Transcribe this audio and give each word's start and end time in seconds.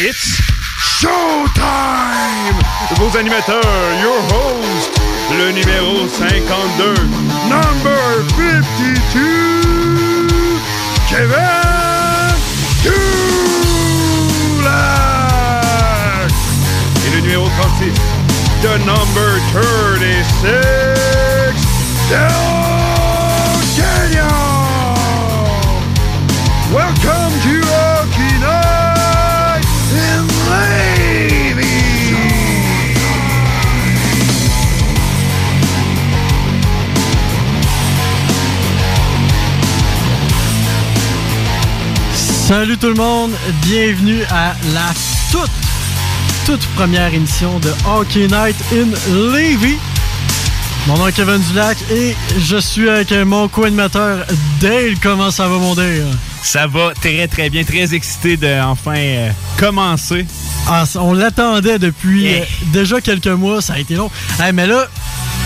It's 0.00 0.38
Showtime! 0.78 2.54
Vos 2.98 3.16
animateurs, 3.18 4.00
your 4.00 4.20
host, 4.30 4.92
le 5.36 5.50
numéro 5.50 6.06
52, 6.06 6.94
number 7.48 8.22
52, 8.36 10.30
Kevin 11.08 11.34
Dulac! 12.84 13.10
Et 17.04 17.10
le 17.16 17.20
numéro 17.20 17.48
36, 17.48 17.92
the 18.62 18.78
number 18.86 19.40
36, 19.52 20.38
Del 22.08 22.57
Salut 42.48 42.78
tout 42.78 42.88
le 42.88 42.94
monde, 42.94 43.32
bienvenue 43.66 44.22
à 44.30 44.54
la 44.72 44.94
toute, 45.30 45.50
toute 46.46 46.66
première 46.68 47.12
émission 47.12 47.58
de 47.58 47.70
Hockey 47.86 48.26
Night 48.26 48.56
in 48.72 48.88
Levy. 49.12 49.76
Mon 50.86 50.96
nom 50.96 51.08
est 51.08 51.12
Kevin 51.12 51.42
Dulac 51.50 51.76
et 51.90 52.16
je 52.38 52.56
suis 52.56 52.88
avec 52.88 53.12
mon 53.12 53.48
co-animateur 53.48 54.24
Dale. 54.62 54.94
Comment 55.02 55.30
ça 55.30 55.46
va 55.46 55.58
mon 55.58 55.74
Dale? 55.74 56.06
Ça 56.42 56.66
va 56.66 56.94
très 56.94 57.28
très 57.28 57.50
bien, 57.50 57.64
très 57.64 57.92
excité 57.94 58.38
de 58.38 58.62
enfin 58.62 58.96
euh, 58.96 59.30
commencer. 59.58 60.24
Ah, 60.66 60.84
on 60.94 61.12
l'attendait 61.12 61.78
depuis 61.78 62.22
Yeah. 62.22 62.40
euh, 62.40 62.44
déjà 62.72 63.02
quelques 63.02 63.26
mois, 63.26 63.60
ça 63.60 63.74
a 63.74 63.78
été 63.78 63.94
long. 63.94 64.10
Hey, 64.40 64.54
mais 64.54 64.66
là, 64.66 64.86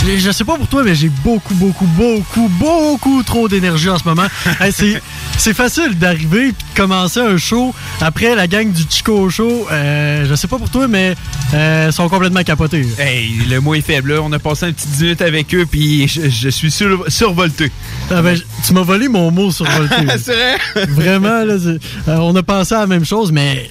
je 0.04 0.30
sais 0.30 0.44
pas 0.44 0.56
pour 0.56 0.66
toi, 0.66 0.82
mais 0.84 0.94
j'ai 0.94 1.08
beaucoup, 1.08 1.54
beaucoup, 1.54 1.86
beaucoup, 1.86 2.48
beaucoup 2.48 3.22
trop 3.22 3.48
d'énergie 3.48 3.88
en 3.88 3.98
ce 3.98 4.04
moment. 4.04 4.26
Hey, 4.60 4.72
c'est, 4.72 5.54
facile 5.54 5.98
d'arriver 5.98 6.52
commencer 6.74 7.20
un 7.20 7.36
show 7.36 7.74
après 8.00 8.34
la 8.34 8.46
gang 8.46 8.70
du 8.70 8.82
Chico 8.88 9.28
Show. 9.30 9.66
Euh, 9.70 10.26
je 10.28 10.34
sais 10.34 10.48
pas 10.48 10.58
pour 10.58 10.70
toi, 10.70 10.88
mais 10.88 11.14
euh, 11.54 11.86
ils 11.88 11.92
sont 11.92 12.08
complètement 12.08 12.42
capotés. 12.42 12.86
Hey, 12.98 13.30
le 13.48 13.60
mot 13.60 13.74
est 13.74 13.80
faible. 13.80 14.14
là. 14.14 14.20
On 14.22 14.32
a 14.32 14.38
passé 14.38 14.66
une 14.68 14.74
petite 14.74 14.90
10 14.90 15.02
minutes 15.02 15.22
avec 15.22 15.54
eux, 15.54 15.66
puis 15.70 16.08
je, 16.08 16.28
je 16.28 16.48
suis 16.48 16.70
sur- 16.70 17.04
survolté. 17.08 17.70
Ah, 18.10 18.22
ben, 18.22 18.38
tu 18.66 18.72
m'as 18.72 18.82
volé 18.82 19.08
mon 19.08 19.30
mot 19.30 19.50
sur 19.50 19.64
Volté. 19.66 19.94
C'est 20.18 20.34
vrai? 20.34 20.86
Vraiment, 20.88 21.44
là, 21.44 21.54
euh, 21.54 21.78
on 22.08 22.34
a 22.36 22.42
pensé 22.42 22.74
à 22.74 22.80
la 22.80 22.86
même 22.86 23.04
chose, 23.04 23.32
mais 23.32 23.68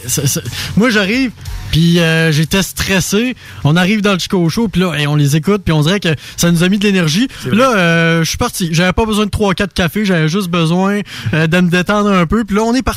moi 0.77 0.89
j'arrive, 0.89 1.31
puis 1.71 1.99
euh, 1.99 2.31
j'étais 2.31 2.63
stressé. 2.63 3.35
On 3.63 3.75
arrive 3.75 4.01
dans 4.01 4.13
le 4.13 4.19
Chico 4.19 4.47
Show, 4.49 4.67
puis 4.67 4.81
là, 4.81 4.93
hey, 4.93 5.07
on 5.07 5.15
les 5.15 5.35
écoute, 5.35 5.61
puis 5.63 5.73
on 5.73 5.81
dirait 5.81 5.99
que 5.99 6.09
ça 6.37 6.51
nous 6.51 6.63
a 6.63 6.69
mis 6.69 6.77
de 6.79 6.83
l'énergie. 6.85 7.27
Là, 7.51 7.75
euh, 7.75 8.23
je 8.23 8.29
suis 8.29 8.37
parti. 8.37 8.69
J'avais 8.71 8.93
pas 8.93 9.05
besoin 9.05 9.25
de 9.25 9.31
3-4 9.31 9.69
cafés, 9.73 10.05
j'avais 10.05 10.27
juste 10.27 10.49
besoin 10.49 10.99
de 11.33 11.61
me 11.61 11.69
détendre 11.69 12.09
un 12.11 12.25
peu. 12.25 12.43
Puis 12.43 12.55
là, 12.55 12.63
on 12.63 12.73
est 12.73 12.81
parti. 12.81 12.90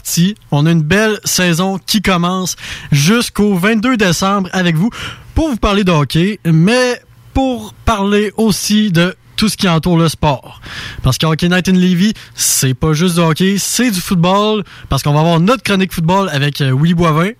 On 0.50 0.66
a 0.66 0.70
une 0.70 0.82
belle 0.82 1.18
saison 1.24 1.78
qui 1.78 2.02
commence 2.02 2.56
jusqu'au 2.92 3.54
22 3.54 3.96
décembre 3.96 4.48
avec 4.52 4.76
vous 4.76 4.90
pour 5.34 5.48
vous 5.50 5.56
parler 5.56 5.84
de 5.84 5.90
hockey, 5.90 6.40
mais 6.44 7.00
pour 7.32 7.74
parler 7.84 8.32
aussi 8.36 8.90
de 8.90 9.16
tout 9.36 9.48
ce 9.48 9.56
qui 9.56 9.68
entoure 9.68 9.98
le 9.98 10.08
sport. 10.08 10.60
Parce 11.02 11.18
que 11.18 11.26
Hockey 11.26 11.48
Night 11.48 11.68
in 11.68 11.72
Levy, 11.72 12.14
c'est 12.34 12.74
pas 12.74 12.92
juste 12.92 13.16
du 13.16 13.20
hockey, 13.20 13.56
c'est 13.58 13.90
du 13.90 14.00
football. 14.00 14.64
Parce 14.88 15.02
qu'on 15.02 15.12
va 15.12 15.20
avoir 15.20 15.40
notre 15.40 15.62
chronique 15.62 15.92
football 15.92 16.28
avec 16.30 16.60
euh, 16.60 16.72
Willy 16.72 16.94
Boivin, 16.94 17.30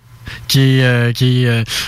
qui 0.47 0.81
euh, 0.81 1.11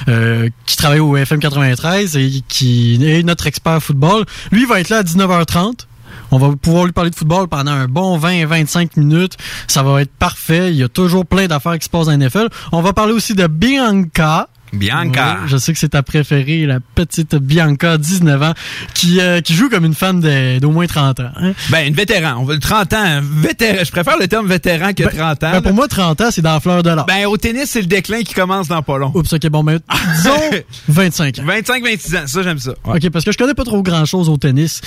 euh, 0.07 0.49
travaille 0.77 0.99
au 0.99 1.15
FM 1.17 1.39
93 1.39 2.15
et 2.17 2.43
qui 2.47 2.99
est 3.03 3.23
notre 3.23 3.47
expert 3.47 3.81
football. 3.81 4.25
Lui 4.51 4.65
va 4.65 4.79
être 4.79 4.89
là 4.89 4.99
à 4.99 5.03
19h30. 5.03 5.86
On 6.31 6.37
va 6.37 6.55
pouvoir 6.55 6.85
lui 6.85 6.91
parler 6.91 7.09
de 7.09 7.15
football 7.15 7.47
pendant 7.47 7.71
un 7.71 7.87
bon 7.87 8.17
20-25 8.19 8.99
minutes. 8.99 9.37
Ça 9.67 9.83
va 9.83 10.01
être 10.01 10.11
parfait. 10.11 10.71
Il 10.71 10.77
y 10.77 10.83
a 10.83 10.89
toujours 10.89 11.25
plein 11.25 11.47
d'affaires 11.47 11.77
qui 11.79 11.85
se 11.85 11.89
passent 11.89 12.07
la 12.07 12.17
NFL. 12.17 12.47
On 12.71 12.81
va 12.81 12.93
parler 12.93 13.13
aussi 13.13 13.33
de 13.33 13.47
Bianca. 13.47 14.47
Bianca. 14.73 15.39
Oui, 15.43 15.47
je 15.49 15.57
sais 15.57 15.73
que 15.73 15.79
c'est 15.79 15.89
ta 15.89 16.03
préférée, 16.03 16.65
la 16.65 16.79
petite 16.79 17.35
Bianca, 17.35 17.97
19 17.97 18.41
ans, 18.43 18.53
qui, 18.93 19.19
euh, 19.21 19.41
qui 19.41 19.53
joue 19.53 19.69
comme 19.69 19.85
une 19.85 19.93
femme 19.93 20.21
d'au 20.59 20.71
moins 20.71 20.87
30 20.87 21.19
ans. 21.19 21.31
hein. 21.37 21.53
Ben, 21.69 21.87
une 21.87 21.93
vétéran. 21.93 22.35
On 22.39 22.45
veut 22.45 22.59
30 22.59 22.93
ans. 22.93 23.19
Vétéran. 23.23 23.83
Je 23.83 23.91
préfère 23.91 24.17
le 24.17 24.27
terme 24.27 24.47
vétéran 24.47 24.93
que 24.93 25.03
30 25.03 25.43
ans. 25.43 25.51
Ben, 25.51 25.61
pour 25.61 25.73
moi, 25.73 25.87
30 25.87 26.21
ans, 26.21 26.29
c'est 26.31 26.41
dans 26.41 26.53
la 26.53 26.59
fleur 26.59 26.83
de 26.83 26.89
l'âge. 26.89 27.05
Ben, 27.07 27.25
au 27.27 27.37
tennis, 27.37 27.65
c'est 27.69 27.81
le 27.81 27.87
déclin 27.87 28.23
qui 28.23 28.33
commence 28.33 28.67
dans 28.67 28.81
pas 28.81 28.97
long. 28.97 29.11
Oups, 29.13 29.31
ok, 29.33 29.47
bon, 29.49 29.63
mais 29.63 29.77
disons 30.17 30.31
25 30.87 31.39
ans. 31.39 31.43
25-26 31.45 32.17
ans, 32.17 32.27
ça, 32.27 32.43
j'aime 32.43 32.59
ça. 32.59 32.71
Ouais. 32.85 32.97
Ok, 32.97 33.09
parce 33.11 33.25
que 33.25 33.31
je 33.31 33.37
connais 33.37 33.53
pas 33.53 33.63
trop 33.63 33.81
grand 33.81 34.05
chose 34.05 34.29
au 34.29 34.37
tennis. 34.37 34.81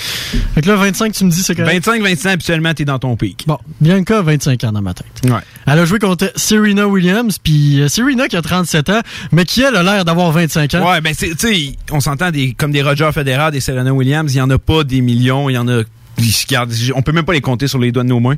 Fait 0.55 0.61
que 0.61 0.67
là, 0.67 0.75
25, 0.75 1.13
tu 1.13 1.25
me 1.25 1.29
dis, 1.31 1.41
c'est 1.43 1.55
correct. 1.55 1.85
25-26 1.87 2.27
ans, 2.27 2.31
habituellement, 2.31 2.73
t'es 2.73 2.85
dans 2.85 2.99
ton 2.99 3.15
pic. 3.15 3.43
Bon, 3.47 3.57
Bianca 3.79 4.19
a 4.19 4.21
25 4.21 4.63
ans 4.65 4.71
dans 4.71 4.81
ma 4.81 4.93
tête. 4.93 5.05
Ouais. 5.25 5.39
Elle 5.67 5.79
a 5.79 5.85
joué 5.85 5.99
contre 5.99 6.31
Serena 6.35 6.87
Williams, 6.87 7.37
puis 7.41 7.81
euh, 7.81 7.87
Serena 7.87 8.27
qui 8.27 8.35
a 8.37 8.41
37 8.41 8.89
ans, 8.89 9.01
mais 9.31 9.45
qui, 9.45 9.61
elle, 9.61 9.70
a 9.75 9.83
l'air 9.83 10.05
d'avoir 10.05 10.31
25 10.31 10.73
ans. 10.75 10.89
Ouais, 10.89 11.01
ben, 11.01 11.13
c'est, 11.17 11.35
tu 11.35 11.47
sais, 11.47 11.75
on 11.91 11.99
s'entend 11.99 12.31
des, 12.31 12.53
comme 12.53 12.71
des 12.71 12.81
Roger 12.81 13.09
Federer, 13.13 13.51
des 13.51 13.59
Serena 13.59 13.93
Williams, 13.93 14.33
il 14.33 14.37
y 14.37 14.41
en 14.41 14.49
a 14.49 14.57
pas 14.57 14.83
des 14.83 15.01
millions, 15.01 15.49
il 15.49 15.53
y 15.53 15.57
en 15.57 15.67
a. 15.67 15.81
On 16.93 17.01
peut 17.01 17.13
même 17.13 17.25
pas 17.25 17.33
les 17.33 17.41
compter 17.41 17.67
sur 17.67 17.79
les 17.79 17.91
doigts 17.91 18.03
de 18.03 18.09
nos 18.09 18.19
mains. 18.19 18.35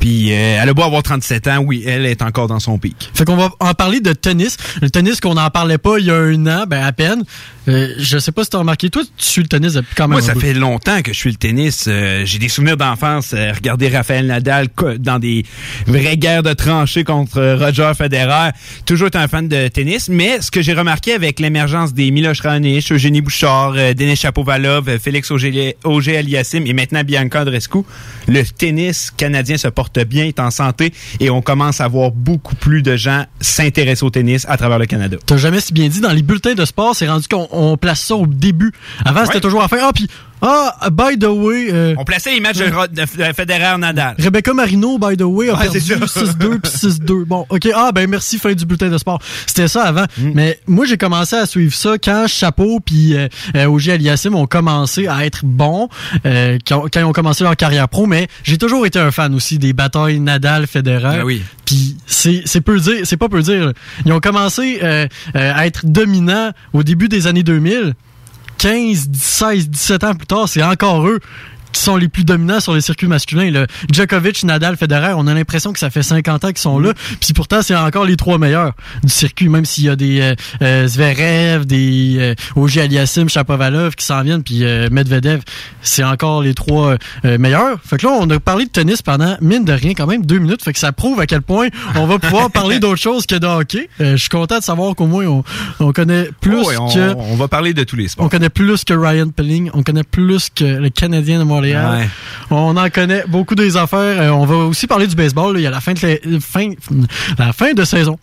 Puis 0.00 0.32
euh, 0.32 0.60
elle 0.62 0.68
a 0.68 0.72
beau 0.72 0.82
avoir 0.82 1.02
37 1.02 1.46
ans, 1.48 1.58
oui, 1.58 1.82
elle 1.86 2.06
est 2.06 2.22
encore 2.22 2.46
dans 2.46 2.60
son 2.60 2.78
pic. 2.78 3.10
Fait 3.12 3.26
qu'on 3.26 3.36
va 3.36 3.50
en 3.60 3.74
parler 3.74 4.00
de 4.00 4.12
tennis. 4.14 4.56
Le 4.80 4.88
tennis 4.88 5.20
qu'on 5.20 5.34
n'en 5.34 5.50
parlait 5.50 5.78
pas 5.78 5.98
il 5.98 6.06
y 6.06 6.10
a 6.10 6.16
un 6.16 6.46
an, 6.46 6.64
ben 6.66 6.82
à 6.82 6.92
peine. 6.92 7.24
Euh, 7.68 7.94
je 7.98 8.18
sais 8.18 8.32
pas 8.32 8.44
si 8.44 8.50
t'as 8.50 8.58
remarqué. 8.58 8.90
Toi, 8.90 9.02
tu 9.16 9.24
suis 9.24 9.42
le 9.42 9.48
tennis 9.48 9.74
depuis 9.74 9.94
quand 9.94 10.08
même 10.08 10.18
Moi, 10.18 10.22
ça 10.22 10.34
fait 10.34 10.54
longtemps 10.54 11.00
que 11.02 11.12
je 11.12 11.18
suis 11.18 11.30
le 11.30 11.36
tennis. 11.36 11.84
Euh, 11.86 12.22
j'ai 12.24 12.38
des 12.38 12.48
souvenirs 12.48 12.76
d'enfance. 12.76 13.32
euh, 13.34 13.52
regarder 13.52 13.88
Raphaël 13.88 14.26
Nadal 14.26 14.68
dans 14.98 15.18
des 15.18 15.44
vraies 15.86 16.16
guerres 16.16 16.42
de 16.42 16.52
tranchées 16.52 17.04
contre 17.04 17.40
Roger 17.58 17.92
Federer. 17.96 18.50
Toujours 18.84 19.08
été 19.08 19.18
un 19.18 19.28
fan 19.28 19.48
de 19.48 19.68
tennis. 19.68 20.08
Mais 20.08 20.40
ce 20.40 20.50
que 20.50 20.62
j'ai 20.62 20.72
remarqué 20.74 21.12
avec 21.12 21.38
l'émergence 21.40 21.94
des 21.94 22.10
Miloš 22.10 22.40
Raonic, 22.40 22.90
Eugénie 22.90 23.20
Bouchard, 23.20 23.74
euh, 23.76 23.94
Denis 23.94 24.16
Chapovalov, 24.16 24.98
Félix 24.98 25.30
Auger 25.30 26.16
Aliassime 26.16 26.66
et 26.66 26.72
maintenant 26.72 27.04
Bianca 27.04 27.42
Andreescu, 27.42 27.78
le 28.26 28.42
tennis 28.44 29.10
canadien 29.10 29.56
se 29.56 29.68
porte 29.68 29.98
bien, 30.00 30.24
est 30.24 30.40
en 30.40 30.50
santé 30.50 30.92
et 31.20 31.30
on 31.30 31.42
commence 31.42 31.80
à 31.80 31.88
voir 31.88 32.10
beaucoup 32.10 32.56
plus 32.56 32.82
de 32.82 32.96
gens 32.96 33.24
s'intéresser 33.40 34.04
au 34.04 34.10
tennis 34.10 34.46
à 34.48 34.56
travers 34.56 34.78
le 34.78 34.86
Canada. 34.86 35.16
T'as 35.24 35.36
jamais 35.36 35.60
si 35.60 35.72
bien 35.72 35.88
dit, 35.88 36.00
dans 36.00 36.12
les 36.12 36.22
bulletins 36.22 36.54
de 36.54 36.64
sport, 36.64 36.96
c'est 36.96 37.08
rendu 37.08 37.28
qu'on 37.28 37.48
on 37.52 37.76
place 37.76 38.00
ça 38.00 38.16
au 38.16 38.26
début. 38.26 38.72
Avant, 39.04 39.24
c'était 39.26 39.40
toujours 39.40 39.62
à 39.62 39.68
faire. 39.68 39.84
Ah, 39.84 39.92
puis, 39.94 40.08
ah, 40.42 40.90
by 40.90 41.16
the 41.18 41.24
way, 41.28 41.68
euh, 41.72 41.94
On 41.96 42.04
plaçait 42.04 42.32
les 42.34 42.40
matchs 42.40 42.58
de, 42.58 42.64
de 42.64 43.02
F- 43.02 43.16
de 43.28 43.32
Federer-Nadal. 43.32 44.16
Rebecca 44.18 44.52
Marino, 44.52 44.98
by 44.98 45.16
the 45.16 45.22
way, 45.22 45.48
a 45.50 45.54
Ouais, 45.54 45.62
perdu 45.62 45.80
c'est 45.80 46.06
ça. 46.06 46.24
6-2 46.24 46.58
puis 46.58 46.72
6-2. 46.72 47.24
Bon, 47.32 47.46
OK. 47.48 47.68
Ah, 47.74 47.92
ben 47.92 48.10
merci, 48.10 48.38
fin 48.38 48.52
du 48.52 48.66
bulletin 48.66 48.88
de 48.88 48.98
sport. 48.98 49.20
C'était 49.46 49.68
ça 49.68 49.84
avant. 49.84 50.04
Mm. 50.18 50.30
Mais 50.34 50.58
moi, 50.66 50.84
j'ai 50.84 50.96
commencé 50.96 51.36
à 51.36 51.46
suivre 51.46 51.74
ça 51.74 51.96
quand 51.96 52.26
Chapeau 52.26 52.80
puis 52.80 53.14
euh, 53.16 53.28
euh, 53.56 53.66
Auger 53.66 53.92
Aliassime 53.92 54.34
ont 54.34 54.46
commencé 54.46 55.06
à 55.06 55.24
être 55.24 55.44
bons, 55.44 55.88
euh, 56.26 56.58
quand, 56.66 56.82
quand 56.92 57.00
ils 57.00 57.04
ont 57.04 57.12
commencé 57.12 57.44
leur 57.44 57.56
carrière 57.56 57.88
pro. 57.88 58.06
Mais 58.06 58.26
j'ai 58.42 58.58
toujours 58.58 58.84
été 58.84 58.98
un 58.98 59.10
fan 59.12 59.34
aussi 59.34 59.58
des 59.58 59.72
batailles 59.72 60.18
Nadal-Federer. 60.20 61.18
Ben 61.18 61.22
oui. 61.22 61.42
Puis 61.64 61.96
c'est 62.06 62.42
c'est 62.44 62.60
peu 62.60 62.78
dire, 62.80 63.02
c'est 63.04 63.16
pas 63.16 63.28
peu 63.28 63.40
dire. 63.42 63.72
Ils 64.04 64.12
ont 64.12 64.20
commencé 64.20 64.80
euh, 64.82 65.06
à 65.34 65.66
être 65.66 65.86
dominants 65.86 66.50
au 66.72 66.82
début 66.82 67.08
des 67.08 67.26
années 67.28 67.44
2000. 67.44 67.94
15, 68.62 69.08
16, 69.12 69.70
17 69.70 70.04
ans 70.04 70.14
plus 70.14 70.26
tard, 70.28 70.48
c'est 70.48 70.62
encore 70.62 71.04
eux 71.08 71.18
qui 71.72 71.80
sont 71.80 71.96
les 71.96 72.08
plus 72.08 72.24
dominants 72.24 72.60
sur 72.60 72.74
les 72.74 72.80
circuits 72.80 73.06
masculins. 73.06 73.50
Le 73.50 73.66
Djokovic, 73.92 74.44
Nadal, 74.44 74.76
Federer, 74.76 75.14
on 75.16 75.26
a 75.26 75.34
l'impression 75.34 75.72
que 75.72 75.78
ça 75.78 75.90
fait 75.90 76.02
50 76.02 76.44
ans 76.44 76.48
qu'ils 76.48 76.58
sont 76.58 76.78
là. 76.78 76.92
Puis 77.20 77.32
pourtant, 77.34 77.62
c'est 77.62 77.74
encore 77.74 78.04
les 78.04 78.16
trois 78.16 78.38
meilleurs 78.38 78.72
du 79.02 79.10
circuit, 79.10 79.48
même 79.48 79.64
s'il 79.64 79.84
y 79.84 79.88
a 79.88 79.96
des 79.96 80.20
euh, 80.20 80.34
euh, 80.62 80.86
Zverev, 80.86 81.66
des 81.66 82.16
euh, 82.18 82.34
Auger 82.56 82.82
Aliassime, 82.82 83.28
Chapovalov 83.28 83.94
qui 83.94 84.04
s'en 84.04 84.22
viennent, 84.22 84.42
puis 84.42 84.64
euh, 84.64 84.88
Medvedev, 84.90 85.42
c'est 85.82 86.04
encore 86.04 86.42
les 86.42 86.54
trois 86.54 86.96
meilleurs. 87.24 87.78
Fait 87.84 87.96
que 87.96 88.06
là, 88.06 88.12
on 88.20 88.28
a 88.30 88.38
parlé 88.40 88.66
de 88.66 88.70
tennis 88.70 89.02
pendant, 89.02 89.36
mine 89.40 89.64
de 89.64 89.72
rien, 89.72 89.94
quand 89.94 90.06
même 90.06 90.24
deux 90.24 90.38
minutes. 90.38 90.62
Fait 90.62 90.72
que 90.72 90.78
ça 90.78 90.92
prouve 90.92 91.20
à 91.20 91.26
quel 91.26 91.42
point 91.42 91.68
on 91.96 92.06
va 92.06 92.18
pouvoir 92.18 92.50
parler 92.52 92.78
d'autre 92.78 93.00
chose 93.00 93.26
que 93.26 93.34
de 93.34 93.46
hockey. 93.46 93.88
Je 93.98 94.16
suis 94.16 94.28
content 94.28 94.58
de 94.58 94.64
savoir 94.64 94.94
qu'au 94.94 95.06
moins 95.06 95.26
on, 95.26 95.44
on 95.80 95.92
connaît 95.92 96.28
plus 96.40 96.62
Oh, 96.64 96.70
on, 96.78 96.88
que... 96.88 97.14
on 97.16 97.36
va 97.36 97.48
parler 97.48 97.74
de 97.74 97.82
tous 97.84 97.96
les 97.96 98.08
sports. 98.08 98.26
On 98.26 98.28
connaît 98.28 98.50
plus 98.50 98.84
que 98.84 98.94
Ryan 98.94 99.28
Pelling, 99.28 99.70
on 99.74 99.82
connaît 99.82 100.04
plus 100.04 100.48
que 100.54 100.64
le 100.64 100.90
Canadien 100.90 101.38
de 101.38 101.44
Montréal. 101.44 101.61
Ouais. 101.62 102.08
On 102.50 102.76
en 102.76 102.90
connaît 102.90 103.24
beaucoup 103.28 103.54
des 103.54 103.76
affaires. 103.76 104.20
Euh, 104.20 104.28
on 104.30 104.44
va 104.44 104.56
aussi 104.56 104.86
parler 104.86 105.06
du 105.06 105.14
baseball. 105.16 105.54
là. 105.54 105.60
Il 105.60 105.62
y 105.62 105.66
a 105.66 105.70
la 105.70 105.80
fin 105.80 105.92
de, 105.92 106.00
la, 106.02 106.40
fin, 106.40 106.70
la 107.38 107.52
fin 107.52 107.72
de 107.72 107.84
saison 107.84 108.18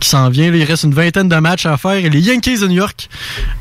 qui 0.00 0.08
s'en 0.08 0.28
vient. 0.28 0.52
Il 0.52 0.64
reste 0.64 0.82
une 0.84 0.94
vingtaine 0.94 1.28
de 1.28 1.36
matchs 1.36 1.66
à 1.66 1.76
faire. 1.76 1.92
Et 1.92 2.10
les 2.10 2.20
Yankees 2.20 2.58
de 2.60 2.66
New 2.66 2.74
York, 2.76 3.08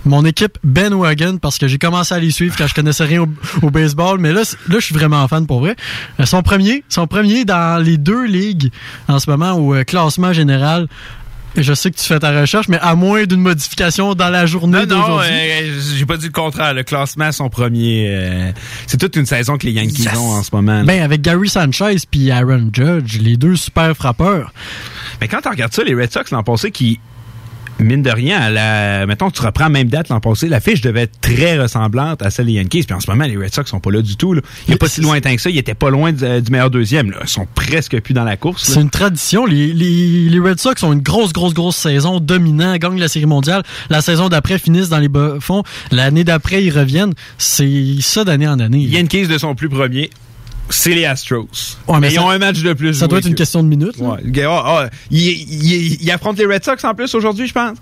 mon 0.06 0.26
équipe 0.26 0.58
Ben 0.64 0.94
Wagon, 0.94 1.38
parce 1.38 1.58
que 1.60 1.68
j'ai 1.68 1.78
commencé 1.78 2.14
à 2.16 2.20
les 2.20 2.32
suivre 2.32 2.56
quand 2.58 2.66
je 2.68 2.74
connaissais 2.74 3.04
rien 3.04 3.22
au, 3.22 3.28
au 3.62 3.70
baseball. 3.70 4.18
Mais 4.20 4.34
là, 4.34 4.42
là, 4.68 4.76
je 4.80 4.86
suis 4.86 4.96
vraiment 4.96 5.28
fan 5.28 5.46
pour 5.46 5.60
vrai. 5.60 5.76
Euh, 6.20 6.26
Son 6.26 6.42
premier, 6.42 6.84
son 6.90 7.06
premier 7.06 7.46
dans 7.46 7.82
les 7.84 7.98
deux 7.98 8.26
ligues 8.26 8.72
en 9.08 9.20
ce 9.20 9.30
moment 9.30 9.52
au 9.54 9.76
euh, 9.76 9.84
classement 9.84 10.34
général. 10.34 10.88
Je 11.62 11.74
sais 11.74 11.92
que 11.92 11.98
tu 11.98 12.04
fais 12.06 12.20
ta 12.20 12.40
recherche, 12.42 12.68
mais 12.68 12.80
à 12.82 12.96
moins 12.96 13.24
d'une 13.26 13.42
modification 13.42 14.14
dans 14.16 14.30
la 14.30 14.46
journée 14.46 14.86
Non, 14.86 14.96
non, 14.96 15.02
d'aujourd'hui. 15.02 15.30
euh, 15.32 15.80
j'ai 15.96 16.06
pas 16.06 16.18
dit 16.18 16.26
le 16.28 16.32
contraire. 16.32 16.74
Le 16.74 16.84
classement, 16.84 17.32
son 17.32 17.50
premier. 17.50 18.06
euh, 18.10 18.52
c'est 18.88 18.98
toute 19.00 19.16
une 19.16 19.26
saison 19.26 19.58
que 19.58 19.66
les 19.66 19.74
Yankees 19.74 20.04
Yes. 20.04 20.16
ont 20.18 20.32
en 20.32 20.44
ce 20.44 20.50
moment. 20.54 20.80
là. 20.80 20.84
Ben, 20.84 21.02
avec 21.02 21.22
Gary 21.22 21.50
Sanchez 21.50 21.98
puis 22.10 22.32
Aaron 22.32 22.70
Judge, 22.74 23.20
les 23.20 23.38
deux 23.38 23.56
super 23.56 23.96
frappeurs. 23.96 24.52
Mais 25.22 25.28
quand 25.28 25.42
tu 25.42 25.50
regardes 25.50 25.74
ça, 25.74 25.84
les 25.84 25.94
Red 25.96 26.12
Sox 26.12 26.26
l'an 26.32 26.44
passé 26.44 26.72
qui, 26.72 27.00
mine 27.80 28.02
de 28.02 28.10
rien, 28.10 28.40
à 28.40 28.50
la, 28.50 29.06
mettons, 29.06 29.30
tu 29.30 29.42
reprends 29.42 29.70
même 29.70 29.88
date 29.88 30.10
l'an 30.10 30.20
passé, 30.20 30.48
la 30.48 30.60
fiche 30.60 30.82
devait 30.82 31.04
être 31.04 31.20
très 31.22 31.58
ressemblante 31.60 32.22
à 32.22 32.30
celle 32.30 32.48
des 32.48 32.54
Yankees. 32.54 32.84
Puis 32.84 32.96
en 32.96 33.00
ce 33.00 33.10
moment, 33.10 33.26
les 33.26 33.38
Red 33.38 33.54
Sox 33.54 33.70
sont 33.70 33.80
pas 33.80 33.92
là 33.92 34.02
du 34.02 34.16
tout. 34.18 34.34
là. 34.34 34.42
Il 34.68 34.78
pas 34.78 34.88
si 34.88 35.02
lointain 35.02 35.36
que 35.36 35.42
ça. 35.42 35.50
Ils 35.50 35.58
étaient 35.58 35.74
pas 35.74 35.90
loin 35.90 36.12
du, 36.12 36.42
du 36.42 36.52
meilleur 36.52 36.70
deuxième. 36.70 37.12
Là. 37.12 37.18
Ils 37.24 37.30
sont 37.30 37.48
presque 37.56 38.00
plus 38.02 38.14
dans 38.14 38.24
la 38.24 38.38
course. 38.38 38.64
C'est 38.64 38.82
une 38.82 38.90
tradition. 38.90 39.46
Les, 39.46 39.74
les, 39.74 40.30
les 40.30 40.40
Red 40.40 40.60
Sox 40.60 40.84
ont 40.84 40.94
une 40.94 41.02
grosse, 41.02 41.34
grosse, 41.34 41.54
grosse 41.54 41.78
saison, 41.78 42.20
dominant, 42.20 42.76
gagnent 42.78 43.00
la 43.00 43.08
Série 43.08 43.26
mondiale. 43.26 43.64
La 43.90 44.02
saison 44.02 44.30
d'après, 44.30 44.60
finissent 44.60 44.90
dans 44.90 45.00
les 45.00 45.10
bas-fonds. 45.10 45.64
L'année 45.92 46.24
d'après, 46.24 46.64
ils 46.64 46.72
reviennent. 46.72 47.14
C'est 47.38 48.02
ça 48.02 48.24
d'année 48.24 48.48
en 48.48 48.60
année. 48.60 48.84
Yankees 48.84 49.28
de 49.28 49.38
son 49.38 49.56
plus 49.56 49.70
premier, 49.70 50.10
c'est 50.70 50.94
les 50.94 51.06
Astros. 51.06 51.48
Ouais, 51.88 51.96
mais 51.96 52.00
mais 52.08 52.14
ils 52.14 52.20
ont 52.20 52.30
un 52.30 52.38
match 52.40 52.62
de 52.62 52.74
plus. 52.74 52.94
Ça 52.94 53.08
doit 53.08 53.20
être 53.20 53.26
une 53.28 53.34
que- 53.34 53.38
question 53.40 53.64
de 53.64 53.68
minutes. 53.70 53.98
Ouais. 54.00 54.20
Gars, 54.26 54.50
ah, 54.52 54.64
ah, 54.86 54.90
il, 55.12 55.20
il- 55.22 56.02
il 56.02 56.12
affronte 56.12 56.38
les 56.38 56.46
Red 56.46 56.64
Sox 56.64 56.84
en 56.84 56.94
plus 56.94 57.14
aujourd'hui, 57.16 57.48
je 57.48 57.54
pense. 57.54 57.78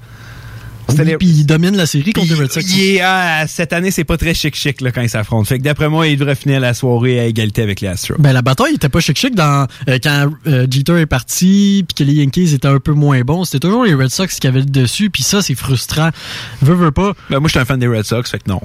Oui, 0.87 1.03
les- 1.03 1.17
Puis 1.17 1.27
ils 1.27 1.45
dominent 1.47 1.75
la 1.75 1.87
série 1.87 2.13
contre 2.13 2.27
les 2.27 2.35
Red 2.39 2.51
Sox. 2.51 2.63
Il 2.71 2.79
est- 2.97 3.01
ah, 3.01 3.45
cette 3.47 3.73
année, 3.73 3.89
c'est 3.89 4.03
pas 4.03 4.17
très 4.17 4.35
chic-chic 4.35 4.77
quand 4.93 5.01
ils 5.01 5.09
s'affrontent. 5.09 5.43
Fait 5.45 5.57
que 5.57 5.63
d'après 5.63 5.89
moi, 5.89 6.07
il 6.07 6.15
devrait 6.17 6.35
finir 6.35 6.59
la 6.59 6.75
soirée 6.75 7.19
à 7.19 7.25
égalité 7.25 7.63
avec 7.63 7.81
les 7.81 7.87
Astros. 7.87 8.17
Ben 8.19 8.31
la 8.33 8.43
bataille 8.43 8.75
était 8.75 8.87
pas 8.87 8.99
chic 8.99 9.17
chic 9.17 9.33
dans 9.33 9.65
euh, 9.89 9.97
quand 10.01 10.29
euh, 10.45 10.67
Jeter 10.69 10.99
est 10.99 11.05
parti 11.07 11.83
puis 11.87 11.95
que 11.95 12.03
les 12.09 12.13
Yankees 12.19 12.53
étaient 12.53 12.67
un 12.67 12.79
peu 12.79 12.91
moins 12.93 13.21
bons, 13.21 13.45
c'était 13.45 13.59
toujours 13.67 13.83
les 13.85 13.95
Red 13.95 14.09
Sox 14.09 14.27
qui 14.39 14.45
avaient 14.45 14.59
le 14.59 14.65
dessus 14.65 15.09
puis 15.09 15.23
ça 15.23 15.41
c'est 15.41 15.55
frustrant. 15.55 16.11
Veux 16.61 16.75
veux 16.75 16.91
pas. 16.91 17.13
Ben, 17.31 17.39
moi, 17.39 17.47
je 17.47 17.53
suis 17.53 17.59
un 17.59 17.65
fan 17.65 17.79
des 17.79 17.87
Red 17.87 18.03
Sox, 18.05 18.29
fait 18.29 18.37
que 18.37 18.47
non. 18.49 18.61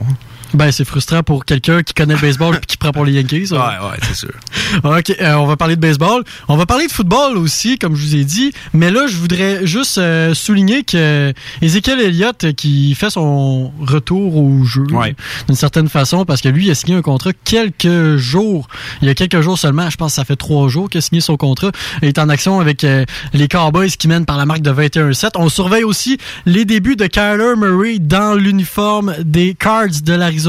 Ben 0.55 0.73
c'est 0.73 0.85
frustrant 0.85 1.23
pour 1.23 1.44
quelqu'un 1.44 1.82
qui 1.82 1.94
connaît 1.94 2.14
le 2.14 2.20
baseball 2.20 2.56
puis 2.58 2.67
qui 2.67 2.76
prend 2.76 2.93
pour 2.93 3.05
les 3.05 3.12
Yankees. 3.12 3.37
Ouais, 3.43 3.47
ça. 3.47 3.81
ouais, 3.91 3.97
c'est 4.02 4.14
sûr. 4.17 4.32
OK, 4.85 5.11
euh, 5.20 5.35
on 5.35 5.47
va 5.47 5.56
parler 5.56 5.76
de 5.76 5.81
baseball. 5.81 6.25
On 6.49 6.56
va 6.56 6.67
parler 6.67 6.87
de 6.87 6.93
football 6.93 7.37
aussi, 7.38 7.79
comme 7.79 7.94
je 7.94 8.02
vous 8.02 8.17
ai 8.17 8.25
dit. 8.25 8.52
Mais 8.73 8.91
là, 8.91 9.06
je 9.06 9.17
voudrais 9.17 9.67
juste 9.67 9.99
euh, 9.99 10.35
souligner 10.35 10.82
que 10.82 11.32
Ezekiel 11.62 12.00
Elliott, 12.00 12.44
euh, 12.44 12.52
qui 12.52 12.94
fait 12.94 13.11
son 13.11 13.73
retour 13.81 14.37
au 14.37 14.64
jeu, 14.64 14.85
Ouais. 14.91 15.14
d'une 15.47 15.56
certaine 15.56 15.88
façon, 15.88 16.25
parce 16.25 16.41
que 16.41 16.49
lui, 16.49 16.67
il 16.67 16.70
a 16.70 16.75
signé 16.75 16.97
un 16.97 17.02
contrat 17.02 17.31
quelques 17.44 18.17
jours. 18.17 18.67
Il 19.02 19.08
y 19.08 19.11
a 19.11 19.14
quelques 19.14 19.41
jours 19.41 19.58
seulement, 19.58 19.88
je 19.88 19.97
pense 19.97 20.12
que 20.12 20.17
ça 20.17 20.25
fait 20.25 20.37
trois 20.37 20.69
jours 20.69 20.88
qu'il 20.91 20.99
a 20.99 21.02
signé 21.02 21.20
son 21.20 21.37
contrat. 21.37 21.70
Il 22.02 22.08
est 22.08 22.19
en 22.19 22.29
action 22.29 22.58
avec 22.61 22.82
euh, 22.85 23.05
les 23.32 23.47
Cowboys 23.49 23.91
qui 23.91 24.08
mènent 24.08 24.26
par 24.26 24.37
la 24.37 24.47
marque 24.47 24.62
de 24.62 24.73
21-7. 24.73 25.31
On 25.37 25.49
surveille 25.49 25.85
aussi 25.85 26.19
les 26.47 26.64
débuts 26.64 26.97
de 26.97 27.06
Kyler 27.06 27.55
Murray 27.56 27.99
dans 28.00 28.35
l'uniforme 28.35 29.14
des 29.20 29.55
Cards 29.55 30.02
de 30.05 30.12
l'Arizona. 30.12 30.40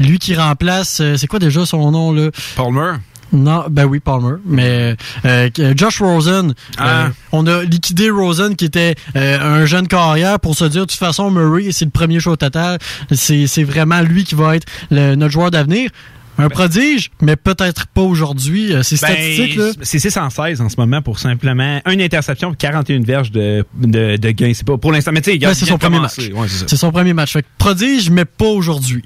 Lui 0.00 0.18
qui 0.18 0.34
remplace, 0.34 0.98
euh, 1.00 1.16
c'est 1.16 1.26
quoi 1.28 1.38
déjà 1.38 1.64
son 1.66 1.90
nom 1.92 2.12
là? 2.12 2.30
Palmer. 2.56 2.94
Non, 3.32 3.64
ben 3.68 3.84
oui, 3.84 3.98
Palmer. 4.00 4.36
Mais 4.44 4.96
euh, 5.24 5.48
Josh 5.76 6.00
Rosen, 6.00 6.54
Ah. 6.78 7.06
euh, 7.06 7.08
on 7.32 7.46
a 7.48 7.62
liquidé 7.64 8.08
Rosen 8.10 8.54
qui 8.54 8.64
était 8.66 8.94
euh, 9.16 9.60
un 9.62 9.64
jeune 9.66 9.88
carrière 9.88 10.38
pour 10.38 10.54
se 10.54 10.64
dire 10.64 10.82
de 10.82 10.90
toute 10.90 10.98
façon 10.98 11.30
Murray 11.32 11.72
c'est 11.72 11.84
le 11.84 11.90
premier 11.90 12.20
choix 12.20 12.36
total. 12.36 12.78
C'est 13.10 13.46
c'est 13.48 13.64
vraiment 13.64 14.00
lui 14.02 14.24
qui 14.24 14.34
va 14.36 14.56
être 14.56 14.66
le- 14.90 15.14
notre 15.16 15.32
joueur 15.32 15.50
d'avenir. 15.50 15.90
Un 16.38 16.48
prodige, 16.48 17.10
mais 17.22 17.36
peut-être 17.36 17.86
pas 17.86 18.00
aujourd'hui. 18.02 18.72
Euh, 18.72 18.82
C'est 18.82 18.96
statistique 18.96 19.56
là. 19.56 19.70
Ben, 19.76 19.82
c'est 19.82 19.98
616 19.98 20.60
en 20.60 20.68
ce 20.68 20.74
moment 20.78 21.00
pour 21.00 21.18
simplement 21.18 21.80
une 21.90 22.00
interception 22.00 22.52
et 22.52 22.56
41 22.56 23.02
verges 23.02 23.30
de, 23.30 23.64
de, 23.76 24.16
de 24.16 24.30
gains. 24.30 24.52
C'est 24.54 24.66
pas 24.66 24.76
pour 24.76 24.90
l'instant. 24.92 25.12
Mais 25.12 25.20
tu 25.20 25.30
sais, 25.32 25.38
Ben, 25.38 25.54
c'est 25.54 25.66
son 25.66 25.78
premier 25.78 26.00
match. 26.00 26.18
Ouais, 26.18 26.48
c'est 26.48 26.76
son 26.76 26.90
premier 26.90 27.12
match. 27.12 27.32
Fait 27.32 27.42
que 27.42 27.48
prodige, 27.58 28.10
mais 28.10 28.24
pas 28.24 28.46
aujourd'hui. 28.46 29.04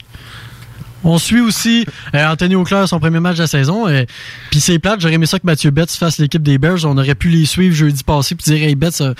On 1.08 1.18
suit 1.18 1.40
aussi 1.40 1.86
euh, 2.14 2.26
Anthony 2.28 2.54
Auclair, 2.54 2.86
son 2.88 3.00
premier 3.00 3.18
match 3.20 3.36
de 3.36 3.42
la 3.42 3.46
saison. 3.46 3.88
euh, 3.88 4.04
Puis 4.50 4.60
c'est 4.60 4.78
plate, 4.78 5.00
j'aurais 5.00 5.14
aimé 5.14 5.26
ça 5.26 5.38
que 5.38 5.46
Mathieu 5.46 5.70
Betts 5.70 5.90
fasse 5.90 6.18
l'équipe 6.18 6.42
des 6.42 6.58
Bears. 6.58 6.84
On 6.84 6.96
aurait 6.98 7.14
pu 7.14 7.28
les 7.30 7.46
suivre 7.46 7.74
jeudi 7.74 8.04
passé 8.04 8.34
puis 8.34 8.44
dire 8.54 8.62
Hey 8.68 8.74
Betts, 8.74 9.00
euh, 9.00 9.14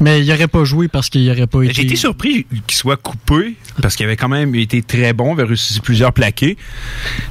mais 0.00 0.20
il 0.22 0.32
aurait 0.32 0.48
pas 0.48 0.64
joué 0.64 0.88
parce 0.88 1.08
qu'il 1.08 1.30
aurait 1.30 1.46
pas 1.46 1.62
été. 1.62 1.74
J'ai 1.74 1.82
été 1.82 1.96
surpris 1.96 2.46
qu'il 2.66 2.76
soit 2.76 2.96
coupé 2.96 3.56
parce 3.82 3.96
qu'il 3.96 4.06
avait 4.06 4.16
quand 4.16 4.28
même 4.28 4.54
été 4.54 4.82
très 4.82 5.12
bon, 5.12 5.28
il 5.28 5.40
avait 5.40 5.44
réussi 5.48 5.78
plusieurs 5.80 6.12
plaqués. 6.12 6.56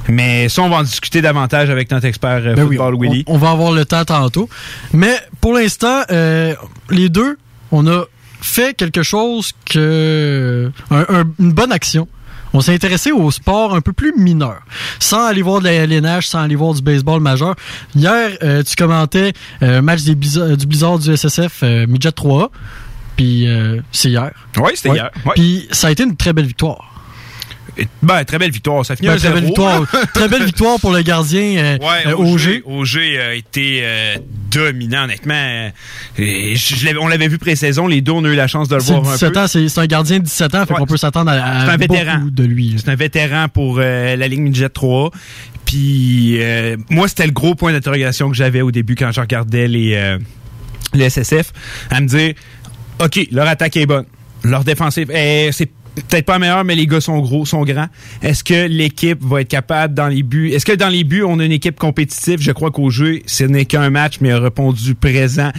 Mais 0.08 0.48
ça, 0.48 0.62
on 0.62 0.68
va 0.68 0.76
en 0.76 0.82
discuter 0.82 1.20
davantage 1.20 1.68
avec 1.70 1.90
notre 1.90 2.06
expert 2.06 2.42
euh, 2.46 2.54
Ben 2.54 2.62
oui, 2.64 2.76
football, 2.76 2.94
on, 2.94 2.98
Willy. 3.00 3.24
on 3.26 3.38
va 3.38 3.50
avoir 3.50 3.72
le 3.72 3.84
temps 3.84 4.04
tantôt. 4.04 4.48
Mais 4.92 5.16
pour 5.40 5.52
l'instant, 5.54 6.02
euh, 6.10 6.54
les 6.90 7.08
deux, 7.08 7.38
on 7.72 7.86
a 7.88 8.04
fait 8.40 8.74
quelque 8.76 9.02
chose 9.02 9.52
que 9.66 10.70
un- 10.90 11.06
un- 11.08 11.24
une 11.38 11.52
bonne 11.52 11.72
action. 11.72 12.08
On 12.52 12.60
s'est 12.60 12.74
intéressé 12.74 13.12
au 13.12 13.30
sport 13.30 13.74
un 13.74 13.80
peu 13.80 13.92
plus 13.92 14.12
mineur, 14.16 14.60
sans 14.98 15.24
aller 15.26 15.42
voir 15.42 15.60
de 15.60 15.66
la 15.66 15.72
LNH, 15.72 16.26
sans 16.26 16.40
aller 16.40 16.56
voir 16.56 16.74
du 16.74 16.82
baseball 16.82 17.20
majeur. 17.20 17.54
Hier, 17.94 18.30
euh, 18.42 18.62
tu 18.62 18.74
commentais 18.76 19.32
euh, 19.62 19.78
un 19.78 19.82
match 19.82 20.02
des 20.02 20.14
du 20.14 20.66
Blizzard 20.66 20.98
du 20.98 21.16
SSF 21.16 21.60
euh, 21.62 21.86
Midget 21.86 22.12
3 22.12 22.50
puis 23.16 23.46
euh, 23.48 23.80
c'est 23.92 24.08
hier. 24.08 24.30
Oui, 24.56 24.70
c'était 24.74 24.88
Ouais. 24.90 24.96
hier. 24.96 25.10
Puis 25.34 25.68
ça 25.72 25.88
a 25.88 25.90
été 25.90 26.02
une 26.04 26.16
très 26.16 26.32
belle 26.32 26.46
victoire. 26.46 26.89
Ben, 28.02 28.24
très 28.24 28.38
belle 28.38 28.50
victoire. 28.50 28.84
Ça 28.84 28.96
finit 28.96 29.08
Ben, 29.08 29.16
très 29.16 29.28
belle 29.30 29.38
0. 29.38 29.46
victoire, 29.46 29.86
très 30.14 30.28
belle 30.28 30.44
victoire 30.44 30.80
pour 30.80 30.92
le 30.92 31.02
gardien 31.02 31.40
euh, 31.58 31.78
Ouais, 31.78 32.12
OG. 32.12 32.96
A 33.20 33.34
été 33.34 33.82
dominant, 34.50 35.04
honnêtement. 35.04 35.34
Euh, 35.34 35.70
je- 36.18 36.54
je 36.54 36.96
on 36.98 37.08
l'avait 37.08 37.28
vu 37.28 37.38
pré-saison, 37.38 37.86
les 37.86 38.00
deux, 38.00 38.12
on 38.12 38.24
a 38.24 38.28
eu 38.28 38.34
la 38.34 38.46
chance 38.48 38.68
de 38.68 38.76
le 38.76 38.82
voir 38.82 39.08
un 39.08 39.12
17 39.12 39.32
peu. 39.32 39.40
ans, 39.40 39.46
c'est 39.46 39.78
un 39.78 39.86
gardien 39.86 40.18
de 40.18 40.24
17 40.24 40.54
ans, 40.54 40.66
fait 40.66 40.72
Ouais. 40.72 40.78
qu'on 40.80 40.86
peut 40.86 40.96
s'attendre 40.96 41.30
à, 41.30 41.34
un 41.62 41.76
beaucoup 41.78 41.94
vétéran. 41.94 42.20
de 42.30 42.44
lui. 42.44 42.74
C'est 42.78 42.90
un 42.90 42.96
vétéran 42.96 43.46
pour 43.48 43.78
euh, 43.80 44.16
la 44.16 44.28
Ligue 44.28 44.40
Midget 44.40 44.68
3. 44.68 45.10
Puis 45.64 46.38
euh, 46.40 46.76
moi, 46.90 47.06
c'était 47.08 47.26
le 47.26 47.32
gros 47.32 47.54
point 47.54 47.72
d'interrogation 47.72 48.28
que 48.30 48.36
j'avais 48.36 48.60
au 48.60 48.70
début 48.72 48.96
quand 48.96 49.12
je 49.12 49.20
regardais 49.20 49.68
les, 49.68 49.94
euh, 49.94 50.18
les 50.94 51.08
SSF, 51.10 51.52
à 51.90 52.00
me 52.00 52.06
dire, 52.08 52.34
OK, 53.02 53.20
leur 53.30 53.46
attaque 53.46 53.76
est 53.76 53.86
bonne. 53.86 54.06
Leur 54.42 54.64
défensive, 54.64 55.10
eh, 55.14 55.50
c'est 55.52 55.70
peut-être 55.94 56.26
pas 56.26 56.38
meilleur, 56.38 56.64
mais 56.64 56.74
les 56.74 56.86
gars 56.86 57.00
sont 57.00 57.18
gros, 57.18 57.44
sont 57.44 57.64
grands. 57.64 57.88
Est-ce 58.22 58.44
que 58.44 58.66
l'équipe 58.66 59.22
va 59.22 59.42
être 59.42 59.48
capable 59.48 59.94
dans 59.94 60.08
les 60.08 60.22
buts? 60.22 60.50
Est-ce 60.50 60.66
que 60.66 60.72
dans 60.72 60.88
les 60.88 61.04
buts, 61.04 61.22
on 61.22 61.38
a 61.40 61.44
une 61.44 61.52
équipe 61.52 61.78
compétitive? 61.78 62.40
Je 62.40 62.52
crois 62.52 62.70
qu'au 62.70 62.90
jeu, 62.90 63.20
ce 63.26 63.44
n'est 63.44 63.64
qu'un 63.64 63.90
match, 63.90 64.18
mais 64.20 64.30
a 64.30 64.38
répondu 64.38 64.94
présent. 64.94 65.50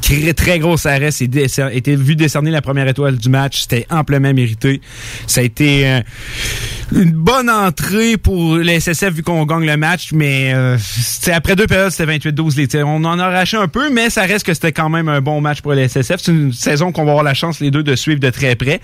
Très, 0.00 0.34
très 0.34 0.58
gros 0.58 0.86
arrêt, 0.86 1.10
c'est 1.10 1.34
été 1.34 1.96
vu 1.96 2.14
décerner 2.14 2.50
la 2.50 2.60
première 2.60 2.86
étoile 2.86 3.16
du 3.16 3.30
match. 3.30 3.62
C'était 3.62 3.86
amplement 3.88 4.34
mérité. 4.34 4.82
Ça 5.26 5.40
a 5.40 5.44
été 5.44 5.88
euh, 5.88 6.00
une 6.94 7.12
bonne 7.12 7.48
entrée 7.48 8.18
pour 8.18 8.58
les 8.58 8.80
SSF 8.80 9.14
vu 9.14 9.22
qu'on 9.22 9.46
gagne 9.46 9.64
le 9.64 9.78
match, 9.78 10.12
mais 10.12 10.52
euh, 10.54 10.76
après 11.32 11.56
deux 11.56 11.66
périodes, 11.66 11.90
c'était 11.90 12.18
28-12 12.18 12.56
les 12.58 12.68
tirs. 12.68 12.86
On 12.86 13.02
en 13.04 13.18
a 13.18 13.24
arraché 13.24 13.56
un 13.56 13.68
peu, 13.68 13.88
mais 13.88 14.10
ça 14.10 14.22
reste 14.22 14.44
que 14.44 14.52
c'était 14.52 14.72
quand 14.72 14.90
même 14.90 15.08
un 15.08 15.22
bon 15.22 15.40
match 15.40 15.62
pour 15.62 15.72
les 15.72 15.88
SSF. 15.88 16.16
C'est 16.18 16.32
une 16.32 16.52
saison 16.52 16.92
qu'on 16.92 17.04
va 17.04 17.12
avoir 17.12 17.24
la 17.24 17.34
chance, 17.34 17.60
les 17.60 17.70
deux, 17.70 17.82
de 17.82 17.96
suivre 17.96 18.20
de 18.20 18.28
très 18.28 18.56
près. 18.56 18.82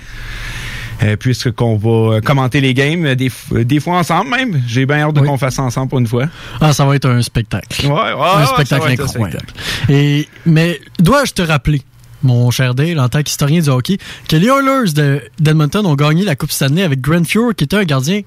Euh, 1.03 1.17
puisque 1.17 1.51
qu'on 1.53 1.77
va 1.77 2.17
euh, 2.17 2.21
commenter 2.21 2.61
les 2.61 2.75
games 2.75 3.07
euh, 3.07 3.15
des, 3.15 3.31
des 3.65 3.81
fois 3.81 3.97
ensemble 3.99 4.31
même. 4.31 4.63
J'ai 4.67 4.85
bien 4.85 4.99
hâte 5.09 5.15
de 5.15 5.21
Oui. 5.21 5.27
qu'on 5.29 5.39
fasse 5.39 5.55
ça 5.55 5.63
ensemble 5.63 5.89
pour 5.89 5.99
une 5.99 6.07
fois. 6.07 6.27
Ah, 6.61 6.73
ça 6.75 6.85
va 6.85 6.95
être 6.97 7.09
un 7.09 7.23
spectacle. 7.23 7.87
Ouais, 7.87 7.93
ouais, 7.93 7.99
un 8.13 8.41
ouais, 8.41 8.47
spectacle 8.47 8.87
un 8.87 8.93
incroyable. 8.93 9.09
spectacle. 9.09 9.55
Et, 9.89 10.29
mais 10.45 10.79
dois-je 10.99 11.33
te 11.33 11.41
rappeler, 11.43 11.81
mon 12.23 12.51
cher 12.51 12.75
Dale, 12.75 13.01
en 13.01 13.09
tant 13.09 13.23
qu'historien 13.23 13.61
du 13.63 13.71
hockey, 13.71 13.97
que 14.29 14.37
les 14.37 14.49
Oilers 14.49 14.93
de- 14.93 15.23
d'Edmonton 15.39 15.87
ont 15.87 15.95
gagné 15.95 16.23
la 16.25 16.37
Coupe 16.37 16.51
Stanley 16.53 16.83
avec 16.83 17.01
Grant 17.01 17.25
Fuhr, 17.25 17.55
qui 17.57 17.65
était 17.65 17.77
un 17.77 17.85
gardien 17.85 18.21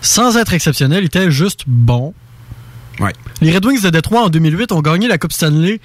sans 0.00 0.36
être 0.38 0.54
exceptionnel, 0.54 1.00
il 1.02 1.06
était 1.06 1.30
juste 1.30 1.64
bon. 1.66 2.14
Ouais. 3.00 3.12
Les 3.40 3.52
Red 3.54 3.64
Wings 3.66 3.82
de 3.82 3.90
Détroit 3.90 4.22
en 4.22 4.28
2008 4.30 4.72
ont 4.72 4.80
gagné 4.80 5.08
la 5.08 5.18
Coupe 5.18 5.32
Stanley 5.32 5.78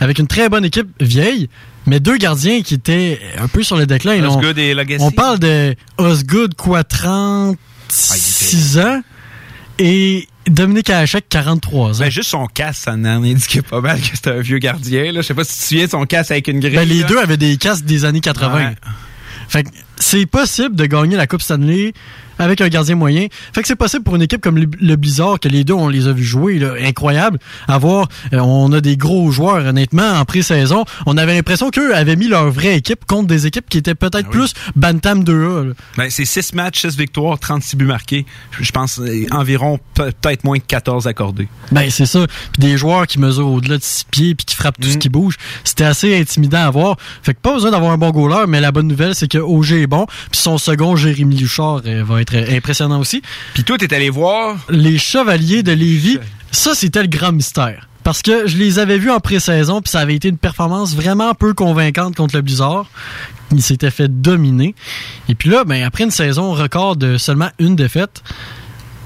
avec 0.00 0.18
une 0.18 0.26
très 0.26 0.48
bonne 0.48 0.64
équipe 0.64 0.88
vieille, 1.00 1.48
mais 1.90 1.98
deux 1.98 2.18
gardiens 2.18 2.62
qui 2.62 2.74
étaient 2.74 3.18
un 3.36 3.48
peu 3.48 3.64
sur 3.64 3.76
le 3.76 3.84
déclin. 3.84 4.24
Osgood 4.24 4.56
et 4.58 4.74
Legacy. 4.74 5.02
on 5.02 5.10
parle 5.10 5.40
de 5.40 5.74
Osgood, 5.98 6.54
quoi, 6.54 6.84
36 6.84 8.78
ans, 8.78 9.02
et 9.80 10.28
Dominique 10.48 10.88
Hachek, 10.88 11.28
43 11.28 11.96
ans. 11.96 12.04
Ben, 12.04 12.08
juste 12.08 12.30
son 12.30 12.46
casque, 12.46 12.82
ça 12.84 12.92
en 12.92 13.04
indiquait 13.04 13.62
pas 13.62 13.80
mal 13.80 14.00
que 14.00 14.06
c'était 14.14 14.30
un 14.30 14.40
vieux 14.40 14.58
gardien. 14.58 15.10
Là. 15.10 15.20
Je 15.20 15.26
sais 15.26 15.34
pas 15.34 15.42
si 15.42 15.50
tu 15.50 15.58
te 15.58 15.64
souviens 15.64 15.86
de 15.86 15.90
son 15.90 16.06
casque 16.06 16.30
avec 16.30 16.46
une 16.46 16.60
grille. 16.60 16.76
Ben, 16.76 16.88
les 16.88 17.00
là. 17.00 17.08
deux 17.08 17.18
avaient 17.18 17.36
des 17.36 17.56
casques 17.56 17.84
des 17.84 18.04
années 18.04 18.20
80. 18.20 18.54
Ouais. 18.54 18.74
Fait 19.48 19.64
que 19.64 19.70
c'est 19.96 20.26
possible 20.26 20.76
de 20.76 20.86
gagner 20.86 21.16
la 21.16 21.26
Coupe 21.26 21.42
Stanley 21.42 21.92
avec 22.40 22.60
un 22.60 22.68
gardien 22.68 22.96
moyen. 22.96 23.26
Fait 23.52 23.62
que 23.62 23.68
c'est 23.68 23.76
possible 23.76 24.02
pour 24.02 24.16
une 24.16 24.22
équipe 24.22 24.40
comme 24.40 24.58
le, 24.58 24.96
Blizzard, 24.96 25.38
que 25.38 25.48
les 25.48 25.62
deux, 25.64 25.74
on 25.74 25.88
les 25.88 26.08
a 26.08 26.12
vus 26.12 26.24
jouer, 26.24 26.58
là, 26.58 26.72
incroyable. 26.82 27.38
Avoir, 27.68 28.08
euh, 28.32 28.38
on 28.40 28.72
a 28.72 28.80
des 28.80 28.96
gros 28.96 29.30
joueurs, 29.30 29.64
honnêtement, 29.64 30.10
en 30.18 30.24
pré-saison. 30.24 30.84
On 31.06 31.16
avait 31.16 31.34
l'impression 31.34 31.70
qu'eux 31.70 31.94
avaient 31.94 32.16
mis 32.16 32.28
leur 32.28 32.50
vraie 32.50 32.76
équipe 32.76 33.04
contre 33.06 33.28
des 33.28 33.46
équipes 33.46 33.68
qui 33.68 33.78
étaient 33.78 33.94
peut-être 33.94 34.16
Ah 34.26 34.30
oui. 34.32 34.38
plus 34.38 34.54
Bantam 34.76 35.22
2A. 35.22 35.68
là. 35.68 35.72
Ben, 35.96 36.10
c'est 36.10 36.24
6 36.24 36.54
matchs, 36.54 36.80
6 36.82 36.96
victoires, 36.96 37.38
36 37.38 37.76
buts 37.76 37.84
marqués. 37.84 38.26
Je 38.60 38.70
pense 38.72 38.98
euh, 38.98 39.26
environ 39.30 39.78
pe- 39.94 40.10
peut-être 40.20 40.44
moins 40.44 40.58
que 40.58 40.64
14 40.66 41.06
accordés. 41.06 41.48
Ben 41.72 41.90
c'est 41.90 42.06
ça. 42.06 42.26
Puis 42.52 42.60
des 42.62 42.76
joueurs 42.76 43.06
qui 43.06 43.18
mesurent 43.18 43.52
au-delà 43.52 43.78
de 43.78 43.82
six 43.82 44.04
pieds 44.10 44.34
puis 44.34 44.44
qui 44.46 44.56
frappent 44.56 44.80
tout 44.80 44.88
ce 44.88 44.96
Mm. 44.96 44.98
qui 44.98 45.08
bouge. 45.08 45.36
C'était 45.64 45.84
assez 45.84 46.18
intimidant 46.18 46.64
à 46.66 46.70
voir. 46.70 46.96
Fait 47.22 47.34
que 47.34 47.40
pas 47.40 47.52
besoin 47.54 47.70
d'avoir 47.70 47.92
un 47.92 47.98
bon 47.98 48.10
goaler, 48.10 48.46
mais 48.48 48.60
la 48.60 48.72
bonne 48.72 48.88
nouvelle 48.88 49.14
c'est 49.14 49.28
que 49.28 49.38
OG 49.38 49.72
est 49.72 49.86
bon. 49.86 50.06
Puis 50.30 50.40
son 50.40 50.58
second, 50.58 50.96
Jérémy 50.96 51.36
Luchard, 51.36 51.82
euh, 51.86 52.02
va 52.04 52.20
être 52.20 52.29
impressionnant 52.34 53.00
aussi. 53.00 53.22
Puis 53.54 53.64
toi, 53.64 53.78
t'es 53.78 53.94
allé 53.94 54.10
voir... 54.10 54.56
Les 54.68 54.98
Chevaliers 54.98 55.62
de 55.62 55.72
Lévis, 55.72 56.18
ça 56.50 56.74
c'était 56.74 57.02
le 57.02 57.08
grand 57.08 57.32
mystère. 57.32 57.88
Parce 58.02 58.22
que 58.22 58.46
je 58.46 58.56
les 58.56 58.78
avais 58.78 58.98
vus 58.98 59.10
en 59.10 59.20
pré-saison, 59.20 59.82
puis 59.82 59.90
ça 59.90 60.00
avait 60.00 60.14
été 60.14 60.28
une 60.28 60.38
performance 60.38 60.94
vraiment 60.94 61.34
peu 61.34 61.52
convaincante 61.52 62.16
contre 62.16 62.34
le 62.36 62.42
Blizzard. 62.42 62.86
Il 63.52 63.62
s'était 63.62 63.90
fait 63.90 64.08
dominer. 64.08 64.74
Et 65.28 65.34
puis 65.34 65.50
là, 65.50 65.64
ben, 65.64 65.82
après 65.82 66.04
une 66.04 66.10
saison 66.10 66.52
record 66.52 66.96
de 66.96 67.18
seulement 67.18 67.50
une 67.58 67.76
défaite, 67.76 68.22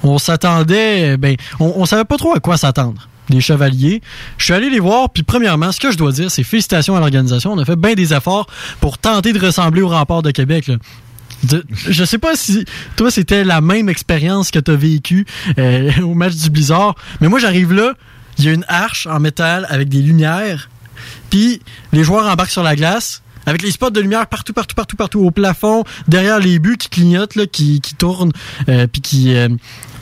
on 0.02 0.18
s'attendait, 0.18 1.16
ben, 1.16 1.36
on, 1.58 1.72
on 1.76 1.84
savait 1.86 2.04
pas 2.04 2.16
trop 2.16 2.34
à 2.34 2.40
quoi 2.40 2.56
s'attendre. 2.56 3.08
Des 3.30 3.40
chevaliers. 3.40 4.02
Je 4.36 4.44
suis 4.44 4.52
allé 4.52 4.68
les 4.68 4.80
voir, 4.80 5.08
puis 5.08 5.22
premièrement, 5.22 5.72
ce 5.72 5.80
que 5.80 5.90
je 5.90 5.96
dois 5.96 6.12
dire, 6.12 6.30
c'est 6.30 6.44
félicitations 6.44 6.94
à 6.94 7.00
l'organisation. 7.00 7.52
On 7.52 7.58
a 7.58 7.64
fait 7.64 7.74
bien 7.74 7.94
des 7.94 8.12
efforts 8.12 8.46
pour 8.80 8.98
tenter 8.98 9.32
de 9.32 9.38
ressembler 9.44 9.80
au 9.80 9.88
rempart 9.88 10.20
de 10.20 10.30
Québec. 10.30 10.66
Là. 10.66 10.76
Je 11.70 12.04
sais 12.04 12.18
pas 12.18 12.36
si 12.36 12.64
toi 12.96 13.10
c'était 13.10 13.44
la 13.44 13.60
même 13.60 13.88
expérience 13.88 14.50
que 14.50 14.58
tu 14.58 14.70
as 14.70 14.76
vécu 14.76 15.26
euh, 15.58 15.90
au 16.02 16.14
match 16.14 16.34
du 16.34 16.50
Blizzard, 16.50 16.94
mais 17.20 17.28
moi 17.28 17.38
j'arrive 17.38 17.72
là, 17.72 17.94
il 18.38 18.44
y 18.44 18.48
a 18.48 18.52
une 18.52 18.64
arche 18.68 19.06
en 19.06 19.20
métal 19.20 19.66
avec 19.68 19.88
des 19.88 20.00
lumières, 20.00 20.70
puis 21.30 21.60
les 21.92 22.04
joueurs 22.04 22.26
embarquent 22.26 22.50
sur 22.50 22.62
la 22.62 22.76
glace 22.76 23.22
avec 23.46 23.62
les 23.62 23.70
spots 23.70 23.90
de 23.90 24.00
lumière 24.00 24.26
partout, 24.26 24.52
partout, 24.52 24.74
partout, 24.74 24.96
partout 24.96 25.20
au 25.20 25.30
plafond, 25.30 25.84
derrière 26.08 26.38
les 26.38 26.58
buts 26.58 26.76
qui 26.78 26.88
clignotent, 26.88 27.34
là, 27.34 27.46
qui, 27.46 27.80
qui 27.80 27.94
tournent, 27.94 28.32
euh, 28.68 28.86
puis 28.86 29.02
qui, 29.02 29.34
euh, 29.34 29.48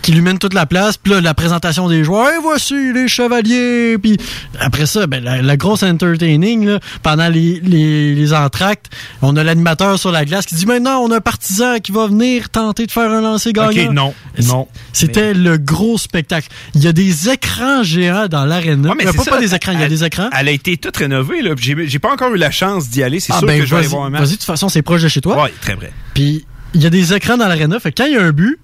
qui 0.02 0.10
illuminent 0.12 0.38
toute 0.38 0.54
la 0.54 0.66
place. 0.66 0.96
Puis 0.96 1.12
là, 1.12 1.20
la 1.20 1.34
présentation 1.34 1.88
des 1.88 2.04
joueurs, 2.04 2.28
et 2.30 2.38
voici 2.42 2.92
les 2.92 3.08
chevaliers. 3.08 3.96
Puis 3.98 4.16
après 4.60 4.86
ça, 4.86 5.06
ben, 5.06 5.22
la, 5.22 5.40
la 5.42 5.56
grosse 5.56 5.82
entertaining, 5.82 6.66
là, 6.66 6.80
pendant 7.02 7.28
les, 7.28 7.60
les, 7.60 8.14
les 8.14 8.32
entractes, 8.34 8.86
on 9.22 9.36
a 9.36 9.44
l'animateur 9.44 9.98
sur 9.98 10.10
la 10.12 10.24
glace 10.24 10.46
qui 10.46 10.54
dit 10.54 10.66
maintenant, 10.66 10.98
on 11.00 11.10
a 11.10 11.16
un 11.16 11.20
partisan 11.20 11.78
qui 11.78 11.92
va 11.92 12.06
venir 12.06 12.50
tenter 12.50 12.86
de 12.86 12.92
faire 12.92 13.10
un 13.10 13.20
lancer 13.20 13.52
gagnant. 13.52 13.86
OK, 13.88 13.92
non, 13.92 14.14
non. 14.44 14.68
C'était 14.92 15.34
le 15.34 15.56
gros 15.58 15.98
spectacle. 15.98 16.48
Il 16.74 16.82
y 16.82 16.88
a 16.88 16.92
des 16.92 17.28
écrans 17.30 17.82
géants 17.82 18.26
dans 18.28 18.44
l'aréna. 18.44 18.90
Ouais, 18.90 18.94
mais 18.98 19.04
Il 19.04 19.06
y 19.06 19.08
a 19.08 19.12
c'est 19.12 19.18
pas, 19.18 19.24
ça, 19.24 19.30
pas 19.32 19.40
des 19.40 19.54
écrans, 19.54 19.72
il 19.72 19.80
y 19.80 19.84
a 19.84 19.88
des 19.88 20.04
écrans. 20.04 20.28
Elle 20.38 20.48
a 20.48 20.52
été 20.52 20.76
toute 20.76 20.96
rénovée, 20.96 21.42
là. 21.42 21.52
J'ai 21.56 21.76
j'ai 21.86 21.98
pas 21.98 22.12
encore 22.12 22.34
eu 22.34 22.38
la 22.38 22.50
chance 22.50 22.88
d'y 22.90 23.02
aller. 23.02 23.20
C'est 23.20 23.32
Ah 23.32 23.38
sûr 23.38 23.46
ben 23.46 23.60
que 23.60 23.66
je 23.66 23.70
vais 23.70 23.78
aller 23.80 23.88
voir 23.88 24.04
un 24.04 24.10
match. 24.10 24.22
vas-y, 24.22 24.30
de 24.32 24.36
toute 24.36 24.44
façon, 24.44 24.68
c'est 24.68 24.82
proche 24.82 25.02
de 25.02 25.08
chez 25.08 25.20
toi. 25.20 25.42
Ouais, 25.44 25.52
très 25.60 25.74
vrai. 25.74 25.92
Puis 26.14 26.44
il 26.74 26.82
y 26.82 26.86
a 26.86 26.90
des 26.90 27.12
écrans 27.14 27.36
dans 27.36 27.46
l'aréna. 27.48 27.78
Fait 27.80 27.92
que 27.92 28.02
quand 28.02 28.08
il 28.08 28.14
y 28.14 28.16
a 28.16 28.22
un 28.22 28.32
but, 28.32 28.58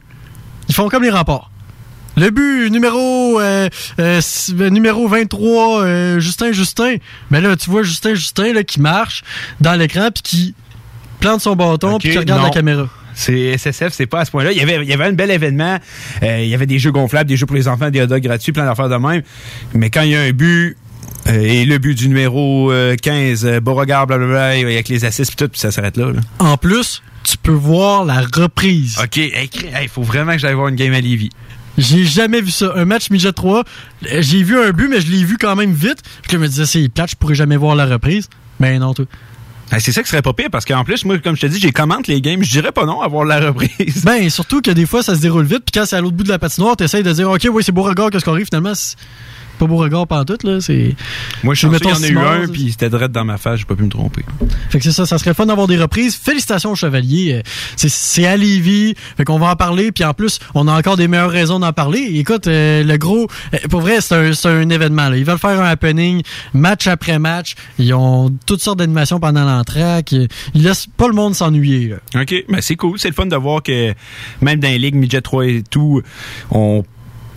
ils 0.68 0.75
font 0.75 0.88
comme 0.88 1.02
les 1.02 1.10
remparts. 1.10 1.50
Le 2.16 2.30
but 2.30 2.70
numéro 2.70 3.40
euh, 3.40 3.68
euh, 4.00 4.20
euh, 4.60 4.70
numéro 4.70 5.06
23, 5.06 5.82
euh, 5.82 6.20
Justin 6.20 6.52
Justin. 6.52 6.96
Mais 7.30 7.40
là, 7.40 7.54
tu 7.56 7.70
vois 7.70 7.82
Justin 7.82 8.14
Justin 8.14 8.52
là, 8.52 8.64
qui 8.64 8.80
marche 8.80 9.22
dans 9.60 9.75
l'écran 9.75 10.08
puis 10.12 10.22
qui 10.22 10.54
plante 11.20 11.40
son 11.40 11.54
bâton 11.54 11.98
puis 11.98 12.10
qui 12.10 12.18
regarde 12.18 12.40
non. 12.40 12.46
la 12.46 12.52
caméra. 12.52 12.88
C'est 13.14 13.56
SSF, 13.56 13.92
c'est 13.92 14.06
pas 14.06 14.20
à 14.20 14.25
ce 14.25 14.30
point-là. 14.30 14.52
Il 14.52 14.58
y 14.58 14.62
avait, 14.62 14.76
il 14.76 14.88
y 14.88 14.92
avait 14.92 15.06
un 15.06 15.12
bel 15.12 15.30
événement. 15.30 15.78
Il 16.22 16.46
y 16.46 16.54
avait 16.54 16.66
des 16.66 16.78
jeux 16.78 16.92
gonflables, 16.92 17.28
des 17.28 17.37
jeux 17.37 17.46
pour 17.46 17.56
les 17.56 17.66
enfants, 17.66 17.90
des 17.90 18.00
hot 18.00 18.06
dogs 18.06 18.22
gratuits, 18.22 18.52
plein 18.52 18.64
d'affaires 18.64 18.88
de 18.88 18.96
même. 18.96 19.22
Mais 19.75 19.90
quand 19.90 20.02
il 20.02 20.10
y 20.10 20.16
a 20.16 20.20
un 20.20 20.30
but, 20.30 20.76
et 21.26 21.64
le 21.64 21.78
but 21.78 21.94
du 21.94 22.08
numéro 22.08 22.72
euh, 22.72 22.96
15, 22.96 23.44
euh, 23.44 23.60
Beauregard, 23.60 24.06
blablabla, 24.06 24.46
avec 24.46 24.88
les 24.88 25.04
assists 25.04 25.30
pis 25.30 25.37
tout, 25.37 25.48
puis 25.48 25.60
ça 25.60 25.70
s'arrête 25.70 25.96
là, 25.96 26.12
là. 26.12 26.20
En 26.38 26.56
plus, 26.56 27.02
tu 27.28 27.37
peux 27.37 27.52
voir 27.52 28.04
la 28.04 28.20
reprise. 28.20 28.99
OK, 29.02 29.16
il 29.16 29.88
faut 29.88 30.02
vraiment 30.02 30.32
que 30.32 30.38
j'aille 30.38 30.54
voir 30.54 30.68
une 30.68 30.76
game 30.76 30.92
à 30.94 31.00
Lévis. 31.00 31.30
J'ai 31.76 32.04
jamais 32.04 32.40
vu 32.40 32.50
ça. 32.50 32.73
Un 32.75 32.87
match 32.87 33.11
midget 33.11 33.32
3, 33.32 33.62
euh, 34.12 34.23
j'ai 34.23 34.42
vu 34.42 34.58
un 34.58 34.70
but, 34.70 34.88
mais 34.88 35.00
je 35.00 35.12
l'ai 35.12 35.25
vu 35.25 35.37
quand 35.38 35.54
même 35.54 35.73
vite. 35.73 36.02
Je 36.30 36.37
me 36.37 36.49
disais, 36.49 36.66
c'est 36.66 36.88
plate, 36.88 37.11
je 37.11 37.16
pourrais 37.16 37.35
jamais 37.35 37.56
voir 37.56 37.76
la 37.76 37.87
reprise. 37.87 38.28
Mais 38.58 38.78
non, 38.78 38.94
tout. 38.94 39.06
Ah, 39.70 39.78
c'est 39.78 39.92
ça 39.92 40.02
qui 40.02 40.08
serait 40.08 40.23
pas 40.23 40.32
pire, 40.32 40.49
parce 40.50 40.64
qu'en 40.64 40.82
plus, 40.82 41.04
moi, 41.04 41.18
comme 41.18 41.37
je 41.37 41.42
te 41.42 41.47
dis, 41.47 41.61
j'ai 41.61 41.70
commente 41.70 42.06
les 42.06 42.23
games, 42.23 42.42
je 42.42 42.50
dirais 42.50 42.73
pas 42.73 42.87
non 42.87 43.02
à 43.02 43.08
voir 43.08 43.26
la 43.26 43.38
reprise. 43.38 44.02
Ben, 44.04 44.28
surtout 44.30 44.62
que 44.62 44.70
des 44.70 44.87
fois, 44.87 45.02
ça 45.02 45.14
se 45.14 45.20
déroule 45.20 45.44
vite, 45.44 45.64
puis 45.66 45.78
quand 45.78 45.85
c'est 45.85 45.97
à 45.97 46.00
l'autre 46.00 46.16
bout 46.16 46.25
de 46.25 46.30
la 46.30 46.38
patinoire, 46.38 46.76
t'essayes 46.76 47.02
de 47.02 47.12
dire, 47.12 47.30
OK, 47.30 47.47
oui, 47.52 47.62
c'est 47.62 47.73
Beauregard, 47.73 48.11
qu'est-ce 48.11 48.25
qu'on 48.25 48.32
arrive, 48.32 48.47
finalement, 48.47 48.73
pas 49.58 49.66
Beauregard 49.66 50.06
pantoute, 50.06 50.44
là, 50.44 50.60
c'est... 50.60 50.94
moi, 51.42 51.54
je 51.54 51.60
suis 51.60 51.68
mettons 51.68 51.90
chanceux, 51.90 52.08
il 52.08 52.14
y 52.14 52.16
en 52.16 52.20
a 52.20 52.38
eu 52.38 52.44
un, 52.44 52.48
puis 52.48 52.70
c'était 52.70 52.90
direct 52.90 53.12
dans 53.12 53.24
ma 53.24 53.38
face, 53.38 53.60
j'ai 53.60 53.64
pas 53.64 53.74
pu 53.74 53.82
me 53.82 53.88
tromper. 53.88 54.24
Fait 54.70 54.78
que 54.78 54.84
c'est 54.84 54.92
ça, 54.92 55.06
ça 55.06 55.18
serait 55.18 55.34
fun 55.34 55.46
d'avoir 55.46 55.66
des 55.66 55.76
reprises. 55.76 56.16
Félicitations 56.16 56.72
aux 56.72 56.76
Chevaliers. 56.76 57.34
Euh, 57.34 57.42
C'est, 57.76 57.88
c'est 57.88 58.26
à 58.26 58.36
Lévis, 58.36 58.94
fait 59.16 59.24
qu'on 59.24 59.38
va 59.38 59.50
en 59.50 59.56
parler, 59.56 59.92
puis 59.92 60.04
en 60.04 60.14
plus, 60.14 60.38
on 60.54 60.68
a 60.68 60.76
encore 60.76 60.96
des 60.96 61.08
meilleures 61.08 61.30
raisons 61.30 61.58
d'en 61.58 61.72
parler. 61.72 62.00
Écoute, 62.14 62.46
euh, 62.46 62.82
le 62.82 62.96
gros, 62.96 63.28
euh, 63.54 63.58
pour 63.70 63.80
vrai, 63.80 64.00
c'est 64.00 64.14
un, 64.14 64.32
c'est 64.32 64.48
un 64.48 64.68
événement, 64.70 65.08
là. 65.08 65.16
Ils 65.16 65.24
veulent 65.24 65.38
faire 65.38 65.60
un 65.60 65.68
happening, 65.68 66.22
match 66.52 66.86
après 66.86 67.18
match. 67.18 67.54
Ils 67.78 67.92
ont 67.94 68.30
toutes 68.46 68.60
sortes 68.62 68.78
d'animations 68.78 69.20
pendant 69.20 69.44
l'entraque. 69.44 70.12
Ils 70.12 70.28
ils 70.54 70.62
laissent 70.62 70.86
pas 70.86 71.08
le 71.08 71.14
monde 71.14 71.34
s'ennuyer, 71.34 71.88
là. 71.88 72.22
OK, 72.22 72.44
ben 72.48 72.60
c'est 72.60 72.76
cool. 72.76 72.98
C'est 72.98 73.08
le 73.08 73.14
fun 73.14 73.26
de 73.26 73.36
voir 73.36 73.62
que 73.62 73.94
même 74.40 74.60
dans 74.60 74.68
les 74.68 74.78
ligues 74.78 74.94
midget 74.94 75.20
3 75.20 75.46
et 75.46 75.62
tout, 75.68 76.02
on 76.50 76.84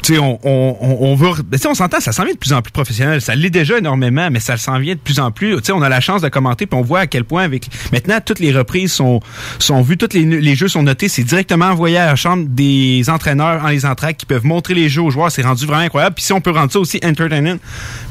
on, 0.09 0.39
on, 0.43 0.77
on, 0.81 1.15
ben, 1.15 1.59
on 1.67 1.73
s'entend, 1.73 1.99
ça 1.99 2.11
s'en 2.11 2.23
vient 2.23 2.33
de 2.33 2.37
plus 2.37 2.53
en 2.53 2.61
plus 2.61 2.71
professionnel. 2.71 3.21
Ça 3.21 3.35
l'est 3.35 3.49
déjà 3.49 3.77
énormément, 3.77 4.29
mais 4.31 4.39
ça 4.39 4.57
s'en 4.57 4.79
vient 4.79 4.95
de 4.95 4.99
plus 4.99 5.19
en 5.19 5.31
plus. 5.31 5.57
On 5.71 5.81
a 5.81 5.89
la 5.89 6.01
chance 6.01 6.21
de 6.21 6.29
commenter, 6.29 6.65
puis 6.65 6.77
on 6.77 6.81
voit 6.81 6.99
à 7.01 7.07
quel 7.07 7.23
point 7.23 7.43
avec 7.43 7.67
maintenant 7.91 8.17
toutes 8.25 8.39
les 8.39 8.51
reprises 8.51 8.91
sont 8.93 9.21
vues, 9.81 9.97
tous 9.97 10.13
les, 10.13 10.55
jeux 10.55 10.67
sont 10.67 10.83
notés. 10.83 11.07
C'est 11.07 11.23
directement 11.23 11.65
envoyé 11.67 11.97
à 11.97 12.07
la 12.07 12.15
chambre 12.15 12.45
des 12.49 13.03
entraîneurs 13.09 13.63
en 13.63 13.67
les 13.69 13.85
entraques 13.85 14.17
qui 14.17 14.25
peuvent 14.25 14.45
montrer 14.45 14.73
les 14.73 14.89
jeux 14.89 15.01
aux 15.01 15.11
joueurs. 15.11 15.31
C'est 15.31 15.43
rendu 15.43 15.65
vraiment 15.65 15.83
incroyable. 15.83 16.15
Puis 16.15 16.25
si 16.25 16.33
on 16.33 16.41
peut 16.41 16.51
rendre 16.51 16.71
ça 16.71 16.79
aussi 16.79 16.99
entertainment, 17.03 17.57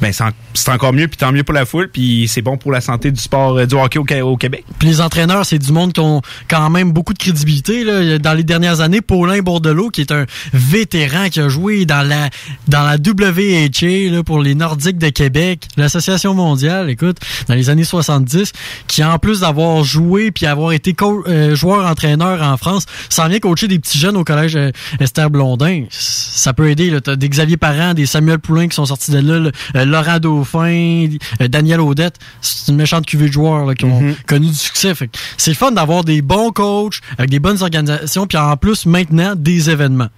ben 0.00 0.12
c'est 0.12 0.24
en- 0.24 0.30
c'est 0.54 0.70
encore 0.70 0.92
mieux, 0.92 1.08
puis 1.08 1.16
tant 1.16 1.32
mieux 1.32 1.44
pour 1.44 1.54
la 1.54 1.66
foule, 1.66 1.88
puis 1.92 2.26
c'est 2.28 2.42
bon 2.42 2.56
pour 2.56 2.72
la 2.72 2.80
santé 2.80 3.10
du 3.10 3.20
sport 3.20 3.56
euh, 3.58 3.66
du 3.66 3.74
hockey 3.74 3.98
au, 3.98 4.28
au 4.28 4.36
Québec. 4.36 4.64
Puis 4.78 4.88
les 4.88 5.00
entraîneurs, 5.00 5.44
c'est 5.46 5.58
du 5.58 5.72
monde 5.72 5.92
qui 5.92 6.00
ont 6.00 6.22
quand 6.48 6.70
même 6.70 6.92
beaucoup 6.92 7.12
de 7.12 7.18
crédibilité. 7.18 8.18
Dans 8.18 8.34
les 8.34 8.44
dernières 8.44 8.80
années, 8.80 9.00
Paulin 9.00 9.40
Bordelot, 9.40 9.90
qui 9.90 10.00
est 10.02 10.12
un 10.12 10.26
vétéran 10.52 11.28
qui 11.30 11.40
a 11.40 11.48
joué 11.48 11.79
dans 11.86 12.06
la 12.06 12.30
dans 12.68 12.82
la 12.82 12.96
WHA 12.96 14.10
là, 14.10 14.22
pour 14.22 14.40
les 14.40 14.54
Nordiques 14.54 14.98
de 14.98 15.08
Québec, 15.08 15.66
l'Association 15.76 16.34
mondiale, 16.34 16.90
écoute, 16.90 17.18
dans 17.48 17.54
les 17.54 17.70
années 17.70 17.84
70, 17.84 18.52
qui 18.86 19.04
en 19.04 19.18
plus 19.18 19.40
d'avoir 19.40 19.82
joué 19.84 20.30
puis 20.30 20.46
avoir 20.46 20.72
été 20.72 20.94
euh, 21.02 21.54
joueur-entraîneur 21.54 22.42
en 22.42 22.56
France, 22.56 22.86
s'en 23.08 23.28
vient 23.28 23.38
coacher 23.38 23.68
des 23.68 23.78
petits 23.78 23.98
jeunes 23.98 24.16
au 24.16 24.24
collège 24.24 24.56
euh, 24.56 24.70
Esther 25.00 25.30
Blondin. 25.30 25.84
Ça 25.90 26.52
peut 26.52 26.70
aider. 26.70 26.90
là. 26.90 27.00
T'as 27.00 27.16
des 27.16 27.28
Xavier 27.28 27.56
Parent, 27.56 27.94
des 27.94 28.06
Samuel 28.06 28.38
Poulain 28.38 28.68
qui 28.68 28.74
sont 28.76 28.86
sortis 28.86 29.10
de 29.10 29.18
là, 29.18 29.38
là, 29.38 29.50
euh, 29.76 29.84
Laurent 29.84 30.18
Dauphin, 30.18 31.06
Daniel 31.40 31.80
Audette. 31.80 32.16
C'est 32.40 32.70
une 32.70 32.76
méchante 32.76 33.06
cuvée 33.06 33.28
de 33.28 33.32
joueurs 33.32 33.66
là, 33.66 33.74
qui 33.74 33.84
ont 33.84 34.00
Mhm. 34.00 34.14
connu 34.26 34.46
du 34.48 34.54
succès. 34.54 34.92
C'est 35.36 35.50
le 35.50 35.56
fun 35.56 35.72
d'avoir 35.72 36.04
des 36.04 36.22
bons 36.22 36.50
coachs, 36.50 37.00
avec 37.18 37.30
des 37.30 37.38
bonnes 37.38 37.62
organisations, 37.62 38.26
puis 38.26 38.38
en 38.38 38.56
plus 38.56 38.86
maintenant 38.86 39.34
des 39.36 39.70
événements. 39.70 40.08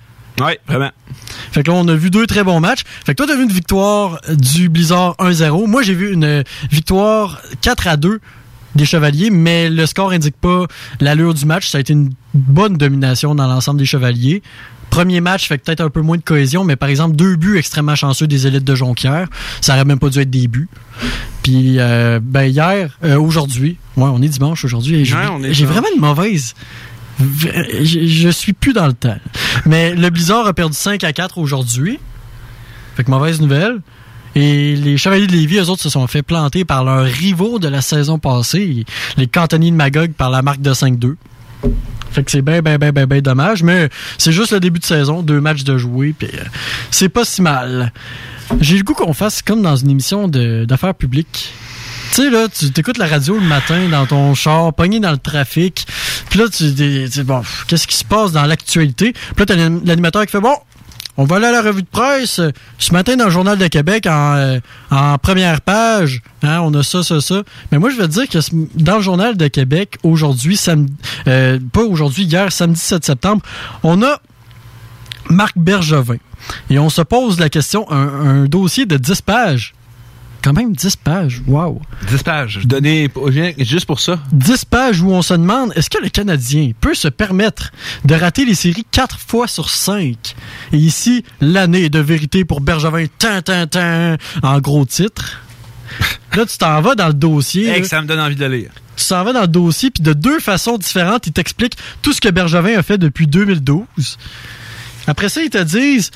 Oui, 0.41 0.53
vraiment. 0.67 0.91
Fait 1.53 1.63
que 1.63 1.71
là, 1.71 1.77
on 1.77 1.87
a 1.89 1.95
vu 1.95 2.11
deux 2.11 2.27
très 2.27 2.43
bons 2.45 2.61
matchs. 2.61 2.83
Fait 3.05 3.13
que 3.13 3.17
toi, 3.17 3.27
t'as 3.27 3.37
vu 3.37 3.43
une 3.45 3.53
victoire 3.53 4.21
du 4.31 4.69
Blizzard 4.69 5.15
1-0. 5.19 5.67
Moi, 5.67 5.83
j'ai 5.83 5.95
vu 5.95 6.13
une 6.13 6.43
victoire 6.71 7.41
4 7.61 7.89
à 7.89 7.97
2 7.97 8.21
des 8.75 8.87
Chevaliers, 8.87 9.29
mais 9.31 9.69
le 9.69 9.85
score 9.85 10.13
indique 10.13 10.37
pas 10.41 10.65
l'allure 11.01 11.35
du 11.35 11.45
match. 11.45 11.69
Ça 11.69 11.79
a 11.79 11.81
été 11.83 11.93
une 11.93 12.11
bonne 12.33 12.77
domination 12.79 13.35
dans 13.35 13.47
l'ensemble 13.47 13.79
des 13.79 13.85
Chevaliers. 13.87 14.43
Premier 14.89 15.21
match 15.23 15.49
fait 15.49 15.59
que 15.59 15.65
peut-être 15.65 15.81
un 15.81 15.89
peu 15.91 16.03
moins 16.03 16.19
de 16.19 16.23
cohésion, 16.23 16.65
mais 16.65 16.77
par 16.77 16.89
exemple, 16.91 17.17
deux 17.17 17.37
buts 17.37 17.57
extrêmement 17.57 17.95
chanceux 17.95 18.27
des 18.27 18.47
élites 18.47 18.65
de 18.65 18.75
Jonquière. 18.75 19.29
Ça 19.63 19.75
aurait 19.75 19.87
même 19.87 19.99
pas 19.99 20.11
dû 20.11 20.21
être 20.21 20.29
des 20.31 20.49
buts. 20.49 20.69
Puis, 21.43 21.79
euh, 21.79 22.21
ben 22.23 22.45
hier, 22.45 22.99
euh, 23.03 23.19
aujourd'hui, 23.19 23.79
ouais, 23.97 24.09
on 24.13 24.21
est 24.21 24.29
dimanche 24.29 24.65
aujourd'hui, 24.65 24.97
et 24.97 25.05
j'ai 25.07 25.15
Ouais, 25.17 25.65
vraiment 25.65 25.89
une 25.95 26.01
mauvaise 26.01 26.55
je, 27.21 28.07
je 28.07 28.29
suis 28.29 28.53
plus 28.53 28.73
dans 28.73 28.87
le 28.87 28.93
temps. 28.93 29.19
Mais 29.67 29.95
le 29.95 30.11
Blizzard 30.11 30.47
a 30.47 30.53
perdu 30.53 30.77
5 30.77 31.05
à 31.05 31.13
4 31.13 31.39
aujourd'hui. 31.39 31.99
Fait 32.97 33.05
que 33.05 33.11
mauvaise 33.11 33.41
nouvelle. 33.41 33.81
Et 34.35 34.77
les 34.77 34.97
Chevaliers 34.97 35.27
de 35.27 35.33
Lévis, 35.33 35.59
eux 35.59 35.69
autres, 35.69 35.83
se 35.83 35.91
sont 35.91 36.07
fait 36.07 36.23
planter 36.23 36.65
par 36.65 36.85
leurs 36.85 37.05
rivaux 37.05 37.59
de 37.59 37.69
la 37.69 37.83
saison 37.83 38.19
passée, 38.19 38.87
les 39.19 39.27
Cantonniers 39.27 39.71
de 39.71 39.77
Magog, 39.77 40.13
par 40.13 40.31
la 40.31 40.41
marque 40.41 40.63
de 40.63 40.73
5-2. 40.73 41.17
Fait 42.13 42.25
que 42.25 42.31
c'est 42.31 42.43
bien, 42.43 42.61
bien, 42.63 42.79
bien, 42.79 42.93
bien, 42.93 43.07
bien 43.07 43.21
dommage. 43.21 43.63
Mais 43.63 43.89
c'est 44.19 44.33
juste 44.33 44.53
le 44.53 44.61
début 44.61 44.79
de 44.79 44.85
saison, 44.85 45.23
deux 45.23 45.41
matchs 45.41 45.65
de 45.65 45.77
jouer, 45.77 46.15
puis 46.19 46.29
euh, 46.33 46.45
c'est 46.91 47.09
pas 47.09 47.25
si 47.25 47.43
mal. 47.43 47.93
J'ai 48.61 48.77
le 48.77 48.83
goût 48.85 48.95
qu'on 48.95 49.15
fasse 49.15 49.43
comme 49.43 49.63
dans 49.63 49.77
une 49.77 49.91
émission 49.91 50.29
d'affaires 50.29 50.95
publiques. 50.95 51.53
Tu 52.15 52.23
sais, 52.25 52.31
là, 52.31 52.47
tu 52.49 52.71
t'écoutes 52.73 52.99
la 52.99 53.07
radio 53.07 53.35
le 53.37 53.41
matin 53.47 53.89
dans 53.91 54.05
ton 54.05 54.35
char, 54.35 54.75
pogné 54.75 55.01
dans 55.01 55.13
le 55.13 55.17
trafic, 55.19 55.87
Puis 56.29 56.39
là, 56.39 56.45
tu 56.49 56.71
dis, 56.73 57.23
bon, 57.23 57.43
qu'est-ce 57.67 57.87
qui 57.87 57.97
se 57.97 58.05
passe 58.05 58.33
dans 58.33 58.45
l'actualité? 58.45 59.13
Puis 59.13 59.35
là, 59.39 59.47
t'as 59.47 59.57
l'an- 59.57 59.81
l'animateur 59.85 60.27
qui 60.27 60.33
fait, 60.33 60.41
bon, 60.41 60.55
on 61.17 61.25
va 61.25 61.37
aller 61.37 61.47
à 61.47 61.53
la 61.53 61.63
revue 61.63 61.83
de 61.83 61.87
presse. 61.91 62.41
Ce 62.79 62.93
matin, 62.93 63.17
dans 63.17 63.25
le 63.27 63.31
Journal 63.31 63.57
de 63.57 63.67
Québec, 63.67 64.07
en, 64.07 64.35
euh, 64.35 64.59
première 65.23 65.63
page, 65.63 66.21
hein, 66.43 66.61
on 66.61 66.75
a 66.75 66.83
ça, 66.83 67.03
ça, 67.03 67.21
ça. 67.23 67.43
Mais 67.71 67.79
moi, 67.79 67.89
je 67.91 67.97
vais 67.97 68.09
te 68.09 68.13
dire 68.13 68.29
que 68.29 68.39
dans 68.75 68.97
le 68.97 69.03
Journal 69.03 69.37
de 69.37 69.49
Québec, 69.49 69.97
aujourd'hui, 70.03 70.57
samedi, 70.59 70.93
euh, 71.29 71.59
pas 71.73 71.83
aujourd'hui, 71.83 72.25
hier, 72.25 72.53
samedi 72.53 72.81
7 72.81 73.05
septembre, 73.07 73.43
on 73.83 74.03
a 74.03 74.21
Marc 75.31 75.57
Bergevin. 75.57 76.17
Et 76.69 76.79
on 76.79 76.91
se 76.91 77.01
pose 77.03 77.39
la 77.41 77.49
question, 77.49 77.91
un, 77.91 78.43
un 78.43 78.45
dossier 78.45 78.85
de 78.85 78.97
10 78.99 79.23
pages. 79.23 79.75
Quand 80.43 80.53
même 80.53 80.73
10 80.73 80.97
pages, 80.97 81.41
wow. 81.47 81.81
10 82.09 82.23
pages. 82.25 82.61
Donné 82.65 83.09
juste 83.59 83.87
pour 83.87 84.01
ça. 84.01 84.19
10 84.33 84.65
pages 84.65 85.01
où 85.01 85.11
on 85.13 85.23
se 85.23 85.35
demande 85.35 85.73
est-ce 85.77 85.89
que 85.89 86.03
le 86.03 86.09
Canadien 86.09 86.73
peut 86.81 86.95
se 86.95 87.09
permettre 87.09 87.71
de 88.05 88.15
rater 88.15 88.45
les 88.45 88.57
séries 88.57 88.85
4 88.91 89.19
fois 89.19 89.47
sur 89.47 89.71
5 89.71 90.35
Et 90.73 90.77
ici, 90.77 91.25
l'année 91.41 91.89
de 91.89 92.01
vérité 92.01 92.45
pour 92.45 92.61
Bergevin, 92.61 93.07
tan, 93.19 93.41
tan, 93.43 93.67
tan, 93.69 94.17
en 94.43 94.59
gros 94.59 94.85
titre. 94.85 95.43
Là, 96.35 96.47
tu 96.47 96.59
t'en 96.59 96.81
vas 96.81 96.95
dans 96.95 97.09
le 97.09 97.15
dossier. 97.15 97.69
Hey, 97.69 97.83
que 97.83 97.87
ça 97.87 98.01
me 98.01 98.07
donne 98.07 98.21
envie 98.21 98.35
de 98.35 98.45
le 98.45 98.57
lire. 98.57 98.71
tu 98.97 99.07
t'en 99.07 99.23
vas 99.23 99.33
dans 99.33 99.43
le 99.43 99.49
dossier, 99.49 99.91
puis 99.91 100.03
de 100.03 100.13
deux 100.13 100.41
façons 100.41 100.79
différentes, 100.79 101.27
ils 101.27 101.33
t'expliquent 101.33 101.77
tout 102.01 102.13
ce 102.13 102.21
que 102.21 102.31
Bergevin 102.31 102.79
a 102.79 102.83
fait 102.83 102.99
depuis 102.99 103.27
2012. 103.27 103.85
Après 105.07 105.29
ça, 105.29 105.43
ils 105.43 105.51
te 105.51 105.63
disent 105.63 106.11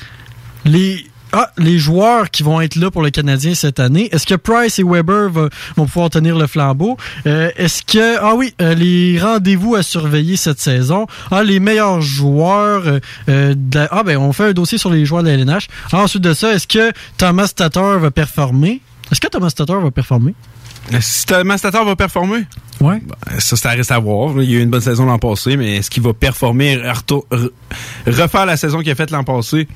les, 0.65 1.05
ah, 1.33 1.51
les 1.57 1.77
joueurs 1.77 2.29
qui 2.31 2.41
vont 2.43 2.61
être 2.61 2.75
là 2.75 2.89
pour 2.89 3.01
le 3.01 3.09
Canadien 3.09 3.53
cette 3.53 3.79
année. 3.79 4.09
Est-ce 4.13 4.25
que 4.25 4.35
Price 4.35 4.79
et 4.79 4.83
Weber 4.83 5.29
va- 5.29 5.49
vont 5.75 5.85
pouvoir 5.85 6.09
tenir 6.09 6.37
le 6.37 6.47
flambeau? 6.47 6.97
Euh, 7.25 7.51
Est-ce 7.57 7.83
que, 7.83 8.17
ah 8.21 8.33
oui, 8.35 8.53
euh, 8.61 8.73
les 8.75 9.19
rendez-vous 9.19 9.75
à 9.75 9.83
surveiller 9.83 10.37
cette 10.37 10.59
saison? 10.59 11.05
Ah, 11.31 11.43
les 11.43 11.59
meilleurs 11.59 12.01
joueurs. 12.01 12.83
euh, 13.29 13.53
de 13.55 13.77
la- 13.79 13.87
ah, 13.91 14.03
ben, 14.03 14.17
on 14.17 14.31
fait 14.33 14.45
un 14.49 14.53
dossier 14.53 14.77
sur 14.77 14.89
les 14.89 15.05
joueurs 15.05 15.23
de 15.23 15.27
la 15.29 15.33
LNH. 15.35 15.67
Ah, 15.91 16.01
ensuite 16.03 16.23
de 16.23 16.33
ça, 16.33 16.53
est-ce 16.53 16.67
que 16.67 16.91
Thomas 17.17 17.47
Tatar 17.55 17.99
va 17.99 18.09
performer? 18.11 18.81
Est-ce 19.11 19.19
que 19.21 19.27
Thomas 19.27 19.51
Tatar 19.51 19.79
va 19.81 19.91
performer? 19.91 20.33
Si 21.01 21.25
Thomas 21.25 21.57
Tatar 21.59 21.83
va 21.83 21.95
performer, 21.97 22.45
Ouais. 22.79 23.01
ben, 23.05 23.39
ça, 23.39 23.55
ça 23.57 23.69
reste 23.71 23.91
à 23.91 23.99
voir. 23.99 24.41
Il 24.41 24.49
y 24.49 24.55
a 24.55 24.59
eu 24.59 24.63
une 24.63 24.69
bonne 24.69 24.79
saison 24.81 25.05
l'an 25.05 25.19
passé, 25.19 25.57
mais 25.57 25.77
est-ce 25.77 25.89
qu'il 25.89 26.03
va 26.03 26.13
performer, 26.13 26.79
refaire 28.05 28.45
la 28.45 28.55
saison 28.55 28.79
qu'il 28.79 28.91
a 28.91 28.95
faite 28.95 29.11
l'an 29.11 29.23
passé? 29.25 29.67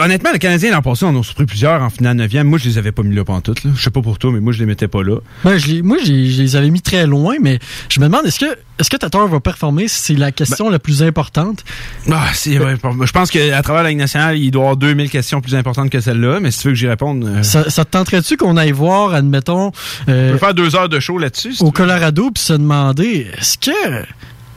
Honnêtement, 0.00 0.30
le 0.32 0.38
Canadien 0.38 0.70
l'an 0.72 0.82
passé, 0.82 1.04
on 1.04 1.08
en 1.08 1.20
a 1.20 1.22
surpris 1.22 1.46
plusieurs 1.46 1.82
en 1.82 1.90
finale 1.90 2.16
9e. 2.16 2.44
Moi, 2.44 2.58
je 2.58 2.68
les 2.68 2.78
avais 2.78 2.92
pas 2.92 3.02
mis 3.02 3.14
là 3.14 3.24
pantoute. 3.24 3.64
Là. 3.64 3.70
Je 3.74 3.82
sais 3.82 3.90
pas 3.90 4.02
pour 4.02 4.18
toi, 4.18 4.30
mais 4.32 4.40
moi, 4.40 4.52
je 4.52 4.58
les 4.58 4.66
mettais 4.66 4.88
pas 4.88 5.02
là. 5.02 5.16
Ben, 5.44 5.56
je 5.58 5.66
les- 5.68 5.82
moi, 5.82 5.96
je 6.04 6.12
les 6.12 6.56
avais 6.56 6.70
mis 6.70 6.80
très 6.82 7.06
loin, 7.06 7.34
mais 7.40 7.58
je 7.88 8.00
me 8.00 8.06
demande, 8.06 8.26
est-ce 8.26 8.38
que, 8.40 8.56
est-ce 8.78 8.90
que 8.90 8.96
Tatar 8.96 9.26
va 9.28 9.40
performer? 9.40 9.88
C'est 9.88 10.14
la 10.14 10.32
question 10.32 10.68
la 10.70 10.78
plus 10.78 11.02
importante. 11.02 11.64
Ah. 12.10 12.26
Je 12.34 13.12
pense 13.12 13.30
qu'à 13.30 13.62
travers 13.62 13.82
la 13.82 13.88
Ligue 13.90 13.98
nationale, 13.98 14.38
il 14.38 14.50
doit 14.50 14.60
y 14.62 14.64
avoir 14.64 14.76
2000 14.76 15.10
questions 15.10 15.40
plus 15.40 15.54
importantes 15.54 15.90
que 15.90 16.00
celle-là, 16.00 16.40
mais 16.40 16.50
si 16.50 16.60
tu 16.60 16.68
veux 16.68 16.72
que 16.74 16.78
j'y 16.78 16.88
réponde, 16.88 17.24
euh, 17.24 17.42
Ça, 17.42 17.68
ça 17.70 17.84
te 17.84 17.90
tenterait-tu 17.90 18.36
qu'on 18.36 18.56
aille 18.56 18.72
voir, 18.72 19.14
admettons, 19.14 19.72
euh, 20.08 20.32
peux 20.32 20.38
faire 20.38 20.54
deux 20.54 20.74
heures 20.76 20.88
de 20.88 21.00
show 21.00 21.18
là-dessus. 21.18 21.54
si 21.54 21.62
au. 21.62 21.70
Colorado, 21.70 22.30
puis 22.30 22.42
se 22.42 22.52
demander, 22.52 23.28
est-ce 23.38 23.58
que 23.58 24.04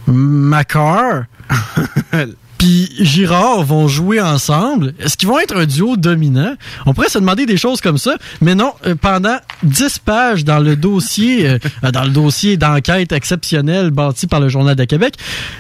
Macar 0.08 1.24
puis 2.58 2.92
Girard 3.00 3.64
vont 3.64 3.88
jouer 3.88 4.20
ensemble? 4.22 4.94
Est-ce 5.00 5.18
qu'ils 5.18 5.28
vont 5.28 5.40
être 5.40 5.56
un 5.56 5.66
duo 5.66 5.98
dominant? 5.98 6.56
On 6.86 6.94
pourrait 6.94 7.10
se 7.10 7.18
demander 7.20 7.46
des 7.46 7.58
choses 7.58 7.82
comme 7.82 7.98
ça, 7.98 8.16
mais 8.42 8.56
non, 8.56 8.74
euh, 8.86 8.96
pendant 8.96 9.38
10 9.64 10.00
pages 10.00 10.44
dans 10.46 10.60
le 10.60 10.76
dossier, 10.76 11.48
euh, 11.48 11.60
euh, 11.84 11.92
dans 11.92 12.04
le 12.04 12.10
dossier 12.10 12.58
d'enquête 12.58 13.12
exceptionnelle 13.12 13.92
bâti 13.92 14.28
par 14.28 14.40
le 14.40 14.50
Journal 14.50 14.76
de 14.76 14.84
Québec, 14.86 15.16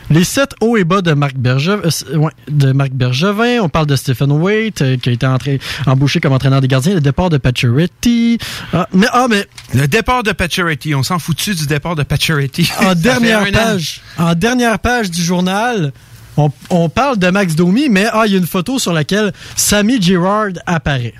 les 0.09 0.23
sept 0.23 0.51
hauts 0.61 0.77
et 0.77 0.83
bas 0.83 1.01
de 1.01 1.13
Marc 1.13 1.35
Bergevin, 1.35 1.81
euh, 1.85 1.89
c- 1.89 2.05
ouais, 2.15 2.31
de 2.49 2.71
Marc 2.71 2.91
Bergevin, 2.91 3.59
on 3.61 3.69
parle 3.69 3.87
de 3.87 3.95
Stephen 3.95 4.31
Waite, 4.31 4.81
euh, 4.81 4.97
qui 4.97 5.09
a 5.09 5.11
été 5.11 5.25
entré, 5.27 5.59
embauché 5.85 6.19
comme 6.19 6.33
entraîneur 6.33 6.61
des 6.61 6.67
gardiens, 6.67 6.93
le 6.95 7.01
départ 7.01 7.29
de 7.29 7.37
Pacioretty, 7.37 8.37
ah, 8.73 8.87
mais, 8.93 9.07
ah, 9.11 9.27
mais 9.29 9.45
Le 9.73 9.87
départ 9.87 10.23
de 10.23 10.31
Pacioretty. 10.31 10.95
On 10.95 11.03
s'en 11.03 11.19
foutu 11.19 11.53
du 11.55 11.67
départ 11.67 11.95
de 11.95 12.03
Pacioretty. 12.03 12.71
en 12.81 12.95
dernière 12.95 13.41
an. 13.41 13.51
page, 13.51 14.01
en 14.17 14.33
dernière 14.33 14.79
page 14.79 15.11
du 15.11 15.21
journal, 15.23 15.91
on, 16.37 16.51
on 16.69 16.89
parle 16.89 17.17
de 17.17 17.29
Max 17.29 17.55
Domi, 17.55 17.89
mais 17.89 18.05
ah, 18.11 18.23
il 18.25 18.31
y 18.33 18.35
a 18.35 18.37
une 18.37 18.47
photo 18.47 18.79
sur 18.79 18.93
laquelle 18.93 19.33
Sammy 19.55 20.01
Girard 20.01 20.51
apparaît. 20.65 21.13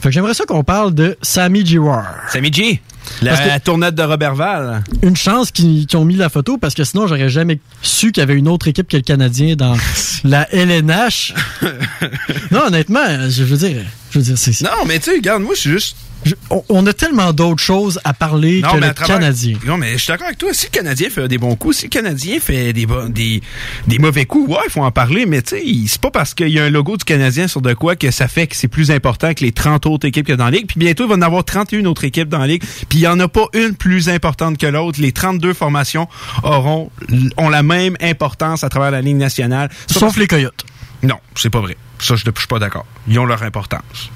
Fait 0.00 0.08
que 0.10 0.14
j'aimerais 0.14 0.34
ça 0.34 0.44
qu'on 0.44 0.62
parle 0.62 0.94
de 0.94 1.16
Sammy 1.22 1.64
Girard. 1.66 2.14
Sammy 2.30 2.52
G. 2.52 2.80
La, 3.22 3.36
que- 3.36 3.46
la 3.48 3.60
tournette 3.60 3.94
de 3.94 4.02
Robert 4.02 4.34
Val. 4.34 4.82
Une 5.02 5.16
chance 5.16 5.52
qu'ils 5.52 5.86
qu'ils 5.86 5.96
ont 5.98 6.04
mis 6.04 6.16
la 6.16 6.28
photo 6.28 6.58
parce 6.58 6.74
que 6.74 6.82
sinon 6.82 7.06
j'aurais 7.06 7.28
jamais 7.28 7.60
su 7.80 8.10
qu'il 8.10 8.20
y 8.20 8.24
avait 8.24 8.34
une 8.34 8.48
autre 8.48 8.66
équipe 8.68 8.88
que 8.88 8.96
le 8.96 9.02
Canadien 9.04 9.54
dans 9.54 9.76
la 10.24 10.52
LNH. 10.52 11.32
non, 12.50 12.62
honnêtement, 12.66 13.28
je 13.30 13.44
veux 13.44 13.56
dire, 13.56 13.82
je 14.10 14.18
veux 14.18 14.24
dire, 14.24 14.36
c'est, 14.38 14.60
Non, 14.62 14.84
mais 14.86 14.98
tu 14.98 15.04
sais, 15.10 15.16
regarde, 15.18 15.42
moi, 15.42 15.54
je 15.54 15.60
suis 15.60 15.70
juste. 15.70 15.96
Je- 16.26 16.34
on, 16.50 16.62
on 16.68 16.86
a 16.86 16.92
tellement 16.92 17.32
d'autres 17.32 17.62
choses 17.62 17.98
à 18.04 18.12
parler 18.12 18.60
Non, 18.60 18.70
que 18.72 18.76
le 18.76 18.92
travers- 18.92 19.16
Canadien. 19.18 19.56
Non, 19.64 19.76
mais 19.78 19.92
je 19.92 19.98
suis 19.98 20.08
d'accord 20.08 20.26
avec 20.26 20.38
toi. 20.38 20.50
Si 20.52 20.66
le 20.66 20.70
Canadien 20.70 21.08
fait 21.10 21.26
des 21.28 21.38
bons 21.38 21.56
coups, 21.56 21.78
si 21.78 21.84
le 21.86 21.90
Canadien 21.90 22.38
fait 22.40 22.72
des, 22.72 22.86
des, 23.08 23.42
des 23.86 23.98
mauvais 23.98 24.26
coups, 24.26 24.50
ouais, 24.50 24.58
il 24.66 24.70
faut 24.70 24.82
en 24.82 24.90
parler, 24.90 25.24
mais 25.26 25.40
tu 25.42 25.56
sais, 25.56 25.62
c'est 25.86 26.00
pas 26.00 26.10
parce 26.10 26.34
qu'il 26.34 26.48
y 26.48 26.58
a 26.58 26.64
un 26.64 26.70
logo 26.70 26.96
du 26.96 27.04
Canadien 27.04 27.48
sur 27.48 27.60
de 27.62 27.72
quoi 27.74 27.96
que 27.96 28.10
ça 28.10 28.28
fait 28.28 28.46
que 28.46 28.56
c'est 28.56 28.68
plus 28.68 28.90
important 28.90 29.32
que 29.34 29.44
les 29.44 29.52
30 29.52 29.86
autres 29.86 30.06
équipes 30.06 30.26
qu'il 30.26 30.32
y 30.32 30.34
a 30.34 30.36
dans 30.36 30.44
la 30.46 30.50
Ligue. 30.50 30.66
Puis 30.66 30.78
bientôt, 30.78 31.04
il 31.04 31.08
va 31.08 31.14
y 31.14 31.18
en 31.18 31.22
avoir 31.22 31.44
31 31.44 31.84
autres 31.86 32.04
équipes 32.04 32.28
dans 32.28 32.38
la 32.38 32.46
Ligue. 32.46 32.62
Puis 32.88 32.98
il 32.98 33.02
y 33.02 33.08
en 33.08 33.18
a 33.20 33.28
pas 33.28 33.46
une 33.54 33.74
plus 33.74 34.08
importante 34.08 34.58
que 34.58 34.66
l'autre. 34.66 35.00
Les 35.00 35.12
32 35.12 35.54
formations 35.54 36.08
auront 36.42 36.90
ont 37.36 37.48
la 37.48 37.62
même 37.62 37.96
importance 38.02 38.64
à 38.64 38.68
travers 38.68 38.90
la 38.90 39.00
Ligue 39.00 39.16
nationale. 39.16 39.70
Sauf 39.86 40.16
les 40.16 40.26
Coyotes. 40.26 40.64
Non, 41.02 41.16
c'est 41.34 41.50
pas 41.50 41.60
vrai. 41.60 41.76
Ça, 41.98 42.16
je 42.16 42.24
ne 42.28 42.32
suis 42.36 42.46
pas 42.46 42.58
d'accord. 42.58 42.86
Ils 43.08 43.18
ont 43.18 43.24
leur 43.26 43.42
importance. 43.42 44.10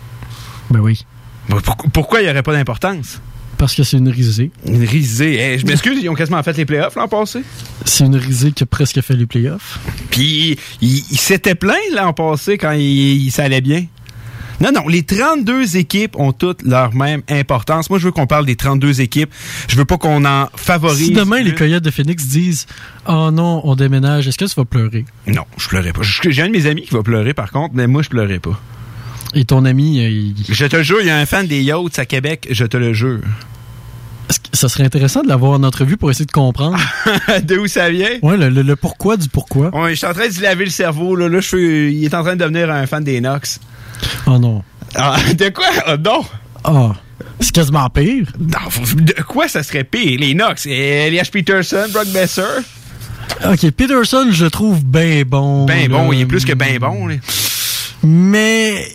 Ben 0.70 0.80
oui. 0.80 1.04
Pourquoi, 1.50 1.90
pourquoi 1.92 2.20
il 2.20 2.24
n'y 2.24 2.30
aurait 2.30 2.42
pas 2.42 2.52
d'importance? 2.52 3.20
Parce 3.58 3.74
que 3.74 3.82
c'est 3.82 3.98
une 3.98 4.08
risée. 4.08 4.50
Une 4.66 4.84
risée. 4.84 5.34
Hey, 5.34 5.58
je 5.58 5.66
m'excuse, 5.66 5.98
ils 6.02 6.08
ont 6.08 6.14
quasiment 6.14 6.42
fait 6.42 6.56
les 6.56 6.64
playoffs 6.64 6.94
l'an 6.94 7.08
passé. 7.08 7.42
C'est 7.84 8.04
une 8.06 8.16
risée 8.16 8.52
qui 8.52 8.62
a 8.62 8.66
presque 8.66 9.00
fait 9.02 9.14
les 9.14 9.26
playoffs. 9.26 9.78
Puis 10.10 10.56
il, 10.80 11.02
il 11.10 11.18
s'était 11.18 11.54
plaint 11.54 11.76
l'an 11.94 12.14
passé 12.14 12.56
quand 12.56 12.72
il, 12.72 12.80
il- 13.26 13.30
ça 13.30 13.44
allait 13.44 13.60
bien. 13.60 13.84
Non, 14.62 14.70
non, 14.74 14.88
les 14.88 15.02
32 15.02 15.76
équipes 15.78 16.16
ont 16.18 16.32
toutes 16.32 16.62
leur 16.62 16.94
même 16.94 17.22
importance. 17.30 17.88
Moi, 17.88 17.98
je 17.98 18.04
veux 18.06 18.12
qu'on 18.12 18.26
parle 18.26 18.44
des 18.44 18.56
32 18.56 19.00
équipes. 19.00 19.30
Je 19.68 19.76
veux 19.76 19.86
pas 19.86 19.96
qu'on 19.96 20.24
en 20.26 20.48
favorise. 20.54 21.06
Si 21.06 21.12
demain 21.12 21.40
les. 21.42 21.54
Coyotes 21.54 21.82
de 21.82 21.90
Phoenix 21.90 22.26
disent 22.26 22.66
Oh 23.06 23.30
non, 23.32 23.62
on 23.64 23.74
déménage, 23.74 24.28
est-ce 24.28 24.36
que 24.38 24.44
tu 24.44 24.54
vas 24.54 24.66
pleurer 24.66 25.04
Non, 25.26 25.44
je 25.58 25.66
pleurais 25.68 25.92
pas. 25.94 26.02
J'ai 26.02 26.42
un 26.42 26.46
de 26.48 26.52
mes 26.52 26.66
amis 26.66 26.82
qui 26.82 26.94
va 26.94 27.02
pleurer, 27.02 27.32
par 27.34 27.50
contre, 27.52 27.74
mais 27.74 27.86
moi, 27.86 28.02
je 28.02 28.08
pleurais 28.10 28.38
pas. 28.38 28.58
Et 29.34 29.44
ton 29.44 29.64
ami, 29.64 30.00
euh, 30.04 30.08
il- 30.08 30.34
Je 30.48 30.66
te 30.66 30.82
jure, 30.82 30.98
il 31.00 31.06
y 31.06 31.10
a 31.10 31.16
un 31.18 31.26
fan 31.26 31.46
des 31.46 31.62
Yachts 31.62 31.98
à 31.98 32.06
Québec, 32.06 32.48
je 32.50 32.64
te 32.64 32.76
le 32.76 32.92
jure. 32.92 33.20
ça 34.52 34.68
serait 34.68 34.84
intéressant 34.84 35.22
de 35.22 35.28
l'avoir 35.28 35.52
en 35.52 35.62
entrevue 35.64 35.96
pour 35.96 36.10
essayer 36.10 36.26
de 36.26 36.30
comprendre? 36.32 36.78
De 37.44 37.56
où 37.58 37.66
ça 37.66 37.90
vient? 37.90 38.10
ouais, 38.22 38.36
le, 38.36 38.48
le- 38.48 38.62
le 38.62 38.76
pourquoi 38.76 39.16
du 39.16 39.28
pourquoi. 39.28 39.74
Ouais, 39.74 39.90
je 39.90 39.94
suis 39.96 40.06
en 40.06 40.12
train 40.12 40.28
de 40.28 40.32
se 40.32 40.40
laver 40.42 40.64
le 40.64 40.70
cerveau, 40.70 41.16
là. 41.16 41.28
Là, 41.28 41.40
je 41.40 41.46
suis, 41.48 41.92
il 41.94 42.04
est 42.04 42.14
en 42.14 42.22
train 42.22 42.34
de 42.36 42.40
devenir 42.40 42.70
un 42.70 42.86
fan 42.86 43.02
des 43.02 43.20
Knox. 43.20 43.58
Oh 44.26 44.38
non. 44.38 44.62
Ah, 44.94 45.16
de 45.38 45.48
quoi? 45.50 45.66
Ah, 45.86 45.96
non! 45.96 46.24
Ah, 46.64 46.92
c'est 47.40 47.52
quasiment 47.52 47.88
pire. 47.90 48.26
Non, 48.38 48.58
De 48.96 49.22
quoi 49.22 49.48
ça 49.48 49.62
serait 49.62 49.84
pire? 49.84 50.18
Les 50.20 50.34
Knox, 50.34 50.66
Elias 50.66 51.28
Peterson, 51.32 51.86
Brock 51.92 52.08
Besser. 52.08 52.42
Ok, 53.44 53.70
Peterson, 53.70 54.26
je 54.30 54.46
trouve 54.46 54.84
bien 54.84 55.22
bon. 55.26 55.64
Ben 55.64 55.90
là. 55.90 55.98
bon, 55.98 56.12
il 56.12 56.20
est 56.20 56.26
plus 56.26 56.44
que 56.44 56.52
ben 56.52 56.78
bon. 56.78 57.06
là. 57.06 57.14
Mais 58.02 58.86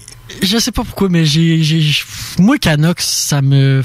je 0.42 0.58
sais 0.58 0.72
pas 0.72 0.84
pourquoi, 0.84 1.10
mais 1.10 1.26
j'ai, 1.26 1.62
moi 2.40 2.58
Canucks, 2.58 3.02
ça 3.02 3.42
me, 3.42 3.84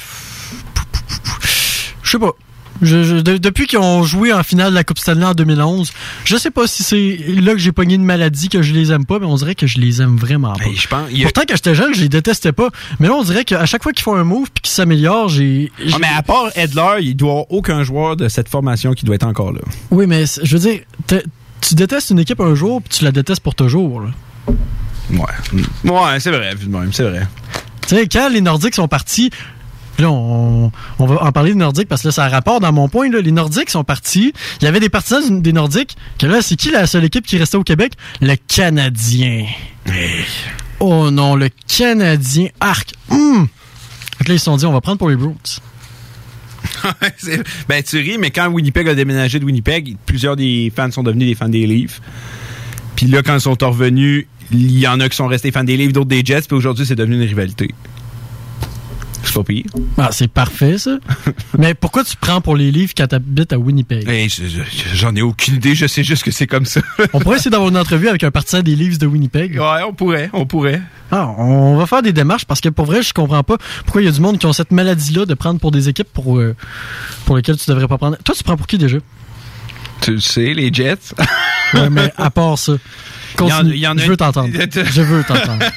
je 2.03 2.11
sais 2.11 2.19
pas. 2.19 2.33
Je- 2.83 3.03
je- 3.05 3.17
de- 3.17 3.37
depuis 3.37 3.67
qu'ils 3.67 3.79
ont 3.79 4.03
joué 4.05 4.33
en 4.33 4.43
finale 4.43 4.71
de 4.71 4.75
la 4.75 4.85
Coupe 4.85 4.99
Stanley 4.99 5.27
en 5.27 5.35
2011, 5.35 5.93
je 6.25 6.37
sais 6.39 6.51
pas 6.51 6.67
si 6.67 6.83
c'est 6.83 7.19
là 7.29 7.53
que 7.53 7.59
j'ai 7.59 7.73
pogné 7.73 7.95
une 7.97 8.05
maladie 8.05 8.49
que 8.49 8.63
je 8.63 8.73
les 8.73 8.91
aime 8.91 9.05
pas, 9.05 9.19
mais 9.19 9.27
on 9.27 9.35
dirait 9.35 9.55
que 9.55 9.67
je 9.67 9.79
les 9.79 10.01
aime 10.01 10.17
vraiment 10.17 10.55
pas. 10.55 10.65
Je 10.75 10.89
pense. 10.89 11.11
a- 11.11 11.23
Pourtant, 11.25 11.43
quand 11.47 11.57
j'étais 11.57 11.75
jeune, 11.75 11.93
je 11.95 12.01
les 12.01 12.09
détestais 12.09 12.53
pas. 12.53 12.71
Mais 12.99 13.09
là, 13.09 13.15
on 13.17 13.23
dirait 13.23 13.45
qu'à 13.45 13.67
chaque 13.67 13.83
fois 13.83 13.93
qu'ils 13.93 14.03
font 14.05 14.15
un 14.15 14.25
move 14.25 14.49
puis 14.55 14.63
qu'ils 14.63 14.73
s'améliorent, 14.73 15.29
j'ai. 15.29 15.71
Ah, 15.93 15.97
mais 16.01 16.07
à 16.17 16.23
part 16.23 16.49
Edler, 16.55 17.01
il 17.03 17.17
doit 17.17 17.29
y 17.29 17.33
avoir 17.33 17.53
aucun 17.53 17.83
joueur 17.83 18.17
de 18.17 18.29
cette 18.29 18.49
formation 18.49 18.95
qui 18.95 19.05
doit 19.05 19.17
être 19.17 19.27
encore 19.27 19.53
là. 19.53 19.61
Oui, 19.91 20.07
mais 20.07 20.25
je 20.43 20.57
veux 20.57 20.71
dire, 20.71 20.81
tu 21.61 21.75
détestes 21.75 22.09
une 22.09 22.19
équipe 22.21 22.41
un 22.41 22.55
jour 22.55 22.81
puis 22.81 22.97
tu 22.99 23.05
la 23.05 23.13
détestes 23.13 23.43
pour 23.43 23.55
toujours. 23.55 24.01
là. 24.01 24.09
Ouais. 25.13 25.63
Ouais, 25.91 26.21
c'est 26.21 26.31
vrai, 26.31 26.55
vu 26.55 26.67
de 26.67 26.77
même, 26.77 26.93
c'est 26.93 27.03
vrai. 27.05 27.27
Tu 27.87 27.97
sais, 27.97 28.07
quand 28.07 28.29
les 28.29 28.41
Nordiques 28.41 28.75
sont 28.75 28.89
partis, 28.89 29.31
là, 29.99 30.11
on, 30.11 30.71
on 30.99 31.07
va 31.07 31.23
en 31.23 31.33
parler 31.33 31.53
des 31.53 31.59
Nordiques 31.59 31.89
parce 31.89 32.03
que 32.03 32.09
là, 32.09 32.13
ça 32.13 32.25
a 32.25 32.29
rapport 32.29 32.61
dans 32.61 32.73
mon 32.73 32.89
point. 32.89 33.11
Là, 33.11 33.21
les 33.21 33.33
Nordiques 33.33 33.71
sont 33.71 33.85
partis. 33.85 34.33
Il 34.61 34.65
y 34.65 34.69
avait 34.69 34.81
des 34.81 34.89
partisans 34.89 35.41
des 35.43 35.53
Nordiques. 35.53 35.97
Que 36.19 36.27
là, 36.27 36.43
c'est 36.43 36.57
qui 36.57 36.71
la 36.71 36.87
seule 36.87 37.05
équipe 37.05 37.27
qui 37.27 37.39
restait 37.39 37.57
au 37.57 37.65
Québec? 37.65 37.93
Le 38.21 38.37
Canadien. 38.37 39.47
Oh 40.79 41.11
non, 41.11 41.37
le 41.37 41.49
Canadien. 41.67 42.49
Arc. 42.61 42.93
Hum. 43.11 43.49
Là, 44.27 44.35
ils 44.35 44.39
se 44.39 44.45
sont 44.45 44.57
dit, 44.57 44.67
on 44.67 44.73
va 44.73 44.81
prendre 44.81 44.99
pour 44.99 45.11
les 45.11 45.17
Bruins. 45.17 45.35
Ben, 47.69 47.83
tu 47.83 47.99
ris, 47.99 48.19
mais 48.19 48.31
quand 48.31 48.49
Winnipeg 48.49 48.89
a 48.89 48.95
déménagé 48.95 49.39
de 49.39 49.45
Winnipeg, 49.45 49.97
plusieurs 50.07 50.37
des 50.37 50.73
fans 50.75 50.91
sont 50.91 51.03
devenus 51.03 51.29
des 51.29 51.35
fans 51.35 51.49
des 51.49 51.67
Leafs. 51.67 52.01
Puis 52.97 53.07
là, 53.07 53.23
quand 53.23 53.35
ils 53.35 53.41
sont 53.41 53.57
revenus, 53.61 54.27
il 54.53 54.79
y 54.79 54.87
en 54.89 55.01
a 55.01 55.09
qui 55.09 55.17
sont 55.17 55.27
restés 55.27 55.51
fans 55.53 55.65
des 55.65 55.77
Leafs, 55.77 55.93
d'autres 55.93 56.09
des 56.09 56.23
Jets, 56.25 56.43
puis 56.43 56.57
aujourd'hui, 56.57 56.87
c'est 56.87 56.95
devenu 56.97 57.17
une 57.17 57.29
rivalité. 57.29 57.69
C'est 59.23 59.35
pas 59.35 59.45
pire. 59.45 59.65
Ah, 59.99 60.09
c'est 60.13 60.29
parfait, 60.29 60.79
ça. 60.79 60.99
Mais 61.59 61.75
pourquoi 61.75 62.03
tu 62.05 62.17
prends 62.17 62.41
pour 62.41 62.57
les 62.57 62.73
livres 62.73 62.93
quand 62.97 63.07
t'habites 63.07 63.53
à 63.53 63.59
Winnipeg? 63.59 64.09
Hey, 64.09 64.29
je- 64.29 64.43
J'en 64.95 65.15
ai 65.15 65.21
aucune 65.23 65.57
idée, 65.57 65.75
je 65.75 65.87
sais 65.87 66.03
juste 66.03 66.25
que 66.25 66.31
c'est 66.31 66.47
comme 66.47 66.65
ça. 66.65 66.81
On 67.13 67.21
pourrait 67.21 67.37
essayer 67.37 67.51
d'avoir 67.51 67.69
une 67.69 67.77
entrevue 67.77 68.09
avec 68.09 68.25
un 68.25 68.31
partisan 68.31 68.63
des 68.63 68.75
Leafs 68.75 68.99
de 68.99 69.07
Winnipeg. 69.07 69.53
ouais, 69.61 69.83
on 69.87 69.93
pourrait, 69.93 70.31
on 70.33 70.47
pourrait. 70.47 70.81
Ah, 71.13 71.29
on 71.37 71.77
va 71.77 71.87
faire 71.87 72.03
des 72.03 72.13
démarches 72.15 72.45
parce 72.47 72.61
que 72.61 72.71
pour 72.71 72.87
vrai, 72.87 73.03
je 73.03 73.13
comprends 73.13 73.43
pas 73.45 73.59
pourquoi 73.85 74.01
il 74.03 74.07
y 74.07 74.09
a 74.09 74.13
du 74.13 74.21
monde 74.21 74.39
qui 74.39 74.47
ont 74.47 74.53
cette 74.55 74.73
maladie-là 74.73 75.27
de 75.27 75.35
prendre 75.35 75.61
pour 75.61 75.71
des 75.71 75.89
équipes 75.89 76.09
pour, 76.13 76.39
euh, 76.39 76.57
pour 77.27 77.37
lesquelles 77.37 77.59
tu 77.59 77.69
devrais 77.71 77.89
pas 77.89 77.99
prendre. 77.99 78.17
Toi, 78.25 78.35
tu 78.35 78.43
prends 78.43 78.57
pour 78.57 78.67
qui 78.67 78.79
déjà? 78.79 78.99
Tu 80.01 80.13
le 80.13 80.21
sais, 80.21 80.55
les 80.55 80.73
Jets. 80.73 80.97
Ouais, 81.75 81.91
mais 81.91 82.11
à 82.17 82.31
part 82.31 82.59
ça. 82.59 82.73
Continue. 83.37 83.75
Il 83.75 83.81
y 83.81 83.87
en 83.87 83.97
a 83.97 84.01
je 84.01 84.05
veux 84.07 84.11
une- 84.13 84.17
t'entendre. 84.17 84.49
Je 84.53 85.03
veux 85.03 85.25
t'entendre. 85.25 85.65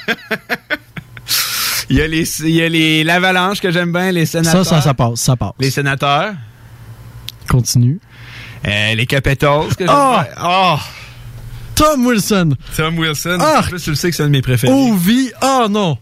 Il 1.90 1.96
y 1.98 2.00
a 2.00 2.06
les, 2.08 2.40
il 2.42 2.50
y 2.50 2.62
a 2.62 2.68
les 2.68 3.04
l'Avalanche 3.04 3.60
que 3.60 3.70
j'aime 3.70 3.92
bien, 3.92 4.10
les 4.10 4.24
ça, 4.24 4.38
sénateurs. 4.42 4.64
ça, 4.64 4.80
ça 4.80 4.94
passe. 4.94 5.20
Ça 5.20 5.36
passe. 5.36 5.52
Les 5.60 5.70
sénateurs. 5.70 6.32
Continue. 7.46 8.00
Euh, 8.66 8.94
les 8.94 9.04
Capitals 9.04 9.68
que 9.76 9.84
j'aime 9.86 9.94
Oh! 9.94 10.16
bien. 10.16 10.42
Oh! 10.42 10.76
Tom 11.74 12.06
Wilson. 12.06 12.54
Tom 12.74 12.98
Wilson. 12.98 13.36
Ah! 13.38 13.60
En 13.60 13.62
plus, 13.68 13.82
tu 13.82 13.90
le 13.90 13.96
sais 13.96 14.08
que 14.08 14.16
c'est 14.16 14.22
un 14.22 14.26
de 14.26 14.30
mes 14.32 14.40
préférés. 14.40 14.72
Ovi. 14.72 15.30
Oh 15.42 15.66
non. 15.68 15.98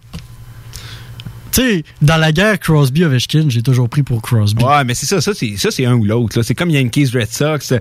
Tu 1.53 1.61
sais, 1.61 1.85
dans 2.01 2.17
la 2.17 2.33
guerre 2.33 2.59
Crosby-Ovechkin, 2.59 3.47
j'ai 3.49 3.63
toujours 3.63 3.89
pris 3.89 4.03
pour 4.03 4.23
Crosby. 4.23 4.63
Ouais, 4.65 4.85
mais 4.85 4.95
c'est 4.95 5.07
ça, 5.07 5.21
ça 5.21 5.33
c'est 5.35 5.57
ça 5.57 5.71
c'est 5.71 5.85
un 5.87 5.95
ou 5.95 6.05
l'autre. 6.05 6.39
là. 6.39 6.43
C'est 6.43 6.55
comme 6.55 6.71
Yankees, 6.71 7.11
Red 7.15 7.31
Sox, 7.31 7.73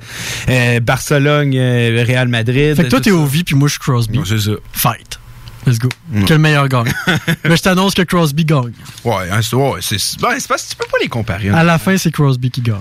euh, 0.50 0.80
Barcelone, 0.82 1.54
euh, 1.56 2.04
Real 2.08 2.28
Madrid. 2.28 2.76
Fait 2.76 2.84
que 2.84 2.90
toi, 2.90 3.00
t'es. 3.02 3.12
Ovi, 3.12 3.44
puis 3.44 3.56
moi, 3.56 3.68
je 3.68 3.74
suis 3.74 3.80
Crosby. 3.80 4.18
Non, 4.18 4.26
c'est 4.26 4.40
ça. 4.40 4.52
Fight. 4.74 5.20
Let's 5.66 5.78
go. 5.80 5.90
Mm. 6.12 6.26
Quel 6.26 6.40
meilleur 6.40 6.68
gagne. 6.68 6.92
Mais 7.46 7.56
je 7.56 7.62
t'annonce 7.62 7.94
que 7.94 8.02
Crosby 8.02 8.46
gagne. 8.46 8.74
Ouais, 9.06 9.30
hein, 9.32 9.42
c'est 9.44 9.56
ouais, 9.56 9.80
c'est 9.82 9.98
ben, 10.20 10.30
c'est 10.40 10.48
parce 10.48 10.64
que 10.64 10.70
tu 10.72 10.76
peux 10.76 10.88
pas 10.92 10.98
les 11.02 11.08
comparer. 11.08 11.50
hein. 11.50 11.54
À 11.54 11.64
la 11.64 11.78
fin, 11.78 11.96
c'est 11.98 12.12
Crosby 12.12 12.50
qui 12.50 12.62
gagne. 12.62 12.80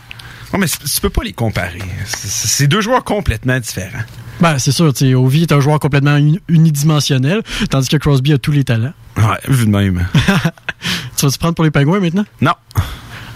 Ouais, 0.52 0.58
mais 0.58 0.66
tu 0.66 1.00
peux 1.00 1.10
pas 1.10 1.22
les 1.22 1.32
comparer. 1.32 1.78
C'est- 2.06 2.66
deux 2.66 2.80
joueurs 2.80 3.04
complètement 3.04 3.58
différents. 3.58 4.02
Ben, 4.40 4.58
c'est 4.58 4.72
sûr, 4.72 4.92
tu 4.92 5.14
Ovi 5.14 5.42
est 5.42 5.52
un 5.52 5.60
joueur 5.60 5.78
complètement 5.78 6.16
uni- 6.16 6.40
unidimensionnel, 6.48 7.42
tandis 7.68 7.88
que 7.88 7.96
Crosby 7.98 8.32
a 8.32 8.38
tous 8.38 8.52
les 8.52 8.64
talents. 8.64 8.92
Ouais, 9.16 9.38
vu 9.48 9.66
de 9.66 9.70
même. 9.70 10.06
Tu 11.16 11.26
vas-tu 11.26 11.38
prendre 11.38 11.54
pour 11.54 11.64
les 11.64 11.70
pingouins 11.70 12.00
maintenant? 12.00 12.24
non. 12.40 12.54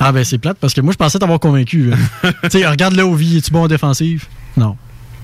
Ah 0.00 0.10
ben 0.10 0.24
c'est 0.24 0.38
plate 0.38 0.56
parce 0.60 0.74
que 0.74 0.80
moi 0.80 0.92
je 0.92 0.96
pensais 0.96 1.18
t'avoir 1.20 1.38
convaincu. 1.38 1.90
là. 1.90 1.96
tu 2.42 2.50
sais, 2.50 2.66
regarde 2.66 2.94
là 2.94 3.06
Ovi, 3.06 3.36
es-tu 3.38 3.52
bon 3.52 3.62
en 3.64 3.68
défensive? 3.68 4.26
Non. 4.56 4.76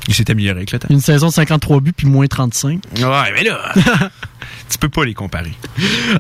Il 0.07 0.14
s'est 0.14 0.31
amélioré 0.31 0.59
avec 0.59 0.70
le 0.72 0.79
temps. 0.79 0.87
Une 0.90 1.00
saison 1.00 1.26
de 1.29 1.33
53 1.33 1.81
buts 1.81 1.92
puis 1.92 2.07
moins 2.07 2.26
35. 2.29 2.81
Ouais, 2.98 3.33
mais 3.35 3.42
là, 3.42 3.72
tu 4.70 4.79
peux 4.79 4.88
pas 4.88 5.05
les 5.05 5.12
comparer. 5.14 5.53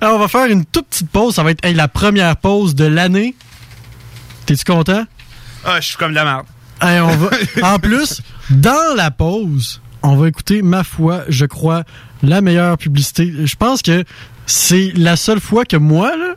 Alors 0.00 0.16
on 0.16 0.18
va 0.18 0.26
faire 0.28 0.46
une 0.46 0.64
toute 0.64 0.86
petite 0.88 1.10
pause, 1.10 1.34
ça 1.36 1.42
va 1.44 1.52
être 1.52 1.64
hey, 1.64 1.74
la 1.74 1.86
première 1.88 2.36
pause 2.36 2.74
de 2.74 2.86
l'année. 2.86 3.34
T'es-tu 4.46 4.64
content? 4.64 5.04
Ah, 5.64 5.80
je 5.80 5.88
suis 5.88 5.96
comme 5.96 6.10
de 6.10 6.16
la 6.16 6.24
merde. 6.24 6.46
Hey, 6.80 7.00
on 7.00 7.16
va... 7.16 7.30
en 7.74 7.78
plus, 7.78 8.22
dans 8.50 8.94
la 8.96 9.10
pause, 9.10 9.80
on 10.02 10.16
va 10.16 10.28
écouter, 10.28 10.62
ma 10.62 10.84
foi, 10.84 11.24
je 11.28 11.44
crois, 11.44 11.84
la 12.22 12.40
meilleure 12.40 12.78
publicité. 12.78 13.32
Je 13.44 13.56
pense 13.56 13.82
que 13.82 14.04
c'est 14.46 14.92
la 14.96 15.16
seule 15.16 15.40
fois 15.40 15.64
que 15.64 15.76
moi, 15.76 16.16
là, 16.16 16.34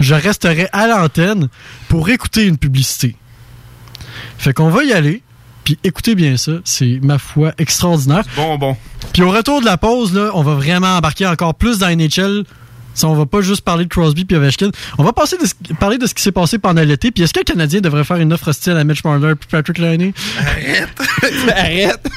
je 0.00 0.14
resterai 0.14 0.68
à 0.72 0.86
l'antenne 0.86 1.48
pour 1.88 2.08
écouter 2.08 2.46
une 2.46 2.58
publicité. 2.58 3.16
Fait 4.38 4.52
qu'on 4.52 4.68
va 4.68 4.84
y 4.84 4.92
aller. 4.92 5.22
Puis 5.64 5.78
écoutez 5.82 6.14
bien 6.14 6.36
ça, 6.36 6.52
c'est 6.64 6.98
ma 7.02 7.18
foi 7.18 7.52
extraordinaire. 7.56 8.24
Bon, 8.36 8.58
bon. 8.58 8.76
Puis 9.14 9.22
au 9.22 9.30
retour 9.30 9.60
de 9.60 9.66
la 9.66 9.78
pause, 9.78 10.12
là, 10.12 10.30
on 10.34 10.42
va 10.42 10.54
vraiment 10.54 10.98
embarquer 10.98 11.26
encore 11.26 11.54
plus 11.54 11.78
dans 11.78 11.88
NHL. 11.88 12.44
Ça, 12.94 13.08
on 13.08 13.14
va 13.14 13.26
pas 13.26 13.40
juste 13.40 13.62
parler 13.62 13.84
de 13.84 13.88
Crosby 13.90 14.24
puis 14.24 14.36
Ovechkin. 14.36 14.70
On 14.98 15.04
va 15.04 15.12
passer 15.12 15.36
de 15.36 15.46
ce- 15.46 15.74
parler 15.74 15.98
de 15.98 16.06
ce 16.06 16.14
qui 16.14 16.22
s'est 16.22 16.32
passé 16.32 16.58
pendant 16.58 16.82
l'été. 16.82 17.10
Puis 17.10 17.22
est-ce 17.24 17.32
que 17.34 17.40
le 17.40 17.44
Canadien 17.44 17.80
devrait 17.80 18.04
faire 18.04 18.16
une 18.18 18.32
offre 18.32 18.48
hostile 18.48 18.72
à 18.72 18.84
Mitch 18.84 19.04
Marner 19.04 19.34
puis 19.38 19.48
Patrick 19.50 19.78
Laine? 19.78 20.12
Arrête. 20.38 20.88
Arrête. 21.56 22.08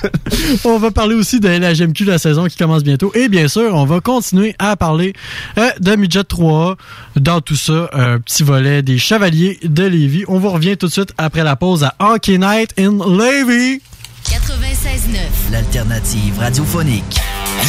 On 0.63 0.77
va 0.77 0.91
parler 0.91 1.15
aussi 1.15 1.39
de 1.39 1.47
la 1.47 1.73
GMQ 1.73 2.05
de 2.05 2.11
la 2.11 2.17
saison 2.19 2.45
qui 2.45 2.57
commence 2.57 2.83
bientôt. 2.83 3.11
Et 3.15 3.27
bien 3.29 3.47
sûr, 3.47 3.73
on 3.73 3.85
va 3.85 3.99
continuer 3.99 4.55
à 4.59 4.75
parler 4.75 5.13
euh, 5.57 5.69
de 5.79 5.95
Midget 5.95 6.23
3 6.23 6.77
dans 7.15 7.41
tout 7.41 7.55
ça, 7.55 7.89
un 7.93 8.19
petit 8.19 8.43
volet 8.43 8.81
des 8.83 8.97
Chevaliers 8.97 9.59
de 9.63 9.83
Lévis. 9.83 10.23
On 10.27 10.39
vous 10.39 10.49
revient 10.49 10.77
tout 10.77 10.87
de 10.87 10.91
suite 10.91 11.13
après 11.17 11.43
la 11.43 11.55
pause 11.55 11.83
à 11.83 11.95
Hockey 11.99 12.37
Night 12.37 12.73
in 12.79 12.97
Lévis. 13.17 13.81
96.9. 14.25 15.51
L'alternative 15.51 16.37
radiophonique. 16.39 17.17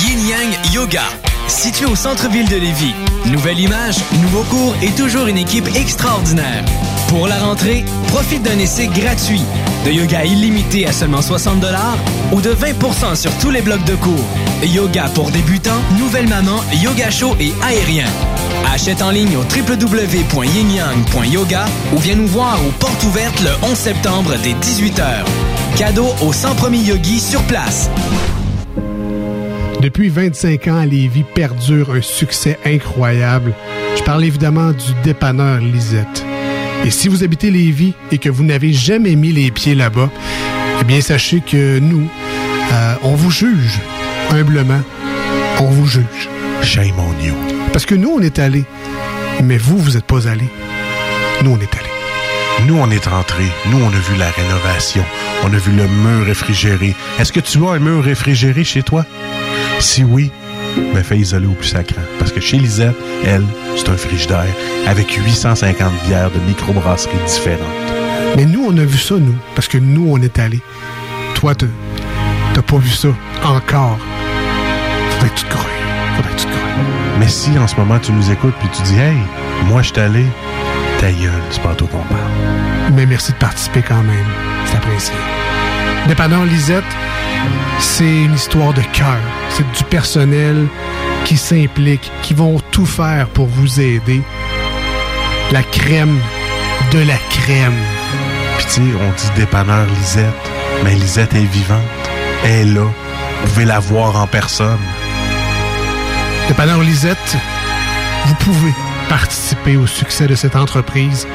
Yin 0.05 0.29
Yang 0.29 0.75
Yoga. 0.75 1.03
Situé 1.49 1.87
au 1.87 1.97
centre-ville 1.97 2.49
de 2.49 2.57
Lévis. 2.57 2.95
Nouvelle 3.27 3.59
image, 3.59 3.97
nouveau 4.21 4.45
cours 4.45 4.77
et 4.83 4.91
toujours 4.91 5.27
une 5.27 5.39
équipe 5.39 5.67
extraordinaire. 5.75 6.63
Pour 7.09 7.27
la 7.27 7.39
rentrée, 7.39 7.87
profite 8.09 8.43
d'un 8.43 8.59
essai 8.59 8.89
gratuit. 8.89 9.41
De 9.87 9.91
yoga 9.91 10.27
illimité 10.27 10.87
à 10.87 10.93
seulement 10.93 11.23
60 11.23 11.65
ou 12.33 12.43
de 12.43 12.51
20% 12.51 13.17
sur 13.17 13.33
tous 13.39 13.51
les 13.51 13.63
blocs 13.63 13.85
de 13.85 13.95
cours. 13.95 14.27
Yoga 14.63 15.09
pour 15.15 15.31
débutants, 15.31 15.81
nouvelle 15.99 16.29
maman, 16.29 16.61
yoga 16.83 17.11
chaud 17.11 17.35
et 17.41 17.55
aérien. 17.63 18.05
Achète 18.71 19.01
en 19.01 19.11
ligne 19.11 19.35
au 19.37 19.43
www.yinyang.yoga 19.43 21.65
ou 21.95 21.99
viens 21.99 22.17
nous 22.17 22.29
voir 22.29 22.59
aux 22.67 22.73
portes 22.73 23.03
ouvertes 23.05 23.41
le 23.41 23.53
11 23.63 23.75
septembre 23.75 24.35
dès 24.43 24.53
18h. 24.53 25.25
Cadeau 25.77 26.15
aux 26.21 26.35
100 26.35 26.57
premiers 26.57 26.83
yogis 26.83 27.21
sur 27.21 27.41
place. 27.45 27.89
Depuis 29.81 30.09
25 30.09 30.67
ans, 30.69 30.79
à 30.79 30.87
Lévis 30.87 31.25
perdure 31.35 31.93
un 31.93 32.03
succès 32.03 32.59
incroyable. 32.65 33.55
Je 33.97 34.03
parle 34.03 34.25
évidemment 34.25 34.73
du 34.73 34.93
dépanneur 35.05 35.61
Lisette. 35.61 36.25
Et 36.85 36.91
si 36.91 37.09
vous 37.09 37.23
habitez 37.23 37.51
Lévis 37.51 37.95
et 38.11 38.19
que 38.19 38.29
vous 38.29 38.45
n'avez 38.45 38.73
jamais 38.73 39.15
mis 39.15 39.33
les 39.33 39.51
pieds 39.51 39.75
là-bas, 39.75 40.11
eh 40.81 40.85
bien 40.85 41.01
sachez 41.01 41.41
que 41.41 41.79
nous, 41.79 42.09
euh, 42.73 42.95
on 43.03 43.15
vous 43.15 43.31
juge 43.31 43.81
humblement. 44.31 44.83
On 45.61 45.71
vous 45.71 45.87
juge. 45.87 46.29
Shame 46.63 46.99
on 46.99 47.25
you. 47.25 47.35
Parce 47.73 47.87
que 47.87 47.95
nous, 47.95 48.11
on 48.11 48.21
est 48.21 48.39
allés. 48.39 48.65
Mais 49.43 49.59
vous, 49.59 49.79
vous 49.79 49.93
n'êtes 49.93 50.05
pas 50.05 50.29
allés. 50.29 50.51
Nous, 51.43 51.51
on 51.51 51.57
est 51.57 51.75
allés. 51.75 52.67
Nous, 52.67 52.77
on 52.77 52.91
est 52.91 53.07
rentrés. 53.07 53.51
Nous, 53.71 53.79
on 53.79 53.89
a 53.89 53.91
vu 53.91 54.17
la 54.19 54.31
rénovation. 54.31 55.05
On 55.45 55.53
a 55.53 55.59
vu 55.59 55.73
le 55.73 55.87
mur 55.87 56.27
réfrigéré. 56.27 56.95
Est-ce 57.19 57.33
que 57.33 57.41
tu 57.41 57.65
as 57.65 57.71
un 57.71 57.79
mur 57.79 58.03
réfrigéré 58.03 58.65
chez 58.65 58.83
toi? 58.83 59.05
Si 59.81 60.03
oui, 60.03 60.31
ben 60.95 61.03
fais 61.03 61.19
isoler 61.19 61.47
au 61.47 61.53
plus 61.53 61.69
sacrant. 61.69 62.03
Parce 62.19 62.33
que 62.33 62.41
chez 62.41 62.59
Lisette, 62.59 62.97
elle, 63.25 63.45
c'est 63.77 63.89
un 63.89 63.97
frigidaire 63.97 64.47
avec 64.87 65.11
850 65.13 65.93
bières 66.07 66.31
de 66.31 66.39
microbrasseries 66.41 67.17
différentes. 67.27 67.67
Mais 68.37 68.45
nous, 68.45 68.67
on 68.69 68.77
a 68.77 68.85
vu 68.85 68.99
ça, 68.99 69.15
nous. 69.15 69.37
Parce 69.55 69.69
que 69.69 69.79
nous, 69.79 70.09
on 70.11 70.21
est 70.21 70.39
allés. 70.39 70.61
Toi, 71.35 71.55
t'as 71.55 71.67
t'as 72.55 72.63
pas 72.63 72.79
vu 72.79 72.91
ça 72.91 73.09
encore. 73.45 73.99
Faudrait 75.11 75.31
que 75.31 75.39
tu 75.39 75.45
te 75.45 75.51
crois. 75.51 75.71
Faudrait 76.17 76.33
que 76.33 76.41
tu 76.41 76.47
te 76.47 76.51
crois. 76.51 76.69
Mais 77.21 77.29
si 77.29 77.59
en 77.59 77.67
ce 77.67 77.77
moment 77.77 77.99
tu 77.99 78.13
nous 78.13 78.31
écoutes 78.31 78.55
puis 78.61 78.69
tu 78.73 78.83
dis 78.83 78.99
Hey, 78.99 79.17
moi 79.67 79.83
je 79.83 79.89
suis 79.89 80.01
allé, 80.01 80.25
ta 81.01 81.11
gueule, 81.11 81.43
c'est 81.51 81.63
pas 81.63 81.71
à 81.71 81.75
toi 81.75 81.89
qu'on 81.91 81.99
parle. 81.99 82.93
Mais 82.95 83.07
merci 83.07 83.33
de 83.33 83.39
participer 83.39 83.83
quand 83.83 84.03
même. 84.03 84.27
C'est 84.67 84.77
apprécié. 84.77 85.15
Dépanneur 86.07 86.45
Lisette, 86.45 86.85
c'est 87.79 88.25
une 88.25 88.35
histoire 88.35 88.73
de 88.73 88.83
cœur. 88.93 89.19
C'est 89.51 89.71
du 89.73 89.85
personnel 89.85 90.67
qui 91.25 91.37
s'implique, 91.37 92.11
qui 92.23 92.35
vont 92.35 92.61
tout 92.71 92.87
faire 92.87 93.29
pour 93.29 93.47
vous 93.47 93.81
aider. 93.81 94.23
La 95.53 95.63
crème 95.63 96.19
de 96.93 96.99
la 97.01 97.17
crème. 97.31 97.77
Puis 98.59 98.67
tu 98.67 98.73
sais, 98.73 98.81
on 98.81 99.13
dit 99.13 99.41
dépanneur 99.41 99.87
Lisette, 99.87 100.51
mais 100.85 100.95
Lisette 100.95 101.35
est 101.35 101.53
vivante. 101.53 101.83
Elle 102.45 102.51
est 102.51 102.65
là. 102.75 102.87
Vous 103.43 103.53
pouvez 103.53 103.65
la 103.65 103.79
voir 103.79 104.17
en 104.17 104.27
personne. 104.27 104.79
Dépanneur 106.49 106.81
Lisette, 106.81 107.37
vous 108.27 108.35
pouvez 108.37 108.73
participer 109.09 109.77
au 109.77 109.87
succès 109.87 110.27
de 110.27 110.35
cette 110.35 110.57
entreprise 110.57 111.27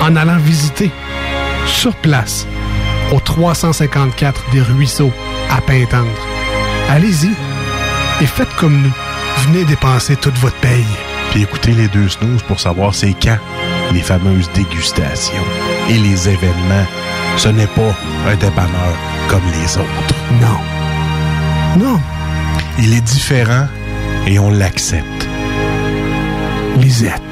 en 0.00 0.16
allant 0.16 0.38
visiter 0.38 0.90
sur 1.66 1.94
place 1.94 2.46
au 3.12 3.20
354 3.20 4.50
des 4.52 4.62
Ruisseaux 4.62 5.12
à 5.50 5.60
Pintendre. 5.60 6.08
Allez-y 6.90 7.30
et 8.20 8.26
faites 8.26 8.54
comme 8.56 8.80
nous. 8.82 8.92
Venez 9.46 9.64
dépenser 9.64 10.16
toute 10.16 10.38
votre 10.38 10.56
paye. 10.56 10.84
Puis 11.30 11.42
écoutez 11.42 11.72
les 11.72 11.88
deux 11.88 12.08
snooze 12.08 12.42
pour 12.42 12.60
savoir 12.60 12.94
c'est 12.94 13.14
quand 13.20 13.38
les 13.92 14.02
fameuses 14.02 14.50
dégustations 14.54 15.34
et 15.88 15.98
les 15.98 16.28
événements. 16.28 16.86
Ce 17.36 17.48
n'est 17.48 17.66
pas 17.66 17.96
un 18.28 18.36
dépanneur 18.36 18.96
comme 19.28 19.42
les 19.60 19.76
autres. 19.78 20.14
Non. 20.40 21.84
Non. 21.84 22.00
Il 22.78 22.92
est 22.94 23.00
différent 23.00 23.66
et 24.26 24.38
on 24.38 24.50
l'accepte. 24.50 25.28
Lisette. 26.78 27.31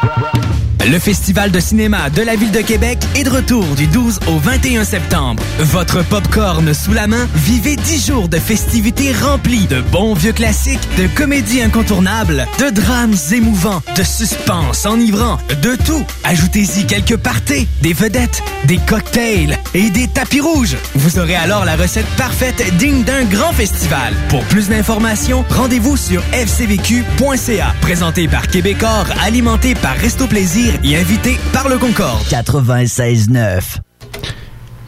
Le 0.89 0.97
Festival 0.97 1.51
de 1.51 1.59
cinéma 1.59 2.09
de 2.09 2.23
la 2.23 2.35
Ville 2.35 2.51
de 2.51 2.61
Québec 2.61 2.97
est 3.15 3.23
de 3.23 3.29
retour 3.29 3.63
du 3.75 3.85
12 3.85 4.19
au 4.27 4.39
21 4.39 4.83
septembre. 4.83 5.43
Votre 5.59 6.03
popcorn 6.03 6.73
sous 6.73 6.93
la 6.93 7.05
main, 7.05 7.27
vivez 7.35 7.75
10 7.75 8.07
jours 8.07 8.27
de 8.27 8.37
festivités 8.37 9.13
remplies 9.13 9.67
de 9.67 9.79
bons 9.79 10.15
vieux 10.15 10.33
classiques, 10.33 10.81
de 10.97 11.05
comédies 11.15 11.61
incontournables, 11.61 12.47
de 12.59 12.71
drames 12.71 13.15
émouvants, 13.31 13.83
de 13.95 14.01
suspense 14.01 14.87
enivrant, 14.87 15.37
de 15.61 15.75
tout. 15.75 16.03
Ajoutez-y 16.23 16.87
quelques 16.87 17.17
parties, 17.17 17.67
des 17.81 17.93
vedettes, 17.93 18.41
des 18.65 18.77
cocktails 18.77 19.59
et 19.75 19.91
des 19.91 20.07
tapis 20.07 20.41
rouges. 20.41 20.77
Vous 20.95 21.19
aurez 21.19 21.35
alors 21.35 21.63
la 21.63 21.75
recette 21.75 22.09
parfaite 22.17 22.63
digne 22.77 23.03
d'un 23.03 23.23
grand 23.25 23.53
festival. 23.53 24.15
Pour 24.29 24.43
plus 24.45 24.69
d'informations, 24.69 25.45
rendez-vous 25.49 25.95
sur 25.95 26.23
fcvq.ca. 26.31 27.75
Présenté 27.81 28.27
par 28.27 28.47
Québecor, 28.47 29.05
alimenté 29.23 29.75
par 29.75 29.95
Resto 29.95 30.25
Plaisir 30.25 30.70
et 30.83 30.97
invité 30.97 31.37
par 31.53 31.69
le 31.69 31.77
Concorde. 31.77 32.23
96.9. 32.25 33.77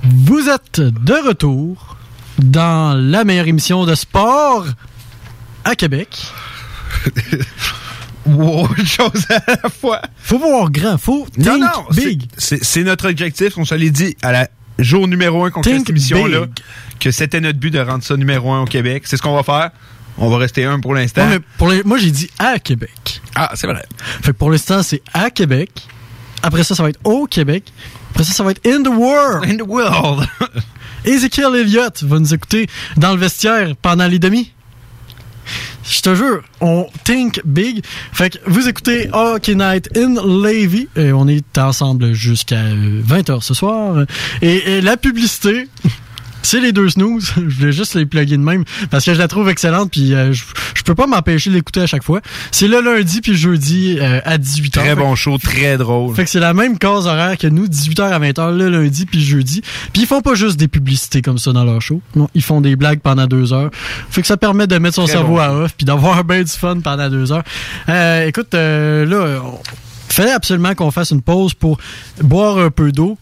Vous 0.04 0.50
êtes 0.50 0.82
de 0.82 1.28
retour 1.28 1.98
dans 2.39 2.93
la 3.00 3.24
meilleure 3.24 3.48
émission 3.48 3.86
de 3.86 3.96
sport 3.96 4.65
à 5.63 5.76
Québec. 5.76 6.10
wow, 8.26 8.67
une 8.78 8.86
chose 8.86 9.26
à 9.30 9.41
la 9.63 9.69
fois. 9.69 10.02
Faut 10.17 10.39
voir 10.39 10.72
grand, 10.72 10.98
faut 10.98 11.28
think 11.34 11.46
Non, 11.46 11.58
non, 11.58 11.86
big. 11.91 12.24
c'est 12.38 12.84
notre 12.84 13.10
objectif. 13.10 13.58
On 13.58 13.65
se 13.65 13.76
l'est 13.76 13.91
dit 13.91 14.15
à 14.22 14.32
la 14.32 14.50
jour 14.80 15.08
numéro 15.08 15.46
un 15.46 15.52
qu'on 15.52 15.63
fait 15.63 15.78
cette 15.78 15.89
émission-là, 15.89 16.48
que 17.00 17.12
c'était 17.12 17.41
notre 17.41 17.60
but 17.60 17.72
de 17.72 17.80
rendre 17.80 18.04
ça 18.04 18.17
numéro 18.17 18.52
un 18.52 18.62
au 18.62 18.65
Québec. 18.65 19.04
C'est 19.06 19.17
ce 19.17 19.22
qu'on 19.22 19.36
va 19.36 19.43
faire. 19.43 19.72
On 20.17 20.30
va 20.30 20.38
rester 20.38 20.63
un 20.65 20.80
pour 20.80 20.93
l'instant. 20.93 21.23
Ouais, 21.23 21.39
mais 21.39 21.45
pour 21.58 21.69
les- 21.69 21.84
moi, 21.84 21.97
j'ai 21.97 22.12
dit 22.12 22.30
à 22.39 22.60
Québec. 22.60 23.21
Ah, 23.36 23.52
c'est 23.56 23.67
vrai. 23.67 23.84
Fait 24.21 24.32
que 24.32 24.38
pour 24.38 24.52
l'instant, 24.52 24.84
c'est 24.84 25.02
à 25.13 25.30
Québec. 25.30 25.71
Après 26.43 26.63
ça, 26.63 26.76
ça 26.76 26.84
va 26.84 26.89
être 26.89 26.99
au 27.04 27.26
Québec. 27.26 27.71
Après 28.12 28.23
ça, 28.23 28.34
ça 28.34 28.43
va 28.43 28.52
être 28.52 28.65
in 28.67 28.84
the 28.84 28.89
world. 28.95 29.49
In 29.49 29.58
the 29.58 29.67
world. 29.67 30.28
Ezekiel 31.06 31.56
Elliott 31.56 32.04
va 32.04 32.19
nous 32.19 32.34
écouter 32.34 32.67
dans 32.95 33.12
le 33.13 33.17
vestiaire 33.17 33.76
pendant 33.82 34.08
les 34.08 34.19
demi. 34.19 34.52
Je 35.89 35.99
te 35.99 36.15
jure, 36.15 36.41
on 36.62 36.88
think 37.04 37.41
big. 37.43 37.84
Fait 38.13 38.30
que 38.30 38.38
vous 38.47 38.69
écoutez 38.69 39.10
Hockey 39.12 39.56
Night 39.56 39.89
in 39.97 40.13
Levy. 40.13 40.88
Et 40.95 41.12
on 41.12 41.28
est 41.28 41.58
ensemble 41.58 42.13
jusqu'à 42.13 42.56
euh, 42.60 43.02
20h 43.06 43.41
ce 43.41 43.54
soir. 43.54 44.06
Et, 44.41 44.78
et 44.78 44.82
la 44.82 44.95
publicité, 44.95 45.67
c'est 46.43 46.60
les 46.60 46.71
deux 46.71 46.89
snooze. 46.89 47.34
Je 47.47 47.56
voulais 47.56 47.71
juste 47.71 47.95
les 47.95 48.06
plugger 48.06 48.38
de 48.38 48.43
même 48.43 48.63
parce 48.91 49.06
que 49.06 49.13
je 49.13 49.19
la 49.19 49.27
trouve 49.27 49.49
excellente. 49.49 49.89
Puis 49.91 50.13
euh, 50.13 50.32
je, 50.34 50.43
je 50.75 50.84
peux 50.84 50.95
pas 50.95 51.08
m'empêcher 51.08 51.49
de 51.49 51.56
l'écouter 51.56 51.82
à 51.82 51.88
chaque 51.88 52.03
fois. 52.03 52.21
C'est 52.51 52.67
le 52.67 52.82
lundi 52.82 53.21
puis 53.21 53.36
jeudi 53.36 53.97
euh, 53.99 54.19
à 54.25 54.38
18h. 54.38 54.71
Très 54.71 54.95
bon 54.95 55.15
show, 55.15 55.38
très 55.38 55.77
drôle. 55.77 56.15
Fait 56.15 56.25
que 56.25 56.29
c'est 56.29 56.39
la 56.39 56.53
même 56.53 56.77
case 56.77 57.08
horaire 57.08 57.38
que 57.38 57.47
nous, 57.47 57.67
18h 57.67 58.01
à 58.01 58.19
20h 58.19 58.56
le 58.56 58.69
lundi 58.69 59.06
puis 59.06 59.21
jeudi. 59.21 59.62
Puis 59.93 60.03
ils 60.03 60.06
font 60.06 60.21
pas 60.21 60.36
juste 60.36 60.58
des 60.58 60.67
publicités 60.67 61.21
comme 61.21 61.38
ça 61.38 61.53
dans 61.53 61.63
leur 61.63 61.82
show. 61.82 62.01
Non, 62.15 62.29
ils 62.36 62.43
font 62.43 62.62
des 62.62 62.75
blagues 62.75 62.99
pendant 62.99 63.25
deux 63.27 63.53
heures. 63.53 63.71
Fait 64.10 64.21
que 64.21 64.27
ça 64.27 64.38
permet 64.38 64.67
de 64.67 64.77
mettre 64.77 64.95
son 64.95 65.06
Très 65.06 65.13
cerveau 65.13 65.36
bon 65.36 65.39
à 65.39 65.51
off 65.51 65.73
puis 65.75 65.86
d'avoir 65.86 66.23
bien 66.25 66.43
du 66.43 66.51
fun 66.51 66.79
pendant 66.82 67.10
deux 67.10 67.32
heures. 67.32 67.43
Euh, 67.89 68.27
écoute, 68.27 68.53
euh, 68.53 69.06
là, 69.06 69.41
on 69.41 69.60
fallait 70.10 70.32
absolument 70.32 70.75
qu'on 70.75 70.91
fasse 70.91 71.12
une 71.12 71.21
pause 71.21 71.53
pour 71.53 71.77
boire 72.21 72.58
un 72.58 72.69
peu 72.69 72.91
d'eau. 72.91 73.17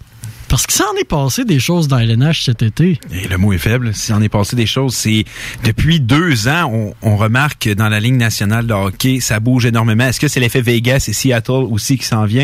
Parce 0.51 0.67
que 0.67 0.73
ça 0.73 0.83
en 0.93 0.97
est 0.97 1.05
passé 1.05 1.45
des 1.45 1.61
choses 1.61 1.87
dans 1.87 1.97
LNH 1.97 2.43
cet 2.43 2.61
été. 2.61 2.99
Et 3.13 3.25
le 3.29 3.37
mot 3.37 3.53
est 3.53 3.57
faible. 3.57 3.95
Si 3.95 4.11
on 4.11 4.21
est 4.21 4.27
passé 4.27 4.57
des 4.57 4.65
choses, 4.65 4.93
c'est 4.93 5.23
depuis 5.63 6.01
deux 6.01 6.49
ans, 6.49 6.69
on, 6.73 6.93
on 7.01 7.15
remarque 7.15 7.63
que 7.63 7.69
dans 7.69 7.87
la 7.87 8.01
Ligue 8.01 8.17
nationale 8.17 8.67
de 8.67 8.73
hockey, 8.73 9.21
ça 9.21 9.39
bouge 9.39 9.65
énormément. 9.65 10.03
Est-ce 10.03 10.19
que 10.19 10.27
c'est 10.27 10.41
l'effet 10.41 10.59
Vegas 10.59 11.05
et 11.07 11.13
Seattle 11.13 11.65
aussi 11.71 11.97
qui 11.97 12.05
s'en 12.05 12.25
vient? 12.25 12.43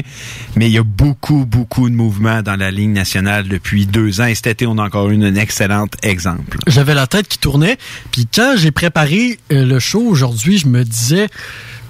Mais 0.55 0.67
il 0.67 0.71
y 0.71 0.77
a 0.77 0.83
beaucoup, 0.83 1.45
beaucoup 1.45 1.89
de 1.89 1.95
mouvements 1.95 2.41
dans 2.41 2.55
la 2.55 2.71
Ligue 2.71 2.91
nationale 2.91 3.49
depuis 3.49 3.85
deux 3.85 4.21
ans. 4.21 4.25
Et 4.27 4.35
cet 4.35 4.47
été, 4.47 4.65
on 4.65 4.77
a 4.77 4.85
encore 4.85 5.09
eu 5.09 5.21
un 5.21 5.35
excellent 5.35 5.87
exemple. 6.01 6.59
J'avais 6.65 6.93
la 6.93 7.07
tête 7.07 7.27
qui 7.27 7.39
tournait. 7.39 7.77
Puis 8.13 8.25
quand 8.33 8.53
j'ai 8.55 8.71
préparé 8.71 9.37
euh, 9.51 9.65
le 9.65 9.79
show 9.79 9.99
aujourd'hui, 9.99 10.57
je 10.57 10.67
me 10.67 10.85
disais, 10.85 11.27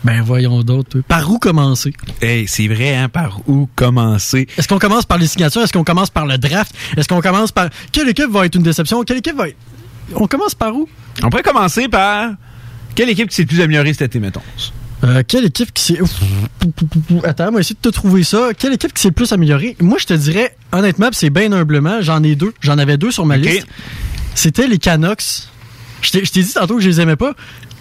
ben 0.08 0.22
voyons 0.22 0.62
d'autres, 0.64 1.02
par 1.02 1.30
où 1.30 1.38
commencer? 1.38 1.92
Hey, 2.22 2.48
c'est 2.48 2.70
vrai, 2.70 2.96
hein? 2.96 3.10
Par 3.10 3.42
où 3.46 3.68
commencer? 3.76 4.48
Est-ce 4.58 4.66
qu'on 4.66 4.80
commence 4.80 5.06
par 5.06 5.18
les 5.18 5.28
signatures? 5.28 5.64
Est-ce 5.64 5.74
qu'on 5.74 5.84
commence 5.84 6.10
par 6.10 6.26
le 6.26 6.38
draft? 6.38 6.74
Est-ce 6.96 7.10
qu'on 7.10 7.20
commence 7.20 7.52
par... 7.52 7.68
Quelle 7.92 8.08
équipe 8.08 8.30
va 8.30 8.46
être 8.46 8.56
une 8.56 8.64
déception? 8.64 9.04
Quelle 9.04 9.18
équipe 9.18 9.36
va 9.36 9.50
être... 9.50 9.58
On 10.16 10.26
commence 10.26 10.56
par 10.56 10.74
où? 10.74 10.88
On 11.24 11.30
pourrait 11.30 11.44
commencer 11.44 11.90
par 11.90 12.32
quelle 12.96 13.10
équipe 13.10 13.28
qui 13.28 13.36
s'est 13.36 13.42
le 13.42 13.50
plus 13.50 13.60
améliorée 13.60 13.92
cet 13.92 14.04
été, 14.04 14.20
mettons? 14.22 14.42
Euh, 15.04 15.24
quelle 15.28 15.44
équipe 15.44 15.74
qui 15.74 15.84
s'est... 15.84 16.00
Attends, 17.26 17.52
moi, 17.52 17.60
essayer 17.60 17.76
de 17.76 17.90
te 17.90 17.94
trouver 17.94 18.24
ça. 18.24 18.52
Quelle 18.58 18.72
équipe 18.72 18.94
qui 18.94 19.02
s'est 19.02 19.10
le 19.10 19.14
plus 19.14 19.34
améliorée? 19.34 19.76
Moi, 19.82 19.98
je 20.00 20.06
te 20.06 20.14
dirais, 20.14 20.56
honnêtement, 20.72 21.10
c'est 21.12 21.30
bien 21.30 21.52
humblement, 21.52 22.02
j'en 22.02 22.24
ai 22.24 22.36
deux. 22.38 22.54
J'en 22.62 22.78
avais 22.78 22.98
deux 22.98 23.12
sur 23.12 23.26
ma 23.26 23.36
liste. 23.36 23.68
C'était 24.36 24.68
les 24.68 24.78
Canucks. 24.78 25.50
Je 26.02 26.12
t'ai 26.12 26.24
je 26.24 26.32
t'ai 26.32 26.44
dit 26.44 26.54
tantôt 26.54 26.76
que 26.76 26.82
je 26.82 26.88
les 26.88 27.02
aimais 27.02 27.16
pas, 27.16 27.34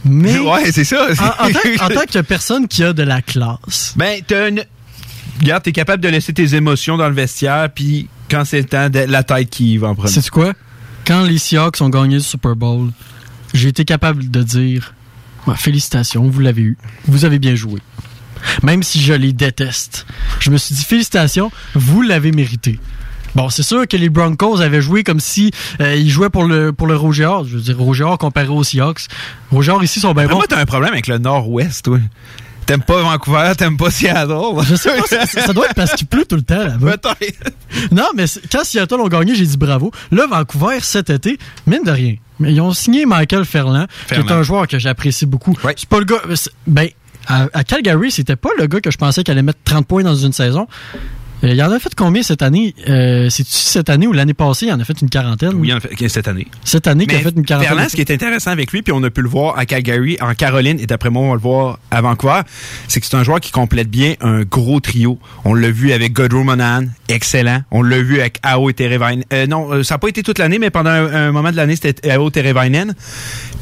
mais... 0.09 0.39
Ouais, 0.47 0.71
c'est 0.73 0.85
ça. 0.85 1.09
En, 1.19 1.47
en 1.47 1.51
tant, 1.51 1.85
en 1.85 1.89
tant 1.89 2.07
que 2.11 2.21
personne 2.21 2.69
qui 2.69 2.85
a 2.85 2.93
de 2.93 3.03
la 3.03 3.23
classe. 3.23 3.95
Ben, 3.97 4.21
t'as 4.27 4.49
une... 4.49 4.65
Regarde, 5.41 5.63
t'es 5.65 5.73
capable 5.73 6.03
de 6.03 6.09
laisser 6.09 6.33
tes 6.33 6.55
émotions 6.55 6.97
dans 6.97 7.09
le 7.09 7.15
vestiaire, 7.15 7.69
puis 7.75 8.09
quand 8.31 8.45
c'est 8.45 8.59
le 8.59 8.65
temps, 8.65 8.89
de 8.89 9.01
la 9.01 9.23
tête 9.23 9.51
qui 9.51 9.77
va 9.77 9.89
en 9.89 9.95
premier. 9.95 10.11
Sais-tu 10.11 10.31
quoi? 10.31 10.53
Quand 11.07 11.23
les 11.25 11.39
Seahawks 11.39 11.81
ont 11.81 11.89
gagné 11.89 12.15
le 12.15 12.21
Super 12.21 12.57
Bowl, 12.57 12.91
j'ai 13.53 13.69
été 13.69 13.85
capable 13.85 14.31
de 14.31 14.43
dire 14.43 14.95
félicitations, 15.55 16.29
vous 16.29 16.41
l'avez 16.41 16.63
eu. 16.63 16.79
Vous 17.07 17.25
avez 17.25 17.39
bien 17.39 17.55
joué. 17.55 17.81
Même 18.63 18.83
si 18.83 19.01
je 19.01 19.13
les 19.13 19.33
déteste. 19.33 20.07
Je 20.41 20.51
me 20.51 20.57
suis 20.57 20.75
dit 20.75 20.83
félicitations, 20.83 21.53
vous 21.75 22.03
l'avez 22.03 22.33
mérité. 22.33 22.81
Bon, 23.37 23.51
c'est 23.51 23.63
sûr 23.63 23.87
que 23.87 23.99
les 23.99 24.09
Broncos 24.09 24.63
avaient 24.63 24.81
joué 24.81 25.05
comme 25.05 25.21
si 25.21 25.51
euh, 25.83 25.95
ils 25.95 26.09
jouaient 26.09 26.31
pour 26.31 26.45
le 26.45 26.73
pour 26.73 26.87
le 26.87 26.95
Hart. 26.95 27.45
Je 27.47 27.57
veux 27.57 27.61
dire, 27.61 27.79
Roger 27.79 28.05
Hart 28.05 28.19
comparé 28.19 28.49
aux 28.49 28.65
Seahawks. 28.65 29.09
Roger 29.53 29.73
Hart 29.73 29.83
ici 29.83 30.01
sont 30.01 30.15
bien 30.15 30.27
bons. 30.27 30.37
Moi, 30.37 30.47
t'as 30.49 30.59
un 30.59 30.65
problème 30.65 30.95
avec 30.95 31.07
le 31.07 31.19
Nord-Ouest, 31.19 31.85
toi. 31.85 31.99
T'aimes 32.65 32.83
pas 32.83 33.03
Vancouver, 33.03 33.53
t'aimes 33.55 33.77
pas 33.77 33.91
Seattle. 33.91 34.33
Je 34.67 34.75
sais 34.75 34.97
pas, 34.97 35.07
ça, 35.07 35.27
ça 35.27 35.53
doit 35.53 35.67
être 35.67 35.75
parce 35.75 35.95
qu'il 35.97 36.07
pleut 36.07 36.25
tout 36.25 36.37
le 36.37 36.43
temps 36.43 36.65
là-bas. 36.65 36.97
Non, 37.93 38.07
mais 38.17 38.25
quand 38.51 38.65
Seattle 38.65 38.95
ont 38.95 39.09
gagné, 39.09 39.35
j'ai 39.35 39.45
dit 39.45 39.59
bravo. 39.59 39.93
Là, 40.11 40.27
Vancouver, 40.27 40.79
cet 40.81 41.11
été, 41.11 41.39
mine 41.67 41.83
de 41.85 41.91
rien. 41.91 42.17
Mais 42.41 42.55
ils 42.55 42.61
ont 42.63 42.73
signé 42.73 43.05
Michael 43.05 43.45
Ferland, 43.45 43.87
qui 44.09 44.15
est 44.15 44.33
un 44.33 44.43
joueur 44.43 44.67
que 44.67 44.79
j'apprécie 44.79 45.27
beaucoup. 45.27 45.55
Ouais. 45.63 45.75
C'est 45.77 45.89
pas 45.89 45.99
le 45.99 46.07
gars. 46.07 46.23
Ben, 46.67 46.89
à, 47.29 47.49
à 47.53 47.65
Calgary, 47.65 48.11
c'était 48.11 48.37
pas 48.37 48.51
le 48.59 48.67
gars 48.67 48.81
que 48.81 48.91
je 48.91 48.99
pensais 48.99 49.23
qu'il 49.23 49.33
allait 49.33 49.43
mettre 49.43 49.59
30 49.65 49.87
points 49.87 50.03
dans 50.03 50.15
une 50.17 50.33
saison. 50.33 50.67
Euh, 51.47 51.55
il 51.55 51.63
en 51.63 51.71
a 51.71 51.79
fait 51.79 51.95
combien 51.95 52.23
cette 52.23 52.43
année? 52.43 52.75
Euh, 52.89 53.29
C'est-tu 53.31 53.53
cette 53.53 53.89
année 53.89 54.07
ou 54.07 54.13
l'année 54.13 54.35
passée 54.35 54.67
Il 54.67 54.73
en 54.73 54.81
a 54.81 54.85
fait 54.85 55.01
une 55.01 55.09
quarantaine? 55.09 55.53
Oui, 55.55 55.73
en 55.73 55.81
fait, 55.81 55.91
cette 56.09 56.29
année. 56.29 56.47
Cette 56.65 56.87
année, 56.87 57.07
qu'il 57.07 57.17
a 57.17 57.21
fait 57.21 57.37
une 57.37 57.45
quarantaine. 57.45 57.69
Ferland, 57.69 57.89
ce 57.89 57.95
qui 57.95 58.01
est 58.01 58.11
intéressant 58.11 58.51
avec 58.51 58.73
lui, 58.73 58.83
puis 58.83 58.93
on 58.93 59.03
a 59.05 59.11
pu 59.11 59.23
le 59.23 59.29
voir 59.29 59.57
à 59.59 59.65
Calgary, 59.67 60.17
en 60.21 60.35
Caroline, 60.35 60.79
et 60.81 60.87
d'après 60.87 61.11
moi, 61.11 61.23
on 61.23 61.29
va 61.29 61.35
le 61.35 61.41
voir 61.41 61.79
à 61.91 62.01
Vancouver, 62.01 62.41
c'est 62.89 63.01
que 63.01 63.07
c'est 63.07 63.17
un 63.17 63.23
joueur 63.23 63.41
qui 63.41 63.53
complète 63.53 63.89
bien 63.89 64.15
un 64.21 64.43
gros 64.43 64.81
trio. 64.81 65.19
On 65.45 65.55
l'a 65.55 65.71
vu 65.71 65.93
avec 65.93 66.13
Godreau 66.13 66.43
Monahan, 66.43 66.87
excellent. 67.09 67.63
On 67.71 67.83
l'a 67.83 68.03
vu 68.03 68.21
avec 68.21 68.39
Ao 68.43 68.69
et 68.69 68.75
Terevainen. 68.75 69.25
Euh, 69.33 69.47
non, 69.47 69.73
euh, 69.73 69.83
ça 69.83 69.95
n'a 69.95 69.99
pas 69.99 70.09
été 70.09 70.23
toute 70.23 70.39
l'année, 70.39 70.59
mais 70.59 70.71
pendant 70.71 70.91
un, 70.91 71.29
un 71.29 71.33
moment 71.33 71.51
de 71.53 71.57
l'année, 71.57 71.77
c'était 71.77 72.11
Ao 72.11 72.29
Terevainen. 72.31 72.95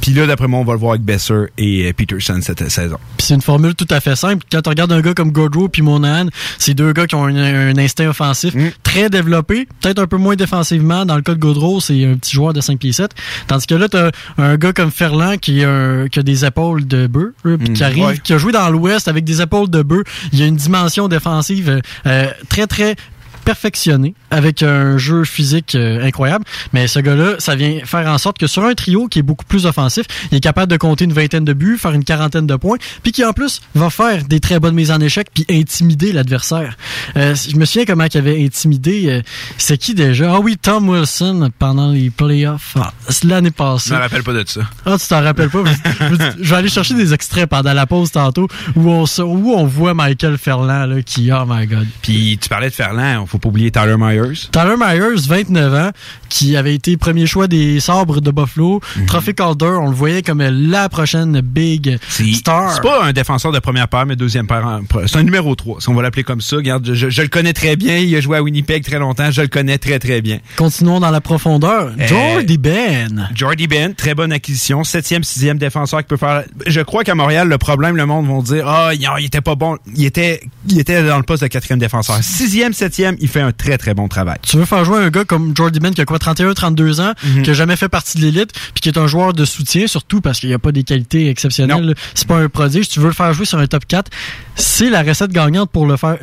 Puis 0.01 0.13
là, 0.13 0.27
d'après 0.27 0.49
moi, 0.49 0.61
on 0.61 0.65
va 0.65 0.75
le 0.75 0.79
voir 0.79 0.93
avec 0.93 1.03
Besser 1.03 1.47
et 1.59 1.93
Peterson 1.95 2.39
cette 2.43 2.69
saison. 2.71 2.99
Puis 3.17 3.27
c'est 3.27 3.35
une 3.35 3.41
formule 3.41 3.75
tout 3.75 3.87
à 3.91 4.01
fait 4.01 4.17
simple. 4.17 4.45
Quand 4.53 4.61
tu 4.61 4.69
regardes 4.69 4.93
un 4.93 5.01
gars 5.01 5.15
comme 5.15 5.33
Godreau 5.33 5.69
puis 5.69 5.83
Monahan, 5.83 6.27
c'est 6.59 6.75
deux 6.75 6.93
gars 6.93 7.07
qui 7.07 7.15
ont 7.15 7.25
un, 7.25 7.35
un 7.37 7.74
instinct 7.79 8.09
offensif 8.09 8.55
Mm. 8.55 8.69
très 8.83 9.11
développé, 9.11 9.67
peut-être 9.81 9.99
un 10.01 10.07
peu 10.07 10.17
moins 10.17 10.37
défensivement. 10.37 11.05
Dans 11.07 11.17
le 11.17 11.23
cas 11.23 11.35
de 11.35 11.39
Godreau, 11.41 11.81
c'est 11.81 12.05
un 12.05 12.15
petit 12.15 12.35
joueur 12.35 12.53
de 12.53 12.61
5 12.61 12.79
pieds 12.79 12.93
7. 12.93 13.13
Tandis 13.47 13.67
que 13.67 13.75
là, 13.75 13.89
tu 13.89 13.97
un 14.39 14.57
gars 14.57 14.73
comme 14.73 14.91
Ferland 14.91 15.37
qui, 15.39 15.65
un- 15.65 16.07
a 16.15 16.23
des 16.23 16.45
épaules 16.45 16.87
de 16.87 17.07
bœuf, 17.07 17.33
euh, 17.47 17.57
Mm, 17.59 17.73
qui 17.75 17.85
arrive, 17.85 18.05
ouais. 18.05 18.19
qui 18.23 18.33
a 18.33 18.39
joué 18.39 18.53
dans 18.53 18.69
l'Ouest 18.71 19.09
avec 19.09 19.25
des 19.25 19.41
épaules 19.43 19.69
de 19.71 19.83
bœuf. 19.83 20.03
Il 20.33 20.39
y 20.39 20.43
a 20.43 20.47
une 20.47 20.57
dimension 20.57 21.09
défensive 21.09 21.69
euh, 21.69 21.81
euh, 22.07 22.27
très, 22.49 22.67
très 22.67 22.97
perfectionné 23.45 24.15
avec 24.31 24.63
un 24.63 24.99
jeu 24.99 25.25
physique 25.25 25.75
euh, 25.75 26.05
incroyable. 26.05 26.45
Mais 26.73 26.87
ce 26.89 26.99
gars-là, 26.99 27.35
ça 27.39 27.55
vient 27.55 27.81
faire 27.85 28.09
en 28.09 28.19
sorte 28.19 28.39
que 28.39 28.47
sur 28.47 28.65
un 28.65 28.75
trio 28.75 29.09
qui 29.09 29.21
est 29.21 29.23
beaucoup 29.23 29.45
plus 29.45 29.67
offensif, 29.67 30.07
il 30.31 30.39
est 30.39 30.41
capable 30.41 30.71
de 30.71 30.77
compter 30.77 31.05
une 31.05 31.13
vingtaine 31.13 31.45
de 31.45 31.53
buts, 31.53 31.79
faire 31.79 31.93
une 31.93 32.05
quarantaine 32.05 32.47
de 32.47 32.57
points, 32.57 32.79
puis 33.03 33.13
qui 33.13 33.25
en 33.25 33.33
plus 33.33 33.61
va 33.75 33.91
faire 33.91 34.25
des 34.25 34.41
très 34.41 34.61
bonnes 34.61 34.75
mises 34.75 34.91
en 34.91 35.01
échec 35.01 35.29
puis 35.33 35.45
intimider 35.51 36.13
l'adversaire. 36.13 36.77
Euh, 37.17 37.35
je 37.35 37.57
me 37.57 37.65
souviens 37.65 37.85
comment 37.85 38.05
il 38.13 38.19
avait 38.19 38.45
intimidé. 38.45 39.07
euh, 39.09 39.23
c'est 39.59 39.79
qui 39.79 39.95
déjà? 39.95 40.35
Ah 40.35 40.41
oui, 40.41 40.57
Tom 40.61 40.89
Wilson 40.89 41.51
pendant 41.59 41.91
les 41.91 42.11
playoffs. 42.11 42.77
Ah, 42.81 42.93
l'année 43.25 43.51
passée. 43.51 43.91
Je 43.91 43.95
me 43.95 44.01
rappelle 44.01 44.23
pas 44.23 44.33
de 44.33 44.45
ça. 44.47 44.61
Ah, 44.87 44.97
tu 45.01 45.07
t'en 45.07 45.23
rappelles 45.23 45.51
pas? 45.51 45.65
je, 46.41 46.51
vais 46.51 46.57
aller 46.57 46.69
chercher 46.69 46.95
des 46.95 47.13
extraits 47.13 47.49
pendant 47.49 47.73
la 47.73 47.87
pause 47.87 48.11
tantôt 48.11 48.49
où 48.77 48.91
on, 48.91 49.05
où 49.05 49.53
on 49.55 49.65
voit 49.65 49.95
Michael 49.95 50.39
Ferland 50.39 50.87
là, 50.87 51.03
qui, 51.03 51.31
oh 51.33 51.45
my 51.47 51.67
god. 51.67 51.87
Puis 52.03 52.39
tu 52.41 52.49
parlais 52.49 52.71
de 52.71 52.75
Ferland, 52.75 53.23
faut 53.35 53.39
pas 53.39 53.49
oublier 53.49 53.71
Tyler 53.73 53.97
Myers. 53.99 54.49
Tyler 54.53 54.77
Myers, 54.79 55.27
29 55.27 55.75
ans, 55.75 55.91
qui 56.29 56.57
avait 56.57 56.75
été 56.75 56.97
premier 56.97 57.27
choix 57.27 57.49
des 57.49 57.81
sabres 57.81 58.21
de 58.21 58.31
Buffalo. 58.31 58.81
Mhm. 58.97 59.07
Trophée 59.07 59.35
Calder, 59.35 59.77
on 59.81 59.89
le 59.89 59.95
voyait 59.95 60.23
comme 60.23 60.41
la 60.41 60.89
prochaine 60.89 61.41
big 61.41 61.99
star. 62.35 62.75
C'est 62.75 62.83
pas 62.83 63.05
un 63.05 63.13
défenseur 63.13 63.51
de 63.51 63.59
première 63.59 63.89
paire, 63.89 64.07
mais 64.07 64.15
deuxième 64.15 64.47
paire. 64.47 64.81
C'est 65.07 65.17
un 65.17 65.25
numéro 65.25 65.55
3, 65.55 65.81
si 65.81 65.89
on 65.89 65.95
va 65.95 66.03
l'appeler 66.03 66.23
comme 66.23 66.41
ça. 66.41 66.57
Regarde, 66.57 66.95
je, 66.95 67.11
je 67.11 67.23
le 67.23 67.29
connais 67.29 67.53
très 67.53 67.75
bien. 67.75 67.99
Il 67.99 68.15
a 68.15 68.21
joué 68.21 68.37
à 68.37 68.43
Winnipeg 68.43 68.85
très 68.85 68.99
longtemps. 69.01 69.31
Je 69.33 69.43
le 69.43 69.49
connais 69.49 69.79
très, 69.79 69.99
très 69.99 70.21
bien. 70.23 70.39
Continuons 70.57 71.01
dans 71.01 71.11
la 71.11 71.21
profondeur. 71.21 71.93
Euh, 71.99 72.07
Jordy 72.07 72.59
Ben. 72.59 73.31
Jordy 73.35 73.67
Ben, 73.67 73.95
très 73.95 74.15
bonne 74.15 74.33
acquisition. 74.33 74.85
Septième, 74.85 75.25
sixième 75.25 75.59
défenseur 75.59 76.01
qui 76.01 76.07
peut 76.07 76.17
faire... 76.17 76.45
Je 76.67 76.81
crois 76.83 77.03
qu'à 77.03 77.15
Montréal, 77.17 77.49
le 77.49 77.59
problème, 77.59 77.97
le 77.97 78.07
monde 78.07 78.27
vont 78.27 78.43
dire, 78.43 78.69
ah, 78.69 78.91
il, 78.95 79.09
il 79.19 79.25
était 79.25 79.41
pas 79.41 79.57
bon. 79.57 79.77
Il 79.97 80.05
était, 80.05 80.41
il 80.69 80.79
était 80.79 81.03
dans 81.03 81.17
le 81.17 81.25
poste 81.25 81.43
de 81.43 81.49
quatrième 81.49 81.79
défenseur. 81.81 82.19
Sixième, 82.23 82.73
septième, 82.73 83.17
il 83.25 83.29
fait 83.31 83.41
un 83.41 83.53
très, 83.53 83.79
très 83.79 83.95
bon 83.95 84.07
travail. 84.07 84.37
Tu 84.43 84.57
veux 84.59 84.65
faire 84.67 84.85
jouer 84.85 84.99
un 84.99 85.09
gars 85.11 85.25
comme 85.25 85.53
Jordy 85.57 85.81
Ben 85.81 85.95
qui 85.95 86.01
a 86.01 86.05
quoi 86.05 86.19
31, 86.19 86.53
32 86.55 87.01
ans, 87.01 87.15
Mhm. 87.25 87.43
qui 87.43 87.51
a 87.51 87.55
jamais 87.55 87.75
fait 87.77 87.89
partie 87.89 88.19
de 88.19 88.23
l'élite, 88.23 88.53
puis 88.75 88.83
qui 88.83 88.89
est 88.91 88.99
un 88.99 89.07
joueur 89.07 89.33
de 89.33 89.45
soutien, 89.45 89.87
surtout 89.87 90.21
parce 90.21 90.39
qu'il 90.41 90.49
n'y 90.51 90.55
a 90.55 90.59
pas 90.59 90.73
des 90.73 90.85
qualités 90.85 91.29
exceptionnelles. 91.31 91.95
C'est 92.15 92.29
pas 92.29 92.37
un 92.39 92.49
prodige. 92.49 92.89
Tu 92.89 93.01
veux 93.01 93.07
le 93.09 93.13
faire 93.15 93.33
jouer 93.33 93.47
sur 93.47 93.59
un 93.59 93.67
top 93.67 93.87
4, 93.87 94.11
c'est 94.57 94.91
la 94.91 95.03
recette 95.03 95.31
gagnante 95.33 95.71
pour 95.71 95.87
le 95.87 95.97
faire. 95.97 96.19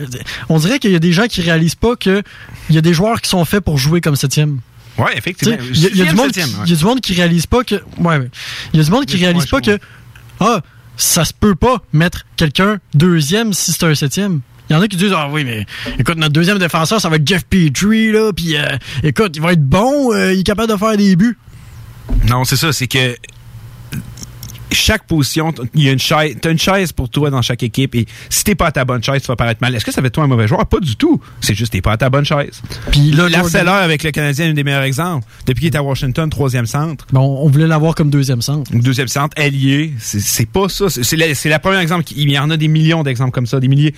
On 0.49 0.59
dirait 0.59 0.79
qu'il 0.79 0.91
y 0.91 0.95
a 0.95 0.99
des 0.99 1.11
gens 1.11 1.25
qui 1.27 1.41
réalisent 1.41 1.75
pas 1.75 1.95
que 1.95 2.21
il 2.69 2.75
y 2.75 2.77
a 2.77 2.81
des 2.81 2.93
joueurs 2.93 3.19
qui 3.21 3.29
sont 3.29 3.43
faits 3.45 3.63
pour 3.63 3.77
jouer 3.77 3.99
comme 4.01 4.15
septième. 4.15 4.59
Sais, 5.07 5.17
effectivement. 5.17 5.57
Il 5.73 5.77
y, 5.77 5.97
y 5.97 6.01
a 6.01 6.05
du 6.05 6.15
monde 6.15 6.31
qui- 6.31 6.39
ouais. 6.41 6.45
il 6.65 6.69
y 6.69 6.73
a 6.73 6.75
du 6.77 6.85
monde 6.85 7.01
qui 7.01 7.13
réalise 7.13 7.47
pas 7.47 7.63
que. 7.63 7.75
Ouais. 7.97 8.29
Il 8.73 8.77
y 8.77 8.81
a 8.81 8.83
du 8.85 8.91
monde 8.91 9.05
qui 9.05 9.17
réalise 9.17 9.45
pas 9.47 9.61
que. 9.61 9.79
Ah, 10.39 10.61
ça 10.97 11.25
se 11.25 11.33
peut 11.33 11.55
pas 11.55 11.81
mettre 11.93 12.25
quelqu'un 12.35 12.77
deuxième 12.93 13.53
si 13.53 13.71
c'est 13.71 13.83
un 13.85 13.95
septième. 13.95 14.41
Il 14.71 14.75
y 14.75 14.77
en 14.77 14.81
a 14.81 14.87
qui 14.87 14.95
disent 14.95 15.11
Ah 15.13 15.27
oui, 15.29 15.43
mais 15.43 15.65
écoute, 15.99 16.15
notre 16.15 16.31
deuxième 16.31 16.57
défenseur, 16.57 17.01
ça 17.01 17.09
va 17.09 17.17
être 17.17 17.27
Jeff 17.27 17.43
Petrie, 17.43 18.13
là, 18.13 18.31
puis 18.31 18.55
euh, 18.55 18.63
écoute, 19.03 19.35
il 19.35 19.41
va 19.41 19.51
être 19.51 19.67
bon, 19.67 20.13
euh, 20.13 20.31
il 20.31 20.39
est 20.39 20.43
capable 20.43 20.71
de 20.71 20.77
faire 20.77 20.95
des 20.95 21.17
buts. 21.17 21.37
Non, 22.29 22.45
c'est 22.45 22.55
ça, 22.55 22.71
c'est 22.71 22.87
que 22.87 23.17
chaque 24.71 25.05
position, 25.07 25.53
il 25.73 25.83
y 25.83 25.89
a 25.89 25.91
une 25.91 25.99
chaise, 25.99 26.35
t'as 26.41 26.51
une 26.51 26.59
chaise 26.59 26.91
pour 26.91 27.09
toi 27.09 27.29
dans 27.29 27.41
chaque 27.41 27.63
équipe 27.63 27.95
et 27.95 28.05
si 28.29 28.43
t'es 28.43 28.55
pas 28.55 28.67
à 28.67 28.71
ta 28.71 28.85
bonne 28.85 29.03
chaise, 29.03 29.21
tu 29.21 29.27
vas 29.27 29.35
paraître 29.35 29.61
mal. 29.61 29.75
Est-ce 29.75 29.85
que 29.85 29.91
ça 29.91 30.01
fait 30.01 30.09
de 30.09 30.13
toi 30.13 30.23
un 30.23 30.27
mauvais 30.27 30.47
joueur? 30.47 30.65
Pas 30.65 30.79
du 30.79 30.95
tout. 30.95 31.21
C'est 31.41 31.55
juste 31.55 31.73
t'es 31.73 31.81
pas 31.81 31.93
à 31.93 31.97
ta 31.97 32.09
bonne 32.09 32.25
chaise. 32.25 32.61
Puis 32.91 33.11
là, 33.11 33.29
L'arceleur 33.29 33.75
avec 33.75 34.03
le 34.03 34.11
Canadien 34.11 34.45
est 34.47 34.49
un 34.49 34.53
des 34.53 34.63
meilleurs 34.63 34.83
exemples. 34.83 35.25
Depuis 35.45 35.61
qu'il 35.65 35.73
est 35.73 35.77
à 35.77 35.83
Washington, 35.83 36.29
troisième 36.29 36.65
centre, 36.65 37.07
Bon, 37.11 37.39
on 37.41 37.47
voulait 37.49 37.67
l'avoir 37.67 37.95
comme 37.95 38.09
deuxième 38.09 38.41
centre. 38.41 38.71
deuxième 38.73 39.07
centre, 39.07 39.35
allié, 39.39 39.93
c'est 39.99 40.49
pas 40.49 40.69
ça. 40.69 40.89
C'est- 40.89 41.45
la, 41.49 41.59
première 41.59 41.79
exemple. 41.79 42.05
Il 42.15 42.29
y 42.29 42.37
en 42.39 42.49
a 42.49 42.57
des 42.57 42.67
millions 42.67 43.03
d'exemples 43.03 43.31
comme 43.31 43.45
ça, 43.47 43.59
des 43.59 43.67
milliers. 43.67 43.93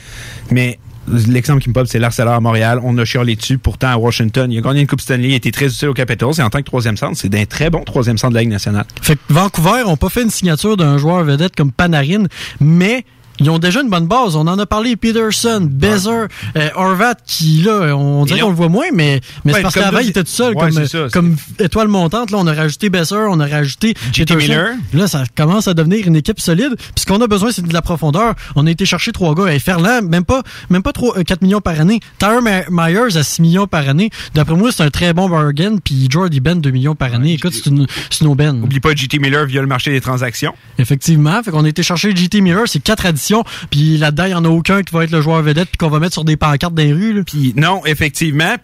Mais 0.51 0.79
l'exemple 1.07 1.61
qui 1.61 1.69
me 1.69 1.73
pop, 1.73 1.87
c'est 1.87 1.99
l'arceleur 1.99 2.33
à 2.33 2.39
Montréal. 2.39 2.79
On 2.83 2.97
a 2.97 3.05
chialé 3.05 3.35
dessus. 3.35 3.57
Pourtant, 3.57 3.89
à 3.89 3.97
Washington, 3.97 4.51
il 4.51 4.57
a 4.57 4.61
gagné 4.61 4.81
une 4.81 4.87
Coupe 4.87 5.01
Stanley. 5.01 5.29
Il 5.29 5.33
a 5.33 5.37
été 5.37 5.51
très 5.51 5.67
utile 5.67 5.89
aux 5.89 5.93
Capitals. 5.93 6.33
Et 6.37 6.41
en 6.41 6.49
tant 6.49 6.59
que 6.59 6.65
troisième 6.65 6.97
centre, 6.97 7.17
c'est 7.17 7.29
d'un 7.29 7.45
très 7.45 7.69
bon 7.69 7.83
troisième 7.83 8.17
centre 8.17 8.31
de 8.31 8.35
la 8.35 8.41
Ligue 8.41 8.51
nationale. 8.51 8.85
Fait 9.01 9.15
que 9.15 9.21
Vancouver 9.29 9.83
ont 9.85 9.97
pas 9.97 10.09
fait 10.09 10.23
une 10.23 10.29
signature 10.29 10.77
d'un 10.77 10.97
joueur 10.97 11.23
vedette 11.23 11.55
comme 11.55 11.71
Panarin, 11.71 12.25
mais 12.59 13.05
ils 13.39 13.49
ont 13.49 13.59
déjà 13.59 13.81
une 13.81 13.89
bonne 13.89 14.07
base. 14.07 14.35
On 14.35 14.47
en 14.47 14.59
a 14.59 14.65
parlé, 14.65 14.95
Peterson, 14.95 15.67
Bezer, 15.69 16.27
euh, 16.55 16.69
ouais. 16.75 17.05
qui 17.25 17.61
là, 17.63 17.95
on 17.95 18.25
dirait 18.25 18.41
qu'on 18.41 18.49
le 18.49 18.55
voit 18.55 18.69
moins, 18.69 18.87
mais, 18.93 19.21
mais 19.43 19.61
parce 19.61 19.73
qu'avant, 19.73 19.99
il 19.99 20.09
était 20.09 20.23
tout 20.23 20.29
seul 20.29 20.55
ouais, 20.55 20.69
comme, 21.11 21.35
étoile 21.59 21.87
montante. 21.87 22.31
Là, 22.31 22.37
on 22.39 22.47
a 22.47 22.53
rajouté 22.53 22.89
Bezer, 22.89 23.27
on 23.29 23.39
a 23.39 23.47
rajouté 23.47 23.95
JT 24.11 24.35
Miller. 24.35 24.75
Là, 24.93 25.07
ça 25.07 25.23
commence 25.35 25.67
à 25.67 25.73
devenir 25.73 26.07
une 26.07 26.15
équipe 26.15 26.39
solide. 26.39 26.75
Puis 26.77 27.01
ce 27.01 27.05
qu'on 27.05 27.21
a 27.21 27.27
besoin, 27.27 27.51
c'est 27.51 27.65
de 27.65 27.73
la 27.73 27.81
profondeur. 27.81 28.35
On 28.55 28.67
a 28.67 28.71
été 28.71 28.85
chercher 28.85 29.11
trois 29.11 29.33
gars. 29.35 29.53
Et 29.53 29.59
Ferland, 29.59 30.07
même 30.07 30.25
pas, 30.25 30.43
même 30.69 30.83
pas 30.83 30.91
3, 30.91 31.23
4 31.23 31.31
euh, 31.31 31.45
millions 31.45 31.61
par 31.61 31.79
année. 31.79 31.99
Tyre 32.19 32.41
Myers 32.69 33.17
à 33.17 33.23
6 33.23 33.41
millions 33.41 33.67
par 33.67 33.87
année. 33.89 34.09
D'après 34.35 34.55
moi, 34.55 34.71
c'est 34.71 34.83
un 34.83 34.89
très 34.89 35.13
bon 35.13 35.29
bargain. 35.29 35.77
Puis 35.83 36.07
Jordy 36.09 36.39
Ben, 36.39 36.59
2 36.59 36.69
millions 36.71 36.95
par 36.95 37.13
année. 37.13 37.33
Écoute, 37.33 37.53
c'est 37.53 37.69
une, 37.69 37.87
une 38.21 38.27
aubaine. 38.27 38.61
Oublie 38.63 38.79
pas 38.79 38.93
JT 38.93 39.19
Miller 39.19 39.45
via 39.45 39.61
le 39.61 39.67
marché 39.67 39.91
des 39.91 40.01
transactions. 40.01 40.53
Effectivement. 40.77 41.41
Fait 41.43 41.51
qu'on 41.51 41.65
a 41.65 41.69
été 41.69 41.83
chercher 41.83 42.15
JT 42.15 42.41
Miller, 42.41 42.63
c'est 42.67 42.81
4 42.81 43.05
à 43.07 43.11
10 43.11 43.22
transition. 43.23 43.43
Puis 43.69 43.97
là-dedans, 43.97 44.25
il 44.25 44.29
n'y 44.29 44.33
en 44.35 44.45
a 44.45 44.49
aucun 44.49 44.81
qui 44.83 44.93
va 44.93 45.03
être 45.03 45.11
le 45.11 45.21
joueur 45.21 45.41
vedette 45.41 45.69
puis 45.69 45.77
qu'on 45.77 45.89
va 45.89 45.99
mettre 45.99 46.13
sur 46.13 46.25
des 46.25 46.37
pancartes 46.37 46.73
des 46.73 46.91
rues. 46.93 47.13
Là. 47.13 47.23
Puis 47.25 47.53
non, 47.55 47.85
effectivement. 47.85 48.55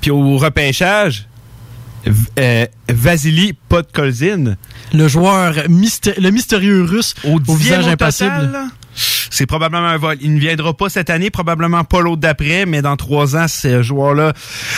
Puis 0.00 0.10
au 0.10 0.36
repêchage, 0.36 1.28
euh, 2.38 2.66
Vasily 2.88 3.54
Podkolzin. 3.68 4.56
Le 4.92 5.08
joueur, 5.08 5.54
mystérieux 5.68 6.82
russe 6.82 7.14
au, 7.24 7.38
visage 7.54 7.86
impassible 7.86 8.50
c'est 9.30 9.46
probablement 9.46 9.86
un 9.86 9.96
vol. 9.96 10.16
Il 10.20 10.34
ne 10.34 10.40
viendra 10.40 10.74
pas 10.76 10.88
cette 10.88 11.08
année, 11.08 11.30
probablement 11.30 11.84
pas 11.84 12.00
l'autre 12.00 12.20
d'après, 12.20 12.66
mais 12.66 12.82
dans 12.82 12.96
trois 12.96 13.36
ans, 13.36 13.46
ce 13.48 13.82
joueur-là, 13.82 14.32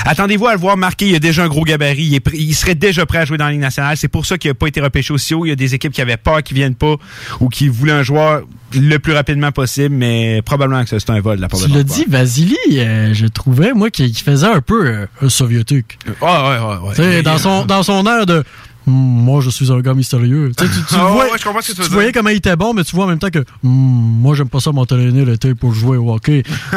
attendez-vous 0.06 0.46
à 0.46 0.52
le 0.52 0.58
voir 0.60 0.76
marquer. 0.76 1.08
Il 1.08 1.14
a 1.16 1.18
déjà 1.18 1.42
un 1.44 1.48
gros 1.48 1.64
gabarit. 1.64 2.04
Il, 2.04 2.14
est 2.14 2.24
pr- 2.26 2.34
il 2.34 2.54
serait 2.54 2.74
déjà 2.74 3.06
prêt 3.06 3.18
à 3.18 3.24
jouer 3.24 3.38
dans 3.38 3.46
la 3.46 3.52
Ligue 3.52 3.60
nationale. 3.60 3.96
C'est 3.96 4.08
pour 4.08 4.26
ça 4.26 4.38
qu'il 4.38 4.50
n'a 4.50 4.54
pas 4.54 4.66
été 4.68 4.80
repêché 4.80 5.12
aussi 5.12 5.34
haut. 5.34 5.44
Il 5.44 5.48
y 5.48 5.52
a 5.52 5.56
des 5.56 5.74
équipes 5.74 5.92
qui 5.92 6.00
avaient 6.00 6.16
peur 6.16 6.42
qu'il 6.42 6.56
vienne 6.56 6.74
pas 6.74 6.94
ou 7.40 7.48
qui 7.48 7.68
voulaient 7.68 7.92
un 7.92 8.02
joueur 8.02 8.42
le 8.74 8.96
plus 8.98 9.12
rapidement 9.12 9.52
possible, 9.52 9.94
mais 9.94 10.40
probablement 10.42 10.82
que 10.84 10.98
c'est 10.98 11.10
un 11.10 11.20
vol 11.20 11.36
de 11.36 11.42
la 11.42 11.48
part 11.48 11.60
Tu 11.60 11.66
de 11.68 11.72
l'as 11.74 11.82
Vancouver. 11.82 12.04
dit, 12.04 12.10
Vasily, 12.10 12.56
euh, 12.74 13.12
je 13.14 13.26
trouvais, 13.26 13.72
moi, 13.74 13.90
qu'il 13.90 14.16
faisait 14.16 14.46
un 14.46 14.60
peu 14.60 14.86
euh, 14.86 15.06
un 15.20 15.28
soviétique. 15.28 15.98
Ah, 16.22 16.48
ouais, 16.50 16.58
ouais, 16.58 16.88
ouais. 16.88 16.94
Tu 16.94 17.02
sais, 17.02 17.18
Il- 17.18 17.22
dans 17.22 17.38
son, 17.38 17.64
dans 17.66 17.82
son 17.82 18.06
air 18.06 18.24
de 18.26 18.44
moi, 18.86 19.40
je 19.40 19.50
suis 19.50 19.70
un 19.70 19.80
gars 19.80 19.94
mystérieux. 19.94 20.50
Tu, 20.56 20.64
sais, 20.66 20.70
tu, 20.72 20.78
tu 20.86 20.94
Ah, 20.98 21.04
vois, 21.06 21.24
ouais, 21.24 21.30
je 21.38 21.44
comprends 21.44 21.60
ce 21.60 21.68
que 21.68 21.72
tu 21.72 21.78
veux 21.78 21.84
tu 21.84 21.90
dire. 21.90 21.92
voyais 21.98 22.12
comment 22.12 22.30
il 22.30 22.36
était 22.36 22.56
bon, 22.56 22.74
mais 22.74 22.82
tu 22.84 22.96
vois 22.96 23.04
en 23.04 23.08
même 23.08 23.18
temps 23.20 23.30
que 23.30 23.38
Hum, 23.64 23.70
moi, 23.70 24.34
j'aime 24.34 24.48
pas 24.48 24.60
ça 24.60 24.72
m'entraîner 24.72 25.24
l'été 25.24 25.54
pour 25.54 25.72
jouer 25.72 25.96
au 25.96 26.12
hockey. 26.12 26.42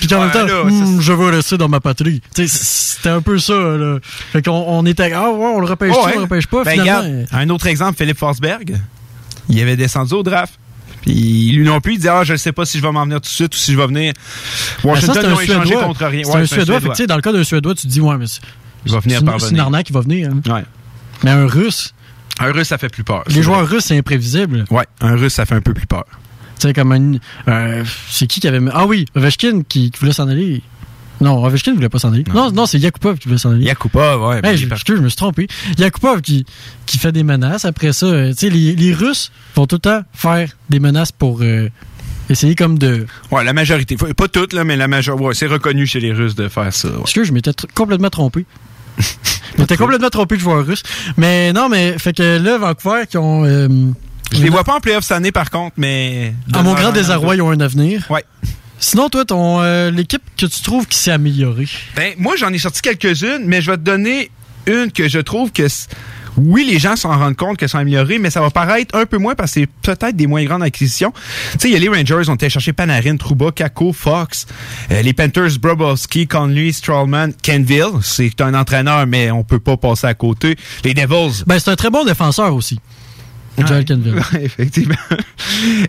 Puis 0.00 0.06
qu'en 0.08 0.20
même 0.20 0.30
temps, 0.30 0.44
là, 0.44 0.62
ça, 0.68 0.84
je 1.00 1.12
veux 1.12 1.26
rester 1.30 1.58
dans 1.58 1.68
ma 1.68 1.80
patrie. 1.80 2.22
C'était 2.34 3.08
un 3.08 3.20
peu 3.22 3.38
ça. 3.38 3.54
Là. 3.54 3.98
Fait 4.32 4.42
qu'on 4.42 4.52
on 4.52 4.86
était, 4.86 5.12
ah 5.12 5.30
ouais, 5.30 5.52
on 5.56 5.60
le 5.60 5.66
repêche 5.66 5.92
Oh, 5.96 6.02
on 6.06 6.16
le 6.16 6.22
repêche 6.22 6.46
pas. 6.46 6.62
Ben, 6.64 6.72
finalement, 6.72 7.00
regarde, 7.02 7.26
un 7.32 7.48
autre 7.50 7.66
exemple, 7.66 7.96
Philippe 7.98 8.18
Forsberg. 8.18 8.76
Il 9.48 9.60
avait 9.60 9.76
descendu 9.76 10.14
au 10.14 10.22
draft. 10.22 10.54
Puis 11.02 11.50
lui 11.52 11.64
non 11.64 11.80
plus, 11.80 11.94
il 11.94 11.96
disait 11.96 12.10
Ah, 12.10 12.24
je 12.24 12.32
ne 12.32 12.36
sais 12.36 12.52
pas 12.52 12.64
si 12.66 12.78
je 12.78 12.82
vais 12.82 12.92
m'en 12.92 13.04
venir 13.04 13.16
tout 13.20 13.28
de 13.28 13.34
suite 13.34 13.54
ou 13.54 13.58
si 13.58 13.72
je 13.72 13.76
vais 13.76 13.86
venir. 13.86 14.12
Ben, 14.12 14.20
ça, 14.82 14.88
Washington 14.88 15.14
c'est 15.16 15.22
n'a 15.22 15.28
un 15.34 15.40
échangé 15.40 15.66
Suédois. 15.68 15.84
contre 15.84 16.04
rien. 16.06 16.22
C'est 16.24 16.30
Ouais, 16.34 16.40
un 16.42 16.46
Suédois. 16.46 16.80
Fait 16.94 17.06
dans 17.06 17.16
le 17.16 17.22
cas 17.22 17.32
d'un 17.32 17.42
Suédois, 17.44 17.74
tu 17.74 17.86
te 17.86 17.92
dis, 17.92 18.00
ouais, 18.00 18.16
mais 18.18 18.26
c'est 18.26 18.40
Il 18.86 18.92
va 18.92 19.00
venir 19.00 19.18
c'est 19.18 19.24
une- 19.24 19.26
c'est 19.30 19.34
une 19.34 19.38
parvenir. 19.40 19.62
arnaque 19.64 19.86
qui 19.86 19.92
va 19.92 20.00
venir. 20.02 20.30
hein. 20.30 20.52
Ouais. 20.54 20.64
Mais 21.24 21.30
un 21.30 21.46
Russe, 21.46 21.92
Un 22.38 22.52
russe, 22.52 22.68
ça 22.68 22.78
fait 22.78 22.88
plus 22.88 23.04
peur. 23.04 23.24
les 23.28 23.42
joueurs 23.42 23.66
russes, 23.68 23.84
c'est 23.86 23.98
imprévisible. 23.98 24.64
Ouais, 24.70 24.84
un 25.00 25.16
russe, 25.16 25.34
ça 25.34 25.44
fait 25.46 25.54
un 25.54 25.60
peu 25.60 25.74
plus 25.74 25.86
peur. 25.86 26.04
Tu 26.58 26.66
sais, 26.68 26.72
comme 26.74 26.92
un. 26.92 27.14
euh, 27.48 27.84
c'est 28.08 28.26
qui 28.26 28.40
qui 28.40 28.48
avait. 28.48 28.60
Ah 28.72 28.86
oui, 28.86 29.06
Ovechkin 29.14 29.62
qui, 29.68 29.90
qui 29.90 29.98
voulait 30.00 30.12
s'en 30.12 30.28
aller. 30.28 30.62
Non, 31.22 31.44
Ovechkin 31.44 31.72
ne 31.72 31.76
voulait 31.76 31.88
pas 31.90 31.98
s'en 31.98 32.12
aller. 32.12 32.24
Non, 32.34 32.50
non, 32.50 32.64
c'est 32.66 32.78
Yakupov 32.78 33.18
qui 33.18 33.28
voulait 33.28 33.38
s'en 33.38 33.50
aller. 33.52 33.64
Yakupa, 33.64 34.16
ouais. 34.18 34.40
Ben, 34.42 34.56
je, 34.56 34.66
excuse, 34.66 34.96
je 34.96 35.02
me 35.02 35.08
suis 35.08 35.16
trompé. 35.16 35.48
Yakupov 35.78 36.22
qui, 36.22 36.46
qui 36.86 36.98
fait 36.98 37.12
des 37.12 37.22
menaces. 37.22 37.64
Après 37.66 37.92
ça, 37.92 38.06
euh, 38.06 38.30
tu 38.30 38.36
sais, 38.36 38.50
les, 38.50 38.74
les 38.74 38.92
Russes 38.94 39.30
vont 39.54 39.66
tout 39.66 39.76
le 39.76 39.80
temps 39.80 40.02
faire 40.14 40.50
des 40.70 40.80
menaces 40.80 41.12
pour 41.12 41.40
euh, 41.42 41.68
essayer 42.30 42.54
comme 42.54 42.78
de. 42.78 43.06
Ouais, 43.30 43.44
la 43.44 43.52
majorité. 43.52 43.96
Pas 43.96 44.28
toutes, 44.28 44.52
là, 44.54 44.64
mais 44.64 44.76
la 44.76 44.88
majorité. 44.88 45.24
Ouais, 45.24 45.34
c'est 45.34 45.46
reconnu 45.46 45.86
chez 45.86 46.00
les 46.00 46.12
Russes 46.12 46.34
de 46.34 46.48
faire 46.48 46.72
ça. 46.72 46.88
ouais. 46.88 47.00
Excuse, 47.02 47.26
je 47.28 47.32
m'étais 47.32 47.50
tr- 47.50 47.66
complètement 47.74 48.10
trompé. 48.10 48.46
je 49.56 49.60
m'étais 49.60 49.76
complètement 49.76 50.10
trompé 50.10 50.36
de 50.36 50.40
joueur 50.40 50.64
russe. 50.66 50.82
Mais 51.16 51.52
non, 51.52 51.68
mais 51.68 51.98
fait 51.98 52.12
que 52.12 52.38
là, 52.38 52.58
Vancouver 52.58 53.02
qui 53.08 53.18
ont. 53.18 53.44
euh, 53.44 53.68
Je 54.32 54.42
les 54.42 54.48
vois 54.50 54.64
pas 54.64 54.74
en 54.76 54.80
playoff 54.80 55.02
cette 55.04 55.16
année, 55.16 55.32
par 55.32 55.50
contre, 55.50 55.74
mais. 55.76 56.34
à 56.52 56.62
mon 56.62 56.74
grand 56.74 56.92
désarroi, 56.92 57.36
ils 57.36 57.42
ont 57.42 57.50
un 57.50 57.60
avenir. 57.60 58.06
Ouais. 58.10 58.24
Sinon, 58.78 59.08
toi, 59.10 59.24
ton 59.26 59.60
euh, 59.60 59.90
l'équipe 59.90 60.22
que 60.38 60.46
tu 60.46 60.62
trouves 60.62 60.86
qui 60.86 60.96
s'est 60.96 61.10
améliorée? 61.10 61.68
Ben, 61.96 62.14
moi, 62.16 62.34
j'en 62.36 62.50
ai 62.52 62.58
sorti 62.58 62.80
quelques-unes, 62.80 63.42
mais 63.44 63.60
je 63.60 63.70
vais 63.70 63.76
te 63.76 63.82
donner 63.82 64.30
une 64.66 64.90
que 64.90 65.08
je 65.08 65.18
trouve 65.18 65.52
que. 65.52 65.66
Oui, 66.42 66.66
les 66.70 66.78
gens 66.78 66.96
s'en 66.96 67.16
rendent 67.16 67.36
compte 67.36 67.58
qu'elles 67.58 67.68
sont 67.68 67.78
améliorées, 67.78 68.18
mais 68.18 68.30
ça 68.30 68.40
va 68.40 68.50
paraître 68.50 68.96
un 68.96 69.06
peu 69.06 69.18
moins 69.18 69.34
parce 69.34 69.52
que 69.52 69.60
c'est 69.60 69.66
peut-être 69.66 70.16
des 70.16 70.26
moins 70.26 70.44
grandes 70.44 70.62
acquisitions. 70.62 71.12
Tu 71.52 71.58
sais, 71.58 71.68
il 71.68 71.72
y 71.72 71.76
a 71.76 71.78
les 71.78 71.88
Rangers, 71.88 72.28
ont 72.30 72.34
été 72.34 72.48
chercher 72.48 72.72
Panarin, 72.72 73.16
Trouba, 73.16 73.50
Kako, 73.52 73.92
Fox, 73.92 74.46
euh, 74.90 75.02
les 75.02 75.12
Panthers, 75.12 75.58
Brobowski, 75.60 76.26
Conley, 76.26 76.72
Strawman, 76.72 77.32
Kenville. 77.42 78.00
C'est 78.02 78.40
un 78.40 78.54
entraîneur, 78.54 79.06
mais 79.06 79.30
on 79.30 79.44
peut 79.44 79.60
pas 79.60 79.76
passer 79.76 80.06
à 80.06 80.14
côté. 80.14 80.56
Les 80.84 80.94
Devils, 80.94 81.44
Ben, 81.46 81.58
c'est 81.58 81.70
un 81.70 81.76
très 81.76 81.90
bon 81.90 82.04
défenseur 82.04 82.54
aussi. 82.54 82.78
Ouais, 84.32 84.44
effectivement. 84.44 84.94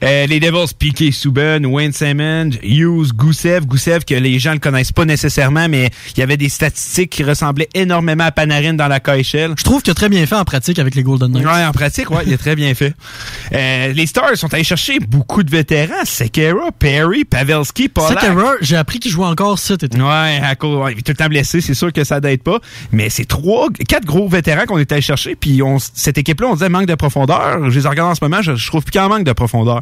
Euh, 0.03 0.25
les 0.25 0.39
Devils, 0.39 0.73
Piqué 0.77 1.11
Souben, 1.11 1.65
Wayne 1.65 1.93
Simon, 1.93 2.49
Hughes, 2.63 3.13
Goussev. 3.13 3.65
Goussev, 3.65 4.03
que 4.05 4.15
les 4.15 4.39
gens 4.39 4.53
ne 4.53 4.59
connaissent 4.59 4.91
pas 4.91 5.05
nécessairement, 5.05 5.67
mais 5.69 5.91
il 6.15 6.19
y 6.19 6.23
avait 6.23 6.37
des 6.37 6.49
statistiques 6.49 7.11
qui 7.11 7.23
ressemblaient 7.23 7.69
énormément 7.73 8.23
à 8.23 8.31
Panarin 8.31 8.73
dans 8.73 8.87
la 8.87 8.99
KHL. 8.99 9.53
Je 9.57 9.63
trouve 9.63 9.81
qu'il 9.81 9.91
a 9.91 9.93
très 9.93 10.09
bien 10.09 10.25
fait 10.25 10.35
en 10.35 10.45
pratique 10.45 10.79
avec 10.79 10.95
les 10.95 11.03
Golden 11.03 11.31
Knights. 11.31 11.45
Ouais, 11.45 11.65
en 11.65 11.71
pratique, 11.71 12.09
ouais, 12.09 12.23
il 12.25 12.33
est 12.33 12.37
très 12.37 12.55
bien 12.55 12.73
fait. 12.73 12.93
Euh, 13.53 13.93
les 13.93 14.07
Stars 14.07 14.35
sont 14.35 14.53
allés 14.53 14.63
chercher 14.63 14.99
beaucoup 14.99 15.43
de 15.43 15.51
vétérans. 15.51 16.05
Sekera, 16.05 16.71
Perry, 16.77 17.23
Pavelski, 17.23 17.89
Polak. 17.89 18.19
Sekera, 18.19 18.53
j'ai 18.61 18.77
appris 18.77 18.99
qu'il 18.99 19.11
jouait 19.11 19.27
encore 19.27 19.59
été. 19.69 19.87
Ouais, 20.01 20.39
à 20.41 20.55
cause, 20.55 20.77
ouais, 20.77 20.93
il 20.93 20.99
est 20.99 21.01
tout 21.01 21.11
le 21.11 21.17
temps 21.17 21.29
blessé, 21.29 21.61
c'est 21.61 21.73
sûr 21.73 21.93
que 21.93 22.03
ça 22.03 22.19
n'aide 22.19 22.43
pas. 22.43 22.59
Mais 22.91 23.09
c'est 23.09 23.25
trois, 23.25 23.67
quatre 23.87 24.05
gros 24.05 24.27
vétérans 24.27 24.65
qu'on 24.65 24.79
est 24.79 24.91
allé 24.91 25.01
chercher. 25.01 25.35
Puis 25.35 25.61
on, 25.61 25.77
cette 25.79 26.17
équipe-là, 26.17 26.47
on 26.47 26.53
disait 26.53 26.69
manque 26.69 26.87
de 26.87 26.95
profondeur. 26.95 27.50
Je 27.69 27.79
les 27.79 27.87
regarde 27.87 28.11
en 28.11 28.15
ce 28.15 28.23
moment, 28.23 28.41
je, 28.41 28.55
je 28.55 28.67
trouve 28.67 28.83
qu'il 28.85 28.99
en 29.01 29.09
manque 29.09 29.23
de 29.23 29.33
profondeur. 29.33 29.81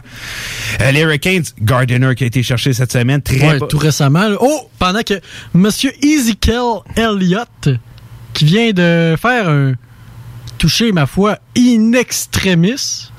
Euh, 0.81 0.91
les 0.91 1.01
Hurricanes, 1.01 1.43
Gardiner 1.61 2.15
qui 2.15 2.23
a 2.23 2.27
été 2.27 2.43
cherché 2.43 2.73
cette 2.73 2.91
semaine, 2.91 3.21
très 3.21 3.39
Ouais, 3.59 3.59
tout 3.67 3.77
récemment. 3.77 4.27
là. 4.29 4.37
Oh, 4.39 4.69
pendant 4.79 5.01
que 5.01 5.19
Monsieur 5.53 5.91
Ezekiel 6.03 6.81
Elliott, 6.95 7.69
qui 8.33 8.45
vient 8.45 8.71
de 8.71 9.15
faire 9.21 9.49
un 9.49 9.73
toucher, 10.57 10.91
ma 10.91 11.05
foi, 11.05 11.37
in 11.57 11.93
extremis. 11.93 13.11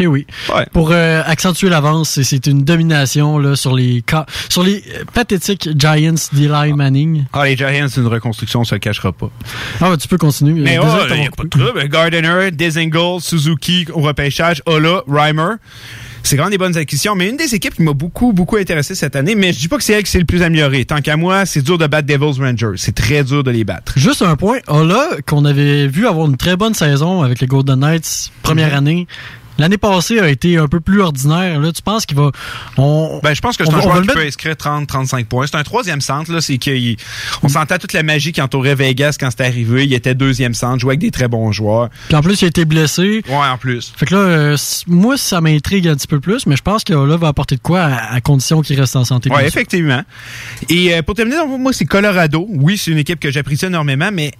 Et 0.00 0.06
oui. 0.06 0.26
Ouais. 0.54 0.66
Pour 0.72 0.90
euh, 0.92 1.22
accentuer 1.26 1.68
l'avance, 1.68 2.20
c'est 2.22 2.46
une 2.46 2.64
domination 2.64 3.38
là, 3.38 3.56
sur 3.56 3.74
les 3.74 4.02
sur 4.48 4.62
les 4.62 4.82
euh, 4.94 5.04
pathétiques 5.12 5.68
Giants 5.76 6.14
d'Eli 6.32 6.72
Manning. 6.72 7.24
Ah, 7.32 7.44
les 7.46 7.56
Giants, 7.56 7.86
c'est 7.88 8.00
une 8.00 8.06
reconstruction, 8.06 8.60
on 8.60 8.64
se 8.64 8.74
le 8.74 8.78
cachera 8.78 9.12
pas. 9.12 9.30
Ah, 9.80 9.96
tu 10.00 10.08
peux 10.08 10.18
continuer. 10.18 10.60
Mais 10.62 10.78
oh, 10.78 10.82
t'avoir 10.82 11.16
y 11.16 11.26
a 11.26 11.30
pas 11.30 11.44
de 11.44 11.48
trouble. 11.48 11.88
Gardiner, 11.88 12.50
Desingle, 12.52 13.20
Suzuki 13.20 13.86
au 13.92 14.00
repêchage, 14.00 14.62
Ola, 14.66 15.02
Reimer. 15.08 15.54
C'est 16.24 16.36
quand 16.36 16.42
même 16.42 16.50
des 16.50 16.58
bonnes 16.58 16.76
acquisitions, 16.76 17.14
mais 17.14 17.28
une 17.28 17.36
des 17.36 17.54
équipes 17.54 17.74
qui 17.76 17.82
m'a 17.82 17.92
beaucoup, 17.92 18.32
beaucoup 18.32 18.56
intéressé 18.56 18.94
cette 18.94 19.16
année, 19.16 19.34
mais 19.34 19.52
je 19.52 19.60
dis 19.60 19.68
pas 19.68 19.78
que 19.78 19.84
c'est 19.84 19.94
elle 19.94 20.02
qui 20.02 20.10
s'est 20.10 20.18
le 20.18 20.24
plus 20.26 20.42
améliorée. 20.42 20.84
Tant 20.84 21.00
qu'à 21.00 21.16
moi, 21.16 21.46
c'est 21.46 21.62
dur 21.62 21.78
de 21.78 21.86
battre 21.86 22.06
Devils 22.06 22.40
Rangers. 22.42 22.76
C'est 22.76 22.94
très 22.94 23.22
dur 23.24 23.42
de 23.44 23.50
les 23.50 23.64
battre. 23.64 23.92
Juste 23.96 24.22
un 24.22 24.36
point. 24.36 24.58
Ola, 24.66 25.08
qu'on 25.26 25.44
avait 25.44 25.86
vu 25.86 26.06
avoir 26.06 26.26
une 26.26 26.36
très 26.36 26.56
bonne 26.56 26.74
saison 26.74 27.22
avec 27.22 27.40
les 27.40 27.46
Golden 27.46 27.78
Knights, 27.80 28.30
première 28.42 28.70
Mhm. 28.70 28.74
année. 28.74 29.06
L'année 29.58 29.78
passée 29.78 30.18
a 30.20 30.28
été 30.28 30.56
un 30.56 30.68
peu 30.68 30.80
plus 30.80 31.00
ordinaire. 31.00 31.60
Là, 31.60 31.72
tu 31.72 31.82
penses 31.82 32.06
qu'il 32.06 32.16
va. 32.16 32.30
On, 32.76 33.20
Ben, 33.22 33.34
je 33.34 33.40
pense 33.40 33.56
que 33.56 33.64
c'est 33.64 33.72
un 33.72 33.76
va- 33.76 33.82
joueur 33.82 33.94
qui 33.96 34.00
le 34.02 34.06
peut 34.06 34.14
mettre- 34.20 34.28
inscrire 34.28 34.56
30, 34.56 34.86
35 34.86 35.26
points. 35.26 35.46
C'est 35.46 35.56
un 35.56 35.62
troisième 35.62 36.00
centre, 36.00 36.32
là. 36.32 36.40
C'est 36.40 36.58
qu'il, 36.58 36.96
on 37.42 37.48
sentait 37.48 37.78
toute 37.78 37.92
la 37.92 38.02
magie 38.02 38.32
qui 38.32 38.40
entourait 38.40 38.74
Vegas 38.74 39.16
quand 39.18 39.30
c'était 39.30 39.44
arrivé. 39.46 39.84
Il 39.84 39.92
était 39.94 40.14
deuxième 40.14 40.54
centre, 40.54 40.78
jouait 40.78 40.92
avec 40.92 41.00
des 41.00 41.10
très 41.10 41.28
bons 41.28 41.50
joueurs. 41.52 41.88
Puis 42.08 42.16
en 42.16 42.22
plus, 42.22 42.40
il 42.40 42.44
a 42.44 42.48
été 42.48 42.64
blessé. 42.64 43.22
Ouais, 43.28 43.34
en 43.34 43.58
plus. 43.58 43.92
Fait 43.96 44.06
que 44.06 44.14
là, 44.14 44.20
euh, 44.20 44.56
moi, 44.86 45.16
ça 45.16 45.40
m'intrigue 45.40 45.88
un 45.88 45.94
petit 45.96 46.06
peu 46.06 46.20
plus, 46.20 46.46
mais 46.46 46.56
je 46.56 46.62
pense 46.62 46.84
que 46.84 46.92
Ola 46.94 47.16
va 47.16 47.28
apporter 47.28 47.56
de 47.56 47.60
quoi 47.60 47.80
à, 47.82 48.14
à 48.14 48.20
condition 48.20 48.62
qu'il 48.62 48.78
reste 48.78 48.96
en 48.96 49.04
santé. 49.04 49.28
Sûr. 49.28 49.40
effectivement. 49.40 50.02
Et 50.68 50.94
euh, 50.94 51.02
pour 51.02 51.14
terminer, 51.14 51.38
moi, 51.58 51.72
c'est 51.72 51.84
Colorado. 51.84 52.46
Oui, 52.48 52.78
c'est 52.78 52.90
une 52.90 52.98
équipe 52.98 53.18
que 53.20 53.30
j'apprécie 53.30 53.66
énormément, 53.66 54.10
mais 54.12 54.32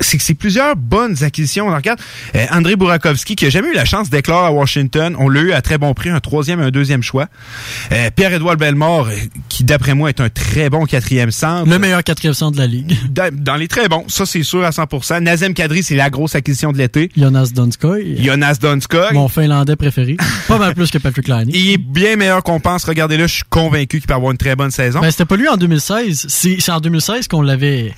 c'est 0.00 0.16
que 0.16 0.22
c'est 0.22 0.34
plusieurs 0.34 0.76
bonnes 0.76 1.22
acquisitions. 1.22 1.68
On 1.68 1.74
regarde 1.74 2.00
euh, 2.34 2.46
André 2.50 2.76
Burakovsky, 2.76 3.36
qui 3.36 3.46
a 3.46 3.50
jamais 3.50 3.68
eu 3.68 3.74
la 3.74 3.84
chance 3.84 4.10
d'éclore 4.10 4.44
à 4.44 4.52
Washington. 4.52 5.14
On 5.18 5.28
l'a 5.28 5.40
eu 5.40 5.52
à 5.52 5.62
très 5.62 5.78
bon 5.78 5.92
prix, 5.94 6.10
un 6.10 6.20
troisième 6.20 6.60
et 6.60 6.64
un 6.64 6.70
deuxième 6.70 7.02
choix. 7.02 7.26
Euh, 7.92 8.10
Pierre-Édouard 8.14 8.56
Bellemare, 8.56 9.06
euh, 9.08 9.14
qui 9.48 9.64
d'après 9.64 9.94
moi 9.94 10.08
est 10.08 10.20
un 10.20 10.28
très 10.28 10.70
bon 10.70 10.84
quatrième 10.86 11.30
centre. 11.30 11.68
Le 11.70 11.78
meilleur 11.78 12.02
quatrième 12.02 12.34
centre 12.34 12.52
de 12.52 12.58
la 12.62 12.66
ligue. 12.66 12.96
Dans, 13.10 13.30
dans 13.32 13.56
les 13.56 13.68
très 13.68 13.88
bons, 13.88 14.04
ça 14.08 14.24
c'est 14.26 14.42
sûr 14.42 14.64
à 14.64 14.70
100%. 14.70 15.20
Nazem 15.20 15.52
Kadri, 15.54 15.82
c'est 15.82 15.96
la 15.96 16.10
grosse 16.10 16.34
acquisition 16.34 16.72
de 16.72 16.78
l'été. 16.78 17.10
Jonas 17.16 17.50
Donskoy, 17.54 18.22
Jonas 18.22 18.58
Donskog. 18.60 19.12
mon 19.12 19.28
finlandais 19.28 19.76
préféré. 19.76 20.16
Pas 20.48 20.58
mal 20.58 20.74
plus 20.74 20.90
que 20.90 20.98
Patrick 20.98 21.28
Laine. 21.28 21.48
Il 21.52 21.70
est 21.72 21.78
bien 21.78 22.16
meilleur 22.16 22.42
qu'on 22.42 22.60
pense. 22.60 22.84
Regardez-le, 22.84 23.26
je 23.26 23.34
suis 23.34 23.42
convaincu 23.50 23.98
qu'il 23.98 24.06
peut 24.06 24.14
avoir 24.14 24.30
une 24.32 24.38
très 24.38 24.56
bonne 24.56 24.70
saison. 24.70 25.00
Ben, 25.00 25.10
c'était 25.10 25.24
pas 25.24 25.36
lui 25.36 25.48
en 25.48 25.56
2016. 25.56 26.26
C'est 26.28 26.56
c'est 26.60 26.72
en 26.72 26.80
2016 26.80 27.28
qu'on 27.28 27.42
l'avait 27.42 27.92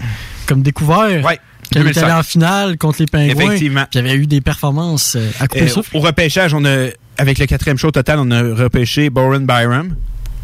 comme 0.47 0.63
découvert. 0.63 1.25
ouais, 1.25 1.39
Était 1.73 1.81
2016. 1.81 2.05
allé 2.05 2.13
en 2.13 2.23
finale 2.23 2.79
contre 2.79 3.01
les 3.01 3.07
Pingouins. 3.07 3.45
Effectivement. 3.45 3.85
Puis 3.91 4.01
il 4.01 4.07
y 4.07 4.11
avait 4.11 4.19
eu 4.19 4.27
des 4.27 4.41
performances 4.41 5.17
euh, 5.17 5.31
à 5.41 5.49
couper 5.49 5.61
Euh, 5.63 5.65
le 5.65 5.71
souffle. 5.71 5.97
au 5.97 6.01
repêchage, 6.01 6.55
on 6.55 6.65
a, 6.65 6.89
avec 7.19 7.39
le 7.39 7.47
quatrième 7.47 7.77
au 7.83 7.91
total, 7.91 8.19
on 8.19 8.31
a 8.31 8.41
repêché 8.55 9.11
Boren 9.11 9.45
Byram. 9.47 9.97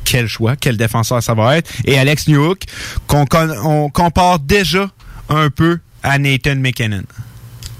Quel 0.04 0.26
choix, 0.26 0.56
quel 0.56 0.76
défenseur 0.76 1.22
ça 1.22 1.34
va 1.34 1.58
être. 1.58 1.70
Et 1.84 1.98
Alex 1.98 2.28
Newhook, 2.28 2.60
qu'on 3.06 3.26
on 3.64 3.90
compare 3.90 4.38
déjà 4.38 4.90
un 5.28 5.50
peu 5.50 5.78
à 6.02 6.18
Nathan 6.18 6.56
McKinnon. 6.56 7.02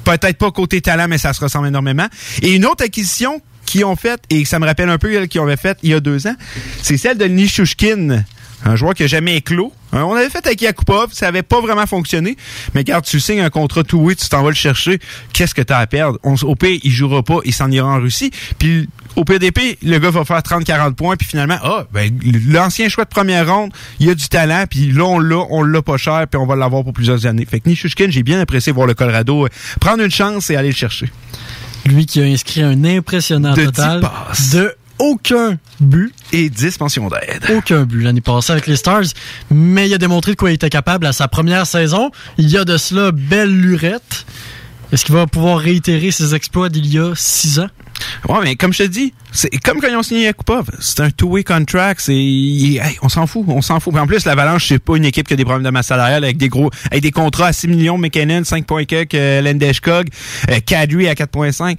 Peut-être 0.05 0.37
pas 0.39 0.51
côté 0.51 0.81
talent, 0.81 1.07
mais 1.09 1.19
ça 1.19 1.33
se 1.33 1.41
ressemble 1.41 1.69
énormément. 1.69 2.07
Et 2.43 2.55
une 2.55 2.67
autre 2.67 2.85
acquisition 2.85 3.41
qu'ils 3.65 3.85
ont 3.85 3.97
faite, 3.97 4.21
et 4.31 4.45
ça 4.45 4.59
me 4.59 4.67
rappelle 4.67 4.89
un 4.89 4.99
peu 4.99 5.27
qu'ils 5.27 5.41
avaient 5.41 5.57
faite 5.57 5.79
il 5.83 5.91
y 5.91 5.95
a 5.95 6.01
deux 6.01 6.27
ans, 6.27 6.35
c'est 6.83 6.97
celle 6.97 7.19
de 7.19 7.27
Nishushkin, 7.27 8.25
un 8.65 8.77
joueur 8.77 8.95
qui 8.95 9.05
a 9.05 9.07
jamais 9.07 9.37
éclos. 9.37 9.73
Hein, 9.93 10.03
On 10.05 10.15
avait 10.15 10.29
fait 10.29 10.47
avec 10.47 10.61
Yakupov, 10.61 11.13
ça 11.13 11.29
avait 11.29 11.43
pas 11.43 11.61
vraiment 11.61 11.87
fonctionné. 11.87 12.37
Mais 12.75 12.81
regarde, 12.81 13.05
tu 13.05 13.21
signes 13.21 13.41
un 13.41 13.51
contrat 13.51 13.85
tout 13.85 13.99
oui, 13.99 14.17
tu 14.17 14.29
t'en 14.29 14.43
vas 14.43 14.51
le 14.51 14.55
chercher. 14.55 14.99
Qu'est-ce 15.33 15.55
que 15.55 15.63
tu 15.63 15.73
as 15.73 15.79
à 15.79 15.87
perdre? 15.87 16.19
On, 16.23 16.35
au 16.35 16.55
pire, 16.55 16.79
il 16.83 16.91
jouera 16.91 17.23
pas, 17.23 17.39
il 17.45 17.55
s'en 17.55 17.71
ira 17.71 17.89
en 17.89 18.01
Russie. 18.01 18.31
Puis 18.59 18.89
au 19.17 19.25
PDP, 19.25 19.79
le 19.83 19.99
gars 19.99 20.11
va 20.11 20.25
faire 20.25 20.39
30-40 20.41 20.95
points, 20.95 21.17
puis 21.17 21.27
finalement, 21.27 21.59
ah, 21.63 21.87
ben, 21.93 22.17
l'ancien 22.49 22.89
choix 22.89 23.05
de 23.05 23.09
première 23.09 23.53
ronde, 23.53 23.73
il 23.99 24.09
a 24.11 24.15
du 24.15 24.29
talent, 24.29 24.65
puis 24.69 24.93
là, 24.93 25.05
on 25.05 25.19
l'a, 25.19 25.45
on 25.51 25.63
l'a 25.63 25.83
pas 25.83 25.97
cher, 25.97 26.27
puis 26.31 26.39
on 26.39 26.47
va 26.47 26.55
l'avoir 26.55 26.85
pour 26.85 26.93
plusieurs 26.93 27.27
années. 27.27 27.45
Fait 27.45 27.61
que 27.61 27.69
Nishushkin, 27.69 28.11
j'ai 28.11 28.23
bien 28.23 28.39
apprécié 28.41 28.73
voir 28.73 28.87
le 28.87 28.95
Colorado 28.95 29.47
euh, 29.47 29.49
prendre 29.81 30.03
une 30.05 30.11
chance 30.11 30.51
et 30.51 30.57
aller 30.57 30.69
le 30.69 30.75
chercher. 30.75 31.11
Lui 31.87 32.07
qui 32.07 32.21
a 32.21 32.25
inscrit 32.25 32.63
un 32.63 32.85
impressionnant 32.85 33.55
De 33.55 33.63
10 33.63 33.67
total 33.67 34.01
passes. 34.01 34.51
de 34.51 34.75
aucun 34.99 35.59
but. 35.81 36.13
Et 36.33 36.51
10 36.51 36.79
pensions 36.79 37.09
d'aide. 37.09 37.45
Aucun 37.57 37.85
but 37.85 38.03
l'année 38.03 38.21
passée 38.21 38.53
avec 38.53 38.67
les 38.67 38.77
Stars. 38.77 39.05
Mais 39.51 39.89
il 39.89 39.95
a 39.95 39.99
démontré 39.99 40.33
de 40.33 40.37
quoi 40.37 40.51
il 40.51 40.55
était 40.55 40.71
capable 40.71 41.07
à 41.07 41.13
sa 41.13 41.29
première 41.29 41.67
saison. 41.67 42.11
Il 42.37 42.49
y 42.49 42.57
a 42.57 42.65
de 42.65 42.77
cela 42.77 43.13
belle 43.13 43.55
lurette. 43.55 44.27
Est-ce 44.93 45.05
qu'il 45.05 45.15
va 45.15 45.27
pouvoir 45.27 45.59
réitérer 45.59 46.11
ses 46.11 46.35
exploits 46.35 46.69
d'il 46.69 46.87
y 46.87 46.99
a 46.99 47.13
six 47.15 47.61
ans? 47.61 47.69
Ouais, 48.29 48.39
mais 48.43 48.57
comme 48.57 48.73
je 48.73 48.85
te 48.85 48.89
dis, 48.89 49.13
c'est 49.33 49.51
comme 49.59 49.81
quand 49.81 49.89
ils 49.89 49.97
ont 49.97 50.03
signé 50.03 50.25
Yakupov. 50.25 50.71
C'est 50.81 51.01
un 51.01 51.11
two-way 51.11 51.45
contract. 51.45 52.01
C'est, 52.01 52.15
hey, 52.15 52.99
on 53.03 53.09
s'en 53.09 53.27
fout, 53.27 53.45
on 53.49 53.63
s'en 53.63 53.81
fout. 53.81 53.93
Puis 53.93 54.03
en 54.03 54.07
plus, 54.07 54.25
l'Avalanche, 54.25 54.69
c'est 54.69 54.79
pas 54.79 54.97
une 54.97 55.05
équipe 55.05 55.27
qui 55.29 55.35
a 55.35 55.37
des 55.37 55.45
problèmes 55.45 55.65
de 55.65 55.71
masse 55.71 55.87
salariale 55.87 56.25
avec 56.25 56.37
des 56.37 56.49
gros, 56.49 56.71
avec 56.91 57.03
des 57.03 57.11
contrats 57.11 57.47
à 57.47 57.53
6 57.53 57.69
millions, 57.69 57.99
McKinnon, 57.99 58.43
5.4, 58.43 59.09
euh, 59.15 59.41
Landeskog, 59.43 60.09
euh, 60.51 60.61
Kadri 60.65 61.09
à 61.09 61.15
4.5. 61.15 61.79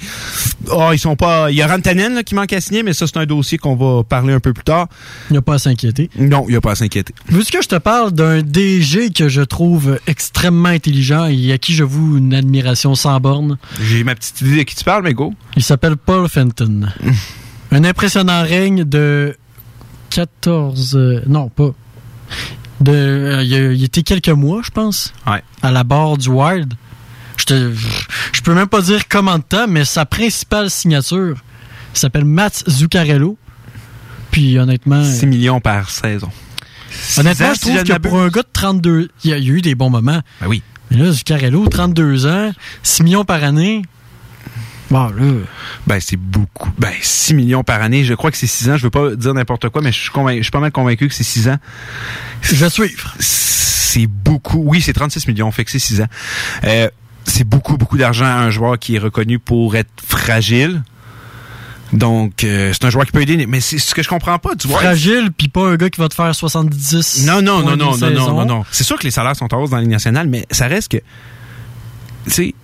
Oh, 0.71 0.89
ils 0.93 0.99
sont 0.99 1.15
pas, 1.15 1.51
il 1.51 1.57
y 1.57 1.61
a 1.61 1.67
Rantanen, 1.67 2.13
là, 2.15 2.23
qui 2.23 2.35
manque 2.35 2.53
à 2.53 2.61
signer, 2.61 2.83
mais 2.83 2.93
ça, 2.93 3.07
c'est 3.07 3.17
un 3.17 3.25
dossier 3.25 3.57
qu'on 3.57 3.75
va 3.75 4.03
parler 4.03 4.33
un 4.33 4.39
peu 4.39 4.53
plus 4.53 4.63
tard. 4.63 4.87
Il 5.29 5.33
n'y 5.33 5.39
a 5.39 5.41
pas 5.41 5.55
à 5.55 5.59
s'inquiéter. 5.59 6.09
Non, 6.17 6.45
il 6.47 6.53
y 6.53 6.57
a 6.57 6.61
pas 6.61 6.71
à 6.71 6.75
s'inquiéter. 6.75 7.13
Veux-tu 7.27 7.51
que 7.51 7.63
je 7.63 7.67
te 7.67 7.75
parle 7.75 8.11
d'un 8.11 8.41
DG 8.41 9.09
que 9.11 9.27
je 9.27 9.41
trouve 9.41 9.99
extrêmement 10.07 10.69
intelligent 10.69 11.25
et 11.25 11.51
à 11.51 11.57
qui 11.57 11.73
je 11.73 11.83
voue 11.83 12.17
une 12.17 12.33
admiration 12.33 12.95
sans 12.95 13.19
borne? 13.19 13.57
J'ai 13.81 14.03
ma 14.03 14.15
petite 14.15 14.41
idée 14.41 14.57
de 14.57 14.63
qui 14.63 14.75
tu 14.75 14.83
parles, 14.83 15.03
mais 15.03 15.13
go. 15.13 15.33
Il 15.55 15.63
s'appelle 15.63 15.97
Paul 15.97 16.27
Fenton. 16.27 16.89
Un 17.71 17.83
impressionnant 17.83 18.41
règne 18.43 18.83
de 18.83 19.35
14... 20.09 20.95
euh, 20.95 21.21
non, 21.27 21.49
pas... 21.49 21.69
De, 22.81 22.91
euh, 22.91 23.43
il, 23.43 23.53
a- 23.53 23.71
il 23.73 23.83
était 23.83 24.03
quelques 24.03 24.29
mois, 24.29 24.61
je 24.63 24.71
pense, 24.71 25.13
Ouais. 25.27 25.43
à 25.61 25.71
la 25.71 25.83
barre 25.83 26.17
du 26.17 26.29
Wild. 26.29 26.73
Je 27.37 27.45
te, 27.45 27.73
je 28.33 28.41
peux 28.41 28.53
même 28.53 28.67
pas 28.67 28.81
dire 28.81 29.07
comment 29.09 29.37
de 29.37 29.43
temps, 29.43 29.67
mais 29.67 29.83
sa 29.85 30.05
principale 30.05 30.69
signature 30.69 31.37
s'appelle 31.93 32.25
Mats 32.25 32.63
Zuccarello. 32.69 33.37
Puis 34.31 34.57
honnêtement, 34.59 35.03
6 35.03 35.25
millions 35.25 35.59
par 35.59 35.89
saison. 35.89 36.29
honnêtement, 37.17 37.53
je 37.53 37.59
trouve 37.61 37.83
que 37.83 37.97
pour 37.97 38.19
un 38.19 38.27
gars 38.29 38.43
de 38.43 38.47
32, 38.53 39.09
il 39.23 39.29
y 39.29 39.33
a, 39.33 39.37
il 39.37 39.47
y 39.47 39.51
a 39.51 39.53
eu 39.53 39.61
des 39.61 39.75
bons 39.75 39.89
moments. 39.89 40.21
Ben 40.41 40.47
oui. 40.47 40.61
Mais 40.91 40.97
là, 40.97 41.11
Zuccarello, 41.11 41.67
32 41.67 42.27
ans, 42.27 42.51
6 42.83 43.03
millions 43.03 43.25
par 43.25 43.43
année. 43.43 43.81
Bon, 44.91 45.07
là, 45.09 45.31
Ben, 45.85 45.99
c'est 45.99 46.17
beaucoup. 46.17 46.71
Ben, 46.77 46.91
6 47.01 47.33
millions 47.35 47.63
par 47.63 47.81
année. 47.81 48.03
Je 48.03 48.13
crois 48.13 48.31
que 48.31 48.37
c'est 48.37 48.47
6 48.47 48.69
ans. 48.69 48.77
Je 48.77 48.83
veux 48.83 48.89
pas 48.89 49.15
dire 49.15 49.33
n'importe 49.33 49.69
quoi, 49.69 49.81
mais 49.81 49.91
je 49.91 49.99
suis, 49.99 50.09
je 50.37 50.41
suis 50.41 50.51
pas 50.51 50.59
mal 50.59 50.71
convaincu 50.71 51.07
que 51.07 51.13
c'est 51.13 51.23
6 51.23 51.49
ans. 51.49 51.57
je 52.41 52.55
vais 52.55 52.69
suivre. 52.69 53.13
C'est 53.19 54.07
beaucoup. 54.07 54.61
Oui, 54.65 54.81
c'est 54.81 54.93
36 54.93 55.27
millions, 55.27 55.51
fait 55.51 55.65
que 55.65 55.71
c'est 55.71 55.79
6 55.79 56.01
ans. 56.01 56.07
Euh, 56.63 56.89
c'est 57.25 57.43
beaucoup, 57.43 57.77
beaucoup 57.77 57.97
d'argent 57.97 58.25
à 58.25 58.33
un 58.33 58.49
joueur 58.49 58.79
qui 58.79 58.95
est 58.95 58.99
reconnu 58.99 59.39
pour 59.39 59.75
être 59.75 59.89
fragile. 60.05 60.81
Donc, 61.93 62.43
euh, 62.43 62.71
c'est 62.71 62.85
un 62.85 62.89
joueur 62.91 63.05
qui 63.05 63.11
peut 63.11 63.21
aider, 63.21 63.45
mais 63.47 63.61
c'est 63.61 63.79
ce 63.79 63.95
que 63.95 64.03
je 64.03 64.09
comprends 64.09 64.37
pas 64.37 64.53
du 64.53 64.67
Wild. 64.67 64.79
Fragile, 64.79 65.29
puis 65.35 65.47
pas 65.47 65.67
un 65.67 65.75
gars 65.75 65.89
qui 65.89 65.99
va 65.99 66.07
te 66.07 66.13
faire 66.13 66.33
70. 66.33 67.25
Non, 67.25 67.41
non, 67.41 67.61
non, 67.61 67.75
non, 67.75 67.97
non, 67.97 68.09
non, 68.11 68.33
non, 68.33 68.45
non. 68.45 68.65
C'est 68.71 68.83
sûr 68.83 68.97
que 68.99 69.03
les 69.03 69.11
salaires 69.11 69.35
sont 69.35 69.51
en 69.53 69.61
hausse 69.61 69.71
dans 69.71 69.77
la 69.77 69.81
Ligue 69.81 69.91
nationale, 69.91 70.27
mais 70.27 70.45
ça 70.51 70.67
reste 70.67 70.91
que, 70.91 70.97
tu 72.25 72.31
sais, 72.31 72.55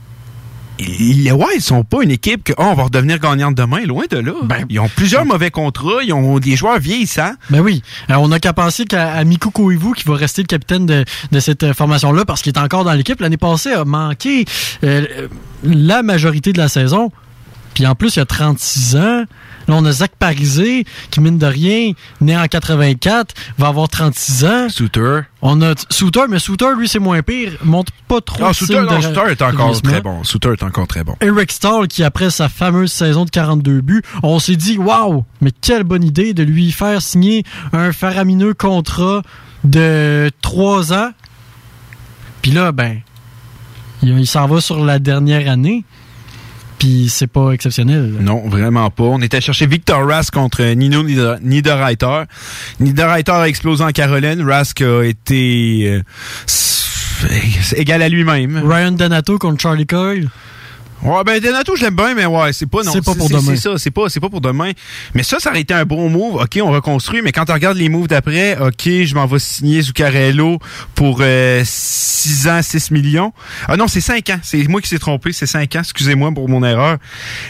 les 0.80 1.32
Wild 1.32 1.62
sont 1.62 1.84
pas 1.84 2.04
une 2.04 2.12
équipe 2.12 2.44
que, 2.44 2.54
oh, 2.58 2.64
on 2.64 2.74
va 2.74 2.84
redevenir 2.84 3.20
gagnante 3.20 3.56
demain, 3.56 3.86
loin 3.86 4.04
de 4.10 4.18
là. 4.18 4.34
Ben, 4.44 4.66
ils 4.70 4.80
ont 4.80 4.90
plusieurs 4.90 5.26
mauvais 5.26 5.52
contrats, 5.52 6.04
ils 6.04 6.14
ont 6.14 6.40
des 6.40 6.56
joueurs 6.56 6.80
vieillissants. 6.80 7.34
Ben 7.50 7.62
oui. 7.62 7.82
Alors, 8.08 8.24
on 8.24 8.28
n'a 8.28 8.40
qu'à 8.40 8.54
penser 8.54 8.86
qu'à 8.86 9.24
Miku 9.24 9.52
Koivu, 9.52 9.94
qui 9.94 10.04
va 10.04 10.16
rester 10.16 10.42
le 10.42 10.48
capitaine 10.48 10.86
de, 10.86 11.06
de 11.32 11.40
cette 11.40 11.64
euh, 11.64 11.74
formation-là, 11.74 12.26
parce 12.26 12.42
qu'il 12.42 12.54
est 12.54 12.60
encore 12.60 12.84
dans 12.84 12.94
l'équipe. 12.94 13.20
L'année 13.20 13.38
passée, 13.38 13.72
a 13.72 13.86
manqué 13.86 14.46
euh, 14.84 15.28
la 15.64 16.04
majorité 16.04 16.52
de 16.54 16.58
la 16.58 16.68
saison. 16.68 17.12
Puis 17.76 17.86
en 17.86 17.94
plus, 17.94 18.16
il 18.16 18.22
a 18.22 18.26
36 18.26 18.96
ans. 18.96 19.26
Là, 19.68 19.76
on 19.76 19.84
a 19.86 19.92
Zach 19.92 20.12
Parisé, 20.18 20.86
qui, 21.12 21.20
mine 21.20 21.38
de 21.38 21.46
rien, 21.46 21.92
né 22.22 22.38
en 22.38 22.48
84, 22.48 23.36
va 23.58 23.68
avoir 23.68 23.90
36 23.90 24.46
ans. 24.46 24.70
Souter. 24.70 25.22
On 25.42 25.62
a 25.62 25.74
Souter, 25.90 26.22
mais 26.30 26.40
Souter, 26.40 26.70
lui, 26.78 26.88
c'est 26.88 27.00
moins 27.00 27.22
pire. 27.22 27.54
Montre 27.64 27.92
pas 28.08 28.22
trop 28.22 28.46
Ah, 28.46 28.54
Souter, 28.54 28.82
non, 28.82 29.02
Souter 29.02 29.32
est 29.32 29.42
encore 29.42 29.82
très 29.82 30.02
bon. 30.02 30.24
Souter 30.24 30.54
est 30.54 30.64
encore 30.64 30.88
très 30.88 31.04
bon. 31.04 31.16
Eric 31.20 31.52
Stahl, 31.52 31.88
qui 31.88 32.04
après 32.04 32.30
sa 32.30 32.48
fameuse 32.48 32.92
saison 32.92 33.26
de 33.26 33.30
42 33.30 33.82
buts, 33.82 34.04
on 34.24 34.40
s'est 34.40 34.56
dit, 34.56 34.78
waouh, 34.78 35.26
mais 35.42 35.52
quelle 35.52 35.84
bonne 35.84 36.04
idée 36.04 36.34
de 36.34 36.44
lui 36.44 36.72
faire 36.72 37.02
signer 37.02 37.44
un 37.74 37.92
faramineux 37.92 38.54
contrat 38.54 39.22
de 39.66 40.32
3 40.42 40.94
ans. 40.94 41.10
Puis 42.42 42.52
là, 42.52 42.72
ben, 42.72 43.02
il 44.04 44.28
s'en 44.28 44.48
va 44.48 44.62
sur 44.62 44.86
la 44.86 45.00
dernière 45.00 45.52
année. 45.52 45.84
Puis 46.86 47.08
c'est 47.10 47.26
pas 47.26 47.50
exceptionnel. 47.50 48.14
Non, 48.22 48.48
vraiment 48.48 48.92
pas. 48.92 49.06
On 49.06 49.20
était 49.20 49.42
chercher 49.42 49.66
Victor 49.66 50.08
Rask 50.08 50.32
contre 50.32 50.62
Nino 50.76 51.02
Nieder- 51.02 51.38
Niederreiter. 51.42 52.26
Niederreiter 52.80 53.32
a 53.32 53.48
explosé 53.48 53.84
en 53.84 53.90
Caroline. 53.90 54.48
Rask 54.48 54.82
a 54.84 55.02
été 55.04 55.90
euh, 55.90 56.02
égal 57.76 58.04
à 58.04 58.08
lui-même. 58.10 58.62
Ryan 58.64 58.92
Donato 58.92 59.40
contre 59.40 59.64
Charlie 59.64 59.88
Coyle. 59.88 60.30
Ouais, 61.06 61.24
ben 61.24 61.40
Donato, 61.40 61.76
je 61.76 61.84
l'aime 61.84 61.96
bien, 61.96 62.16
mais 62.16 62.26
ouais, 62.26 62.52
c'est 62.52 62.66
pas 62.66 62.82
non. 62.82 62.92
C'est 62.92 63.06
pas 63.06 63.14
pour 63.14 63.30
demain. 63.30 63.42
C'est 63.46 63.58
ça, 63.58 63.78
c'est 63.78 63.92
pas, 63.92 64.10
c'est 64.10 64.20
pas 64.20 64.30
pour 64.30 64.42
demain. 64.42 64.72
Mais 65.14 65.22
ça, 65.22 65.40
ça 65.40 65.52
aurait 65.52 65.62
été 65.62 65.74
un 65.74 65.86
bon 65.86 66.10
move. 66.10 66.42
Ok, 66.42 66.60
on 66.64 66.72
reconstruit, 66.72 67.22
mais 67.22 67.32
quand 67.32 67.48
on 67.50 67.54
regarde 67.54 67.78
les 67.78 67.90
moves 67.90 68.08
d'après, 68.08 68.58
ok, 68.58 68.84
je 68.84 69.14
m'en 69.14 69.28
vais 69.28 69.38
signer 69.38 69.84
Zuccarello 69.84 70.58
pour 70.96 71.20
euh, 71.22 71.62
6 71.64 72.48
ans, 72.48 72.60
6 72.62 72.90
millions. 72.90 73.34
Ah 73.68 73.78
non, 73.78 73.88
c'est 73.88 74.02
5 74.02 74.32
ans. 74.32 74.40
C'est 74.42 74.68
moi 74.68 74.82
qui 74.82 74.90
s'est 74.90 74.98
trompé, 74.98 75.32
c'est 75.32 75.46
5 75.46 75.76
ans. 75.76 75.82
Excusez-moi 75.82 76.32
pour 76.32 76.50
mon 76.50 76.64
erreur. 76.64 76.98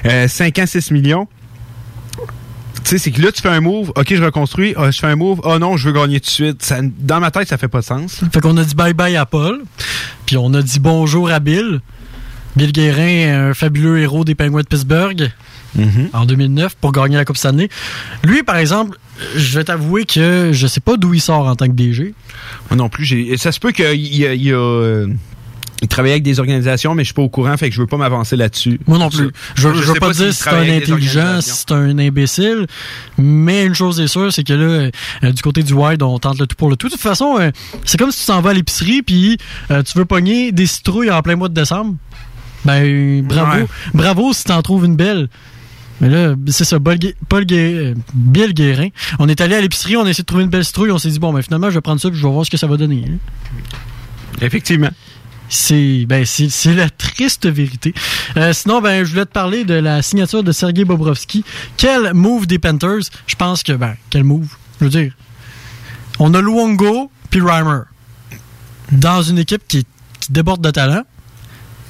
Euh, 0.05 0.27
5 0.27 0.59
ans, 0.59 0.65
6 0.65 0.91
millions. 0.91 1.27
Tu 2.83 2.91
sais, 2.91 2.97
c'est 2.97 3.11
que 3.11 3.21
là, 3.21 3.31
tu 3.31 3.41
fais 3.41 3.49
un 3.49 3.61
move, 3.61 3.93
ok, 3.95 4.13
je 4.13 4.23
reconstruis, 4.23 4.75
ah, 4.77 4.91
je 4.91 4.99
fais 4.99 5.07
un 5.07 5.15
move, 5.15 5.39
oh 5.43 5.57
non, 5.57 5.75
je 5.75 5.89
veux 5.89 5.93
gagner 5.93 6.19
tout 6.19 6.27
de 6.27 6.31
suite. 6.31 6.61
Ça, 6.61 6.81
dans 6.83 7.19
ma 7.19 7.31
tête, 7.31 7.47
ça 7.47 7.57
fait 7.57 7.67
pas 7.67 7.79
de 7.79 7.85
sens. 7.85 8.21
Fait 8.31 8.41
qu'on 8.41 8.55
a 8.57 8.63
dit 8.63 8.75
bye-bye 8.75 9.17
à 9.17 9.25
Paul. 9.25 9.63
Puis 10.27 10.37
on 10.37 10.53
a 10.53 10.61
dit 10.61 10.79
bonjour 10.79 11.31
à 11.31 11.39
Bill. 11.39 11.81
Bill 12.55 12.71
Guérin, 12.71 13.49
un 13.49 13.53
fabuleux 13.53 13.99
héros 13.99 14.23
des 14.25 14.35
Penguins 14.35 14.61
de 14.61 14.67
Pittsburgh 14.67 15.31
Mhm. 15.75 16.09
en 16.13 16.25
2009 16.25 16.75
pour 16.79 16.93
gagner 16.93 17.17
la 17.17 17.25
Coupe 17.25 17.35
Stanley. 17.37 17.67
Lui, 18.23 18.43
par 18.43 18.55
exemple, 18.55 18.97
je 19.35 19.57
vais 19.57 19.65
t'avouer 19.65 20.05
que 20.05 20.51
je 20.53 20.67
sais 20.67 20.79
pas 20.79 20.95
d'où 20.95 21.13
il 21.13 21.19
sort 21.19 21.47
en 21.47 21.55
tant 21.55 21.67
que 21.67 21.73
DG. 21.73 22.13
Moi 22.69 22.77
non 22.77 22.87
plus. 22.87 23.37
Ça 23.37 23.51
se 23.51 23.59
peut 23.59 23.71
qu'il 23.71 23.85
y 24.15 24.25
a. 24.25 24.33
il 24.33 24.43
y 24.43 24.51
a, 24.53 24.55
euh, 24.55 25.07
il 25.81 25.99
avec 25.99 26.23
des 26.23 26.39
organisations, 26.39 26.95
mais 26.95 27.03
je 27.03 27.07
suis 27.07 27.13
pas 27.13 27.21
au 27.21 27.29
courant, 27.29 27.55
fait 27.57 27.69
que 27.69 27.75
je 27.75 27.81
veux 27.81 27.87
pas 27.87 27.97
m'avancer 27.97 28.35
là-dessus. 28.37 28.79
Moi 28.87 28.97
non 28.97 29.09
plus. 29.09 29.29
Je, 29.55 29.69
Je 29.69 29.81
je 29.81 29.87
veux 29.91 29.99
pas, 29.99 30.07
pas 30.07 30.13
dire 30.13 30.33
si 30.33 30.41
c'est 30.43 30.49
un 30.49 30.69
intelligent, 30.77 31.41
si 31.41 31.49
c'est 31.51 31.71
un 31.73 31.99
imbécile, 31.99 32.65
mais 33.17 33.65
une 33.65 33.75
chose 33.75 33.99
est 33.99 34.07
sûre, 34.07 34.31
c'est 34.31 34.43
que 34.45 34.53
là, 34.53 34.89
euh, 35.23 35.31
du 35.31 35.41
côté 35.41 35.61
du 35.63 35.73
Wild, 35.73 36.01
on 36.01 36.17
tente 36.17 36.39
le 36.39 36.47
tout 36.47 36.55
pour 36.55 36.69
le 36.69 36.77
tout. 36.77 36.87
De 36.87 36.93
toute 36.93 37.01
façon, 37.01 37.35
euh, 37.39 37.51
c'est 37.83 37.97
comme 37.97 38.11
si 38.11 38.21
tu 38.21 38.25
t'en 38.27 38.41
vas 38.41 38.51
à 38.51 38.53
l'épicerie 38.53 39.01
puis 39.01 39.37
euh, 39.69 39.83
tu 39.83 39.97
veux 39.97 40.05
pogner 40.05 40.51
des 40.53 40.65
citrouilles 40.65 41.11
en 41.11 41.21
plein 41.21 41.35
mois 41.35 41.49
de 41.49 41.53
décembre. 41.53 41.95
Ben, 42.65 43.25
bravo. 43.25 43.61
Ouais. 43.61 43.67
Bravo 43.93 44.33
si 44.33 44.43
t'en 44.43 44.61
trouves 44.61 44.85
une 44.85 44.95
belle. 44.95 45.29
Mais 46.01 46.09
là, 46.09 46.35
c'est 46.47 46.65
ça, 46.65 46.77
Paul 46.79 46.97
euh, 47.51 47.93
Bill 48.13 48.53
Guérin. 48.53 48.89
On 49.19 49.29
est 49.29 49.39
allé 49.39 49.55
à 49.55 49.61
l'épicerie, 49.61 49.95
on 49.95 50.03
a 50.05 50.09
essayé 50.09 50.23
de 50.23 50.25
trouver 50.25 50.43
une 50.43 50.49
belle 50.49 50.65
citrouille, 50.65 50.91
on 50.91 50.97
s'est 50.97 51.09
dit, 51.09 51.19
bon, 51.19 51.31
ben 51.31 51.41
finalement, 51.41 51.69
je 51.69 51.75
vais 51.75 51.81
prendre 51.81 52.01
ça 52.01 52.09
puis 52.09 52.19
je 52.19 52.25
vais 52.27 52.31
voir 52.33 52.45
ce 52.45 52.51
que 52.51 52.57
ça 52.57 52.67
va 52.67 52.75
donner. 52.75 53.05
hein. 53.07 53.17
Effectivement. 54.41 54.89
C'est 55.47 56.05
ben 56.07 56.25
c'est 56.25 56.49
c'est 56.49 56.73
la 56.73 56.89
triste 56.89 57.47
vérité. 57.47 57.93
Euh, 58.35 58.51
sinon 58.51 58.81
ben 58.81 59.05
je 59.05 59.11
voulais 59.11 59.25
te 59.25 59.31
parler 59.31 59.63
de 59.63 59.75
la 59.75 60.01
signature 60.01 60.43
de 60.43 60.51
Sergei 60.51 60.85
Bobrovski. 60.85 61.45
Quel 61.77 62.13
move 62.15 62.47
des 62.47 62.57
Panthers 62.57 63.03
Je 63.27 63.35
pense 63.35 63.61
que 63.61 63.73
ben 63.73 63.95
quel 64.09 64.23
move 64.23 64.47
Je 64.79 64.85
veux 64.85 64.89
dire, 64.89 65.13
on 66.17 66.33
a 66.33 66.41
Luongo 66.41 67.11
puis 67.29 67.41
Reimer 67.41 67.81
dans 68.91 69.21
une 69.21 69.37
équipe 69.37 69.61
qui, 69.67 69.85
qui 70.19 70.31
déborde 70.31 70.61
de 70.61 70.71
talent. 70.71 71.03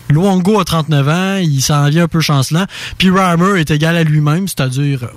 Luongo 0.10 0.60
a 0.60 0.66
39 0.66 1.08
ans, 1.10 1.36
il 1.38 1.62
s'en 1.62 1.90
vient 1.90 2.04
un 2.04 2.08
peu 2.08 2.22
chancelant. 2.22 2.66
Puis 2.98 3.10
Reimer 3.10 3.60
est 3.60 3.72
égal 3.72 3.98
à 3.98 4.04
lui-même, 4.04 4.48
c'est-à-dire 4.48 5.04
euh, 5.04 5.08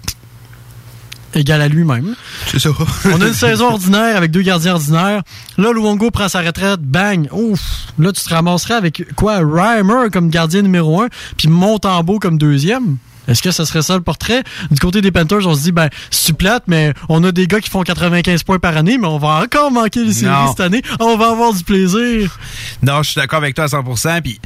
égal 1.38 1.60
à 1.60 1.68
lui-même. 1.68 2.14
C'est 2.46 2.58
ça. 2.58 2.70
On 3.04 3.20
a 3.20 3.28
une 3.28 3.34
saison 3.34 3.66
ordinaire 3.72 4.16
avec 4.16 4.30
deux 4.30 4.42
gardiens 4.42 4.74
ordinaires. 4.74 5.22
Là, 5.58 5.72
Luongo 5.72 6.10
prend 6.10 6.28
sa 6.28 6.40
retraite, 6.40 6.80
bang, 6.80 7.28
ouf. 7.32 7.60
Là, 7.98 8.12
tu 8.12 8.22
te 8.22 8.30
ramasserais 8.32 8.74
avec 8.74 9.14
quoi? 9.14 9.38
Reimer 9.38 10.08
comme 10.12 10.30
gardien 10.30 10.62
numéro 10.62 11.02
un, 11.02 11.08
puis 11.36 11.48
Montembeau 11.48 12.18
comme 12.18 12.38
deuxième? 12.38 12.96
Est-ce 13.26 13.42
que 13.42 13.50
ce 13.50 13.66
serait 13.66 13.82
ça 13.82 13.94
le 13.94 14.00
portrait? 14.00 14.42
Du 14.70 14.78
côté 14.80 15.02
des 15.02 15.10
Panthers, 15.10 15.46
on 15.46 15.54
se 15.54 15.60
dit, 15.64 15.72
ben, 15.72 15.90
c'est 16.10 16.32
plate, 16.32 16.62
mais 16.66 16.94
on 17.10 17.22
a 17.24 17.30
des 17.30 17.46
gars 17.46 17.60
qui 17.60 17.68
font 17.68 17.82
95 17.82 18.42
points 18.42 18.58
par 18.58 18.74
année, 18.74 18.96
mais 18.96 19.06
on 19.06 19.18
va 19.18 19.42
encore 19.44 19.70
manquer 19.70 20.02
les 20.02 20.14
séries 20.14 20.32
Non. 20.32 20.48
cette 20.48 20.60
année. 20.60 20.80
On 20.98 21.18
va 21.18 21.32
avoir 21.32 21.52
du 21.52 21.62
plaisir. 21.62 22.38
Non, 22.82 23.02
je 23.02 23.10
suis 23.10 23.20
d'accord 23.20 23.40
avec 23.40 23.54
toi 23.54 23.64
à 23.64 23.66
100%. 23.66 24.22
Puis, 24.22 24.40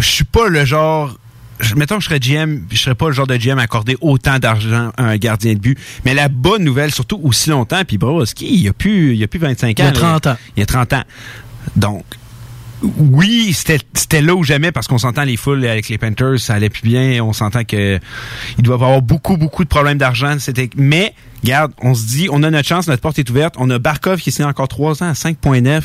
je 0.00 0.08
suis 0.08 0.24
pas 0.24 0.48
le 0.48 0.64
genre. 0.64 1.16
je- 1.60 1.74
Mettons 1.74 1.96
que 1.96 2.02
je 2.02 2.08
serais 2.08 2.18
GM, 2.20 2.62
je 2.70 2.76
serais 2.78 2.94
pas 2.94 3.06
le 3.06 3.12
genre 3.12 3.26
de 3.26 3.36
GM 3.36 3.58
à 3.58 3.62
accorder 3.62 3.96
autant 4.00 4.38
d'argent 4.38 4.90
à 4.96 5.04
un 5.04 5.16
gardien 5.16 5.54
de 5.54 5.58
but. 5.58 5.78
Mais 6.04 6.14
la 6.14 6.28
bonne 6.28 6.64
nouvelle, 6.64 6.92
surtout 6.92 7.20
aussi 7.22 7.50
longtemps, 7.50 7.82
puis 7.86 7.98
Broski, 7.98 8.46
il 8.52 8.60
y 8.62 8.68
a 8.68 8.72
plus, 8.72 9.12
il 9.12 9.18
y 9.18 9.24
a 9.24 9.28
plus 9.28 9.38
25 9.38 9.68
ans. 9.80 9.82
Il 9.82 9.84
y 9.84 9.88
a 9.88 9.92
là. 9.92 9.98
30 10.00 10.26
ans. 10.28 10.36
Il 10.56 10.60
y 10.60 10.62
a 10.62 10.66
30 10.66 10.92
ans. 10.94 11.04
Donc, 11.76 12.04
oui, 12.98 13.52
c'était 13.54 13.78
c'était 13.94 14.20
là 14.22 14.34
ou 14.34 14.42
jamais 14.44 14.72
parce 14.72 14.88
qu'on 14.88 14.98
s'entend 14.98 15.22
les 15.24 15.36
foules 15.36 15.64
avec 15.66 15.88
les 15.88 15.98
Panthers, 15.98 16.38
ça 16.40 16.54
allait 16.54 16.68
plus 16.70 16.82
bien. 16.82 17.22
On 17.22 17.32
s'entend 17.32 17.64
que 17.64 17.98
ils 18.58 18.62
doivent 18.64 18.82
avoir 18.82 19.02
beaucoup, 19.02 19.36
beaucoup 19.36 19.64
de 19.64 19.68
problèmes 19.68 19.98
d'argent. 19.98 20.36
C'était, 20.38 20.68
mais 20.76 21.14
regarde, 21.42 21.72
on 21.80 21.94
se 21.94 22.04
dit, 22.06 22.28
on 22.30 22.42
a 22.42 22.50
notre 22.50 22.66
chance, 22.68 22.88
notre 22.88 23.00
porte 23.02 23.18
est 23.18 23.28
ouverte. 23.30 23.54
On 23.58 23.70
a 23.70 23.78
Barkov 23.78 24.20
qui 24.20 24.30
est 24.30 24.32
signé 24.32 24.48
encore 24.48 24.68
3 24.68 25.02
ans 25.02 25.08
à 25.08 25.12
5.9, 25.12 25.82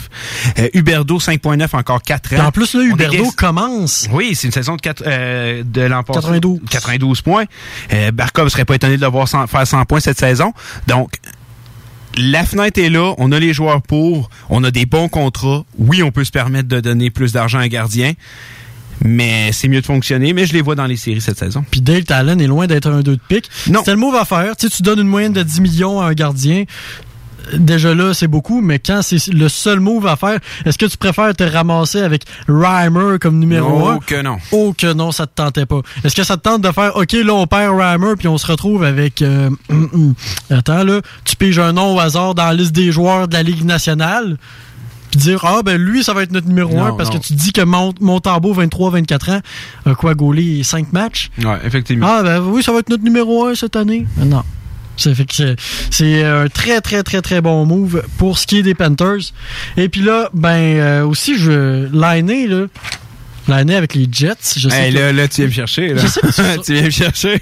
euh, 0.59 0.67
Huberdo 0.73 1.19
5.9 1.19 1.75
encore 1.75 2.01
4 2.01 2.29
Puis 2.29 2.39
ans. 2.39 2.45
en 2.47 2.51
plus, 2.51 2.73
là, 2.73 2.83
Huberdo 2.83 3.25
est 3.25 3.35
commence. 3.35 4.07
oui, 4.11 4.33
c'est 4.35 4.47
une 4.47 4.53
saison 4.53 4.75
de, 4.75 4.81
quatre- 4.81 5.03
euh, 5.05 5.63
de 5.65 5.81
l'an 5.81 6.03
passé. 6.03 6.19
92. 6.19 6.59
92 6.69 7.21
points. 7.21 7.45
Euh, 7.93 8.11
Barkov 8.11 8.49
serait 8.49 8.65
pas 8.65 8.75
étonné 8.75 8.97
de 8.97 9.01
le 9.01 9.07
voir 9.07 9.27
cent- 9.27 9.47
faire 9.47 9.65
100 9.65 9.85
points 9.85 9.99
cette 9.99 10.19
saison. 10.19 10.53
Donc, 10.87 11.11
la 12.18 12.43
fenêtre 12.45 12.80
est 12.82 12.89
là. 12.89 13.13
On 13.18 13.32
a 13.32 13.39
les 13.39 13.53
joueurs 13.53 13.82
pour. 13.82 14.30
On 14.49 14.63
a 14.63 14.72
des 14.72 14.86
bons 14.86 15.07
contrats. 15.07 15.65
Oui, 15.78 16.03
on 16.03 16.11
peut 16.11 16.24
se 16.24 16.32
permettre 16.32 16.68
de 16.68 16.80
donner 16.80 17.09
plus 17.09 17.34
d'argent 17.34 17.59
à 17.59 17.63
un 17.63 17.68
gardien. 17.68 18.13
Mais 19.05 19.51
c'est 19.51 19.68
mieux 19.68 19.82
de 19.82 19.86
fonctionner. 19.86 20.34
Mais 20.34 20.45
je 20.45 20.53
les 20.53 20.61
vois 20.61 20.76
dans 20.76 20.88
les 20.88 20.97
séries 20.97 21.22
cette 21.22 21.38
saison. 21.38 21.63
Puis 21.70 21.82
Dale 21.82 22.03
Talon 22.03 22.39
est 22.39 22.47
loin 22.47 22.68
d'être 22.68 22.89
un 22.89 23.01
2 23.01 23.15
de 23.15 23.22
pique. 23.28 23.49
Non. 23.68 23.80
C'était 23.80 23.91
le 23.91 23.97
move 23.97 24.15
à 24.15 24.26
faire. 24.26 24.55
Tu 24.55 24.68
sais, 24.68 24.76
tu 24.76 24.82
donnes 24.82 24.99
une 24.99 25.07
moyenne 25.07 25.34
de 25.34 25.43
10 25.43 25.61
millions 25.61 26.01
à 26.01 26.07
un 26.07 26.13
gardien. 26.13 26.63
Déjà 27.53 27.93
là, 27.95 28.13
c'est 28.13 28.27
beaucoup, 28.27 28.61
mais 28.61 28.79
quand 28.79 29.01
c'est 29.01 29.27
le 29.27 29.47
seul 29.49 29.79
move 29.79 30.05
à 30.07 30.15
faire, 30.15 30.39
est-ce 30.65 30.77
que 30.77 30.85
tu 30.85 30.97
préfères 30.97 31.33
te 31.35 31.43
ramasser 31.43 32.01
avec 32.01 32.23
Reimer 32.47 33.19
comme 33.19 33.39
numéro 33.39 33.87
1? 33.87 33.95
Oh 33.95 33.99
que 34.05 34.21
non. 34.21 34.37
Oh 34.51 34.73
que 34.77 34.91
non, 34.93 35.11
ça 35.11 35.27
te 35.27 35.31
tentait 35.35 35.65
pas. 35.65 35.81
Est-ce 36.03 36.15
que 36.15 36.23
ça 36.23 36.37
te 36.37 36.41
tente 36.41 36.61
de 36.61 36.71
faire 36.71 36.95
OK, 36.95 37.13
là 37.13 37.33
on 37.33 37.47
perd 37.47 37.75
Reimer 37.77 38.13
puis 38.17 38.27
on 38.27 38.37
se 38.37 38.47
retrouve 38.47 38.83
avec 38.83 39.21
euh. 39.21 39.49
Attends 40.49 40.83
là, 40.83 41.01
tu 41.23 41.35
piges 41.35 41.59
un 41.59 41.73
nom 41.73 41.95
au 41.95 41.99
hasard 41.99 42.35
dans 42.35 42.45
la 42.45 42.53
liste 42.53 42.73
des 42.73 42.91
joueurs 42.91 43.27
de 43.27 43.33
la 43.33 43.43
Ligue 43.43 43.63
nationale 43.65 44.37
puis 45.11 45.19
dire 45.21 45.45
ah 45.45 45.61
ben 45.63 45.81
lui 45.81 46.03
ça 46.03 46.13
va 46.13 46.23
être 46.23 46.31
notre 46.31 46.47
numéro 46.47 46.75
Non, 46.75 46.85
1 46.87 46.93
parce 46.97 47.09
non. 47.13 47.17
que 47.19 47.23
tu 47.25 47.33
dis 47.33 47.53
que 47.53 47.61
Mont 47.61 47.93
Montembeau 48.01 48.53
23 48.53 48.91
24 48.91 49.29
ans 49.29 49.39
a 49.85 49.95
quoi 49.95 50.15
gaulé 50.15 50.63
5 50.63 50.91
matchs? 50.91 51.29
Ouais, 51.41 51.59
effectivement. 51.65 52.07
Ah 52.09 52.23
ben 52.23 52.41
oui, 52.41 52.61
ça 52.61 52.73
va 52.73 52.79
être 52.79 52.89
notre 52.89 53.03
numéro 53.03 53.45
1 53.45 53.55
cette 53.55 53.75
année. 53.77 54.05
Mais 54.17 54.25
Non. 54.25 54.43
C'est 54.97 55.13
fait 55.15 55.27
c'est- 55.31 55.55
c'est 55.91 56.23
un 56.23 56.47
très 56.49 56.81
très 56.81 57.03
très 57.03 57.21
très 57.21 57.39
bon 57.41 57.65
move 57.65 58.03
pour 58.17 58.37
ce 58.39 58.47
qui 58.47 58.57
est 58.59 58.63
des 58.63 58.73
Panthers. 58.73 59.31
Et 59.77 59.89
puis 59.89 60.01
là, 60.01 60.29
ben 60.33 60.49
euh, 60.57 61.03
aussi 61.05 61.37
je 61.37 61.87
l'année 61.95 62.47
là, 62.47 62.65
l'année 63.47 63.75
avec 63.75 63.95
les 63.95 64.07
Jets, 64.11 64.33
je 64.57 64.69
sais 64.69 64.87
Hey, 64.87 64.93
que- 64.93 64.99
là, 64.99 65.13
là, 65.13 65.27
tu 65.27 65.41
viens 65.41 65.47
me 65.47 65.51
chercher. 65.53 65.93
Là. 65.93 66.01
Je 66.01 66.07
sais 66.07 66.21
que 66.21 66.55
tu- 66.57 66.61
tu 66.65 66.73
viens 66.73 66.83
me 66.83 66.89
chercher. 66.89 67.41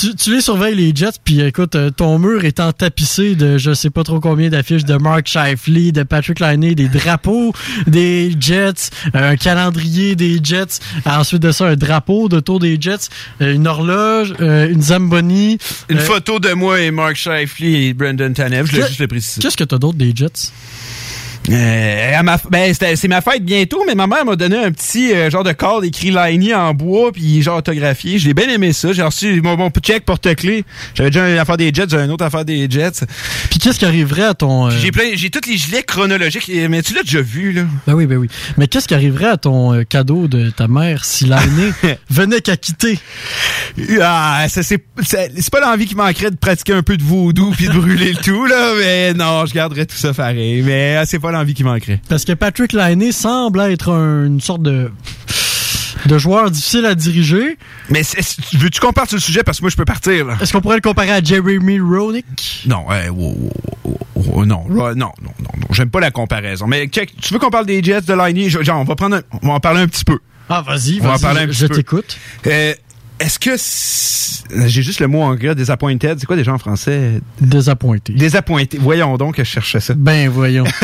tu, 0.00 0.14
tu 0.14 0.34
les 0.34 0.40
surveilles 0.40 0.74
les 0.74 0.94
Jets, 0.94 1.18
puis 1.24 1.40
écoute, 1.40 1.74
euh, 1.74 1.90
ton 1.90 2.18
mur 2.18 2.44
étant 2.44 2.72
tapissé 2.72 3.34
de 3.34 3.58
je 3.58 3.74
sais 3.74 3.90
pas 3.90 4.02
trop 4.04 4.20
combien 4.20 4.48
d'affiches 4.48 4.84
de 4.84 4.94
Mark 4.96 5.26
Shifley, 5.26 5.92
de 5.92 6.02
Patrick 6.02 6.40
Liney, 6.40 6.74
des 6.74 6.88
drapeaux 6.88 7.52
des 7.86 8.32
Jets, 8.38 8.90
euh, 9.14 9.32
un 9.32 9.36
calendrier 9.36 10.14
des 10.16 10.38
Jets, 10.42 10.80
ensuite 11.06 11.42
de 11.42 11.52
ça 11.52 11.66
un 11.66 11.76
drapeau 11.76 12.28
de 12.28 12.40
tour 12.40 12.58
des 12.60 12.76
Jets, 12.80 13.08
euh, 13.40 13.54
une 13.54 13.66
horloge, 13.66 14.34
une 14.40 14.82
Zamboni. 14.82 15.58
Une 15.88 15.98
Euh, 15.98 16.00
photo 16.00 16.38
de 16.38 16.52
moi 16.52 16.80
et 16.80 16.90
Mark 16.90 17.16
Shifley 17.16 17.86
et 17.86 17.94
Brendan 17.94 18.32
Tanev. 18.34 18.66
Je 18.66 18.76
que- 18.80 18.86
juste 18.86 18.98
le 19.00 19.08
préciser. 19.08 19.40
Qu'est-ce 19.40 19.56
que 19.56 19.64
t'as 19.64 19.78
d'autre 19.78 19.98
des 19.98 20.12
Jets? 20.14 20.50
Euh, 21.50 22.12
à 22.18 22.22
ma- 22.22 22.38
ben, 22.50 22.72
c'est 22.74 23.08
ma 23.08 23.20
fête 23.20 23.44
bientôt, 23.44 23.82
mais 23.86 23.96
ma 23.96 24.06
mère 24.06 24.24
m'a 24.24 24.36
donné 24.36 24.56
un 24.56 24.70
petit 24.70 25.12
euh, 25.12 25.28
genre 25.28 25.42
de 25.42 25.50
corde 25.52 25.84
écrit 25.84 26.10
Liney 26.12 26.54
en 26.54 26.72
bois, 26.72 27.10
puis 27.12 27.42
genre 27.42 27.58
autographié. 27.58 28.18
J'ai 28.20 28.32
bien 28.32 28.48
aimé 28.48 28.72
ça. 28.72 28.92
J'ai 28.92 29.02
reçu 29.02 29.40
mon, 29.42 29.56
mon 29.56 29.68
check 29.70 30.04
porte-clés. 30.04 30.64
J'avais 30.94 31.10
déjà 31.10 31.28
une 31.28 31.38
affaire 31.38 31.56
des 31.56 31.72
Jets, 31.74 31.86
j'avais 31.88 32.04
une 32.04 32.12
autre 32.12 32.24
affaire 32.24 32.44
des 32.44 32.70
Jets. 32.70 33.04
Puis 33.50 33.58
qu'est-ce 33.58 33.80
qui 33.80 33.84
arriverait 33.84 34.22
à 34.22 34.34
ton... 34.34 34.68
euh, 34.68 34.70
J'ai 34.80 34.92
plein, 34.92 35.10
j'ai 35.14 35.30
tous 35.30 35.48
les 35.48 35.56
gilets 35.56 35.82
chronologiques, 35.82 36.50
mais 36.70 36.80
tu 36.82 36.94
l'as 36.94 37.02
déjà 37.02 37.20
vu, 37.20 37.52
là. 37.52 37.62
Ben 37.88 37.94
oui, 37.94 38.06
ben 38.06 38.18
oui. 38.18 38.28
Mais 38.56 38.68
qu'est-ce 38.68 38.86
qui 38.86 38.94
arriverait 38.94 39.26
à 39.30 39.36
ton 39.36 39.74
euh, 39.74 39.82
cadeau 39.82 40.28
de 40.28 40.50
ta 40.50 40.68
mère 40.68 41.04
si 41.04 41.24
l'année 41.26 41.72
venait 42.10 42.40
qu'à 42.40 42.56
quitter? 42.56 42.98
Ah, 44.00 44.46
ça, 44.48 44.62
c'est, 44.62 44.82
c'est, 45.02 45.32
c'est 45.36 45.50
pas 45.50 45.60
l'envie 45.60 45.86
qui 45.86 45.96
manquerait 45.96 46.30
de 46.30 46.36
pratiquer 46.36 46.74
un 46.74 46.82
peu 46.82 46.96
de 46.96 47.02
vaudou 47.02 47.50
puis 47.56 47.66
de 47.66 47.72
brûler 47.72 48.12
le 48.12 48.18
tout, 48.18 48.46
là, 48.46 48.74
mais 48.78 49.12
non, 49.14 49.44
je 49.46 49.54
garderais 49.54 49.86
tout 49.86 49.96
ça 49.96 50.12
pareil. 50.12 50.62
Mais 50.62 50.96
ah, 51.00 51.04
c'est 51.06 51.18
pas 51.18 51.31
l'envie 51.32 51.54
qui 51.54 51.64
manquerait. 51.64 52.00
Parce 52.08 52.24
que 52.24 52.32
Patrick 52.32 52.72
Laine 52.72 53.10
semble 53.12 53.60
être 53.60 53.90
un- 53.92 54.26
une 54.26 54.40
sorte 54.40 54.62
de 54.62 54.90
de 56.06 56.18
joueur 56.18 56.50
difficile 56.50 56.84
à 56.86 56.94
diriger. 56.96 57.56
Mais 57.88 58.02
veux-tu 58.54 58.80
qu'on 58.80 58.92
parte 58.92 59.08
sur 59.10 59.16
le 59.16 59.20
sujet? 59.22 59.42
Parce 59.44 59.58
que 59.58 59.62
moi 59.62 59.70
je 59.70 59.76
peux 59.76 59.84
partir, 59.84 60.24
là? 60.26 60.36
Est-ce 60.40 60.52
qu'on 60.52 60.60
pourrait 60.60 60.76
le 60.76 60.80
comparer 60.82 61.12
à 61.12 61.22
Jeremy 61.22 61.78
Roenick? 61.78 62.64
Non, 62.66 62.86
euh, 62.90 63.06
non, 64.26 64.44
non, 64.44 64.64
non, 64.66 64.94
non, 64.96 65.12
non, 65.22 65.68
j'aime 65.70 65.90
pas 65.90 66.00
la 66.00 66.10
comparaison. 66.10 66.66
Mais 66.66 66.86
check, 66.88 67.12
tu 67.20 67.32
veux 67.32 67.38
qu'on 67.38 67.50
parle 67.50 67.66
des 67.66 67.82
Jets 67.82 68.00
de 68.02 68.14
Liney? 68.14 68.48
Genre, 68.50 68.80
on 68.80 68.84
va 68.84 68.96
prendre, 68.96 69.16
un- 69.16 69.22
on 69.42 69.48
va 69.48 69.54
en 69.54 69.60
parler 69.60 69.80
un 69.82 69.86
petit 69.88 70.04
peu. 70.04 70.18
Ah, 70.48 70.62
vas-y, 70.66 70.98
vas-y, 70.98 71.52
je- 71.52 71.66
t'écoute. 71.66 72.18
Euh, 72.46 72.74
est-ce 73.22 73.38
que 73.38 74.66
j'ai 74.68 74.82
juste 74.82 75.00
le 75.00 75.06
mot 75.06 75.22
anglais 75.22 75.54
disappointed? 75.54 76.18
C'est 76.18 76.26
quoi 76.26 76.36
déjà 76.36 76.52
en 76.52 76.58
français? 76.58 77.20
Désappointé. 77.40 78.12
Désappointé. 78.12 78.78
Voyons 78.80 79.16
donc 79.16 79.36
que 79.36 79.44
je 79.44 79.48
cherchais 79.50 79.80
ça. 79.80 79.94
Ben 79.94 80.28
voyons. 80.28 80.64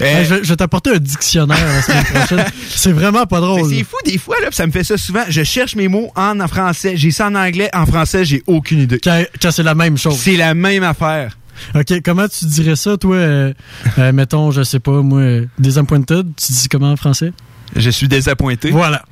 Euh, 0.00 0.24
je, 0.24 0.42
je 0.42 0.48
vais 0.48 0.56
t'apporter 0.56 0.90
un 0.94 0.98
dictionnaire 0.98 1.58
la 1.58 1.82
semaine 1.82 2.04
prochaine. 2.04 2.44
C'est 2.68 2.92
vraiment 2.92 3.26
pas 3.26 3.40
drôle. 3.40 3.68
c'est 3.68 3.84
fou 3.84 3.96
des 4.06 4.16
fois 4.18 4.36
là, 4.40 4.48
ça 4.50 4.66
me 4.66 4.72
fait 4.72 4.84
ça 4.84 4.96
souvent. 4.96 5.24
Je 5.28 5.42
cherche 5.42 5.74
mes 5.76 5.88
mots 5.88 6.10
en, 6.16 6.40
en 6.40 6.48
français, 6.48 6.96
j'ai 6.96 7.10
ça 7.10 7.26
en 7.26 7.34
anglais, 7.34 7.68
en 7.74 7.84
français, 7.86 8.24
j'ai 8.24 8.42
aucune 8.46 8.80
idée. 8.80 8.98
Quand, 9.02 9.22
quand 9.42 9.50
c'est 9.50 9.62
la 9.62 9.74
même 9.74 9.98
chose. 9.98 10.16
C'est 10.16 10.36
la 10.36 10.54
même 10.54 10.82
affaire. 10.84 11.36
OK, 11.74 12.00
comment 12.02 12.26
tu 12.28 12.46
dirais 12.46 12.76
ça, 12.76 12.96
toi? 12.96 13.16
euh, 13.16 13.52
euh, 13.98 14.12
mettons, 14.12 14.50
je 14.50 14.62
sais 14.62 14.80
pas, 14.80 15.02
moi, 15.02 15.42
Disappointed, 15.58 16.26
tu 16.36 16.52
dis 16.52 16.68
comment 16.70 16.92
en 16.92 16.96
français? 16.96 17.32
Je 17.76 17.90
suis 17.90 18.08
désappointé. 18.08 18.70
Voilà. 18.70 19.02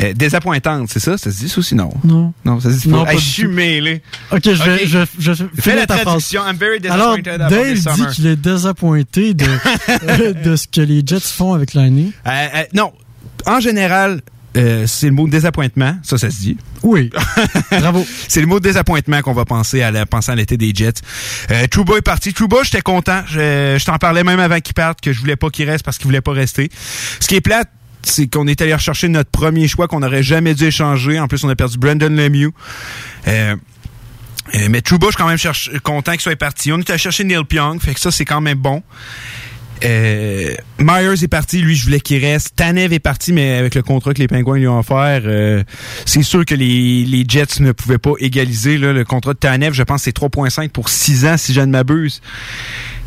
Euh, 0.00 0.12
désappointante, 0.12 0.88
c'est 0.90 1.00
ça? 1.00 1.16
Ça 1.16 1.30
se 1.30 1.38
dit 1.38 1.48
ça 1.48 1.58
aussi? 1.58 1.74
Non. 1.74 1.90
Non. 2.04 2.32
Non, 2.44 2.60
ça 2.60 2.70
se 2.70 2.80
dit 2.80 2.88
Non, 2.88 3.04
pas. 3.04 3.12
Hey, 3.12 3.18
je 3.18 3.24
suis 3.24 3.46
mêlé. 3.48 4.02
OK, 4.30 4.42
je 4.44 4.62
vais, 4.62 4.86
je, 4.86 4.98
je, 5.18 5.32
je 5.32 5.44
Fais 5.58 5.74
la 5.74 5.86
ta 5.86 5.94
phrase. 5.94 6.04
traduction. 6.06 6.42
I'm 6.46 6.56
very 6.56 6.78
Alors, 6.88 7.16
disappointed 7.16 7.48
Dave 7.50 7.74
this 7.74 7.84
dit 7.84 8.14
qu'il 8.14 8.26
est 8.26 8.36
désappointé 8.36 9.34
de, 9.34 9.46
euh, 10.08 10.32
de 10.44 10.56
ce 10.56 10.66
que 10.68 10.80
les 10.82 11.02
Jets 11.04 11.20
font 11.20 11.54
avec 11.54 11.74
l'année. 11.74 12.12
Euh, 12.26 12.30
euh, 12.56 12.62
non. 12.74 12.92
En 13.46 13.60
général, 13.60 14.20
euh, 14.56 14.86
c'est 14.86 15.06
le 15.06 15.12
mot 15.12 15.28
désappointement. 15.28 15.96
Ça, 16.02 16.18
ça 16.18 16.30
se 16.30 16.38
dit. 16.40 16.56
Oui. 16.82 17.10
Bravo. 17.70 18.06
C'est 18.28 18.40
le 18.40 18.46
mot 18.46 18.60
désappointement 18.60 19.20
qu'on 19.22 19.34
va 19.34 19.44
penser 19.44 19.82
à 19.82 19.90
la, 19.90 20.06
penser 20.06 20.32
à 20.32 20.34
l'été 20.34 20.56
des 20.56 20.72
Jets. 20.74 20.94
Euh, 21.50 21.66
Trouba 21.68 21.96
est 21.98 22.02
parti. 22.02 22.32
Trouba, 22.32 22.58
j'étais 22.64 22.80
content. 22.80 23.22
Je, 23.28 23.76
je 23.78 23.84
t'en 23.84 23.96
parlais 23.98 24.24
même 24.24 24.40
avant 24.40 24.58
qu'il 24.60 24.74
parte 24.74 25.00
que 25.00 25.12
je 25.12 25.20
voulais 25.20 25.36
pas 25.36 25.50
qu'il 25.50 25.68
reste 25.68 25.84
parce 25.84 25.98
qu'il 25.98 26.06
voulait 26.06 26.20
pas 26.20 26.32
rester. 26.32 26.70
Ce 27.20 27.28
qui 27.28 27.34
est 27.36 27.40
plate, 27.40 27.70
c'est 28.08 28.28
qu'on 28.28 28.46
est 28.46 28.60
allé 28.60 28.74
rechercher 28.74 29.08
notre 29.08 29.30
premier 29.30 29.68
choix 29.68 29.88
qu'on 29.88 30.00
n'aurait 30.00 30.22
jamais 30.22 30.54
dû 30.54 30.64
échanger. 30.64 31.18
En 31.18 31.28
plus, 31.28 31.44
on 31.44 31.48
a 31.48 31.56
perdu 31.56 31.78
Brandon 31.78 32.08
Lemieux. 32.08 32.52
Euh, 33.28 33.56
euh, 34.54 34.68
mais 34.70 34.80
Trouba, 34.80 35.08
je 35.08 35.12
suis 35.12 35.22
quand 35.22 35.28
même 35.28 35.80
content 35.82 36.12
qu'il 36.12 36.20
soit 36.20 36.36
parti. 36.36 36.72
On 36.72 36.78
est 36.78 36.90
allé 36.90 36.98
chercher 36.98 37.24
Neil 37.24 37.44
Pionk, 37.44 37.82
fait 37.82 37.94
que 37.94 38.00
ça, 38.00 38.10
c'est 38.10 38.24
quand 38.24 38.40
même 38.40 38.58
bon. 38.58 38.82
Euh, 39.84 40.54
Myers 40.78 41.22
est 41.22 41.28
parti, 41.28 41.58
lui 41.58 41.74
je 41.74 41.84
voulais 41.84 42.00
qu'il 42.00 42.24
reste. 42.24 42.56
Tanev 42.56 42.92
est 42.92 42.98
parti, 42.98 43.32
mais 43.32 43.58
avec 43.58 43.74
le 43.74 43.82
contrat 43.82 44.14
que 44.14 44.18
les 44.18 44.28
Pingouins 44.28 44.56
lui 44.56 44.68
ont 44.68 44.78
offert, 44.78 45.22
euh, 45.24 45.62
c'est 46.06 46.22
sûr 46.22 46.44
que 46.44 46.54
les, 46.54 47.04
les 47.04 47.24
Jets 47.28 47.60
ne 47.60 47.72
pouvaient 47.72 47.98
pas 47.98 48.12
égaliser. 48.18 48.78
Là, 48.78 48.92
le 48.92 49.04
contrat 49.04 49.34
de 49.34 49.38
Tanev, 49.38 49.74
je 49.74 49.82
pense, 49.82 50.02
c'est 50.02 50.16
3,5 50.16 50.70
pour 50.70 50.88
6 50.88 51.26
ans, 51.26 51.36
si 51.36 51.52
je 51.52 51.60
ne 51.60 51.66
m'abuse. 51.66 52.22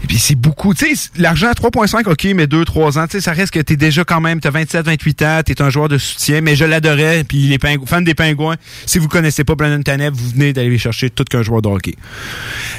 Et 0.04 0.08
puis 0.08 0.18
c'est 0.18 0.36
beaucoup. 0.36 0.74
Tu 0.74 0.96
sais, 0.96 1.10
l'argent 1.18 1.48
à 1.50 1.54
3,5, 1.54 2.10
ok, 2.10 2.24
mais 2.36 2.46
2-3 2.46 2.98
ans, 3.00 3.06
tu 3.06 3.14
sais, 3.18 3.22
ça 3.22 3.34
reste 3.34 3.52
que 3.54 3.60
t'es 3.60 3.76
déjà 3.76 4.04
quand 4.06 4.22
même, 4.22 4.40
t'as 4.40 4.52
27-28 4.52 5.26
ans, 5.26 5.42
t'es 5.46 5.62
un 5.62 5.70
joueur 5.70 5.90
de 5.90 5.98
soutien, 5.98 6.42
mais 6.42 6.56
je 6.56 6.64
l'adorais. 6.66 7.24
Puis 7.24 7.48
les 7.48 7.58
Pingou- 7.58 7.86
fans 7.86 8.02
des 8.02 8.14
Pingouins, 8.16 8.56
si 8.86 8.98
vous 9.00 9.08
connaissez 9.10 9.44
pas 9.44 9.56
Brandon 9.56 9.82
Tanev, 9.84 10.14
vous 10.14 10.30
venez 10.30 10.54
d'aller 10.54 10.78
chercher 10.78 11.10
tout 11.10 11.26
qu'un 11.26 11.44
joueur 11.44 11.62
de 11.62 11.68
hockey. 11.68 11.96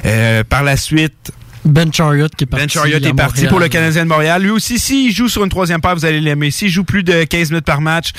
Euh, 0.07 0.45
par 0.45 0.63
la 0.63 0.77
suite, 0.77 1.33
Ben 1.67 1.93
Chariot 1.93 2.29
qui 2.37 2.45
est 2.45 2.47
parti. 2.47 2.65
ben 2.67 2.71
Chariot 2.73 2.97
est 2.97 3.13
parti 3.15 3.47
pour 3.49 3.61
le 3.61 3.69
Canadien 3.69 4.05
de 4.05 4.09
Montréal. 4.09 4.43
Lui 4.43 4.51
aussi, 4.51 4.79
s'il 4.79 5.13
joue 5.15 5.29
sur 5.29 5.45
une 5.45 5.51
troisième 5.51 5.83
paire, 5.83 5.95
vous 5.95 6.07
allez 6.07 6.21
l'aimer. 6.21 6.51
S'il 6.51 6.71
joue 6.71 6.85
plus 6.85 7.03
de 7.03 7.25
15 7.25 7.51
minutes 7.51 7.67
par 7.67 7.83
match, 7.83 8.13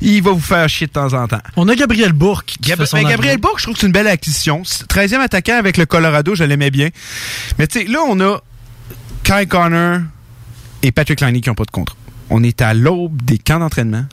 il 0.00 0.22
va 0.22 0.30
vous 0.32 0.40
faire 0.40 0.68
chier 0.68 0.86
de 0.86 0.92
temps 0.92 1.12
en 1.14 1.26
temps. 1.28 1.40
On 1.56 1.68
a 1.68 1.74
Gabriel 1.74 2.12
Bourque. 2.12 2.56
qui 2.60 2.70
Gab- 2.70 2.78
fait 2.78 2.86
son 2.86 2.96
ben, 2.98 3.08
Gabriel. 3.08 3.38
Bourque, 3.38 3.58
je 3.58 3.64
trouve 3.64 3.74
que 3.74 3.80
c'est 3.80 3.86
une 3.86 3.92
belle 3.92 4.06
acquisition. 4.06 4.62
13e 4.62 5.20
attaquant 5.20 5.56
avec 5.58 5.76
le 5.76 5.86
Colorado, 5.86 6.34
je 6.34 6.44
l'aimais 6.44 6.70
bien. 6.70 6.88
Mais 7.58 7.66
tu 7.66 7.80
sais, 7.80 7.84
là, 7.86 8.00
on 8.08 8.18
a 8.20 8.40
Kai 9.24 9.46
Connor 9.46 10.00
et 10.82 10.92
Patrick 10.92 11.20
Liney 11.20 11.40
qui 11.40 11.48
n'ont 11.48 11.54
pas 11.54 11.64
de 11.64 11.70
contrat. 11.70 11.96
On 12.30 12.42
est 12.42 12.60
à 12.62 12.74
l'aube 12.74 13.20
des 13.22 13.38
camps 13.38 13.58
d'entraînement. 13.58 14.04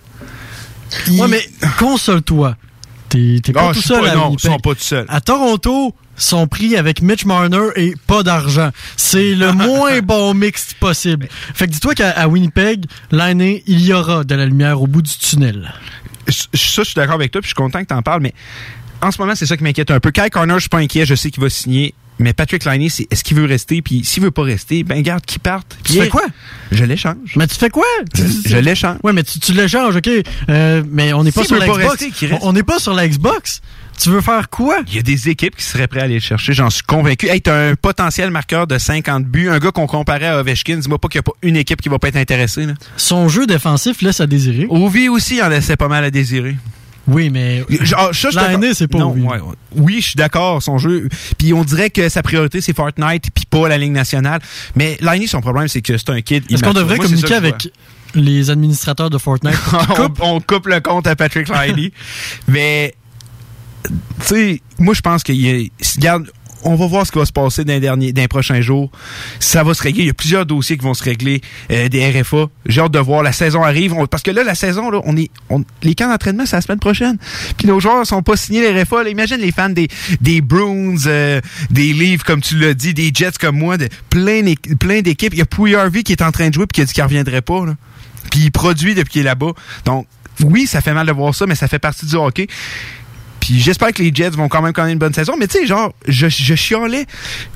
Ouais, 1.09 1.27
mais 1.27 1.47
console-toi. 1.77 2.55
T'es 3.09 3.39
pas 3.53 3.69
Ah, 3.69 3.73
tout 3.73 3.81
seul 3.81 4.01
pas- 4.01 4.11
à 4.11 4.15
non, 4.15 4.33
ils 4.33 4.39
sont 4.39 4.57
pas 4.59 4.73
tout 4.75 4.81
seuls. 4.81 5.05
À 5.09 5.21
Toronto, 5.21 5.95
son 6.15 6.47
prix 6.47 6.75
avec 6.75 7.01
Mitch 7.01 7.25
Marner 7.25 7.67
et 7.75 7.93
pas 8.07 8.23
d'argent. 8.23 8.71
C'est 8.97 9.35
le 9.35 9.51
moins 9.53 10.01
bon 10.01 10.33
mix 10.33 10.73
possible. 10.79 11.27
Fait 11.29 11.67
que 11.67 11.71
dis-toi 11.71 11.95
qu'à 11.95 12.27
Winnipeg, 12.27 12.85
l'année, 13.11 13.63
il 13.67 13.81
y 13.81 13.93
aura 13.93 14.23
de 14.23 14.35
la 14.35 14.45
lumière 14.45 14.81
au 14.81 14.87
bout 14.87 15.01
du 15.01 15.17
tunnel. 15.17 15.73
Ça, 16.27 16.47
je 16.53 16.83
suis 16.83 16.95
d'accord 16.95 17.15
avec 17.15 17.31
toi, 17.31 17.41
puis 17.41 17.47
je 17.47 17.55
suis 17.55 17.55
content 17.55 17.81
que 17.81 17.87
tu 17.87 17.93
en 17.93 18.01
parles, 18.01 18.21
mais 18.21 18.33
en 19.01 19.11
ce 19.11 19.21
moment, 19.21 19.35
c'est 19.35 19.45
ça 19.45 19.57
qui 19.57 19.63
m'inquiète 19.63 19.91
un 19.91 19.99
peu. 19.99 20.11
Kai 20.11 20.29
Connor, 20.29 20.57
je 20.57 20.61
suis 20.61 20.69
pas 20.69 20.79
inquiet, 20.79 21.05
je 21.05 21.15
sais 21.15 21.29
qu'il 21.29 21.41
va 21.41 21.49
signer. 21.49 21.93
Mais 22.17 22.33
Patrick 22.33 22.63
Liney, 22.63 22.89
c'est 22.89 23.07
est-ce 23.11 23.23
qu'il 23.23 23.35
veut 23.35 23.45
rester? 23.45 23.81
Puis 23.81 24.05
s'il 24.05 24.23
veut 24.23 24.31
pas 24.31 24.43
rester, 24.43 24.83
ben 24.83 25.01
garde 25.01 25.25
qu'il 25.25 25.41
parte. 25.41 25.77
Tu 25.83 25.93
fais 25.93 26.07
quoi? 26.07 26.23
Je 26.71 26.85
l'échange. 26.85 27.33
Mais 27.35 27.45
tu 27.45 27.55
fais 27.55 27.69
quoi? 27.69 27.83
Je, 28.15 28.23
je 28.49 28.57
l'échange. 28.57 28.97
Ouais, 29.03 29.11
mais 29.11 29.23
tu, 29.23 29.39
tu 29.39 29.51
l'échanges, 29.51 29.97
OK. 29.97 30.09
Euh, 30.49 30.81
mais 30.89 31.11
on 31.11 31.23
n'est 31.23 31.33
pas 31.33 31.41
S'il 31.41 31.57
sur 31.57 31.57
la 31.57 31.65
pas 31.67 31.95
Xbox. 31.95 32.25
On 32.41 32.53
n'est 32.53 32.63
pas 32.63 32.79
sur 32.79 32.93
la 32.93 33.07
Xbox. 33.07 33.61
Tu 33.99 34.09
veux 34.09 34.21
faire 34.21 34.49
quoi? 34.49 34.79
Il 34.87 34.95
y 34.95 34.99
a 34.99 35.01
des 35.01 35.29
équipes 35.29 35.55
qui 35.55 35.63
seraient 35.63 35.87
prêtes 35.87 36.01
à 36.01 36.05
aller 36.05 36.15
le 36.15 36.19
chercher, 36.19 36.53
j'en 36.53 36.69
suis 36.69 36.83
convaincu. 36.83 37.27
Hey, 37.27 37.41
t'as 37.41 37.69
un 37.71 37.75
potentiel 37.75 38.29
marqueur 38.29 38.67
de 38.67 38.77
50 38.77 39.25
buts, 39.25 39.49
un 39.49 39.59
gars 39.59 39.71
qu'on 39.71 39.87
comparait 39.87 40.27
à 40.27 40.39
Ovechkin. 40.39 40.77
Dis-moi 40.77 40.99
pas 40.99 41.07
qu'il 41.07 41.19
n'y 41.19 41.21
a 41.21 41.23
pas 41.23 41.37
une 41.41 41.55
équipe 41.55 41.81
qui 41.81 41.89
va 41.89 41.99
pas 41.99 42.09
être 42.09 42.17
intéressée. 42.17 42.65
Là. 42.65 42.73
Son 42.97 43.29
jeu 43.29 43.47
défensif 43.47 44.01
laisse 44.01 44.19
à 44.19 44.27
désirer. 44.27 44.67
Ovi 44.69 45.09
aussi 45.09 45.41
en 45.41 45.49
laissait 45.49 45.77
pas 45.77 45.87
mal 45.87 46.03
à 46.03 46.11
désirer. 46.11 46.55
Oui, 47.07 47.29
mais 47.29 47.63
suis 48.11 48.27
L'année, 48.33 48.73
c'est 48.73 48.87
pas 48.87 48.97
Non, 48.97 49.11
Ovi. 49.11 49.21
ouais, 49.21 49.39
ouais. 49.39 49.55
Oui, 49.75 49.97
je 50.01 50.07
suis 50.07 50.15
d'accord, 50.15 50.61
son 50.63 50.77
jeu. 50.77 51.07
Puis 51.37 51.53
on 51.53 51.63
dirait 51.63 51.89
que 51.89 52.09
sa 52.09 52.23
priorité, 52.23 52.61
c'est 52.61 52.75
Fortnite, 52.75 53.29
puis 53.33 53.45
pas 53.49 53.67
la 53.67 53.77
Ligue 53.77 53.91
nationale. 53.91 54.39
Mais 54.75 54.97
Liney, 55.01 55.27
son 55.27 55.41
problème, 55.41 55.67
c'est 55.67 55.81
que 55.81 55.97
c'est 55.97 56.09
un 56.09 56.21
kid. 56.21 56.43
est-ce 56.51 56.63
qu'on 56.63 56.73
devrait 56.73 56.95
Moi, 56.97 57.05
communiquer 57.05 57.35
avec 57.35 57.69
les 58.15 58.49
administrateurs 58.49 59.09
de 59.09 59.17
Fortnite? 59.19 59.55
on, 60.19 60.35
on 60.35 60.41
coupe 60.41 60.67
le 60.67 60.79
compte 60.79 61.05
à 61.05 61.15
Patrick 61.15 61.47
Liney. 61.49 61.91
Mais, 62.47 62.95
tu 63.87 64.25
sais, 64.25 64.61
moi, 64.79 64.93
je 64.93 65.01
pense 65.01 65.23
qu'il 65.23 65.41
y 65.41 66.07
a. 66.07 66.19
On 66.67 66.73
va 66.73 66.87
voir 66.87 67.05
ce 67.05 67.11
qui 67.11 67.19
va 67.19 67.25
se 67.25 67.31
passer 67.31 67.63
dans 67.63 67.73
les, 67.73 67.79
derniers, 67.79 68.11
dans 68.11 68.23
les 68.23 68.27
prochains 68.27 68.59
jours. 68.59 68.89
Ça 69.39 69.63
va 69.63 69.75
se 69.75 69.83
régler. 69.83 70.05
Il 70.05 70.07
y 70.07 70.09
a 70.09 70.15
plusieurs 70.15 70.47
dossiers 70.47 70.79
qui 70.79 70.83
vont 70.83 70.95
se 70.95 71.03
régler 71.03 71.41
euh, 71.71 71.89
des 71.89 72.09
RFA. 72.09 72.47
J'ai 72.65 72.81
hâte 72.81 72.91
de 72.91 72.97
voir. 72.97 73.21
La 73.21 73.33
saison 73.33 73.61
arrive. 73.61 73.93
Parce 74.09 74.23
que 74.23 74.31
là, 74.31 74.43
la 74.43 74.55
saison, 74.55 74.89
là, 74.89 74.99
on 75.03 75.15
est, 75.15 75.29
les 75.83 75.93
camps 75.93 76.09
d'entraînement, 76.09 76.47
c'est 76.47 76.55
la 76.55 76.63
semaine 76.63 76.79
prochaine. 76.79 77.17
Puis 77.55 77.67
nos 77.67 77.79
joueurs 77.79 78.03
sont 78.07 78.23
pas 78.23 78.35
signés 78.35 78.61
les 78.61 78.81
RFA. 78.81 79.03
Là, 79.03 79.11
imagine 79.11 79.37
les 79.37 79.51
fans 79.51 79.69
des, 79.69 79.87
des 80.21 80.41
Bruins, 80.41 80.95
euh, 81.05 81.39
des 81.69 81.93
Leafs, 81.93 82.23
comme 82.23 82.41
tu 82.41 82.57
l'as 82.57 82.73
dit, 82.73 82.95
des 82.95 83.11
Jets 83.13 83.37
comme 83.39 83.59
moi, 83.59 83.77
de, 83.77 83.87
plein, 84.09 84.41
plein 84.79 85.01
d'équipes. 85.01 85.33
Il 85.33 85.39
y 85.39 85.43
a 85.43 85.45
Pouille 85.45 85.75
Harvey 85.75 86.01
qui 86.01 86.13
est 86.13 86.23
en 86.23 86.31
train 86.31 86.49
de 86.49 86.53
jouer 86.55 86.65
puis 86.65 86.77
qui 86.77 86.81
a 86.81 86.85
dit 86.85 86.93
qu'il 86.93 87.03
reviendrait 87.03 87.43
pas. 87.43 87.63
Là. 87.63 87.75
Puis 88.31 88.39
il 88.39 88.51
produit 88.51 88.95
depuis 88.95 89.11
qu'il 89.11 89.21
est 89.21 89.25
là-bas. 89.25 89.51
Donc, 89.85 90.07
oui, 90.43 90.67
ça 90.67 90.81
fait 90.81 90.93
mal 90.93 91.07
de 91.07 91.11
voir 91.11 91.33
ça, 91.33 91.45
mais 91.45 91.55
ça 91.55 91.67
fait 91.67 91.79
partie 91.79 92.05
du 92.05 92.15
hockey. 92.15 92.47
Puis 93.45 93.59
j'espère 93.59 93.91
que 93.91 94.01
les 94.01 94.11
Jets 94.11 94.31
vont 94.31 94.47
quand 94.47 94.63
même 94.63 94.73
connaître 94.73 94.93
une 94.93 94.97
bonne 94.97 95.13
saison. 95.13 95.35
Mais 95.37 95.45
tu 95.45 95.59
sais, 95.59 95.67
genre, 95.67 95.93
je, 96.07 96.27
je 96.29 96.55
chialais. 96.55 97.05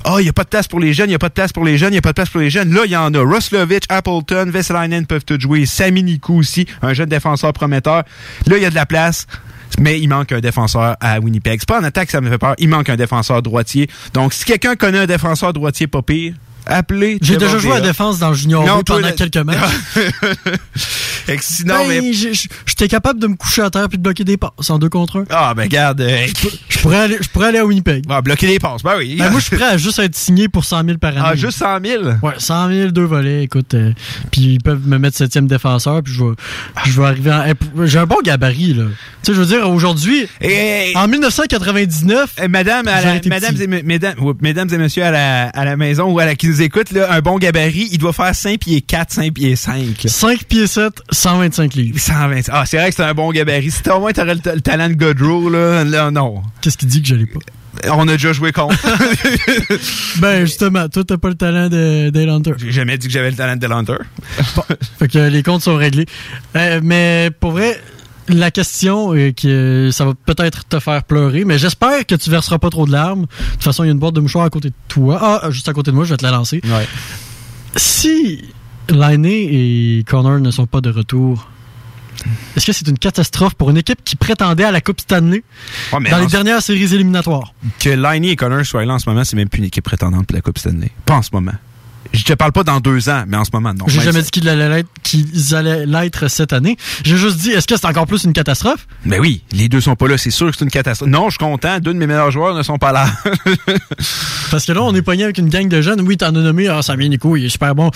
Ah, 0.04 0.18
il 0.20 0.24
n'y 0.24 0.30
a 0.30 0.34
pas 0.34 0.44
de 0.44 0.50
place 0.50 0.68
pour 0.68 0.80
les 0.80 0.94
jeunes, 0.94 1.08
il 1.08 1.14
n'y 1.14 1.16
a 1.16 1.20
pas 1.20 1.30
de 1.30 1.34
place 1.34 1.52
pour 1.52 1.66
les 1.66 1.80
jeunes, 1.80 1.90
il 1.90 1.94
n'y 1.94 1.98
a 1.98 2.02
pas 2.04 2.10
de 2.10 2.14
place 2.14 2.30
pour 2.30 2.42
les 2.42 2.52
jeunes. 2.52 2.72
Là, 2.72 2.82
il 2.86 2.92
y 2.92 2.96
en 2.96 3.12
a. 3.12 3.20
Roslovich, 3.20 3.86
Appleton, 3.90 4.52
Veselainen 4.52 5.08
peuvent 5.08 5.26
tout 5.26 5.40
jouer. 5.40 5.66
Sami 5.66 6.04
Nikou 6.04 6.38
aussi, 6.38 6.68
un 6.84 6.94
jeune 6.94 7.10
défenseur 7.10 7.54
prometteur. 7.54 8.04
Là, 8.46 8.58
il 8.58 8.62
y 8.62 8.66
a 8.66 8.70
de 8.70 8.76
la 8.76 8.86
place. 8.86 9.26
Mais 9.80 10.00
il 10.00 10.10
manque 10.10 10.32
un 10.32 10.42
défenseur 10.42 10.96
à 11.00 11.20
Winnipeg. 11.20 11.60
C'est 11.60 11.68
pas 11.68 11.80
en 11.80 11.84
attaque, 11.84 12.12
ça 12.12 12.22
me 12.22 12.30
fait 12.30 12.38
peur. 12.38 12.54
Il 12.60 12.70
manque 12.70 12.90
un 12.90 12.96
défenseur 12.96 13.42
droitier. 13.42 13.90
Donc, 14.14 14.34
si 14.34 14.46
quelqu'un 14.46 14.76
connaît 14.76 15.00
un 15.00 15.06
défenseur 15.08 15.54
droitier 15.54 15.88
pas 15.88 16.04
pire, 16.04 16.34
appelez. 16.66 17.18
J'ai 17.22 17.38
déjà 17.38 17.58
joué 17.58 17.74
à 17.74 17.82
défense 17.82 18.20
dans 18.20 18.30
le 18.30 18.36
junior 18.36 18.66
Non, 18.66 18.80
B 18.80 18.84
pendant 18.86 19.12
quelques 19.12 19.38
matchs. 19.38 19.58
Sinon, 21.42 21.88
Ben, 21.88 22.02
mais... 22.02 22.12
j'étais 22.66 22.88
capable 22.88 23.20
de 23.20 23.28
me 23.28 23.36
coucher 23.36 23.62
à 23.62 23.70
terre 23.70 23.88
puis 23.88 23.98
de 24.00 24.04
bloquer 24.04 24.24
des 24.24 24.38
passes 24.38 24.70
en 24.70 24.80
deux 24.80 24.90
contre 24.90 25.18
un. 25.20 25.26
Ah, 25.30 25.54
ben, 25.56 25.64
regarde, 25.64 26.02
euh, 26.02 26.26
Je 26.70 26.80
pourrais 26.80 26.98
aller, 26.98 27.18
je 27.22 27.30
pourrais 27.30 27.50
aller 27.50 27.60
à 27.60 27.66
Winnipeg. 27.66 28.04
ah, 28.10 28.22
bloquer 28.22 28.48
les 28.48 28.58
passes, 28.60 28.82
ben 28.82 28.94
oui. 28.98 29.16
Ben, 29.18 29.30
moi, 29.30 29.40
je 29.40 29.46
suis 29.46 29.56
prêt 29.56 29.66
à 29.68 29.78
juste 29.78 30.00
être 30.00 30.16
signé 30.16 30.48
pour 30.50 30.66
100 30.66 30.86
000 30.86 30.98
par 30.98 31.12
année. 31.12 31.22
Ah, 31.24 31.36
juste 31.36 31.60
100 31.60 31.80
000? 31.86 32.04
Ouais, 32.24 32.34
100 32.38 32.70
000, 32.70 32.92
deux 32.92 33.04
volets, 33.04 33.44
écoute. 33.44 33.74
euh, 33.76 33.92
puis 34.32 34.42
ils 34.56 34.60
peuvent 34.64 34.88
me 34.88 34.98
mettre 34.98 35.18
septième 35.18 35.46
défenseur, 35.48 36.02
puis 36.02 36.14
je 36.14 36.24
vais, 36.24 36.32
je 36.88 37.00
vais 37.00 37.08
arriver 37.08 37.32
en... 37.32 37.44
eh, 37.46 37.54
J'ai 37.88 38.00
un 38.00 38.06
bon 38.08 38.18
gabarit, 38.24 38.74
là. 38.74 38.86
Tu 39.22 39.32
sais, 39.32 39.34
je 39.36 39.40
veux 39.42 39.46
dire, 39.46 39.70
aujourd'hui, 39.70 40.28
Et, 40.42 40.94
en 40.96 41.08
1999, 41.08 42.30
Euh, 42.42 42.48
Madame, 42.48 42.88
à 42.88 43.02
la- 43.02 43.14
mesdames, 43.24 43.56
et, 43.62 43.68
me- 43.68 43.84
mesdames, 43.84 44.16
ouais, 44.20 44.34
mesdames 44.42 44.70
et 44.74 44.78
messieurs 44.78 45.04
à 45.04 45.12
la, 45.12 45.44
à 45.50 45.66
la 45.66 45.78
maison 45.78 46.06
ou 46.12 46.18
à 46.20 46.26
la 46.26 46.36
qui 46.36 46.48
nous 46.50 46.62
écoute, 46.62 46.92
là, 46.92 47.12
un 47.12 47.22
bon 47.22 47.38
gabarit, 47.38 47.90
il 47.92 47.98
doit 47.98 48.14
faire 48.14 48.34
5 48.34 48.60
pieds 48.60 48.82
4, 48.82 49.12
5 49.12 49.34
pieds 49.34 49.56
5. 49.56 50.06
5 50.06 50.44
pieds 50.46 50.68
7, 50.68 50.94
125 51.12 51.74
livres. 51.76 52.00
120. 52.00 52.50
Ah, 52.52 52.64
c'est 52.66 52.78
vrai 52.78 52.90
que 52.90 52.96
c'est 52.96 53.04
un 53.04 53.14
bon 53.14 53.32
gabarit. 53.32 53.72
Si 53.72 53.88
au 53.90 54.00
moins 54.00 54.12
t'aurais 54.12 54.36
le, 54.36 54.42
le 54.54 54.62
talent 54.62 54.90
de 54.90 54.96
Godrow, 54.96 55.50
là, 55.50 55.84
là, 55.84 56.12
non. 56.12 56.42
Qu'est-ce 56.62 56.78
qu'il 56.78 56.88
dit 56.88 57.02
que 57.02 57.08
je 57.08 57.16
l'ai 57.16 57.26
pas? 57.26 57.40
On 57.92 58.08
a 58.08 58.14
déjà 58.14 58.34
joué 58.34 58.52
contre. 58.52 58.76
Ben, 60.20 60.46
justement, 60.46 60.90
toi, 60.90 61.04
t'as 61.08 61.18
pas 61.18 61.30
le 61.30 61.36
talent 61.36 61.70
de 61.70 62.10
Dale 62.10 62.30
Hunter. 62.30 62.52
J'ai 62.58 62.72
jamais 62.72 62.98
dit 62.98 63.08
que 63.08 63.14
j'avais 63.14 63.30
le 63.30 63.38
talent 63.38 63.56
de 63.56 63.68
Hunter. 63.68 63.98
Fait 64.98 65.08
que 65.08 65.30
les 65.30 65.44
comptes 65.44 65.62
sont 65.62 65.78
réglés. 65.78 66.08
Euh, 66.56 66.82
mais 66.84 67.30
pour 67.40 67.52
vrai, 67.52 67.80
la 68.30 68.52
question, 68.52 69.14
euh, 69.16 69.32
que 69.32 69.90
ça 69.92 70.06
va 70.06 70.14
peut-être 70.26 70.66
te 70.68 70.80
faire 70.80 71.04
pleurer, 71.04 71.46
mais 71.46 71.58
j'espère 71.58 72.06
que 72.06 72.16
tu 72.16 72.30
verseras 72.30 72.58
pas 72.60 72.70
trop 72.70 72.86
de 72.86 72.92
larmes. 72.92 73.22
De 73.24 73.52
toute 73.54 73.64
façon, 73.64 73.84
il 73.84 73.88
y 73.88 73.90
a 73.90 73.94
une 73.94 74.00
boîte 74.00 74.14
de 74.16 74.22
mouchoirs 74.22 74.46
à 74.46 74.50
côté 74.50 74.70
de 74.70 74.76
toi. 74.88 75.20
Ah, 75.44 75.52
juste 75.52 75.68
à 75.70 75.74
côté 75.74 75.92
de 75.92 75.96
moi, 75.96 76.06
je 76.06 76.12
vais 76.12 76.18
te 76.18 76.26
la 76.26 76.32
lancer. 76.32 76.62
Ouais. 76.64 76.88
Si 77.76 78.44
Lainé 78.90 79.98
et 80.00 80.04
Connor 80.04 80.40
ne 80.40 80.52
sont 80.52 80.66
pas 80.66 80.82
de 80.82 80.90
retour, 80.90 81.48
est-ce 82.56 82.66
que 82.66 82.74
c'est 82.74 82.88
une 82.88 82.98
catastrophe 82.98 83.54
pour 83.56 83.70
une 83.70 83.78
équipe 83.78 84.04
qui 84.04 84.16
prétendait 84.16 84.64
à 84.66 84.72
la 84.72 84.82
Coupe 84.82 85.00
Stanley 85.00 85.44
Ouais, 85.94 86.10
dans 86.10 86.18
les 86.20 86.28
dernières 86.28 86.62
séries 86.62 86.94
éliminatoires? 86.94 87.54
que 87.80 87.90
Liney 87.90 88.30
et 88.32 88.36
Connor 88.36 88.66
soient 88.66 88.86
là 88.86 88.96
en 88.96 89.00
ce 89.00 89.10
moment, 89.10 89.24
c'est 89.24 89.36
même 89.36 89.50
plus 89.50 89.60
une 89.60 89.66
équipe 89.66 89.86
prétendante 89.86 90.26
pour 90.28 90.36
la 90.36 90.42
Coupe 90.42 90.58
Stanley. 90.58 90.92
Pas 91.06 91.16
en 91.16 91.22
ce 91.22 91.30
moment. 91.32 91.54
Je 92.12 92.24
te 92.24 92.34
parle 92.34 92.52
pas 92.52 92.64
dans 92.64 92.80
deux 92.80 93.08
ans, 93.08 93.24
mais 93.28 93.38
en 93.38 93.46
ce 93.46 93.52
moment, 93.54 93.72
non. 93.74 93.86
J'ai 93.88 94.02
jamais 94.02 94.20
ça- 94.20 94.24
dit 94.24 94.32
qu'ils 94.32 94.50
allaient 95.56 95.86
l'être- 95.86 96.28
cette 96.28 96.54
année. 96.54 96.76
J'ai 97.04 97.18
juste 97.18 97.38
dit, 97.38 97.52
est-ce 97.52 97.68
que 97.68 97.78
c'est 97.78 97.86
encore 97.86 98.08
plus 98.08 98.24
une 98.24 98.34
catastrophe? 98.34 98.88
Ben 99.06 99.20
oui, 99.22 99.44
les 99.52 99.70
deux 99.70 99.80
sont 99.80 99.96
pas 99.96 100.08
là, 100.08 100.18
c'est 100.18 100.32
sûr 100.32 100.50
que 100.50 100.58
c'est 100.58 100.66
une 100.66 100.72
catastrophe. 100.72 101.10
Non, 101.10 101.26
je 101.30 101.32
suis 101.32 101.38
content, 101.38 101.80
deux 101.80 101.94
de 101.94 102.00
mes 102.00 102.08
meilleurs 102.08 102.32
joueurs 102.32 102.56
ne 102.56 102.64
sont 102.64 102.78
pas 102.80 102.92
là. 102.92 103.08
Parce 104.52 104.66
que 104.66 104.72
là, 104.72 104.82
on 104.82 104.94
est 104.96 105.04
pogné 105.04 105.24
avec 105.24 105.38
une 105.38 105.50
gang 105.50 105.68
de 105.68 105.82
jeunes. 105.82 106.02
Oui, 106.02 106.18
t'en 106.18 106.28
as 106.28 106.32
nommé, 106.32 106.68
ah, 106.68 106.82
Samir 106.82 107.10
Nico, 107.10 107.36
il 107.38 107.46
est 107.46 107.50
super 107.50 107.76
bon. 107.76 107.92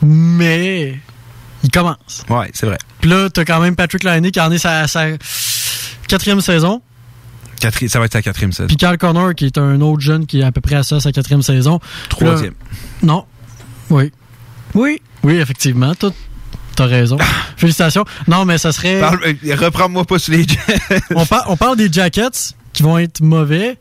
Mais 0.00 0.98
il 1.62 1.70
commence. 1.70 2.24
ouais, 2.28 2.50
c'est 2.54 2.66
vrai. 2.66 2.78
Puis 3.00 3.10
là, 3.10 3.28
t'as 3.30 3.44
quand 3.44 3.60
même 3.60 3.76
Patrick 3.76 4.04
Laine 4.04 4.30
qui 4.30 4.40
en 4.40 4.50
est 4.50 4.58
sa, 4.58 4.86
sa 4.88 5.04
quatrième 6.08 6.40
saison. 6.40 6.82
Quatri- 7.62 7.88
ça 7.88 7.98
va 7.98 8.06
être 8.06 8.12
sa 8.12 8.22
quatrième 8.22 8.52
saison. 8.52 8.66
Puis 8.66 8.76
Carl 8.76 8.98
Connor, 8.98 9.34
qui 9.34 9.46
est 9.46 9.58
un 9.58 9.80
autre 9.80 10.00
jeune 10.00 10.26
qui 10.26 10.40
est 10.40 10.44
à 10.44 10.50
peu 10.52 10.60
près 10.60 10.76
à 10.76 10.82
ça, 10.82 10.98
sa 11.00 11.12
quatrième 11.12 11.42
saison. 11.42 11.78
Troisième. 12.08 12.54
Non. 13.02 13.24
Oui. 13.90 14.10
Oui. 14.74 15.00
Oui, 15.22 15.34
effectivement. 15.34 15.94
T'as, 15.94 16.10
t'as 16.74 16.86
raison. 16.86 17.18
Félicitations. 17.56 18.04
Non, 18.26 18.44
mais 18.44 18.58
ça 18.58 18.72
serait... 18.72 18.98
Parle- 19.00 19.20
euh, 19.24 19.54
Reprends-moi 19.56 20.04
pas 20.04 20.18
sur 20.18 20.32
les 20.32 20.44
on, 21.14 21.24
par- 21.26 21.44
on 21.48 21.56
parle 21.56 21.76
des 21.76 21.92
Jackets 21.92 22.54
qui 22.72 22.82
vont 22.82 22.98
être 22.98 23.20
mauvais, 23.20 23.78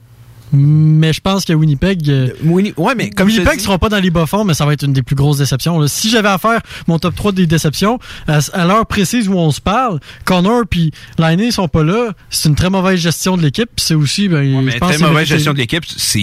mais 0.54 1.14
je 1.14 1.22
pense 1.22 1.46
que 1.46 1.54
Winnipeg... 1.54 2.10
euh, 2.10 2.30
Winnie- 2.44 2.74
Ouais, 2.78 2.94
mais 2.96 3.10
comme 3.10 3.28
Winnipeg 3.28 3.52
dis- 3.54 3.58
ne 3.58 3.62
seront 3.64 3.78
pas 3.78 3.90
dans 3.90 4.00
les 4.00 4.10
bas 4.12 4.26
fonds, 4.26 4.44
mais 4.44 4.54
ça 4.54 4.66
va 4.66 4.74
être 4.74 4.84
une 4.84 4.94
des 4.94 5.02
plus 5.04 5.16
grosses 5.16 5.38
déceptions. 5.38 5.80
là. 5.80 5.88
Si 5.88 6.10
j'avais 6.10 6.30
à 6.30 6.38
faire 6.38 6.60
mon 6.88 7.00
top 7.00 7.16
3 7.16 7.32
des 7.32 7.48
déceptions, 7.48 8.00
à, 8.28 8.40
à 8.54 8.66
l'heure 8.66 8.86
précise 8.86 9.28
où 9.30 9.34
on 9.34 9.52
se 9.52 9.62
parle, 9.62 10.00
Connor 10.26 10.64
puis 10.70 10.92
Lainé 11.18 11.52
sont 11.52 11.68
pas 11.68 11.84
là. 11.84 12.12
C'est 12.30 12.50
une 12.50 12.56
très 12.56 12.70
mauvaise 12.70 13.00
gestion 13.00 13.38
de 13.38 13.42
l'équipe. 13.42 13.70
C'est 13.78 13.94
aussi, 13.96 14.28
ben, 14.28 14.56
Ouais, 14.56 14.62
mais 14.62 14.80
très 14.80 14.98
mauvaise 14.98 15.02
mérité. 15.14 15.26
gestion 15.36 15.54
de 15.54 15.58
l'équipe. 15.58 15.84
C'est 15.88 16.20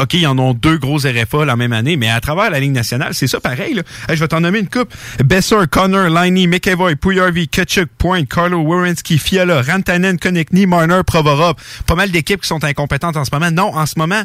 OK, 0.00 0.14
ils 0.14 0.26
en 0.26 0.38
ont 0.38 0.54
deux 0.54 0.78
gros 0.78 0.98
RFA 0.98 1.44
la 1.44 1.56
même 1.56 1.72
année, 1.72 1.96
mais 1.96 2.08
à 2.08 2.20
travers 2.20 2.50
la 2.50 2.60
Ligue 2.60 2.72
nationale, 2.72 3.14
c'est 3.14 3.26
ça 3.26 3.40
pareil. 3.40 3.74
Là. 3.74 3.82
Hey, 4.08 4.16
je 4.16 4.20
vais 4.20 4.28
t'en 4.28 4.40
nommer 4.40 4.60
une 4.60 4.68
coupe. 4.68 4.92
Besser, 5.24 5.56
Connor, 5.70 6.08
Liney, 6.08 6.46
McEvoy, 6.46 6.96
Puyarvi, 6.96 7.48
Ketchuk, 7.48 7.88
Point, 7.98 8.24
Carlo 8.24 8.60
Wierenski, 8.60 9.18
Fiala, 9.18 9.62
Rantanen, 9.62 10.18
Konechny, 10.18 10.66
Marner, 10.66 11.00
Provorov. 11.06 11.54
Pas 11.86 11.94
mal 11.94 12.10
d'équipes 12.10 12.40
qui 12.40 12.48
sont 12.48 12.64
incompétentes 12.64 13.16
en 13.16 13.24
ce 13.24 13.30
moment. 13.32 13.50
Non, 13.50 13.76
en 13.76 13.86
ce 13.86 13.98
moment, 13.98 14.22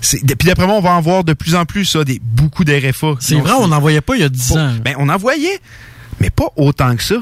c'est 0.00 0.20
puis 0.36 0.48
d'après 0.48 0.66
moi, 0.66 0.76
on 0.76 0.80
va 0.80 0.92
en 0.92 1.00
voir 1.00 1.24
de 1.24 1.34
plus 1.34 1.54
en 1.54 1.64
plus 1.64 1.84
ça, 1.84 2.04
des 2.04 2.20
beaucoup 2.22 2.64
d'RFA. 2.64 3.14
C'est 3.20 3.36
vrai, 3.36 3.52
on 3.58 3.68
n'en 3.68 3.80
voyait 3.80 4.00
pas 4.00 4.14
il 4.14 4.22
y 4.22 4.24
a 4.24 4.28
10 4.28 4.52
ans. 4.52 4.72
ben, 4.82 4.94
on 4.98 5.08
en 5.08 5.16
voyait, 5.16 5.60
mais 6.20 6.30
pas 6.30 6.48
autant 6.56 6.94
que 6.96 7.02
ça. 7.02 7.16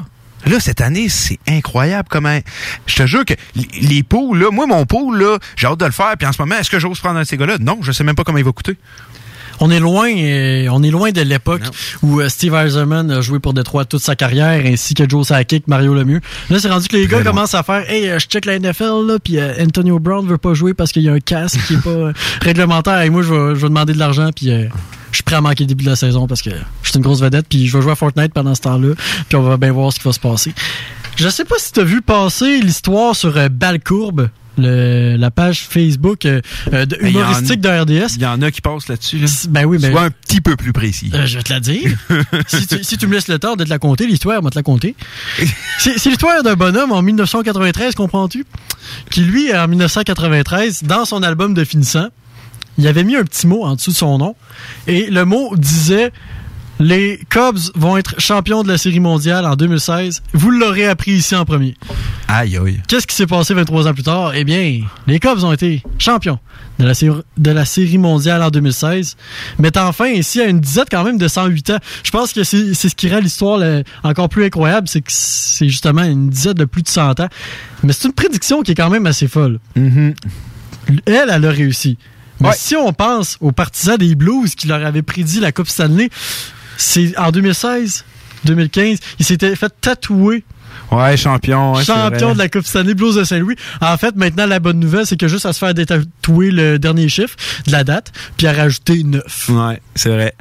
Là, 0.47 0.61
cette 0.61 0.81
année, 0.81 1.09
c'est 1.09 1.39
incroyable 1.49 2.09
comment. 2.11 2.39
Je 2.87 2.97
te 2.97 3.07
jure 3.07 3.25
que 3.25 3.35
les 3.81 4.03
poules, 4.03 4.39
là, 4.39 4.51
moi, 4.51 4.67
mon 4.67 4.87
pool, 4.87 5.19
là, 5.19 5.39
j'ai 5.57 5.67
hâte 5.67 5.81
de 5.81 5.85
le 5.85 5.93
faire. 5.93 6.15
Puis 6.17 6.27
en 6.27 6.33
ce 6.33 6.41
moment, 6.41 6.57
est-ce 6.57 6.71
que 6.71 6.79
j'ose 6.79 7.01
prendre 7.01 7.19
un 7.19 7.23
de 7.23 7.27
ces? 7.27 7.37
Non, 7.37 7.79
je 7.83 7.93
sais 7.93 8.05
même 8.05 8.15
pas 8.15 8.25
comment 8.25 8.39
il 8.39 8.45
va 8.45 8.53
coûter. 8.53 8.77
On 9.61 9.71
est 9.71 9.81
loin, 9.81 10.09
euh, 10.17 10.69
on 10.71 10.83
est 10.83 10.91
loin 10.91 11.11
de 11.11 11.21
l'époque 11.21 11.63
où 12.03 12.21
euh, 12.21 12.29
Steve 12.29 12.55
Eiserman 12.55 13.11
a 13.11 13.21
joué 13.21 13.39
pour 13.39 13.55
Détroit 13.55 13.85
toute 13.85 14.03
sa 14.03 14.15
carrière, 14.17 14.65
ainsi 14.65 14.95
que 14.95 15.09
Joe 15.09 15.27
Sakic, 15.27 15.67
Mario 15.67 15.95
Lemieux. 15.95 16.21
Là, 16.51 16.59
c'est 16.61 16.71
rendu 16.71 16.89
que 16.89 16.97
les 16.97 17.07
gars 17.07 17.23
commencent 17.23 17.55
à 17.55 17.63
faire, 17.63 17.89
hey, 17.91 18.09
euh, 18.09 18.19
je 18.19 18.27
check 18.27 18.45
la 18.45 18.59
NFL 18.59 19.07
là, 19.07 19.19
puis 19.23 19.39
euh, 19.39 19.55
Antonio 19.61 19.99
Brown 19.99 20.27
veut 20.27 20.39
pas 20.39 20.55
jouer 20.55 20.75
parce 20.75 20.93
qu'il 20.93 21.03
y 21.03 21.09
a 21.09 21.13
un 21.13 21.21
casque 21.21 21.59
qui 21.67 21.75
est 21.75 21.83
pas 21.83 22.13
réglementaire. 22.41 23.01
Et 23.03 23.11
moi, 23.11 23.23
je 23.23 23.33
vais, 23.33 23.55
je 23.55 23.61
vais 23.61 23.69
demander 23.69 23.93
de 23.93 23.99
l'argent, 23.99 24.31
puis 24.35 24.51
euh, 24.51 24.67
je 25.11 25.17
suis 25.17 25.23
prêt 25.25 25.37
à 25.37 25.41
manquer 25.41 25.65
le 25.65 25.69
début 25.69 25.85
de 25.85 25.91
la 25.91 25.97
saison 25.97 26.27
parce 26.27 26.43
que 26.43 26.51
je 26.83 26.91
suis 26.91 26.97
une 26.97 27.03
grosse 27.03 27.21
vedette, 27.21 27.47
puis 27.49 27.67
je 27.67 27.77
vais 27.77 27.83
jouer 27.83 27.93
à 27.93 27.97
Fortnite 27.97 28.33
pendant 28.33 28.55
ce 28.55 28.61
temps-là, 28.63 28.95
puis 29.29 29.37
on 29.37 29.43
va 29.43 29.57
bien 29.57 29.73
voir 29.73 29.93
ce 29.93 29.99
qui 29.99 30.05
va 30.05 30.13
se 30.13 30.21
passer. 30.21 30.53
Je 31.17 31.29
sais 31.29 31.45
pas 31.45 31.57
si 31.59 31.73
tu 31.73 31.81
as 31.81 31.85
vu 31.85 32.01
passer 32.01 32.61
l'histoire 32.61 33.17
sur 33.17 33.37
euh, 33.37 33.49
Balcourbe, 33.49 34.29
le, 34.59 35.17
la 35.17 35.31
page 35.31 35.67
Facebook 35.69 36.27
euh, 36.27 36.41
euh, 36.73 36.85
de 36.87 36.97
Ben, 36.97 37.07
en- 37.07 37.21
humoristique 37.21 37.61
de 37.61 37.69
RDS. 37.69 38.15
Il 38.17 38.23
y 38.23 38.27
en 38.27 38.43
a 38.43 38.51
qui 38.51 38.61
passent 38.61 38.89
là-dessus. 38.89 39.19
Là. 39.19 39.27
Ben 39.49 39.65
oui, 39.65 39.79
ben, 39.79 39.91
Sois 39.93 40.03
un 40.03 40.11
petit 40.11 40.41
peu 40.41 40.57
plus 40.57 40.73
précis. 40.73 41.11
euh, 41.15 41.27
je 41.27 41.39
vais 41.39 41.43
te 41.43 41.53
la 41.53 41.61
dire. 41.61 41.97
si, 42.49 42.67
tu, 42.67 42.85
si 42.85 42.99
tu 42.99 43.07
me 43.07 43.15
laisses 43.15 43.29
le 43.29 43.39
temps 43.39 43.57
de 43.57 43.65
te 43.65 43.71
la 43.71 43.79
compter, 43.79 44.07
l'histoire, 44.07 44.43
moi 44.43 44.51
te 44.51 44.57
la 44.57 44.63
compter. 44.63 44.95
C'est 45.79 45.99
c'est 45.99 46.11
l'histoire 46.11 46.43
d'un 46.43 46.55
bonhomme 46.55 46.93
en 46.93 47.03
1993, 47.03 47.95
comprends-tu? 47.95 48.45
Qui, 49.11 49.21
lui, 49.21 49.55
en 49.55 49.69
1993, 49.69 50.83
dans 50.85 51.05
son 51.05 51.23
album 51.23 51.55
de 51.55 51.65
finissant, 51.65 52.09
il 52.79 52.87
avait 52.87 53.05
mis 53.05 53.17
un 53.17 53.25
petit 53.25 53.47
mot 53.47 53.65
en 53.65 53.77
dessous 53.77 53.91
de 53.93 53.97
son 53.97 54.19
nom. 54.19 54.35
Et 54.87 55.07
le 55.11 55.25
mot 55.25 55.55
disait 55.57 56.13
Les 56.81 57.19
Cubs 57.29 57.59
vont 57.75 57.97
être 57.97 58.21
champions 58.21 58.63
de 58.63 58.69
la 58.69 58.79
Série 58.79 59.01
mondiale 59.01 59.45
en 59.47 59.57
2016. 59.57 60.23
Vous 60.33 60.51
l'aurez 60.51 60.87
appris 60.87 61.11
ici 61.13 61.35
en 61.35 61.45
premier. 61.45 61.75
Aïe, 62.29 62.57
aïe. 62.57 62.81
Qu'est-ce 62.87 63.07
qui 63.07 63.17
s'est 63.17 63.27
passé 63.27 63.53
23 63.55 63.89
ans 63.89 63.95
plus 63.95 64.05
tard? 64.05 64.33
Eh 64.37 64.45
bien, 64.45 64.83
les 65.09 65.19
Cubs 65.19 65.43
ont 65.43 65.53
été 65.53 65.83
champions 65.99 66.39
de 66.79 66.85
la, 66.87 66.95
sé- 66.95 67.11
de 67.37 67.51
la 67.51 67.65
Série 67.65 67.99
mondiale 67.99 68.43
en 68.45 68.51
2016, 68.51 69.17
mettant 69.59 69.91
fin 69.91 70.07
ici 70.07 70.41
à 70.41 70.45
une 70.47 70.61
disette 70.61 70.87
quand 70.91 71.03
même 71.03 71.19
de 71.19 71.27
108 71.27 71.71
ans. 71.71 71.79
Je 72.05 72.11
pense 72.13 72.33
que 72.33 72.45
c'est 72.45 72.75
ce 72.75 72.95
qui 72.95 73.11
rend 73.13 73.19
l'histoire 73.19 73.59
là, 73.59 73.83
encore 74.05 74.29
plus 74.29 74.45
incroyable, 74.45 74.87
c'est 74.87 75.01
que 75.01 75.11
c'est 75.11 75.69
justement 75.69 76.05
une 76.05 76.31
disette 76.31 76.57
de 76.59 76.65
plus 76.65 76.83
de 76.83 76.89
100 76.89 77.19
ans. 77.19 77.29
Mais 77.83 77.93
c'est 77.93 78.07
une 78.07 78.15
prédiction 78.15 78.63
qui 78.63 78.71
est 78.73 78.77
quand 78.77 78.91
même 78.91 79.07
assez 79.07 79.27
folle. 79.27 79.59
Elle, 79.75 80.15
elle 81.07 81.45
a 81.45 81.51
réussi. 81.51 81.99
Mais 82.41 82.49
Ouais. 82.51 82.55
si 82.57 82.77
on 82.77 82.93
pense 82.93 83.37
aux 83.41 83.51
partisans 83.51 83.97
des 83.97 84.15
Blues 84.15 84.55
qui 84.55 84.69
leur 84.69 84.85
avaient 84.87 85.03
prédit 85.03 85.41
la 85.41 85.51
Coupe 85.51 85.69
Stanley, 85.69 86.09
c'est 86.79 87.17
en 87.19 87.31
2016, 87.31 88.05
2015, 88.45 88.99
ils 89.19 89.25
s'étaient 89.27 89.55
fait 89.57 89.73
tatouer 89.81 90.45
Ouais, 90.91 91.17
champion. 91.19 91.75
ouais, 91.75 91.85
champion 91.85 92.33
de 92.33 92.39
la 92.39 92.49
Coupe 92.49 92.65
Stanley 92.65 92.95
Blues 92.95 93.17
de 93.17 93.25
Saint-Louis. 93.25 93.57
En 93.83 93.97
fait, 93.99 94.17
maintenant, 94.17 94.47
la 94.47 94.59
bonne 94.59 94.79
nouvelle, 94.81 95.05
c'est 95.05 95.19
que 95.19 95.29
juste 95.29 95.45
à 95.45 95.53
se 95.53 95.59
faire 95.59 95.75
détatouer 95.75 96.51
le 96.51 96.79
dernier 96.79 97.09
chiffre 97.11 97.37
de 97.67 97.73
la 97.73 97.85
date, 97.85 98.11
puis 98.39 98.47
à 98.47 98.53
rajouter 98.55 99.03
9. 99.05 99.49
Ouais, 99.51 99.83
c'est 99.95 100.09
vrai. 100.09 100.35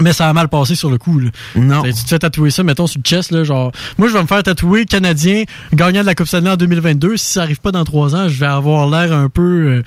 Mais 0.00 0.12
ça 0.14 0.28
a 0.28 0.32
mal 0.32 0.48
passé 0.48 0.74
sur 0.74 0.90
le 0.90 0.96
coup. 0.96 1.18
Là. 1.18 1.30
Non. 1.56 1.82
Tu 1.82 1.92
te 1.92 2.08
fais 2.08 2.18
tatouer 2.18 2.50
ça, 2.50 2.62
mettons, 2.62 2.86
sur 2.86 2.98
le 2.98 3.02
chest, 3.08 3.30
là, 3.32 3.42
genre... 3.44 3.72
Moi, 3.98 4.08
je 4.08 4.14
vais 4.14 4.22
me 4.22 4.26
faire 4.26 4.42
tatouer 4.42 4.86
Canadien, 4.86 5.42
gagnant 5.74 6.00
de 6.02 6.06
la 6.06 6.14
Coupe 6.14 6.28
Stanley 6.28 6.50
en 6.50 6.56
2022. 6.56 7.16
Si 7.16 7.32
ça 7.32 7.42
arrive 7.42 7.60
pas 7.60 7.72
dans 7.72 7.84
trois 7.84 8.14
ans, 8.14 8.28
je 8.28 8.38
vais 8.38 8.46
avoir 8.46 8.88
l'air 8.88 9.12
un 9.12 9.28
peu... 9.28 9.42
euh, 9.42 9.82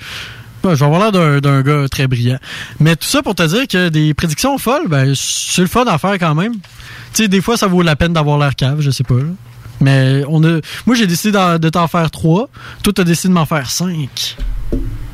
ben, 0.62 0.74
je 0.74 0.80
vais 0.80 0.84
avoir 0.86 1.10
l'air 1.12 1.40
d'un- 1.40 1.62
gars 1.62 1.88
très 1.88 2.06
brillant. 2.06 2.38
Mais 2.80 2.96
tout 2.96 3.06
ça 3.08 3.22
pour 3.22 3.34
te 3.34 3.42
dire 3.46 3.66
que 3.68 3.88
des 3.88 4.14
prédictions 4.14 4.56
folles, 4.58 4.88
ben, 4.88 5.12
c'est 5.16 5.62
le 5.62 5.68
fun 5.68 5.84
à 5.86 5.98
faire 5.98 6.14
quand 6.18 6.34
même. 6.34 6.52
Tu 6.54 7.22
sais, 7.24 7.28
des 7.28 7.40
fois, 7.40 7.56
ça 7.56 7.66
vaut 7.66 7.82
la 7.82 7.96
peine 7.96 8.12
d'avoir 8.12 8.38
l'air 8.38 8.54
cave, 8.56 8.80
je 8.80 8.90
sais 8.90 9.04
pas. 9.04 9.14
là. 9.16 9.24
Mais 9.80 10.22
on 10.28 10.42
a. 10.44 10.60
Moi, 10.86 10.94
j'ai 10.96 11.06
décidé 11.06 11.32
de 11.58 11.68
t'en 11.68 11.88
faire 11.88 12.10
trois. 12.10 12.48
Toi, 12.84 12.92
t'as 12.94 13.04
décidé 13.04 13.28
de 13.28 13.34
m'en 13.34 13.46
faire 13.46 13.68
cinq. 13.70 14.36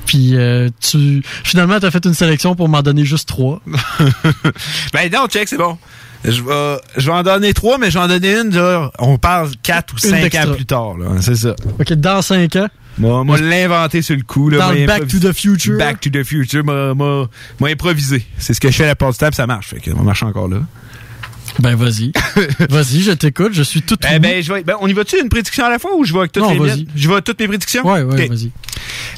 Puis 0.06 0.36
euh, 0.36 0.68
tu. 0.80 1.22
Finalement, 1.24 1.80
t'as 1.80 1.90
fait 1.90 2.04
une 2.04 2.14
sélection 2.14 2.54
pour 2.54 2.68
m'en 2.68 2.82
donner 2.82 3.04
juste 3.04 3.28
trois. 3.28 3.60
Ben 4.92 5.10
non, 5.12 5.26
check, 5.28 5.48
c'est 5.48 5.56
bon. 5.58 5.78
Je 6.24 6.42
vais, 6.42 6.80
je 6.96 7.06
vais 7.06 7.16
en 7.16 7.22
donner 7.22 7.54
trois, 7.54 7.78
mais 7.78 7.90
je 7.90 7.98
vais 7.98 8.04
en 8.04 8.08
donner 8.08 8.38
une, 8.40 8.50
là, 8.54 8.90
on 8.98 9.18
parle 9.18 9.50
quatre 9.62 9.94
ou 9.94 9.96
Une 10.04 10.10
cinq 10.10 10.34
ans 10.34 10.52
plus 10.54 10.66
tard. 10.66 10.94
C'est 11.20 11.36
ça. 11.36 11.54
OK, 11.78 11.92
dans 11.94 12.22
cinq 12.22 12.56
ans, 12.56 12.68
Moi, 12.98 13.24
moi 13.24 13.38
l'inventé 13.38 14.02
sur 14.02 14.16
le 14.16 14.22
coup, 14.22 14.48
là. 14.48 14.58
dans 14.58 14.64
moi, 14.66 14.74
le 14.74 14.86
Back 14.86 15.06
to 15.08 15.18
the 15.18 15.32
Future. 15.32 15.78
Back 15.78 16.00
to 16.00 16.10
the 16.10 16.24
Future, 16.24 16.64
m'a, 16.64 16.94
m'a, 16.94 17.26
m'a 17.60 17.68
improvisé. 17.68 18.24
C'est 18.38 18.54
ce 18.54 18.60
que 18.60 18.70
je 18.70 18.76
fais 18.76 18.84
à 18.84 18.88
la 18.88 18.96
porte 18.96 19.12
du 19.12 19.18
table, 19.18 19.34
ça 19.34 19.46
marche. 19.46 19.68
Fait 19.68 19.80
que, 19.80 19.90
on 19.92 20.02
marche 20.02 20.22
encore 20.22 20.48
là. 20.48 20.58
Ben, 21.60 21.74
vas-y. 21.74 22.12
vas-y, 22.70 23.00
je 23.02 23.12
t'écoute. 23.12 23.52
Je 23.52 23.62
suis 23.62 23.82
tout 23.82 23.96
Eh 24.12 24.18
ben, 24.18 24.42
je 24.42 24.52
vais- 24.52 24.62
ben, 24.62 24.76
on 24.80 24.86
y 24.86 24.92
va-tu 24.92 25.20
une 25.20 25.28
prédiction 25.28 25.64
à 25.64 25.70
la 25.70 25.78
fois 25.78 25.96
ou 25.96 26.04
je 26.04 26.12
vais 26.12 26.20
avec 26.20 26.32
toutes 26.32 26.42
Non, 26.44 26.52
les 26.52 26.58
vas-y. 26.58 26.76
miennes? 26.78 26.86
Je 26.94 27.08
vais 27.08 27.14
avec 27.14 27.24
toutes 27.24 27.40
mes 27.40 27.48
prédictions? 27.48 27.84
Ouais, 27.86 28.02
ouais, 28.02 28.26
vas-y. 28.28 28.50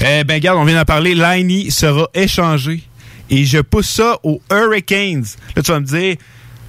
Eh 0.00 0.24
ben, 0.24 0.34
regarde, 0.34 0.58
on 0.58 0.64
vient 0.64 0.76
d'en 0.76 0.84
parler. 0.84 1.14
Liney 1.14 1.70
sera 1.70 2.08
échangé. 2.14 2.82
Et 3.28 3.44
je 3.44 3.58
pousse 3.58 3.88
ça 3.90 4.18
aux 4.22 4.40
Hurricanes. 4.50 5.24
Là, 5.54 5.62
tu 5.62 5.70
vas 5.70 5.80
me 5.80 5.86
dire, 5.86 6.16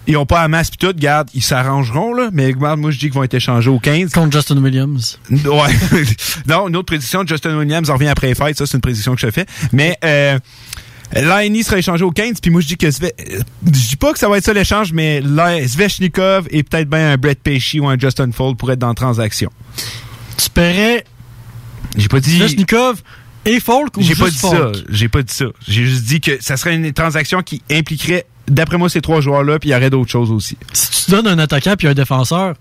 ils 0.08 0.18
ont 0.18 0.26
pas 0.26 0.42
à 0.42 0.48
masse 0.48 0.70
pis 0.70 0.78
tout. 0.78 0.88
Regarde, 0.88 1.30
ils 1.34 1.44
s'arrangeront, 1.44 2.14
là. 2.14 2.30
Mais 2.34 2.48
regarde, 2.48 2.80
moi, 2.80 2.92
je 2.92 2.98
dis 2.98 3.06
qu'ils 3.06 3.14
vont 3.14 3.24
être 3.24 3.34
échangés 3.34 3.70
aux 3.70 3.80
15. 3.80 4.12
Contre 4.12 4.32
Justin 4.32 4.58
Williams. 4.58 5.20
Ouais. 5.30 5.76
non, 6.48 6.68
une 6.68 6.76
autre 6.76 6.88
prédiction 6.88 7.24
de 7.24 7.30
Justin 7.30 7.58
Williams, 7.58 7.90
on 7.90 7.94
revient 7.94 8.08
après 8.08 8.28
les 8.28 8.36
fêtes. 8.36 8.58
Ça, 8.58 8.66
c'est 8.66 8.78
une 8.78 8.82
prédiction 8.82 9.14
que 9.16 9.22
je 9.22 9.30
fais. 9.30 9.46
Mais, 9.72 9.98
euh, 10.04 10.40
sera 11.14 11.78
échangé 11.78 12.04
aux 12.04 12.12
15, 12.12 12.40
puis 12.42 12.52
moi 12.52 12.62
je 12.62 12.68
dis 12.68 12.78
que 12.78 12.88
Sve- 12.88 13.12
je 13.66 13.70
dis 13.90 13.96
pas 13.98 14.14
que 14.14 14.20
ça 14.20 14.30
va 14.30 14.38
être 14.38 14.46
ça 14.46 14.54
l'échange, 14.54 14.94
mais 14.94 15.22
là, 15.22 15.68
Svechnikov 15.68 16.48
et 16.50 16.64
peut-être 16.64 16.90
bien 16.90 17.12
un 17.14 17.18
Brett 17.18 17.42
Pesci 17.42 17.80
ou 17.80 17.88
un 17.88 17.98
Justin 18.00 18.32
Fold 18.32 18.58
pour 18.58 18.72
être 18.72 18.80
dans 18.80 18.88
la 18.88 18.94
transaction. 18.94 19.52
Tu 20.38 20.50
paierais 20.50 21.04
J'ai 21.98 22.08
pas 22.08 22.20
dit 22.20 22.38
Svechnikov 22.38 23.02
et 23.46 23.60
Folk 23.60 23.98
ou 23.98 24.02
J'ai 24.02 24.16
pas 24.16 24.30
dit 24.30 24.38
ça. 24.38 24.72
J'ai 24.90 25.10
pas 25.10 25.24
dit 25.24 25.34
ça. 25.34 25.46
J'ai 25.68 25.86
juste 25.86 26.06
dit 26.06 26.22
que 26.22 26.42
ça 26.42 26.58
serait 26.58 26.76
une 26.76 26.92
transaction 26.94 27.42
qui 27.42 27.62
impliquerait, 27.70 28.26
d'après 28.52 28.78
moi, 28.78 28.90
ces 28.90 29.02
trois 29.02 29.22
joueurs-là, 29.22 29.58
puis 29.60 29.70
il 29.70 29.72
y 29.72 29.76
aurait 29.76 29.90
d'autres 29.90 30.12
choses 30.12 30.32
aussi. 30.32 30.58
Si 30.74 31.06
tu 31.06 31.12
donnes 31.12 31.28
un 31.28 31.40
attaquant 31.40 31.76
puis 31.78 31.88
un 31.88 31.94
défenseur, 31.94 32.56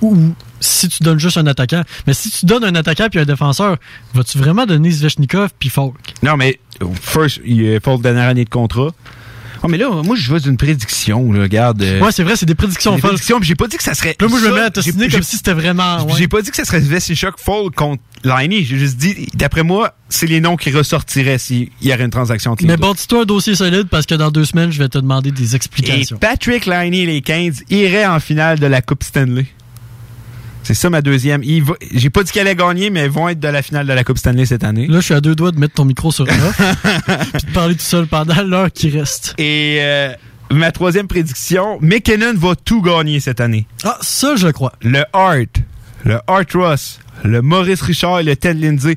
ou 0.00 0.16
si 0.60 0.88
tu 0.88 1.02
donnes 1.02 1.20
juste 1.20 1.36
un 1.36 1.46
attaquant, 1.46 1.82
mais 2.06 2.14
si 2.14 2.30
tu 2.30 2.46
donnes 2.46 2.64
un 2.64 2.74
attaquant 2.74 3.08
puis 3.10 3.20
un 3.20 3.24
défenseur, 3.24 3.76
vas-tu 4.14 4.38
vraiment 4.38 4.66
donner 4.66 4.90
Svechnikov 4.90 5.50
puis 5.58 5.68
Folk? 5.68 5.96
Non, 6.22 6.36
mais 6.36 6.58
euh, 6.82 6.86
first, 7.00 7.40
il 7.44 7.78
faut 7.82 7.96
le 7.96 8.02
dernière 8.02 8.28
année 8.28 8.44
de 8.44 8.50
contrat. 8.50 8.88
Oh, 9.62 9.68
mais 9.68 9.76
là, 9.76 9.90
moi, 10.04 10.16
je 10.16 10.32
veux 10.32 10.40
d'une 10.40 10.56
prédiction, 10.56 11.32
là, 11.32 11.42
regarde. 11.42 11.82
euh, 11.82 12.00
Ouais, 12.00 12.12
c'est 12.12 12.22
vrai, 12.22 12.34
c'est 12.36 12.46
des 12.46 12.54
prédictions 12.54 12.94
des 12.94 13.00
folles. 13.00 13.10
prédictions, 13.10 13.38
j'ai 13.42 13.54
pas 13.54 13.66
dit 13.66 13.76
que 13.76 13.82
ça 13.82 13.92
serait. 13.94 14.16
Là, 14.18 14.28
moi, 14.28 14.38
je 14.42 14.46
me 14.48 14.54
mets 14.54 14.60
à 14.60 14.70
j'ai- 14.80 15.08
comme 15.08 15.22
si 15.22 15.36
c'était 15.36 15.52
vraiment. 15.52 16.04
ouais. 16.06 16.12
J'ai 16.16 16.28
pas 16.28 16.40
dit 16.40 16.50
que 16.50 16.56
ça 16.56 16.64
serait 16.64 16.80
Svechnikov 16.80 17.34
Fold 17.36 17.74
contre 17.74 18.02
Liney. 18.24 18.64
J'ai 18.64 18.78
juste 18.78 18.96
dit, 18.96 19.28
d'après 19.34 19.62
moi, 19.62 19.94
c'est 20.08 20.26
les 20.26 20.40
noms 20.40 20.56
qui 20.56 20.70
ressortiraient 20.70 21.38
s'il 21.38 21.68
y 21.82 21.92
aurait 21.92 22.04
une 22.04 22.10
transaction 22.10 22.52
entre 22.52 22.62
les 22.62 22.68
Mais 22.68 22.76
bon, 22.78 22.94
toi 23.08 23.22
un 23.22 23.24
dossier 23.26 23.54
solide 23.54 23.88
parce 23.90 24.06
que 24.06 24.14
dans 24.14 24.30
deux 24.30 24.44
semaines, 24.46 24.72
je 24.72 24.78
vais 24.78 24.88
te 24.88 24.98
demander 24.98 25.30
des 25.30 25.52
Et 25.52 25.56
explications. 25.56 26.16
Patrick 26.18 26.64
Liney 26.66 27.00
et 27.02 27.06
les 27.06 27.20
15 27.20 27.62
iraient 27.70 28.06
en 28.06 28.18
finale 28.20 28.58
de 28.58 28.66
la 28.66 28.80
Coupe 28.82 29.04
Stanley. 29.04 29.46
C'est 30.70 30.74
ça 30.74 30.88
ma 30.88 31.02
deuxième. 31.02 31.42
Va- 31.42 31.74
J'ai 31.92 32.10
pas 32.10 32.22
dit 32.22 32.30
qu'elle 32.30 32.46
allait 32.46 32.54
gagner, 32.54 32.90
mais 32.90 33.06
ils 33.06 33.10
vont 33.10 33.28
être 33.28 33.40
de 33.40 33.48
la 33.48 33.60
finale 33.60 33.88
de 33.88 33.92
la 33.92 34.04
Coupe 34.04 34.18
Stanley 34.18 34.46
cette 34.46 34.62
année. 34.62 34.86
Là, 34.86 35.00
je 35.00 35.04
suis 35.06 35.14
à 35.14 35.20
deux 35.20 35.34
doigts 35.34 35.50
de 35.50 35.58
mettre 35.58 35.74
ton 35.74 35.84
micro 35.84 36.12
sur 36.12 36.26
off 36.28 36.60
puis 37.34 37.42
de 37.48 37.52
parler 37.52 37.74
tout 37.74 37.80
seul 37.80 38.06
pendant 38.06 38.40
l'heure 38.44 38.70
qui 38.70 38.88
reste. 38.88 39.34
Et 39.38 39.78
euh, 39.80 40.12
ma 40.52 40.70
troisième 40.70 41.08
prédiction, 41.08 41.78
McKinnon 41.80 42.34
va 42.36 42.54
tout 42.54 42.82
gagner 42.82 43.18
cette 43.18 43.40
année. 43.40 43.66
Ah, 43.82 43.98
ça, 44.00 44.36
je 44.36 44.46
le 44.46 44.52
crois. 44.52 44.72
Le 44.80 45.02
Hart, 45.12 45.48
le 46.04 46.20
Hart 46.28 46.52
Ross, 46.54 47.00
le 47.24 47.42
Maurice 47.42 47.82
Richard 47.82 48.20
et 48.20 48.22
le 48.22 48.36
Ted 48.36 48.60
Lindsay. 48.64 48.94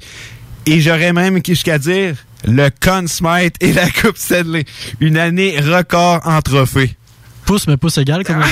Et 0.67 0.79
j'aurais 0.79 1.11
même 1.11 1.39
jusqu'à 1.43 1.79
dire 1.79 2.13
le 2.45 2.69
Conn 2.81 3.07
Smythe 3.07 3.55
et 3.61 3.73
la 3.73 3.89
Coupe 3.89 4.17
Stanley. 4.17 4.65
Une 4.99 5.17
année 5.17 5.59
record 5.59 6.21
en 6.25 6.39
trophées. 6.43 6.95
Pouce, 7.45 7.67
mais 7.67 7.77
pouce 7.77 7.97
égal, 7.97 8.23
comme 8.23 8.41
on. 8.41 8.45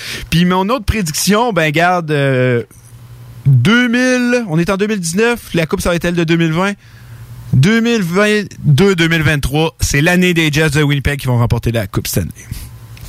Puis 0.30 0.44
mon 0.44 0.68
autre 0.68 0.84
prédiction, 0.84 1.52
ben 1.52 1.70
garde, 1.70 2.10
euh, 2.10 2.64
2000, 3.46 4.44
on 4.48 4.58
est 4.58 4.68
en 4.70 4.76
2019, 4.76 5.54
la 5.54 5.66
coupe 5.66 5.80
ça 5.80 5.90
va 5.90 5.96
être 5.96 6.04
elle 6.04 6.16
de 6.16 6.24
2020. 6.24 6.72
2022-2023, 7.56 9.70
c'est 9.80 10.02
l'année 10.02 10.34
des 10.34 10.52
Jets 10.52 10.70
de 10.70 10.82
Winnipeg 10.82 11.18
qui 11.18 11.26
vont 11.26 11.38
remporter 11.38 11.72
la 11.72 11.86
Coupe 11.86 12.06
Stanley. 12.06 12.28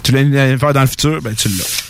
Tu 0.04 0.14
l'as 0.14 0.58
faire 0.58 0.74
dans 0.74 0.82
le 0.82 0.88
futur, 0.88 1.22
ben 1.22 1.36
tu 1.36 1.50
l'as. 1.50 1.89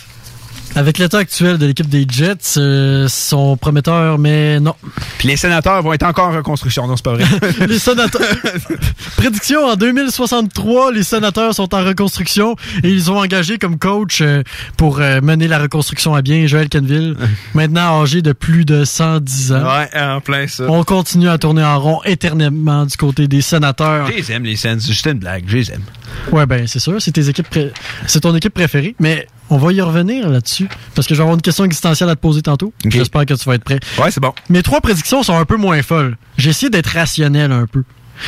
Avec 0.76 0.98
l'état 0.98 1.18
actuel 1.18 1.58
de 1.58 1.66
l'équipe 1.66 1.88
des 1.88 2.06
Jets, 2.08 2.56
euh, 2.56 3.08
sont 3.08 3.56
prometteurs, 3.56 4.18
mais 4.18 4.60
non. 4.60 4.74
Puis 5.18 5.26
les 5.28 5.36
sénateurs 5.36 5.82
vont 5.82 5.92
être 5.92 6.04
encore 6.04 6.28
en 6.28 6.36
reconstruction, 6.36 6.86
non 6.86 6.96
c'est 6.96 7.04
pas 7.04 7.14
vrai. 7.16 7.24
les 7.66 7.78
sénateurs. 7.78 8.20
Prédiction 9.16 9.66
en 9.66 9.74
2063, 9.74 10.92
les 10.92 11.02
sénateurs 11.02 11.54
sont 11.54 11.74
en 11.74 11.84
reconstruction 11.84 12.54
et 12.84 12.88
ils 12.88 13.10
ont 13.10 13.18
engagé 13.18 13.58
comme 13.58 13.78
coach 13.78 14.20
euh, 14.22 14.42
pour 14.76 15.00
euh, 15.00 15.20
mener 15.20 15.48
la 15.48 15.58
reconstruction 15.58 16.14
à 16.14 16.22
bien 16.22 16.46
Joël 16.46 16.68
Kenville, 16.68 17.16
maintenant 17.54 18.02
âgé 18.02 18.22
de 18.22 18.32
plus 18.32 18.64
de 18.64 18.84
110 18.84 19.52
ans. 19.52 19.62
ouais, 19.64 20.00
en 20.00 20.20
plein 20.20 20.46
ça. 20.46 20.64
On 20.68 20.84
continue 20.84 21.28
à 21.28 21.36
tourner 21.36 21.64
en 21.64 21.80
rond 21.80 22.00
éternellement 22.04 22.86
du 22.86 22.96
côté 22.96 23.26
des 23.26 23.40
sénateurs. 23.42 24.06
Je 24.06 24.12
les 24.12 24.32
aime 24.32 24.44
les 24.44 24.56
Sens, 24.56 24.82
c'est 24.82 24.92
juste 24.92 25.06
une 25.06 25.18
blague, 25.18 25.44
je 25.48 25.56
les 25.56 25.70
aime. 25.72 25.82
Ouais, 26.30 26.46
ben 26.46 26.66
c'est 26.68 26.78
sûr, 26.78 27.02
c'est 27.02 27.12
tes 27.12 27.28
équipes, 27.28 27.48
pré- 27.50 27.72
c'est 28.06 28.20
ton 28.20 28.34
équipe 28.36 28.54
préférée, 28.54 28.94
mais 29.00 29.26
on 29.50 29.58
va 29.58 29.72
y 29.72 29.80
revenir 29.80 30.28
là-dessus 30.28 30.68
parce 30.94 31.06
que 31.06 31.14
je 31.14 31.18
vais 31.18 31.22
avoir 31.22 31.34
une 31.34 31.42
question 31.42 31.64
existentielle 31.64 32.08
à 32.08 32.14
te 32.16 32.20
poser 32.20 32.42
tantôt. 32.42 32.72
J'espère 32.86 33.26
que 33.26 33.34
tu 33.34 33.44
vas 33.44 33.54
être 33.56 33.64
prêt. 33.64 33.80
Ouais, 33.98 34.10
c'est 34.10 34.20
bon. 34.20 34.32
Mes 34.48 34.62
trois 34.62 34.80
prédictions 34.80 35.22
sont 35.22 35.36
un 35.36 35.44
peu 35.44 35.56
moins 35.56 35.82
folles. 35.82 36.16
J'ai 36.38 36.50
essayé 36.50 36.70
d'être 36.70 36.88
rationnel 36.88 37.52
un 37.52 37.66
peu. 37.66 37.82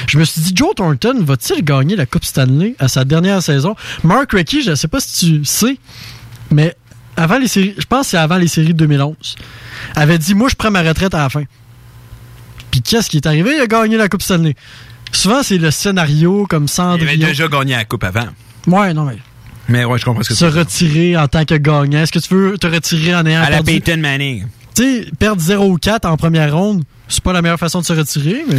Je 0.08 0.18
me 0.18 0.24
suis 0.24 0.40
dit, 0.40 0.52
Joe 0.54 0.74
Thornton 0.74 1.22
va-t-il 1.22 1.62
gagner 1.64 1.96
la 1.96 2.06
Coupe 2.06 2.24
Stanley 2.24 2.74
à 2.78 2.88
sa 2.88 3.04
dernière 3.04 3.42
saison? 3.42 3.76
Mark 4.02 4.32
Recchi, 4.32 4.62
je 4.62 4.70
ne 4.70 4.74
sais 4.74 4.88
pas 4.88 5.00
si 5.00 5.26
tu 5.26 5.44
sais, 5.44 5.76
mais 6.50 6.74
avant 7.16 7.38
les 7.38 7.46
séries, 7.46 7.74
je 7.78 7.84
pense 7.84 8.06
que 8.06 8.10
c'est 8.12 8.16
avant 8.16 8.38
les 8.38 8.48
séries 8.48 8.68
de 8.72 8.78
2011, 8.78 9.14
avait 9.94 10.16
dit, 10.18 10.34
moi, 10.34 10.48
je 10.48 10.54
prends 10.54 10.70
ma 10.70 10.80
retraite 10.82 11.14
à 11.14 11.18
la 11.18 11.28
fin. 11.28 11.42
Puis 12.70 12.80
qu'est-ce 12.80 13.10
qui 13.10 13.18
est 13.18 13.26
arrivé? 13.26 13.50
Il 13.54 13.60
a 13.60 13.66
gagné 13.66 13.98
la 13.98 14.08
Coupe 14.08 14.22
Stanley. 14.22 14.54
Souvent, 15.12 15.42
c'est 15.42 15.58
le 15.58 15.70
scénario 15.70 16.46
comme 16.48 16.64
Il 16.64 16.68
Cendrillon. 16.70 17.06
avait 17.24 17.32
déjà 17.32 17.48
gagné 17.48 17.74
la 17.74 17.84
Coupe 17.84 18.04
avant. 18.04 18.28
Ouais, 18.66 18.94
non, 18.94 19.04
mais 19.04 19.18
Mais 19.72 19.84
ouais, 19.86 19.98
je 19.98 20.04
comprends 20.04 20.22
ce 20.22 20.28
que 20.28 20.34
se 20.34 20.44
tu 20.44 20.50
veux. 20.50 20.58
retirer 20.60 21.16
en 21.16 21.26
tant 21.28 21.44
que 21.44 21.54
gagnant. 21.54 22.00
Est-ce 22.02 22.12
que 22.12 22.18
tu 22.18 22.34
veux 22.34 22.58
te 22.58 22.66
retirer 22.66 23.14
en 23.14 23.24
ayant 23.26 23.40
À 23.40 23.50
la 23.50 23.62
perdu? 23.62 23.80
Peyton 23.80 23.98
Manning. 24.00 24.44
Tu 24.74 24.82
sais, 24.82 25.06
perdre 25.18 25.40
0 25.40 25.66
ou 25.66 25.76
4 25.78 26.04
en 26.06 26.16
première 26.16 26.54
ronde, 26.54 26.82
c'est 27.08 27.22
pas 27.22 27.32
la 27.32 27.42
meilleure 27.42 27.58
façon 27.58 27.80
de 27.80 27.84
se 27.84 27.92
retirer, 27.92 28.44
mais 28.48 28.56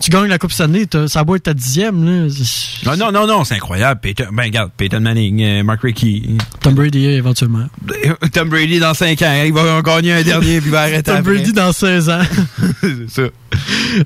tu, 0.00 0.10
gagnes 0.10 0.28
la 0.28 0.38
Coupe 0.38 0.52
Stanley, 0.52 0.86
ça 1.06 1.24
être 1.28 1.42
ta 1.42 1.54
dixième, 1.54 2.04
là. 2.04 2.28
Non, 2.86 2.96
non, 2.96 3.12
non, 3.12 3.26
non, 3.26 3.44
c'est 3.44 3.54
incroyable. 3.54 4.00
Peyton, 4.00 4.26
ben, 4.32 4.44
regarde, 4.44 4.70
Peyton 4.76 5.00
Manning, 5.00 5.42
euh, 5.42 5.62
Mark 5.62 5.82
Rickey. 5.82 6.22
Tom 6.60 6.74
Brady, 6.74 7.06
éventuellement. 7.06 7.66
Tom 8.32 8.48
Brady 8.48 8.78
dans 8.78 8.94
5 8.94 9.20
ans, 9.22 9.42
il 9.44 9.52
va 9.52 9.76
en 9.76 9.80
gagner 9.82 10.12
un 10.12 10.22
dernier 10.22 10.58
puis 10.60 10.68
il 10.68 10.72
va 10.72 10.82
arrêter 10.82 11.02
Tom 11.02 11.16
après. 11.16 11.34
Brady 11.34 11.52
dans 11.52 11.72
16 11.72 12.10
ans. 12.10 12.20
c'est 12.80 13.10
ça. 13.10 13.22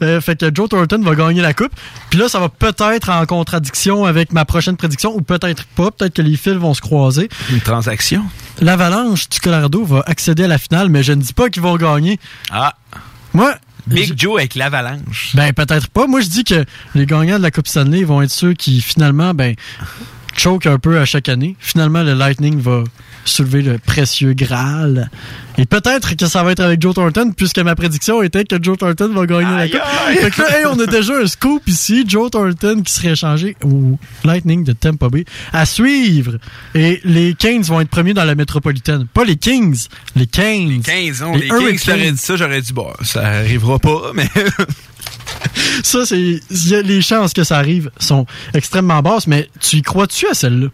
Euh, 0.02 0.20
fait 0.20 0.38
que 0.38 0.50
Joe 0.54 0.68
Thornton 0.68 1.00
va 1.02 1.14
gagner 1.14 1.42
la 1.42 1.54
Coupe. 1.54 1.72
Puis 2.10 2.18
là, 2.18 2.28
ça 2.28 2.38
va 2.38 2.48
peut-être 2.48 3.10
en 3.10 3.24
contradiction 3.26 4.04
avec 4.04 4.32
ma 4.32 4.44
prochaine 4.44 4.76
prédiction, 4.76 5.14
ou 5.14 5.20
peut-être 5.20 5.64
pas. 5.64 5.90
Peut-être 5.90 6.14
que 6.14 6.22
les 6.22 6.36
fils 6.36 6.54
vont 6.54 6.74
se 6.74 6.80
croiser. 6.80 7.28
Une 7.50 7.60
transaction? 7.60 8.24
L'Avalanche 8.60 9.28
du 9.28 9.40
Colorado 9.40 9.84
va 9.84 10.02
accéder 10.06 10.44
à 10.44 10.48
la 10.48 10.58
finale, 10.58 10.88
mais 10.88 11.02
je 11.02 11.12
ne 11.12 11.22
dis 11.22 11.32
pas 11.32 11.48
qu'ils 11.48 11.62
vont 11.62 11.76
gagner. 11.76 12.18
Ah, 12.50 12.74
Moi, 13.34 13.54
Big 13.86 14.14
Joe 14.16 14.38
avec 14.38 14.54
l'avalanche. 14.54 15.32
Ben, 15.34 15.52
peut-être 15.52 15.88
pas. 15.88 16.06
Moi, 16.06 16.20
je 16.20 16.28
dis 16.28 16.44
que 16.44 16.64
les 16.94 17.06
gagnants 17.06 17.38
de 17.38 17.42
la 17.42 17.50
Coupe 17.50 17.66
Stanley 17.66 18.04
vont 18.04 18.22
être 18.22 18.30
ceux 18.30 18.54
qui, 18.54 18.80
finalement, 18.80 19.34
ben, 19.34 19.54
choke 20.36 20.66
un 20.66 20.78
peu 20.78 20.98
à 20.98 21.04
chaque 21.04 21.28
année. 21.28 21.56
Finalement, 21.58 22.02
le 22.02 22.14
Lightning 22.14 22.60
va 22.60 22.84
soulever 23.24 23.62
le 23.62 23.78
précieux 23.78 24.32
Graal. 24.34 25.10
Et 25.58 25.66
peut-être 25.66 26.16
que 26.16 26.26
ça 26.26 26.42
va 26.42 26.52
être 26.52 26.60
avec 26.60 26.80
Joe 26.80 26.94
Thornton, 26.94 27.32
puisque 27.36 27.58
ma 27.58 27.74
prédiction 27.74 28.22
était 28.22 28.44
que 28.44 28.56
Joe 28.62 28.78
Thornton 28.78 29.12
va 29.12 29.26
gagner 29.26 29.56
la 29.56 29.68
Coupe. 29.68 29.80
aïe. 30.08 30.16
Fait 30.16 30.30
que 30.30 30.40
là, 30.40 30.58
hey, 30.58 30.66
on 30.66 30.78
a 30.80 30.86
déjà 30.86 31.14
un 31.18 31.26
scoop 31.26 31.62
ici. 31.66 32.04
Joe 32.08 32.30
Thornton 32.30 32.82
qui 32.82 32.92
serait 32.92 33.12
échangé 33.12 33.56
au 33.62 33.98
Lightning 34.24 34.64
de 34.64 34.72
Tampa 34.72 35.08
Bay. 35.08 35.24
À 35.52 35.66
suivre. 35.66 36.38
Et 36.74 37.00
les 37.04 37.34
Kings 37.34 37.64
vont 37.64 37.80
être 37.80 37.90
premiers 37.90 38.14
dans 38.14 38.24
la 38.24 38.34
métropolitaine. 38.34 39.06
Pas 39.12 39.24
les 39.24 39.36
Kings, 39.36 39.86
les 40.16 40.26
Kings. 40.26 40.82
15 40.82 41.22
ans, 41.22 41.34
Les 41.34 41.42
les, 41.42 41.48
Kings, 41.48 41.80
t'aurais 41.84 42.12
dit 42.12 42.18
ça, 42.18 42.36
j'aurais 42.36 42.62
dit, 42.62 42.72
bon, 42.72 42.88
ça 43.02 43.26
arrivera 43.26 43.78
pas, 43.78 44.12
mais. 44.14 44.28
Ça, 45.82 46.06
c'est. 46.06 46.40
Les 46.82 47.02
chances 47.02 47.32
que 47.32 47.44
ça 47.44 47.58
arrive 47.58 47.90
sont 47.98 48.26
extrêmement 48.54 49.02
basses, 49.02 49.26
mais 49.26 49.48
tu 49.60 49.76
y 49.76 49.82
crois-tu 49.82 50.26
à 50.28 50.34
celle-là? 50.34 50.68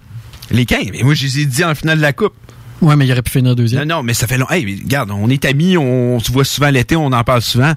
Les 0.50 0.66
15, 0.66 0.88
mais 0.92 1.02
moi, 1.02 1.14
je 1.14 1.24
les 1.24 1.40
ai 1.40 1.46
dit 1.46 1.64
en 1.64 1.74
finale 1.74 1.98
de 1.98 2.02
la 2.02 2.12
Coupe. 2.12 2.34
Ouais, 2.80 2.96
mais 2.96 3.06
il 3.06 3.12
aurait 3.12 3.22
pu 3.22 3.32
finir 3.32 3.56
deuxième. 3.56 3.86
Non, 3.86 3.96
non, 3.96 4.02
mais 4.02 4.14
ça 4.14 4.26
fait 4.26 4.38
long. 4.38 4.48
Hey, 4.50 4.80
regarde, 4.82 5.10
on 5.10 5.28
est 5.28 5.44
amis, 5.44 5.76
on, 5.76 6.20
se 6.20 6.30
voit 6.30 6.44
souvent 6.44 6.70
l'été, 6.70 6.96
on 6.96 7.06
en 7.06 7.24
parle 7.24 7.42
souvent. 7.42 7.72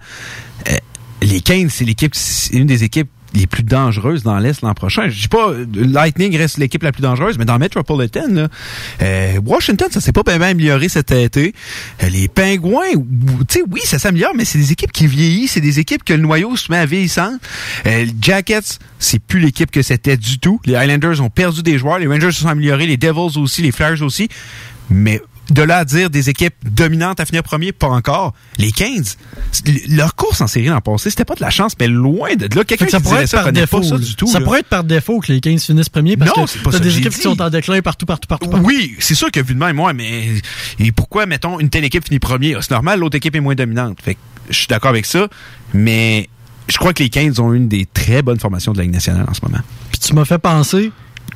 Euh, 0.70 0.78
les 1.22 1.42
15, 1.42 1.72
c'est 1.72 1.86
l'équipe, 1.86 2.14
c'est 2.14 2.54
une 2.54 2.68
des 2.68 2.84
équipes 2.84 3.10
les 3.34 3.48
plus 3.48 3.64
dangereuses 3.64 4.24
dans 4.24 4.38
l'Est 4.40 4.62
l'an 4.62 4.74
prochain. 4.74 5.08
Je 5.10 5.22
dis 5.22 5.28
pas, 5.28 5.52
Lightning 5.74 6.36
reste 6.38 6.58
l'équipe 6.58 6.84
la 6.84 6.92
plus 6.92 7.02
dangereuse, 7.02 7.38
mais 7.38 7.46
dans 7.46 7.58
Metropolitan, 7.60 8.28
là, 8.30 8.48
euh, 9.02 9.40
Washington, 9.46 9.88
ça 9.92 10.02
s'est 10.02 10.12
pas 10.12 10.24
bien 10.24 10.42
amélioré 10.42 10.90
cet 10.90 11.12
été. 11.12 11.54
Euh, 12.04 12.10
les 12.10 12.28
Pingouins, 12.28 12.94
ou- 12.96 13.06
tu 13.48 13.60
sais, 13.60 13.64
oui, 13.70 13.82
ça 13.84 14.00
s'améliore, 14.00 14.34
mais 14.36 14.46
c'est 14.46 14.58
des 14.58 14.72
équipes 14.72 14.92
qui 14.92 15.08
vieillissent, 15.08 15.54
c'est 15.54 15.62
des 15.62 15.80
équipes 15.80 16.04
que 16.04 16.14
le 16.14 16.22
noyau 16.22 16.56
se 16.56 16.72
met 16.72 16.78
à 16.78 16.86
vieillissant. 16.86 17.38
Euh, 17.86 18.06
les 18.06 18.14
Jackets, 18.22 18.80
c'est 19.00 19.20
plus 19.20 19.40
l'équipe 19.40 19.72
que 19.72 19.82
c'était 19.82 20.18
du 20.18 20.40
tout. 20.40 20.60
Les 20.66 20.74
Islanders 20.74 21.22
ont 21.22 21.30
perdu 21.30 21.64
des 21.64 21.78
joueurs, 21.78 22.00
les 22.00 22.08
Rangers 22.08 22.32
se 22.32 22.42
sont 22.42 22.48
améliorés, 22.50 22.86
les 22.88 22.98
Devils 22.98 23.38
aussi, 23.38 23.62
les 23.62 23.72
Flyers 23.72 24.02
aussi. 24.02 24.28
Mais 24.90 25.22
de 25.50 25.62
là 25.64 25.80
à 25.80 25.86
dire 25.86 26.10
des 26.10 26.30
équipes 26.30 26.54
dominantes 26.64 27.20
à 27.20 27.26
finir 27.26 27.44
premier, 27.44 27.72
pas 27.72 27.88
encore. 27.88 28.34
Les 28.58 28.72
15, 28.72 29.18
leur 29.90 30.16
course 30.16 30.40
en 30.42 30.48
série 30.48 30.68
l'an 30.68 30.80
passé, 30.80 31.10
c'était 31.10 31.26
pas 31.26 31.36
de 31.36 31.42
la 31.42 31.50
chance, 31.50 31.74
mais 31.80 31.88
loin 31.88 32.36
de 32.36 32.44
là. 32.56 32.64
Quelqu'un 32.64 32.86
que 32.86 32.92
ça 32.92 32.98
qui 32.98 33.04
pourrait 33.04 33.24
être 33.24 33.30
ça 33.30 33.44
par 33.44 33.52
défaut. 33.52 33.80
pas 33.82 33.88
ça 33.88 33.96
là. 33.96 34.00
du 34.00 34.16
tout. 34.16 34.28
ça 34.28 34.40
là. 34.40 34.46
pourrait 34.46 34.60
être 34.60 34.70
par 34.70 34.84
défaut 34.84 35.20
que 35.20 35.32
les 35.32 35.42
15 35.42 35.66
finissent 35.66 35.90
premiers 35.90 36.16
parce 36.16 36.36
Non, 36.38 36.46
que 36.46 36.50
c'est 36.50 36.62
pas 36.64 36.72
t'as 36.72 36.80
des 36.80 36.98
équipes 36.98 37.14
qui 37.14 37.22
sont 37.22 37.42
en 37.42 37.50
déclin 37.50 37.82
partout, 37.82 38.06
partout, 38.06 38.28
partout. 38.28 38.50
partout. 38.50 38.66
Oui, 38.66 38.96
c'est 39.00 39.16
sûr 39.16 39.30
que 39.32 39.42
vu 39.42 39.54
de 39.54 39.60
même, 39.60 39.76
moi, 39.76 39.94
mais 39.94 40.30
et 40.80 40.92
pourquoi, 40.92 41.26
mettons, 41.26 41.60
une 41.60 41.70
telle 41.70 41.84
équipe 41.84 42.06
finit 42.06 42.20
premier? 42.20 42.56
C'est 42.62 42.72
normal, 42.72 43.00
l'autre 43.00 43.18
équipe 43.18 43.36
est 43.36 43.42
moins 43.42 43.56
dominante. 43.56 43.98
Fait 44.02 44.14
que 44.16 44.20
je 44.50 44.56
suis 44.58 44.68
d'accord 44.68 44.90
avec 44.92 45.06
ça, 45.06 45.28
mais 45.74 46.30
je 46.70 46.78
crois 46.78 46.94
que 46.94 47.04
les 47.04 47.10
15 47.10 47.40
ont 47.40 47.52
une 47.52 47.68
des 47.68 47.86
très 47.92 48.22
bonnes 48.22 48.40
formations 48.40 48.72
de 48.72 48.78
la 48.78 48.84
Ligue 48.86 48.94
nationale 48.94 49.26
en 49.30 49.34
ce 49.34 49.42
moment. 49.44 49.62
Puis 49.92 50.00
tu 50.00 50.14
m'as 50.14 50.26
fait 50.26 50.38
penser, 50.38 50.92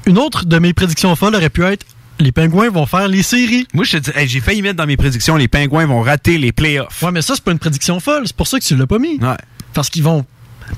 une 0.06 0.18
autre 0.18 0.46
de 0.46 0.58
mes 0.60 0.74
prédictions 0.74 1.14
folles 1.16 1.36
aurait 1.36 1.50
pu 1.50 1.64
être 1.64 1.86
les 2.20 2.32
Pingouins 2.32 2.70
vont 2.70 2.86
faire 2.86 3.08
les 3.08 3.24
séries. 3.24 3.68
Moi, 3.74 3.84
je 3.84 3.98
te 3.98 4.12
dis, 4.12 4.18
hey, 4.18 4.28
j'ai 4.28 4.40
failli 4.40 4.62
mettre 4.62 4.78
dans 4.78 4.86
mes 4.88 4.98
prédictions, 4.98 5.36
les 5.36 5.48
Pingouins 5.48 5.86
vont 5.86 6.02
rater 6.02 6.38
les 6.38 6.52
playoffs. 6.52 7.02
Ouais, 7.04 7.12
mais 7.12 7.22
ça, 7.22 7.34
c'est 7.36 7.44
pas 7.44 7.52
une 7.52 7.60
prédiction 7.60 8.00
folle. 8.00 8.24
C'est 8.26 8.36
pour 8.36 8.48
ça 8.48 8.60
que 8.60 8.64
tu 8.66 8.76
l'as 8.76 8.88
pas 8.88 9.00
mis. 9.00 9.18
Ouais, 9.20 9.36
Parce 9.74 9.90
qu'ils 9.90 10.04
vont 10.04 10.26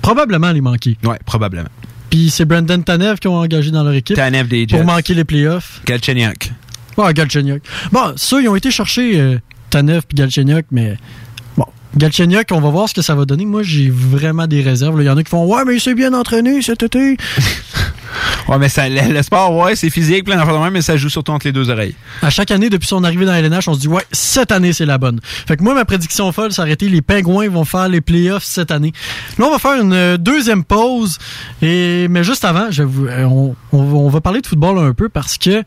probablement 0.01 0.51
les 0.51 0.61
manquer. 0.61 0.97
ouais, 1.03 1.19
probablement. 1.25 1.69
Puis 2.09 2.29
c'est 2.29 2.45
Brandon 2.45 2.81
Tanev 2.81 3.17
qui 3.19 3.27
ont 3.27 3.35
engagé 3.35 3.69
dans 3.69 3.83
leur 3.83 3.93
équipe 3.93 4.15
Tanev 4.15 4.47
des 4.47 4.67
Jets. 4.67 4.77
pour 4.77 4.85
manquer 4.85 5.13
les 5.13 5.25
playoffs. 5.25 5.81
Galchenyuk. 5.85 6.51
Ouais, 6.95 7.13
Galchenyuk. 7.13 7.61
Bon, 7.91 8.13
ça, 8.15 8.39
ils 8.41 8.47
ont 8.47 8.55
été 8.55 8.71
chercher 8.71 9.19
euh, 9.19 9.37
Tanev 9.69 10.01
puis 10.07 10.15
Galchenyuk, 10.15 10.65
mais 10.71 10.97
Galchenyuk, 11.95 12.47
on 12.51 12.59
va 12.61 12.69
voir 12.69 12.89
ce 12.89 12.93
que 12.93 13.01
ça 13.01 13.15
va 13.15 13.25
donner. 13.25 13.45
Moi, 13.45 13.63
j'ai 13.63 13.89
vraiment 13.89 14.45
des 14.47 14.61
réserves. 14.61 14.97
Il 15.01 15.05
y 15.05 15.09
en 15.09 15.17
a 15.17 15.23
qui 15.23 15.29
font 15.29 15.45
Ouais, 15.45 15.63
mais 15.65 15.75
il 15.75 15.81
s'est 15.81 15.95
bien 15.95 16.13
entraîné 16.13 16.61
cet 16.61 16.83
été. 16.83 17.17
Ouais, 18.47 18.57
mais 18.57 18.69
ça, 18.69 18.87
le, 18.87 19.13
le 19.13 19.21
sport, 19.21 19.53
ouais, 19.57 19.75
c'est 19.75 19.89
physique, 19.89 20.23
plein 20.23 20.37
d'enfants 20.37 20.57
de 20.57 20.63
même, 20.63 20.71
mais 20.73 20.81
ça 20.81 20.95
joue 20.95 21.09
surtout 21.09 21.33
entre 21.33 21.45
les 21.45 21.51
deux 21.51 21.69
oreilles. 21.69 21.93
À 22.21 22.29
chaque 22.29 22.49
année, 22.49 22.69
depuis 22.69 22.87
son 22.87 23.03
arrivée 23.03 23.25
dans 23.25 23.33
la 23.33 23.39
LNH, 23.39 23.67
on 23.67 23.73
se 23.73 23.79
dit 23.79 23.89
Ouais, 23.89 24.05
cette 24.13 24.53
année, 24.53 24.71
c'est 24.71 24.85
la 24.85 24.97
bonne. 24.97 25.19
Fait 25.23 25.57
que 25.57 25.63
moi, 25.63 25.73
ma 25.75 25.83
prédiction 25.83 26.31
folle, 26.31 26.51
aurait 26.57 26.71
été 26.71 26.87
les 26.87 27.01
Pingouins 27.01 27.49
vont 27.49 27.65
faire 27.65 27.89
les 27.89 27.99
playoffs 27.99 28.45
cette 28.45 28.71
année. 28.71 28.93
Là, 29.37 29.47
on 29.47 29.51
va 29.51 29.59
faire 29.59 29.81
une 29.81 29.91
euh, 29.93 30.17
deuxième 30.17 30.63
pause. 30.63 31.17
Et, 31.61 32.07
mais 32.07 32.23
juste 32.23 32.45
avant, 32.45 32.71
je 32.71 32.83
vais 32.83 32.89
vous- 32.89 33.07
euh, 33.07 33.25
on, 33.25 33.55
on 33.73 34.09
va 34.09 34.21
parler 34.21 34.39
de 34.39 34.47
football 34.47 34.79
un 34.79 34.93
peu 34.93 35.09
parce 35.09 35.37
que 35.37 35.61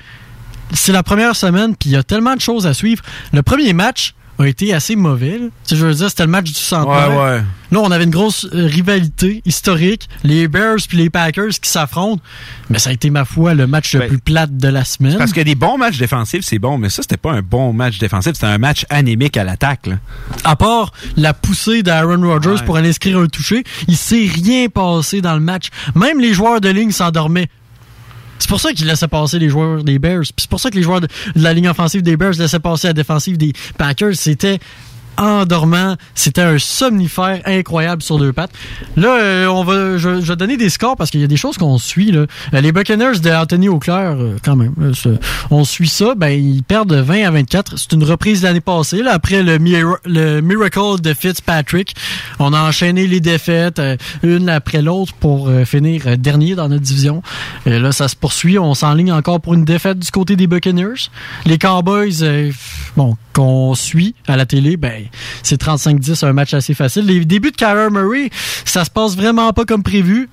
c'est 0.72 0.92
la 0.92 1.02
première 1.02 1.36
semaine, 1.36 1.76
puis 1.76 1.90
il 1.90 1.92
y 1.92 1.96
a 1.96 2.02
tellement 2.02 2.34
de 2.34 2.40
choses 2.40 2.66
à 2.66 2.72
suivre. 2.72 3.02
Le 3.34 3.42
premier 3.42 3.74
match 3.74 4.14
a 4.40 4.48
été 4.48 4.72
assez 4.74 4.96
mauvais. 4.96 5.38
là. 5.38 5.46
Tu 5.46 5.50
sais, 5.64 5.76
je 5.76 5.86
veux 5.86 5.94
dire, 5.94 6.08
c'était 6.08 6.24
le 6.24 6.30
match 6.30 6.46
du 6.46 6.54
centenaire. 6.54 7.10
ouais. 7.10 7.42
Là, 7.72 7.78
on 7.78 7.90
avait 7.92 8.02
une 8.02 8.10
grosse 8.10 8.46
euh, 8.52 8.66
rivalité 8.66 9.42
historique. 9.46 10.08
Les 10.24 10.48
Bears 10.48 10.78
puis 10.88 10.98
les 10.98 11.08
Packers 11.08 11.50
qui 11.62 11.70
s'affrontent. 11.70 12.20
Mais 12.68 12.80
ça 12.80 12.90
a 12.90 12.92
été, 12.92 13.10
ma 13.10 13.24
foi, 13.24 13.54
le 13.54 13.68
match 13.68 13.94
le 13.94 14.00
Ben, 14.00 14.08
plus 14.08 14.18
plate 14.18 14.56
de 14.56 14.66
la 14.68 14.84
semaine. 14.84 15.16
Parce 15.18 15.32
que 15.32 15.40
des 15.40 15.54
bons 15.54 15.78
matchs 15.78 15.98
défensifs, 15.98 16.44
c'est 16.44 16.58
bon, 16.58 16.78
mais 16.78 16.88
ça, 16.88 17.02
c'était 17.02 17.16
pas 17.16 17.30
un 17.32 17.42
bon 17.42 17.72
match 17.72 17.98
défensif, 17.98 18.32
c'était 18.34 18.46
un 18.46 18.58
match 18.58 18.86
anémique 18.90 19.36
à 19.36 19.44
l'attaque. 19.44 19.88
À 20.42 20.56
part 20.56 20.92
la 21.16 21.32
poussée 21.32 21.84
d'Aaron 21.84 22.20
Rodgers 22.26 22.50
Ouais. 22.50 22.64
pour 22.64 22.76
aller 22.76 22.88
inscrire 22.88 23.18
un 23.18 23.26
touché, 23.28 23.62
il 23.86 23.96
s'est 23.96 24.28
rien 24.34 24.68
passé 24.68 25.20
dans 25.20 25.34
le 25.34 25.40
match. 25.40 25.68
Même 25.94 26.18
les 26.18 26.34
joueurs 26.34 26.60
de 26.60 26.68
ligne 26.70 26.90
s'endormaient. 26.90 27.48
C'est 28.40 28.48
pour 28.48 28.60
ça 28.60 28.72
qu'ils 28.72 28.86
laissaient 28.86 29.06
passer 29.06 29.38
les 29.38 29.48
joueurs 29.48 29.84
des 29.84 29.98
Bears. 29.98 30.24
C'est 30.36 30.48
pour 30.48 30.58
ça 30.58 30.70
que 30.70 30.76
les 30.76 30.82
joueurs 30.82 31.00
de, 31.00 31.06
de 31.36 31.42
la 31.42 31.52
ligne 31.52 31.68
offensive 31.68 32.02
des 32.02 32.16
Bears 32.16 32.32
laissaient 32.32 32.58
passer 32.58 32.88
la 32.88 32.94
défensive 32.94 33.36
des 33.36 33.52
Packers. 33.78 34.14
C'était 34.14 34.58
endormant. 35.20 35.96
C'était 36.14 36.42
un 36.42 36.58
somnifère 36.58 37.40
incroyable 37.46 38.02
sur 38.02 38.18
deux 38.18 38.32
pattes. 38.32 38.50
Là, 38.96 39.18
euh, 39.20 39.46
on 39.46 39.62
va, 39.64 39.96
je, 39.98 40.20
je 40.20 40.26
vais 40.32 40.36
donner 40.36 40.56
des 40.56 40.70
scores 40.70 40.96
parce 40.96 41.10
qu'il 41.10 41.20
y 41.20 41.24
a 41.24 41.28
des 41.28 41.36
choses 41.36 41.58
qu'on 41.58 41.78
suit. 41.78 42.10
Là. 42.10 42.26
Euh, 42.54 42.60
les 42.60 42.72
Buccaneers 42.72 43.18
de 43.22 43.30
Anthony 43.30 43.68
Auclair, 43.68 44.16
euh, 44.18 44.36
quand 44.44 44.56
même, 44.56 44.74
on 45.50 45.64
suit 45.64 45.88
ça. 45.88 46.14
Ben, 46.16 46.30
ils 46.30 46.62
perdent 46.62 46.90
de 46.90 47.00
20 47.00 47.26
à 47.26 47.30
24. 47.30 47.78
C'est 47.78 47.92
une 47.92 48.04
reprise 48.04 48.40
de 48.40 48.46
l'année 48.46 48.60
passée. 48.60 49.02
Là, 49.02 49.12
après 49.12 49.42
le, 49.42 49.58
mira- 49.58 49.98
le 50.04 50.40
miracle 50.40 51.00
de 51.02 51.14
Fitzpatrick, 51.14 51.94
on 52.38 52.52
a 52.52 52.60
enchaîné 52.62 53.06
les 53.06 53.20
défaites, 53.20 53.80
une 54.22 54.48
après 54.48 54.82
l'autre, 54.82 55.12
pour 55.14 55.50
finir 55.66 56.16
dernier 56.16 56.54
dans 56.54 56.68
notre 56.68 56.82
division. 56.82 57.22
Et 57.66 57.78
là, 57.78 57.92
ça 57.92 58.08
se 58.08 58.16
poursuit. 58.16 58.58
On 58.58 58.74
s'enligne 58.74 59.12
encore 59.12 59.40
pour 59.40 59.54
une 59.54 59.64
défaite 59.64 59.98
du 59.98 60.10
côté 60.10 60.36
des 60.36 60.46
Buccaneers. 60.46 61.10
Les 61.44 61.58
Cowboys, 61.58 62.52
bon, 62.96 63.16
qu'on 63.32 63.74
suit 63.74 64.14
à 64.26 64.36
la 64.36 64.46
télé, 64.46 64.76
ben, 64.76 65.04
c'est 65.42 65.60
35-10, 65.60 66.24
un 66.26 66.32
match 66.32 66.54
assez 66.54 66.74
facile. 66.74 67.06
Les 67.06 67.24
débuts 67.24 67.50
de 67.50 67.56
Kyler 67.56 67.88
Murray, 67.90 68.30
ça 68.64 68.84
se 68.84 68.90
passe 68.90 69.16
vraiment 69.16 69.52
pas 69.52 69.64
comme 69.64 69.82
prévu. 69.82 70.28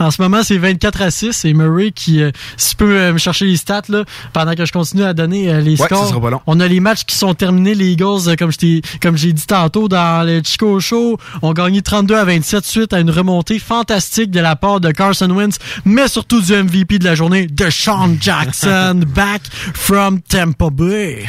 En 0.00 0.10
ce 0.10 0.22
moment, 0.22 0.42
c'est 0.42 0.58
24 0.58 1.02
à 1.02 1.10
6. 1.10 1.32
C'est 1.32 1.52
Murray 1.52 1.90
qui, 1.90 2.22
euh, 2.22 2.30
si 2.56 2.70
tu 2.70 2.76
peux 2.76 2.96
euh, 2.96 3.12
me 3.12 3.18
chercher 3.18 3.46
les 3.46 3.56
stats, 3.56 3.82
là, 3.88 4.04
pendant 4.32 4.54
que 4.54 4.64
je 4.64 4.72
continue 4.72 5.02
à 5.02 5.12
donner 5.14 5.50
euh, 5.52 5.60
les 5.60 5.80
Ouais, 5.80 5.86
scores. 5.86 6.42
On 6.46 6.60
a 6.60 6.68
les 6.68 6.80
matchs 6.80 7.04
qui 7.04 7.16
sont 7.16 7.34
terminés. 7.34 7.74
Les 7.74 7.92
Eagles, 7.92 8.36
comme 8.38 9.16
j'ai 9.16 9.32
dit 9.32 9.46
tantôt 9.46 9.88
dans 9.88 10.26
le 10.26 10.40
Chico 10.44 10.80
Show, 10.80 11.18
ont 11.42 11.52
gagné 11.52 11.82
32 11.82 12.14
à 12.14 12.24
27 12.24 12.64
suite 12.64 12.92
à 12.92 13.00
une 13.00 13.10
remontée 13.10 13.58
fantastique 13.58 14.30
de 14.30 14.40
la 14.40 14.56
part 14.56 14.80
de 14.80 14.90
Carson 14.90 15.30
Wentz, 15.30 15.58
mais 15.84 16.08
surtout 16.08 16.40
du 16.40 16.52
MVP 16.52 16.98
de 16.98 17.04
la 17.04 17.14
journée, 17.14 17.46
de 17.46 17.70
Sean 17.70 18.16
Jackson, 18.20 19.00
back 19.14 19.42
from 19.74 20.20
Tampa 20.20 20.70
Bay. 20.70 21.26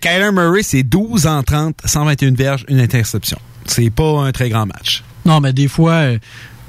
Kyler 0.00 0.30
Murray, 0.32 0.62
c'est 0.62 0.82
12 0.82 1.26
en 1.26 1.42
30, 1.42 1.76
121 2.16 2.34
verges, 2.34 2.64
une 2.68 2.80
interception. 2.80 3.38
C'est 3.66 3.90
pas 3.90 4.20
un 4.22 4.32
très 4.32 4.48
grand 4.48 4.66
match. 4.66 5.02
Non, 5.24 5.40
mais 5.40 5.52
des 5.52 5.68
fois, 5.68 5.92
euh, 5.92 6.18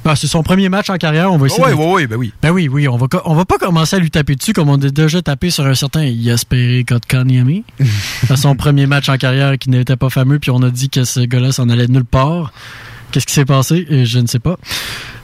ben, 0.06 0.16
c'est 0.16 0.28
son 0.28 0.44
premier 0.44 0.70
match 0.70 0.90
en 0.90 0.98
carrière. 0.98 1.32
On 1.32 1.38
va 1.38 1.48
essayer. 1.48 1.64
Oui, 1.64 1.72
de- 1.72 1.76
oui, 1.76 1.86
oui, 1.94 2.08
ben 2.08 2.16
oui. 2.18 2.34
Ben 2.42 2.52
oui, 2.52 2.68
oui, 2.68 2.88
on 2.88 2.98
va, 2.98 3.08
on 3.26 3.34
va 3.34 3.46
pas 3.46 3.58
commencer 3.58 3.96
à 3.96 4.00
lui 4.00 4.12
taper 4.12 4.36
dessus 4.36 4.54
comme 4.54 4.70
on 4.70 4.76
a 4.82 4.90
déjà 4.90 5.22
tapé 5.22 5.50
sur 5.50 5.66
un 5.66 5.74
certain 5.76 6.04
Yasperi 6.04 6.86
Kotkaniemi. 6.86 7.64
à 8.30 8.36
son 8.36 8.56
premier 8.56 8.86
match 8.88 9.10
en 9.10 9.18
carrière 9.18 9.58
qui 9.58 9.70
n'était 9.70 9.96
pas 9.96 10.10
fameux, 10.10 10.38
puis 10.40 10.52
on 10.52 10.62
a 10.62 10.70
dit 10.70 10.90
que 10.90 11.04
ce 11.04 11.22
gars-là 11.22 11.52
s'en 11.52 11.70
allait 11.70 11.88
de 11.88 11.92
nulle 11.94 12.06
part. 12.06 12.52
Qu'est-ce 13.12 13.26
qui 13.26 13.34
s'est 13.34 13.46
passé? 13.46 13.88
Euh, 13.92 14.06
Je 14.06 14.20
ne 14.20 14.28
sais 14.28 14.40
pas. 14.40 14.58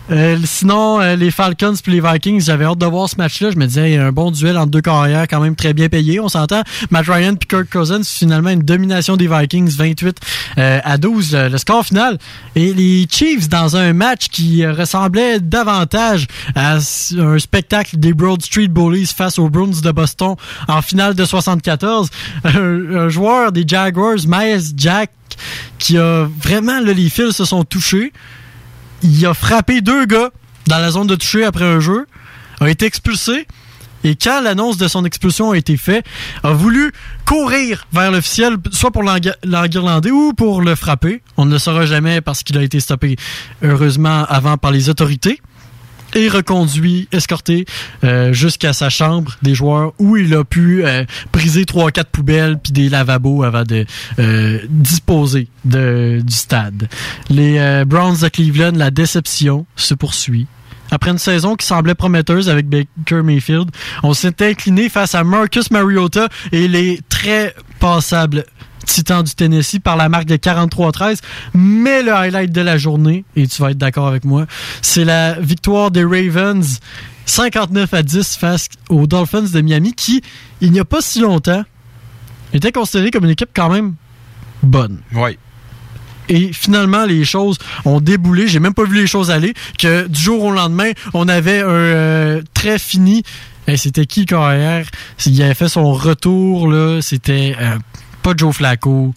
Euh, 0.10 0.38
sinon, 0.46 1.02
euh, 1.02 1.16
les 1.16 1.32
Falcons 1.32 1.74
puis 1.82 1.92
les 1.92 2.02
Vikings, 2.02 2.42
j'avais 2.42 2.66
hâte 2.66 2.78
de 2.78 2.86
voir 2.86 3.10
ce 3.10 3.18
match-là. 3.18 3.52
Je 3.52 3.58
me 3.58 3.66
disais, 3.66 3.94
il 3.94 4.00
un 4.00 4.12
bon 4.12 4.32
duel 4.32 4.58
entre 4.58 4.72
deux 4.72 4.82
carrières 4.82 5.28
quand 5.28 5.42
même 5.42 5.56
très 5.56 5.74
bien 5.74 5.90
payé. 5.90 6.20
On 6.20 6.30
s'entend. 6.30 6.62
Matt 6.92 7.08
Ryan 7.08 7.36
puis 7.36 7.48
Kirk 7.48 7.70
Cousins, 7.70 8.04
finalement, 8.04 8.50
une 8.50 8.62
domination 8.62 9.18
des 9.18 9.28
Vikings, 9.28 9.70
28 9.76 10.18
euh, 10.58 10.80
à 10.84 10.98
12, 10.98 11.34
le, 11.34 11.50
le 11.50 11.58
score 11.58 11.86
final. 11.86 12.18
Et 12.56 12.74
les 12.74 13.08
Chiefs, 13.10 13.50
dans 13.50 13.76
un 13.76 13.94
match 13.94 14.30
qui 14.30 14.64
euh, 14.64 14.72
ressemblait 14.74 15.40
davantage 15.40 16.28
à 16.56 16.78
un 16.78 17.40
spectacle 17.40 17.98
des 17.98 18.14
Broad 18.14 18.42
Street 18.42 18.68
Bullies 18.70 19.08
face 19.08 19.38
aux 19.40 19.50
Bruins 19.50 19.82
de 19.84 19.92
Boston 19.92 20.36
en 20.68 20.82
finale 20.82 21.16
de 21.16 21.26
74. 21.26 22.10
Un, 22.46 22.96
un 22.96 23.10
joueur 23.10 23.52
des 23.52 23.66
Jaguars, 23.68 24.18
Miles 24.26 24.62
Jack, 24.78 25.12
qui 25.80 25.98
a 25.98 26.28
vraiment, 26.40 26.80
là, 26.80 26.94
les 26.94 27.10
fils 27.10 27.32
se 27.32 27.46
sont 27.46 27.64
touchés 27.64 28.14
il 29.04 29.26
a 29.26 29.34
frappé 29.34 29.82
deux 29.82 30.06
gars 30.06 30.32
dans 30.68 30.80
la 30.80 30.92
zone 30.92 31.08
de 31.08 31.16
toucher 31.16 31.44
après 31.44 31.66
un 31.66 31.80
jeu, 31.80 32.06
a 32.60 32.70
été 32.70 32.86
expulsé. 32.86 33.48
Et 34.04 34.16
quand 34.16 34.42
l'annonce 34.42 34.78
de 34.78 34.88
son 34.88 35.06
expulsion 35.06 35.52
a 35.52 35.58
été 35.58 35.76
faite, 35.76 36.06
a 36.44 36.52
voulu 36.52 36.92
courir 37.26 37.88
vers 37.92 38.12
l'officiel, 38.12 38.58
soit 38.72 38.92
pour 38.92 39.04
l'enguirlander 39.04 40.12
ou 40.12 40.34
pour 40.34 40.62
le 40.62 40.76
frapper. 40.76 41.22
On 41.36 41.46
ne 41.46 41.52
le 41.52 41.58
saura 41.58 41.86
jamais 41.86 42.22
parce 42.22 42.44
qu'il 42.44 42.58
a 42.58 42.64
été 42.64 42.80
stoppé, 42.80 43.16
heureusement, 43.64 44.26
avant 44.30 44.58
par 44.58 44.72
les 44.72 44.90
autorités. 44.90 45.42
Et 46.18 46.30
reconduit, 46.30 47.08
escorté 47.12 47.66
euh, 48.04 48.34
jusqu'à 48.34 48.74
sa 48.74 48.90
chambre 48.90 49.38
des 49.44 49.54
joueurs 49.54 49.94
où 50.00 50.18
il 50.18 50.34
a 50.34 50.44
pu 50.44 50.84
euh, 50.84 51.06
briser 51.32 51.64
trois 51.64 51.92
quatre 51.92 52.10
poubelles 52.10 52.58
puis 52.58 52.74
des 52.74 52.90
lavabos 52.90 53.44
avant 53.44 53.62
de 53.62 53.86
euh, 54.18 54.60
disposer 54.68 55.48
de, 55.64 56.20
du 56.26 56.34
stade. 56.34 56.90
Les 57.30 57.60
euh, 57.60 57.86
Browns 57.86 58.18
de 58.20 58.30
Cleveland, 58.30 58.72
la 58.76 58.90
déception 58.90 59.68
se 59.76 59.94
poursuit. 59.94 60.48
Après 60.90 61.12
une 61.12 61.20
saison 61.20 61.56
qui 61.56 61.68
semblait 61.68 61.94
prometteuse 61.94 62.50
avec 62.50 62.68
Baker 62.68 63.22
Mayfield, 63.22 63.70
on 64.02 64.16
s'est 64.16 64.42
incliné 64.42 64.90
face 64.90 65.14
à 65.14 65.24
Marcus 65.24 65.70
Mariota 65.70 66.30
et 66.52 66.68
les 66.68 67.00
très 67.10 67.54
passables 67.80 68.44
Titans 68.88 69.24
du 69.24 69.36
Tennessee 69.36 69.80
par 69.80 69.98
la 69.98 70.10
marque 70.10 70.26
de 70.26 70.36
43-13. 70.36 71.20
Mais 71.54 72.02
le 72.02 72.14
highlight 72.14 72.52
de 72.52 72.62
la 72.62 72.78
journée, 72.78 73.24
et 73.36 73.48
tu 73.48 73.62
vas 73.62 73.72
être 73.72 73.78
d'accord 73.78 74.08
avec 74.08 74.26
moi, 74.26 74.48
c'est 74.82 75.06
la 75.06 75.40
victoire 75.40 75.92
des 75.92 76.04
Ravens 76.04 76.80
59 77.26 77.94
à 77.94 78.04
10 78.04 78.38
face 78.38 78.70
aux 78.90 79.06
Dolphins 79.06 79.42
de 79.42 79.62
Miami 79.62 79.94
qui, 79.94 80.22
il 80.62 80.72
n'y 80.72 80.80
a 80.80 80.86
pas 80.86 81.02
si 81.02 81.20
longtemps, 81.20 81.64
était 82.54 82.72
considérée 82.72 83.12
comme 83.12 83.26
une 83.26 83.32
équipe 83.32 83.50
quand 83.54 83.70
même 83.70 83.94
bonne. 84.64 85.00
Oui. 85.14 85.38
Et 86.30 86.52
finalement, 86.52 87.06
les 87.06 87.24
choses 87.24 87.58
ont 87.86 88.02
déboulé. 88.02 88.48
J'ai 88.48 88.60
même 88.60 88.74
pas 88.74 88.84
vu 88.84 88.96
les 88.96 89.08
choses 89.08 89.32
aller. 89.32 89.54
Que 89.78 90.08
du 90.08 90.20
jour 90.20 90.44
au 90.44 90.52
lendemain, 90.52 90.92
on 91.14 91.28
avait 91.28 91.62
un 91.62 91.68
euh, 91.68 92.42
très 92.54 92.80
fini. 92.80 93.24
Et 93.68 93.78
C'était 93.78 94.06
qui 94.06 94.26
carrière? 94.26 94.86
Il 95.26 95.42
avait 95.42 95.54
fait 95.54 95.70
son 95.70 95.94
retour, 95.94 96.70
là. 96.70 97.02
C'était 97.02 97.56
euh, 97.60 97.78
pas 98.28 98.34
Joe 98.36 98.54
Flacco. 98.54 99.14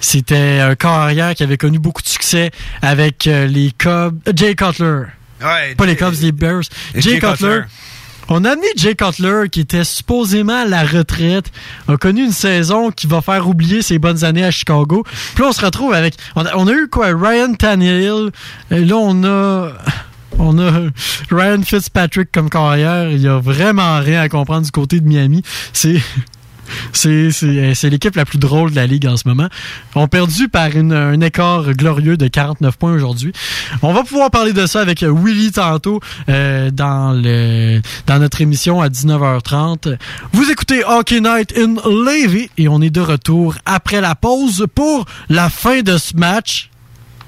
C'était 0.00 0.58
un 0.60 0.74
carrière 0.74 1.34
qui 1.34 1.42
avait 1.42 1.58
connu 1.58 1.78
beaucoup 1.78 2.02
de 2.02 2.08
succès 2.08 2.50
avec 2.82 3.26
euh, 3.26 3.46
les 3.46 3.70
Cubs. 3.70 3.88
euh, 4.26 4.32
Jay 4.34 4.54
Cutler. 4.56 5.02
Ouais, 5.42 5.74
Pas 5.76 5.86
les 5.86 5.94
Cubs, 5.94 6.14
les 6.20 6.32
Bears. 6.32 6.62
Jay, 6.96 7.20
Cutler. 7.20 7.60
On 8.28 8.44
a 8.44 8.52
amené 8.52 8.66
Jay 8.76 8.94
Cutler, 8.94 9.48
qui 9.50 9.60
était 9.60 9.84
supposément 9.84 10.62
à 10.62 10.64
la 10.64 10.84
retraite, 10.84 11.52
a 11.86 11.96
connu 11.96 12.24
une 12.24 12.32
saison 12.32 12.90
qui 12.90 13.06
va 13.06 13.20
faire 13.20 13.46
oublier 13.48 13.82
ses 13.82 13.98
bonnes 13.98 14.24
années 14.24 14.44
à 14.44 14.50
Chicago. 14.50 15.04
Puis 15.34 15.42
là, 15.44 15.50
on 15.50 15.52
se 15.52 15.64
retrouve 15.64 15.92
avec... 15.92 16.14
On 16.34 16.46
a, 16.46 16.56
on 16.56 16.66
a 16.66 16.72
eu 16.72 16.88
quoi? 16.88 17.08
Ryan 17.08 17.54
Tannehill. 17.54 18.30
Et 18.70 18.84
là, 18.84 18.96
on 18.96 19.22
a... 19.24 19.72
On 20.38 20.58
a 20.58 20.70
Ryan 21.30 21.60
Fitzpatrick 21.62 22.30
comme 22.32 22.48
carrière. 22.48 23.10
Il 23.10 23.20
y 23.20 23.28
a 23.28 23.38
vraiment 23.38 23.98
rien 24.00 24.22
à 24.22 24.28
comprendre 24.28 24.64
du 24.64 24.70
côté 24.70 24.98
de 25.00 25.06
Miami. 25.06 25.42
C'est... 25.72 26.00
C'est, 26.92 27.30
c'est, 27.30 27.90
l'équipe 27.90 28.14
la 28.16 28.24
plus 28.24 28.38
drôle 28.38 28.70
de 28.70 28.76
la 28.76 28.86
ligue 28.86 29.06
en 29.06 29.16
ce 29.16 29.26
moment. 29.26 29.48
On 29.94 30.08
perdu 30.08 30.48
par 30.48 30.74
une- 30.76 30.92
un 30.92 31.20
écart 31.20 31.72
glorieux 31.72 32.16
de 32.16 32.28
49 32.28 32.76
points 32.76 32.92
aujourd'hui. 32.92 33.32
On 33.82 33.92
va 33.92 34.02
pouvoir 34.02 34.30
parler 34.30 34.52
de 34.52 34.66
ça 34.66 34.80
avec 34.80 35.02
Willy 35.02 35.52
tantôt 35.52 36.00
euh, 36.28 36.70
dans 36.70 37.12
le 37.12 37.80
dans 38.06 38.18
notre 38.18 38.40
émission 38.40 38.80
à 38.80 38.88
19h30. 38.88 39.96
Vous 40.32 40.50
écoutez 40.50 40.84
Hockey 40.84 41.20
Night 41.20 41.54
in 41.56 41.74
Levy 41.88 42.50
et 42.58 42.68
on 42.68 42.80
est 42.80 42.90
de 42.90 43.00
retour 43.00 43.56
après 43.66 44.00
la 44.00 44.14
pause 44.14 44.66
pour 44.74 45.04
la 45.28 45.50
fin 45.50 45.82
de 45.82 45.98
ce 45.98 46.16
match 46.16 46.69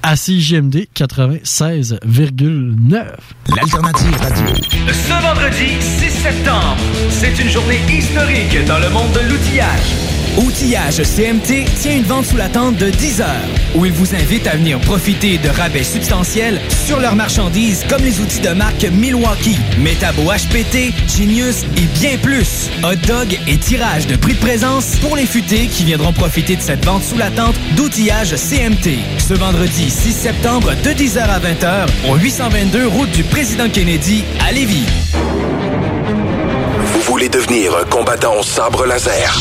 à 0.03 0.17
CJMD 0.17 0.89
96,9. 0.95 3.07
L'alternative 3.49 4.17
radio. 4.21 4.47
Ce 4.89 5.23
vendredi 5.23 5.81
6 5.81 6.11
septembre, 6.11 6.77
c'est 7.11 7.39
une 7.41 7.49
journée 7.49 7.81
historique 7.89 8.65
dans 8.67 8.79
le 8.79 8.91
monde 8.91 9.13
de 9.13 9.21
l'outillage. 9.29 10.12
Outillage 10.39 11.03
CMT 11.03 11.67
tient 11.79 11.97
une 11.97 12.05
vente 12.05 12.25
sous 12.25 12.39
la 12.39 12.49
tente 12.49 12.77
de 12.77 12.89
10 12.89 13.21
heures, 13.21 13.29
où 13.75 13.85
il 13.85 13.93
vous 13.93 14.15
invite 14.15 14.47
à 14.47 14.57
venir 14.57 14.81
profiter 14.81 15.37
de 15.37 15.51
rabais 15.51 15.85
substantiels 15.85 16.59
sur 16.87 17.01
leurs 17.01 17.17
marchandises 17.17 17.85
comme 17.89 18.03
les 18.03 18.19
outils 18.21 18.41
de 18.41 18.49
marque 18.51 18.85
Milwaukee, 18.85 19.59
Metabo 19.79 20.23
HPT, 20.23 20.95
Genius 21.07 21.65
et 21.77 21.87
bien 21.99 22.17
plus. 22.17 22.71
Hot 22.83 22.97
dog 23.07 23.39
et 23.47 23.59
tirage 23.59 24.07
de 24.07 24.17
prix 24.17 24.33
de 24.33 24.39
présence 24.39 24.97
pour 25.01 25.17
les 25.17 25.27
futés 25.27 25.67
qui 25.67 25.85
viendront 25.85 26.15
profiter 26.15 26.57
de 26.57 26.63
cette 26.63 26.85
vente 26.85 27.03
sous 27.05 27.19
la 27.19 27.31
tente 27.31 27.57
d'outillage 27.77 28.35
CMT. 28.35 28.99
Ce 29.19 29.35
vendredi 29.35 29.91
6 29.91 30.13
septembre 30.13 30.73
de 30.83 30.91
10h 30.91 31.21
à 31.21 31.41
20h 31.41 31.87
au 32.11 32.17
822 32.17 32.87
route 32.87 33.11
du 33.11 33.23
président 33.25 33.69
Kennedy 33.69 34.25
à 34.47 34.53
Lévis. 34.53 34.87
Vous 35.13 37.01
voulez 37.03 37.29
devenir 37.29 37.77
un 37.77 37.85
combattant 37.85 38.39
au 38.39 38.43
sabre 38.43 38.87
laser? 38.87 39.39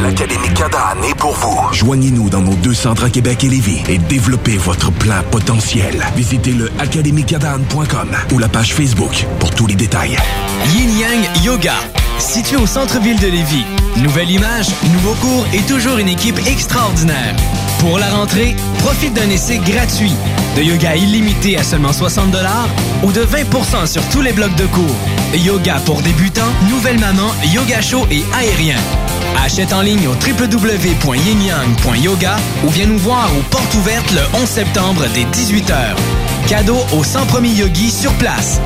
L'Académie 0.00 0.48
Cadane 0.54 1.04
est 1.04 1.14
pour 1.14 1.32
vous. 1.34 1.72
Joignez-nous 1.72 2.30
dans 2.30 2.40
nos 2.40 2.54
deux 2.54 2.72
centres 2.72 3.04
à 3.04 3.10
Québec 3.10 3.44
et 3.44 3.48
Lévis 3.48 3.82
et 3.88 3.98
développez 3.98 4.56
votre 4.56 4.90
plein 4.90 5.22
potentiel. 5.24 6.02
Visitez 6.16 6.52
le 6.52 6.70
académiecadane.com 6.78 8.08
ou 8.32 8.38
la 8.38 8.48
page 8.48 8.74
Facebook 8.74 9.26
pour 9.38 9.50
tous 9.50 9.66
les 9.66 9.74
détails. 9.74 10.16
Yin 10.74 10.98
Yang 10.98 11.44
Yoga, 11.44 11.74
situé 12.18 12.56
au 12.56 12.66
centre-ville 12.66 13.18
de 13.18 13.26
Lévis. 13.26 13.64
Nouvelle 13.96 14.30
image, 14.30 14.68
nouveau 14.92 15.14
cours 15.14 15.46
et 15.52 15.62
toujours 15.62 15.98
une 15.98 16.08
équipe 16.08 16.38
extraordinaire. 16.46 17.34
Pour 17.78 17.98
la 17.98 18.08
rentrée, 18.08 18.54
profite 18.78 19.14
d'un 19.14 19.28
essai 19.30 19.58
gratuit, 19.58 20.12
de 20.56 20.62
yoga 20.62 20.96
illimité 20.96 21.58
à 21.58 21.64
seulement 21.64 21.92
60 21.92 22.34
ou 23.02 23.12
de 23.12 23.22
20% 23.22 23.86
sur 23.86 24.02
tous 24.10 24.20
les 24.20 24.32
blocs 24.32 24.54
de 24.56 24.66
cours. 24.66 24.96
Yoga 25.34 25.76
pour 25.84 26.02
débutants, 26.02 26.52
nouvelle 26.70 26.98
maman, 26.98 27.30
yoga 27.52 27.80
chaud 27.80 28.06
et 28.10 28.24
aérien. 28.38 28.76
Achète 29.44 29.72
en 29.72 29.82
ligne 29.82 30.06
au 30.06 30.12
www.yinyang.yoga 30.12 32.36
ou 32.64 32.70
viens 32.70 32.86
nous 32.86 32.98
voir 32.98 33.28
aux 33.36 33.42
portes 33.50 33.74
ouvertes 33.74 34.12
le 34.12 34.22
11 34.34 34.48
septembre 34.48 35.04
dès 35.14 35.24
18h. 35.24 35.96
Cadeau 36.46 36.78
aux 36.92 37.04
100 37.04 37.26
premiers 37.26 37.50
yogis 37.50 37.90
sur 37.90 38.12
place. 38.14 38.60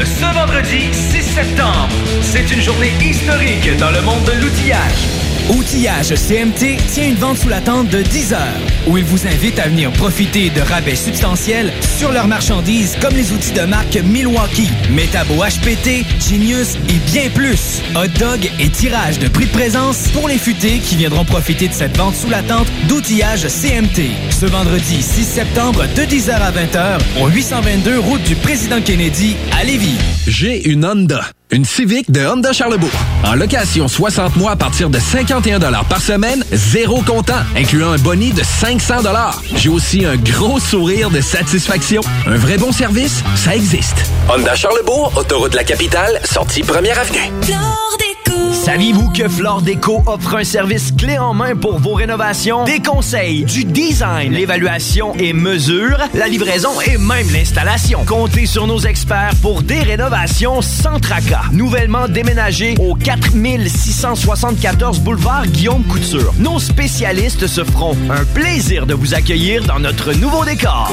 Ce 0.00 0.34
vendredi 0.34 0.92
6 0.92 1.22
septembre, 1.22 1.88
c'est 2.20 2.50
une 2.50 2.60
journée 2.60 2.92
historique 3.00 3.76
dans 3.78 3.90
le 3.90 4.02
monde 4.02 4.24
de 4.24 4.32
l'outillage. 4.32 5.06
Outillage 5.50 6.14
CMT 6.14 6.78
tient 6.90 7.06
une 7.06 7.16
vente 7.16 7.36
sous 7.36 7.50
la 7.50 7.60
tente 7.60 7.88
de 7.88 8.00
10 8.00 8.32
heures, 8.32 8.60
où 8.86 8.96
il 8.96 9.04
vous 9.04 9.26
invite 9.26 9.58
à 9.58 9.68
venir 9.68 9.92
profiter 9.92 10.48
de 10.48 10.62
rabais 10.62 10.96
substantiels 10.96 11.70
sur 11.98 12.12
leurs 12.12 12.28
marchandises 12.28 12.96
comme 13.00 13.14
les 13.14 13.30
outils 13.32 13.52
de 13.52 13.60
marque 13.62 13.96
Milwaukee, 13.96 14.70
Metabo 14.90 15.34
HPT, 15.34 16.06
Genius 16.18 16.76
et 16.88 16.98
bien 17.12 17.28
plus. 17.28 17.82
Hot 17.94 18.08
dog 18.18 18.50
et 18.58 18.70
tirage 18.70 19.18
de 19.18 19.28
prix 19.28 19.44
de 19.44 19.52
présence 19.52 20.08
pour 20.12 20.28
les 20.28 20.38
futés 20.38 20.78
qui 20.78 20.96
viendront 20.96 21.26
profiter 21.26 21.68
de 21.68 21.74
cette 21.74 21.96
vente 21.96 22.14
sous 22.14 22.30
la 22.30 22.42
tente 22.42 22.68
d'outillage 22.88 23.46
CMT. 23.46 24.12
Ce 24.30 24.46
vendredi 24.46 25.02
6 25.02 25.24
septembre 25.24 25.84
de 25.94 26.02
10h 26.02 26.32
à 26.32 26.52
20h 26.52 26.98
au 27.22 27.28
822 27.28 27.98
route 27.98 28.22
du 28.22 28.34
président 28.36 28.80
Kennedy 28.80 29.36
à 29.60 29.64
Lévis. 29.64 29.98
J'ai 30.26 30.70
une 30.70 30.86
Honda. 30.86 31.22
Une 31.50 31.64
Civic 31.64 32.10
de 32.10 32.26
Honda 32.26 32.52
Charlebourg. 32.52 32.90
En 33.24 33.34
location 33.34 33.86
60 33.86 34.36
mois 34.36 34.52
à 34.52 34.56
partir 34.56 34.88
de 34.90 34.98
51 34.98 35.60
par 35.84 36.00
semaine, 36.00 36.44
zéro 36.50 37.02
comptant, 37.02 37.42
incluant 37.56 37.90
un 37.90 37.98
boni 37.98 38.32
de 38.32 38.42
500 38.42 39.02
J'ai 39.56 39.68
aussi 39.68 40.04
un 40.04 40.16
gros 40.16 40.58
sourire 40.58 41.10
de 41.10 41.20
satisfaction. 41.20 42.00
Un 42.26 42.36
vrai 42.36 42.56
bon 42.56 42.72
service, 42.72 43.22
ça 43.36 43.54
existe. 43.54 44.10
Honda 44.28 44.54
Charlebourg, 44.54 45.12
autoroute 45.16 45.52
de 45.52 45.56
la 45.56 45.64
capitale, 45.64 46.20
sortie 46.24 46.62
première 46.62 46.98
avenue. 46.98 47.20
Saviez-vous 48.54 49.10
que 49.10 49.28
Flore 49.28 49.62
Déco 49.62 50.02
offre 50.06 50.36
un 50.36 50.44
service 50.44 50.92
clé 50.92 51.18
en 51.18 51.34
main 51.34 51.56
pour 51.56 51.80
vos 51.80 51.94
rénovations? 51.94 52.64
Des 52.64 52.80
conseils, 52.80 53.44
du 53.44 53.64
design, 53.64 54.32
l'évaluation 54.32 55.12
et 55.16 55.32
mesure, 55.32 55.98
la 56.14 56.28
livraison 56.28 56.80
et 56.80 56.96
même 56.96 57.28
l'installation. 57.32 58.04
Comptez 58.06 58.46
sur 58.46 58.66
nos 58.66 58.78
experts 58.78 59.34
pour 59.42 59.62
des 59.62 59.80
rénovations 59.80 60.62
sans 60.62 61.00
tracas. 61.00 61.42
Nouvellement 61.52 62.08
déménagé 62.08 62.76
au 62.78 62.94
4674 62.94 65.00
boulevard 65.00 65.46
Guillaume 65.48 65.84
Couture. 65.84 66.32
Nos 66.38 66.60
spécialistes 66.60 67.48
se 67.48 67.64
feront 67.64 67.96
un 68.08 68.24
plaisir 68.24 68.86
de 68.86 68.94
vous 68.94 69.14
accueillir 69.14 69.64
dans 69.64 69.80
notre 69.80 70.12
nouveau 70.12 70.44
décor. 70.44 70.92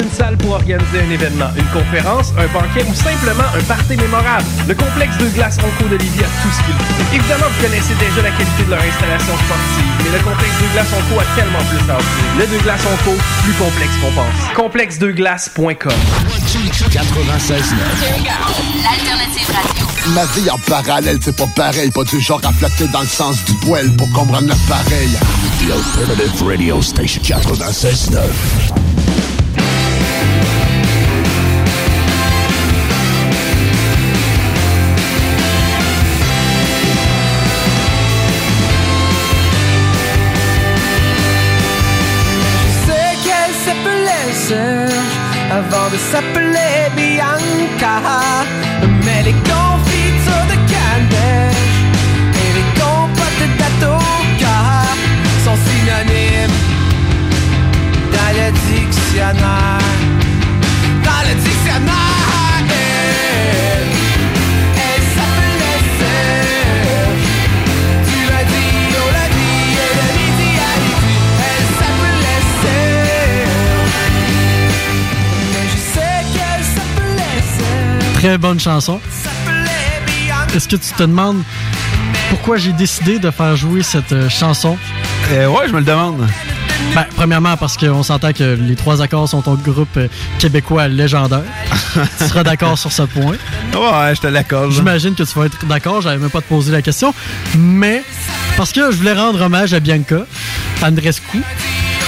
d'une 0.00 0.10
salle 0.12 0.36
pour 0.38 0.52
organiser 0.52 1.00
un 1.00 1.10
événement, 1.10 1.50
une 1.56 1.66
conférence, 1.66 2.32
un 2.38 2.46
banquet 2.48 2.84
ou 2.88 2.94
simplement 2.94 3.44
un 3.56 3.62
party 3.64 3.96
mémorable. 3.96 4.44
Le 4.68 4.74
complexe 4.74 5.16
de 5.18 5.26
glace 5.28 5.58
Onco 5.58 5.88
de 5.88 5.96
Lévis 5.96 6.24
a 6.24 6.30
tout 6.42 6.52
ce 6.52 6.62
qu'il 6.64 6.74
faut. 6.74 7.14
Évidemment, 7.14 7.46
vous 7.50 7.62
connaissez 7.62 7.94
déjà 7.94 8.22
la 8.22 8.30
qualité 8.30 8.64
de 8.64 8.70
leur 8.70 8.80
installation 8.80 9.34
sportive, 9.36 9.90
mais 10.04 10.10
le 10.16 10.22
complexe 10.24 10.56
de 10.62 10.68
glace 10.72 10.88
Onco 10.96 11.20
a 11.20 11.26
tellement 11.36 11.64
plus 11.68 11.90
à 11.90 11.96
offrir. 11.96 12.24
Le 12.38 12.46
de 12.46 12.62
glace 12.62 12.84
Onco, 12.86 13.16
plus 13.44 13.52
complexe 13.54 13.96
qu'on 14.00 14.12
pense. 14.12 14.54
Complexedeglace.com 14.54 16.00
96.9 16.88 17.60
L'alternative 18.80 19.50
radio. 19.52 19.86
Ma 20.14 20.24
vie 20.34 20.50
en 20.50 20.58
parallèle, 20.58 21.18
c'est 21.20 21.36
pas 21.36 21.48
pareil. 21.54 21.90
Pas 21.90 22.04
du 22.04 22.20
genre 22.20 22.40
à 22.44 22.52
flotter 22.52 22.88
dans 22.92 23.00
le 23.00 23.06
sens 23.06 23.44
du 23.44 23.52
poil 23.54 23.90
pour 23.96 24.10
comprendre 24.12 24.48
le 24.48 24.68
pareil. 24.68 25.10
The 25.60 25.72
Alternative 25.72 26.46
Radio 26.46 26.82
Station 26.82 27.22
96.9 27.22 28.99
avant 45.92 46.32
de 46.32 46.49
Très 78.20 78.36
bonne 78.36 78.60
chanson. 78.60 79.00
Est-ce 80.54 80.68
que 80.68 80.76
tu 80.76 80.92
te 80.92 81.02
demandes 81.04 81.42
pourquoi 82.28 82.58
j'ai 82.58 82.74
décidé 82.74 83.18
de 83.18 83.30
faire 83.30 83.56
jouer 83.56 83.82
cette 83.82 84.12
euh, 84.12 84.28
chanson? 84.28 84.76
Euh, 85.32 85.46
ouais, 85.46 85.66
je 85.66 85.72
me 85.72 85.78
le 85.78 85.86
demande. 85.86 86.28
Ben, 86.94 87.06
premièrement, 87.16 87.56
parce 87.56 87.78
qu'on 87.78 88.02
s'entend 88.02 88.34
que 88.34 88.58
les 88.60 88.76
trois 88.76 89.00
accords 89.00 89.26
sont 89.26 89.48
un 89.48 89.54
groupe 89.54 89.96
euh, 89.96 90.08
québécois 90.38 90.86
légendaire. 90.86 91.44
tu 92.18 92.28
seras 92.28 92.42
d'accord 92.44 92.76
sur 92.76 92.92
ce 92.92 93.04
point. 93.04 93.36
Ouais, 93.72 94.14
je 94.14 94.20
te 94.20 94.26
l'accorde. 94.26 94.70
J'imagine 94.70 95.14
que 95.14 95.22
tu 95.22 95.38
vas 95.38 95.46
être 95.46 95.64
d'accord, 95.64 96.02
j'avais 96.02 96.18
même 96.18 96.28
pas 96.28 96.42
te 96.42 96.48
poser 96.48 96.72
la 96.72 96.82
question. 96.82 97.14
Mais, 97.56 98.04
parce 98.58 98.70
que 98.70 98.90
je 98.90 98.98
voulais 98.98 99.14
rendre 99.14 99.40
hommage 99.40 99.72
à 99.72 99.80
Bianca 99.80 100.26
Andrescu. 100.82 101.42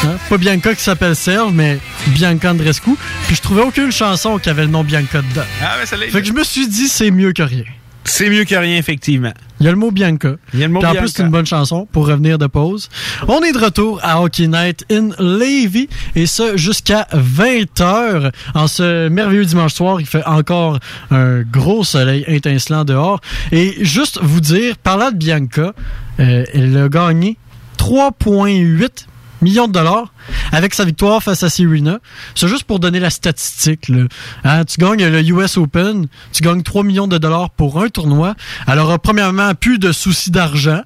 Hein? 0.05 0.17
Pas 0.29 0.37
Bianca 0.37 0.75
qui 0.75 0.83
s'appelle 0.83 1.17
Serge, 1.17 1.53
mais 1.55 1.79
Bianca 2.09 2.51
Andrescu. 2.51 2.91
Puis 3.27 3.37
je 3.37 3.43
trouvais 3.43 3.63
aucune 3.63 3.93
chanson 3.93 4.39
qui 4.39 4.49
avait 4.51 4.63
le 4.63 4.71
nom 4.71 4.85
Bianca 4.85 5.23
dedans. 5.23 5.47
Ah, 5.63 5.77
mais 5.79 5.87
ça. 5.87 5.97
Fait 5.97 6.21
que 6.21 6.27
je 6.27 6.33
me 6.33 6.45
suis 6.45 6.69
dit, 6.69 6.89
c'est 6.89 7.11
mieux 7.11 7.33
que 7.33 7.43
rien. 7.43 7.65
C'est 8.05 8.29
mieux 8.29 8.45
que 8.45 8.55
rien, 8.57 8.77
effectivement. 8.79 9.33
Il 9.61 9.67
y 9.67 9.69
a 9.69 9.71
le 9.71 9.77
mot 9.77 9.93
Bianca. 9.93 10.35
Il 10.53 10.59
y 10.59 10.65
a 10.65 10.67
le 10.67 10.73
mot 10.73 10.81
Puis 10.81 10.89
en 10.89 10.91
Bianca. 10.91 11.05
plus, 11.05 11.13
c'est 11.15 11.23
une 11.23 11.31
bonne 11.31 11.47
chanson 11.47 11.87
pour 11.93 12.09
revenir 12.09 12.37
de 12.37 12.49
pause. 12.49 12.89
On 13.29 13.41
est 13.43 13.53
de 13.53 13.59
retour 13.59 14.01
à 14.03 14.21
Hockey 14.21 14.49
Night 14.49 14.85
in 14.91 15.11
Levy 15.21 15.89
et 16.17 16.27
ça 16.27 16.57
jusqu'à 16.57 17.07
20h. 17.15 18.33
En 18.55 18.67
ce 18.67 19.09
merveilleux 19.09 19.45
dimanche 19.45 19.75
soir, 19.75 20.01
il 20.01 20.07
fait 20.07 20.25
encore 20.25 20.81
un 21.13 21.43
gros 21.43 21.85
soleil 21.85 22.25
étincelant 22.27 22.85
dehors. 22.85 23.21
Et 23.53 23.77
juste 23.85 24.19
vous 24.21 24.41
dire, 24.41 24.77
parlant 24.79 25.13
de 25.13 25.17
Bianca, 25.17 25.73
euh, 26.19 26.45
elle 26.53 26.77
a 26.77 26.89
gagné 26.89 27.37
3,8 27.79 29.07
millions 29.43 29.69
de 29.69 29.73
dollars 29.73 30.13
avec 30.53 30.75
sa 30.75 30.85
victoire 30.85 31.23
face 31.23 31.43
à 31.43 31.51
Serena. 31.51 31.99
C'est 32.35 32.49
juste 32.49 32.65
pour 32.65 32.79
donner 32.79 33.01
la 33.01 33.11
statistique. 33.11 33.89
Là. 33.89 34.05
Hein, 34.45 34.65
tu 34.65 34.81
gagnes 34.81 35.07
le 35.07 35.23
US 35.31 35.57
Open, 35.57 36.07
tu 36.33 36.43
gagnes 36.43 36.63
3 36.63 36.85
millions 36.85 37.09
de 37.09 37.19
dollars 37.19 37.51
pour 37.51 37.83
un 37.83 37.89
tournoi. 37.89 38.35
Elle 38.67 38.79
aura 38.79 38.99
premièrement 38.99 39.55
plus 39.55 39.79
de 39.79 39.93
soucis 39.93 40.31
d'argent, 40.31 40.83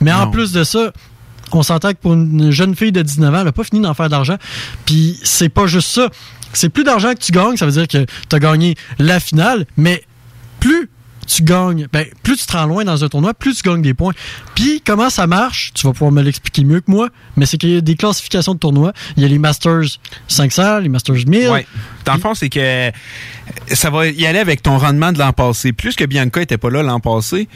mais 0.00 0.12
en 0.12 0.30
plus 0.30 0.52
de 0.52 0.64
ça, 0.64 0.92
on 1.52 1.62
s'entend 1.62 1.90
que 1.90 1.98
pour 1.98 2.14
une 2.14 2.50
jeune 2.50 2.74
fille 2.74 2.92
de 2.92 3.02
19 3.02 3.34
ans, 3.34 3.38
elle 3.38 3.44
n'a 3.44 3.52
pas 3.52 3.64
fini 3.64 3.80
d'en 3.80 3.94
faire 3.94 4.08
d'argent. 4.08 4.36
Puis 4.86 5.18
c'est 5.22 5.48
pas 5.48 5.66
juste 5.66 5.88
ça. 5.88 6.08
C'est 6.52 6.68
plus 6.68 6.84
d'argent 6.84 7.12
que 7.12 7.18
tu 7.18 7.32
gagnes, 7.32 7.56
ça 7.56 7.66
veut 7.66 7.72
dire 7.72 7.86
que 7.86 8.04
tu 8.04 8.36
as 8.36 8.38
gagné 8.38 8.76
la 8.98 9.20
finale, 9.20 9.66
mais 9.76 10.02
plus 10.58 10.90
tu 11.30 11.42
gagnes, 11.42 11.86
ben, 11.92 12.04
plus 12.22 12.36
tu 12.36 12.46
te 12.46 12.52
rends 12.52 12.66
loin 12.66 12.84
dans 12.84 13.04
un 13.04 13.08
tournoi, 13.08 13.34
plus 13.34 13.56
tu 13.56 13.62
gagnes 13.62 13.82
des 13.82 13.94
points. 13.94 14.12
Puis 14.54 14.82
comment 14.84 15.10
ça 15.10 15.26
marche, 15.26 15.72
tu 15.74 15.86
vas 15.86 15.92
pouvoir 15.92 16.10
me 16.10 16.22
l'expliquer 16.22 16.64
mieux 16.64 16.80
que 16.80 16.90
moi, 16.90 17.08
mais 17.36 17.46
c'est 17.46 17.56
qu'il 17.56 17.70
y 17.70 17.76
a 17.76 17.80
des 17.80 17.94
classifications 17.94 18.54
de 18.54 18.58
tournois. 18.58 18.92
Il 19.16 19.22
y 19.22 19.26
a 19.26 19.28
les 19.28 19.38
Masters 19.38 19.98
500, 20.26 20.80
les 20.80 20.88
Masters 20.88 21.26
1000. 21.26 21.48
Ouais. 21.48 21.66
Dans 22.04 22.14
le 22.14 22.20
fond, 22.20 22.34
c'est 22.34 22.48
que 22.48 22.90
ça 23.68 23.90
va 23.90 24.08
y 24.08 24.26
aller 24.26 24.40
avec 24.40 24.62
ton 24.62 24.76
rendement 24.78 25.12
de 25.12 25.18
l'an 25.18 25.32
passé. 25.32 25.72
Plus 25.72 25.94
que 25.94 26.04
Bianca 26.04 26.42
était 26.42 26.58
pas 26.58 26.70
là 26.70 26.82
l'an 26.82 26.98
passé, 26.98 27.48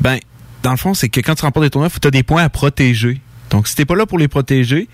ben, 0.00 0.18
dans 0.62 0.70
le 0.70 0.76
fond, 0.76 0.94
c'est 0.94 1.08
que 1.08 1.20
quand 1.20 1.34
tu 1.34 1.42
remportes 1.44 1.66
des 1.66 1.70
tournois, 1.70 1.90
tu 1.90 2.08
as 2.08 2.10
des 2.10 2.22
points 2.22 2.42
à 2.42 2.48
protéger. 2.48 3.20
Donc, 3.50 3.66
si 3.68 3.74
t'es 3.74 3.84
pas 3.84 3.94
là 3.96 4.04
pour 4.06 4.18
les 4.18 4.28
protéger, 4.28 4.88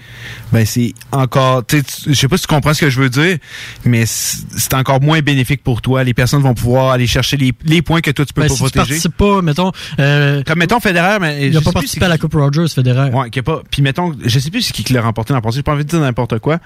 ben 0.53 0.65
c'est 0.65 0.93
encore, 1.13 1.67
tu 1.67 1.79
sais, 1.79 1.83
tu- 1.83 2.11
je 2.15 2.15
sais 2.15 2.29
pas 2.29 2.37
si 2.37 2.43
tu 2.43 2.55
comprends 2.55 2.73
ce 2.75 2.81
que 2.83 2.91
je 2.91 3.01
veux 3.01 3.09
dire, 3.09 3.39
mais 3.85 4.05
c'est 4.07 4.75
encore 4.75 5.01
moins 5.01 5.21
bénéfique 5.23 5.63
pour 5.65 5.83
toi. 5.83 6.05
Les 6.05 6.15
personnes 6.15 6.43
vont 6.43 6.55
pouvoir 6.55 6.91
aller 6.93 7.07
chercher 7.07 7.37
les, 7.37 7.53
les 7.65 7.83
points 7.83 8.01
que 8.01 8.11
toi 8.13 8.25
tu 8.25 8.33
peux 8.33 8.43
Ben, 8.43 8.49
pas 8.49 8.55
si 8.55 8.63
tu 8.63 8.71
protéger. 8.71 8.87
participes 8.87 9.17
pas, 9.17 9.43
mettons. 9.43 9.73
euh, 9.99 10.43
Comme 10.47 10.59
mettons 10.61 10.79
Federer, 10.81 11.19
mais 11.21 11.49
il 11.49 11.57
a 11.57 11.61
pas 11.61 11.73
participé 11.73 12.05
à 12.05 12.09
la 12.09 12.19
Coupe 12.19 12.35
Rogers, 12.35 12.69
Federer. 12.73 13.11
Ouais, 13.11 13.31
qui 13.31 13.41
a 13.41 13.43
pas. 13.43 13.63
Puis 13.71 13.83
mettons, 13.83 14.15
je 14.25 14.39
sais 14.39 14.51
plus 14.51 14.63
c'est 14.63 14.73
qui 14.73 14.85
qui 14.85 14.93
l'a 14.93 15.03
remporté 15.03 15.33
l'an 15.33 15.41
passé. 15.41 15.57
J'ai 15.57 15.63
pas 15.63 15.73
envie 15.73 15.85
de 15.85 15.91
dire 15.91 16.01
n'importe 16.01 16.39
quoi. 16.39 16.59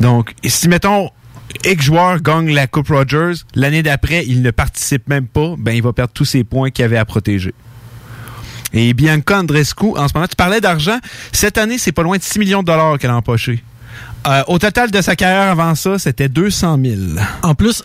Donc, 0.00 0.34
si 0.44 0.68
mettons 0.68 1.10
X 1.64 1.84
joueur 1.84 2.20
gagne 2.20 2.52
la 2.52 2.66
Coupe 2.66 2.88
Rogers, 2.88 3.32
l'année 3.54 3.82
d'après, 3.82 4.24
il 4.26 4.42
ne 4.42 4.50
participe 4.50 5.08
même 5.08 5.26
pas, 5.26 5.54
ben 5.56 5.72
il 5.72 5.82
va 5.82 5.92
perdre 5.92 6.12
tous 6.12 6.24
ses 6.24 6.44
points 6.44 6.70
qu'il 6.70 6.84
avait 6.84 6.98
à 6.98 7.04
protéger. 7.04 7.54
Et 8.72 8.92
Bianca 8.94 9.38
Andrescu, 9.40 9.96
en 9.96 10.08
ce 10.08 10.14
moment, 10.14 10.26
tu 10.26 10.36
parlais 10.36 10.60
d'argent. 10.60 10.98
Cette 11.32 11.56
année, 11.58 11.78
c'est 11.78 11.92
pas 11.92 12.02
loin 12.02 12.16
de 12.18 12.22
6 12.22 12.38
millions 12.38 12.60
de 12.60 12.66
dollars 12.66 12.98
qu'elle 12.98 13.10
a 13.10 13.16
empoché. 13.16 13.62
Euh, 14.26 14.42
au 14.48 14.58
total 14.58 14.90
de 14.90 15.00
sa 15.00 15.14
carrière 15.16 15.50
avant 15.52 15.74
ça, 15.74 15.98
c'était 15.98 16.28
200 16.28 16.78
000. 16.84 16.96
En 17.42 17.54
plus, 17.54 17.82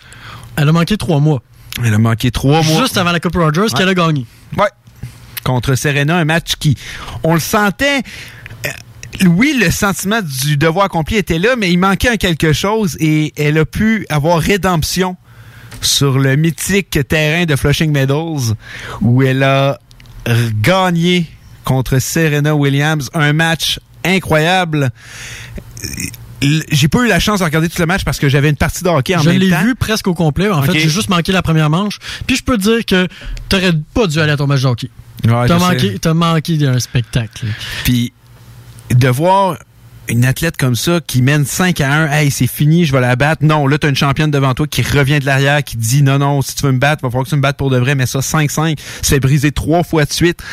elle 0.57 0.67
a 0.67 0.71
manqué 0.71 0.97
trois 0.97 1.19
mois. 1.19 1.41
Elle 1.85 1.93
a 1.93 1.97
manqué 1.99 2.31
trois 2.31 2.63
mois. 2.63 2.81
Juste 2.81 2.97
avant 2.97 3.11
la 3.11 3.19
Coupe 3.19 3.35
Rogers 3.35 3.67
qu'elle 3.77 3.87
a 3.89 3.93
gagné. 3.93 4.25
Ouais. 4.57 4.67
Contre 5.43 5.75
Serena, 5.75 6.17
un 6.17 6.25
match 6.25 6.53
qui, 6.59 6.75
on 7.23 7.33
le 7.35 7.39
sentait. 7.39 8.01
euh, 8.65 8.69
Oui, 9.27 9.55
le 9.63 9.71
sentiment 9.71 10.19
du 10.21 10.57
devoir 10.57 10.85
accompli 10.85 11.15
était 11.17 11.39
là, 11.39 11.55
mais 11.57 11.71
il 11.71 11.77
manquait 11.77 12.09
un 12.09 12.17
quelque 12.17 12.53
chose 12.53 12.97
et 12.99 13.33
elle 13.37 13.57
a 13.59 13.65
pu 13.65 14.05
avoir 14.09 14.39
rédemption 14.39 15.15
sur 15.79 16.19
le 16.19 16.35
mythique 16.35 16.99
terrain 17.07 17.45
de 17.45 17.55
Flushing 17.55 17.91
Meadows 17.91 18.55
où 19.01 19.23
elle 19.23 19.41
a 19.43 19.79
gagné 20.61 21.27
contre 21.63 21.99
Serena 21.99 22.55
Williams 22.55 23.09
un 23.13 23.33
match 23.33 23.79
incroyable. 24.03 24.91
J'ai 26.71 26.87
pas 26.87 27.03
eu 27.03 27.07
la 27.07 27.19
chance 27.19 27.39
de 27.39 27.43
regarder 27.45 27.69
tout 27.69 27.79
le 27.79 27.85
match 27.85 28.03
parce 28.03 28.17
que 28.17 28.27
j'avais 28.27 28.49
une 28.49 28.55
partie 28.55 28.83
de 28.83 28.89
hockey 28.89 29.15
en 29.15 29.21
Je 29.21 29.29
même 29.29 29.39
l'ai 29.39 29.49
temps. 29.51 29.61
vu 29.61 29.75
presque 29.75 30.07
au 30.07 30.15
complet. 30.15 30.49
En 30.49 30.63
fait, 30.63 30.73
j'ai 30.73 30.89
juste 30.89 31.09
manqué 31.09 31.31
la 31.31 31.41
première 31.43 31.69
manche. 31.69 31.99
Puis 32.25 32.35
je 32.35 32.43
peux 32.43 32.57
te 32.57 32.63
dire 32.63 32.85
que 32.85 33.07
t'aurais 33.47 33.73
pas 33.93 34.07
dû 34.07 34.19
aller 34.19 34.31
à 34.31 34.37
ton 34.37 34.47
match 34.47 34.61
de 34.61 34.67
hockey. 34.67 34.89
Ouais, 35.25 35.47
t'as 35.47 35.59
je 35.59 35.63
manqué, 35.63 35.99
manqué 36.13 36.57
d'un 36.57 36.79
spectacle. 36.79 37.45
Puis 37.83 38.11
de 38.89 39.07
voir 39.07 39.57
une 40.07 40.25
athlète 40.25 40.57
comme 40.57 40.75
ça 40.75 40.99
qui 41.05 41.21
mène 41.21 41.45
5 41.45 41.79
à 41.81 41.93
1, 41.93 42.11
hey, 42.11 42.31
c'est 42.31 42.47
fini, 42.47 42.85
je 42.85 42.91
vais 42.91 43.01
la 43.01 43.15
battre. 43.15 43.43
Non, 43.45 43.67
là, 43.67 43.77
tu 43.77 43.87
as 43.87 43.89
une 43.89 43.95
championne 43.95 44.31
devant 44.31 44.53
toi 44.53 44.67
qui 44.67 44.81
revient 44.81 45.19
de 45.19 45.25
l'arrière, 45.25 45.63
qui 45.63 45.77
dit 45.77 46.03
non, 46.03 46.19
non, 46.19 46.41
si 46.41 46.55
tu 46.55 46.65
veux 46.65 46.71
me 46.71 46.79
battre, 46.79 47.01
il 47.01 47.05
va 47.05 47.11
falloir 47.11 47.25
que 47.25 47.29
tu 47.29 47.35
me 47.35 47.41
battes 47.41 47.57
pour 47.57 47.69
de 47.69 47.77
vrai, 47.77 47.95
mais 47.95 48.05
ça, 48.05 48.19
5-5, 48.19 48.77
c'est 49.01 49.19
brisé 49.19 49.51
trois 49.51 49.83
fois 49.83 50.05
de 50.05 50.11
suite. 50.11 50.43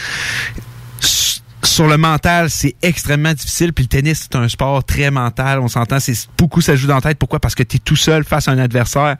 Sur 1.64 1.88
le 1.88 1.96
mental, 1.96 2.50
c'est 2.50 2.76
extrêmement 2.82 3.32
difficile. 3.32 3.72
Puis 3.72 3.84
le 3.84 3.88
tennis, 3.88 4.28
c'est 4.30 4.38
un 4.38 4.48
sport 4.48 4.84
très 4.84 5.10
mental. 5.10 5.58
On 5.58 5.68
s'entend, 5.68 5.98
c'est 5.98 6.14
beaucoup 6.38 6.60
ça 6.60 6.76
joue 6.76 6.86
dans 6.86 6.94
la 6.94 7.00
tête. 7.00 7.18
Pourquoi? 7.18 7.40
Parce 7.40 7.56
que 7.56 7.64
tu 7.64 7.76
es 7.76 7.78
tout 7.80 7.96
seul 7.96 8.24
face 8.24 8.48
à 8.48 8.52
un 8.52 8.58
adversaire. 8.58 9.16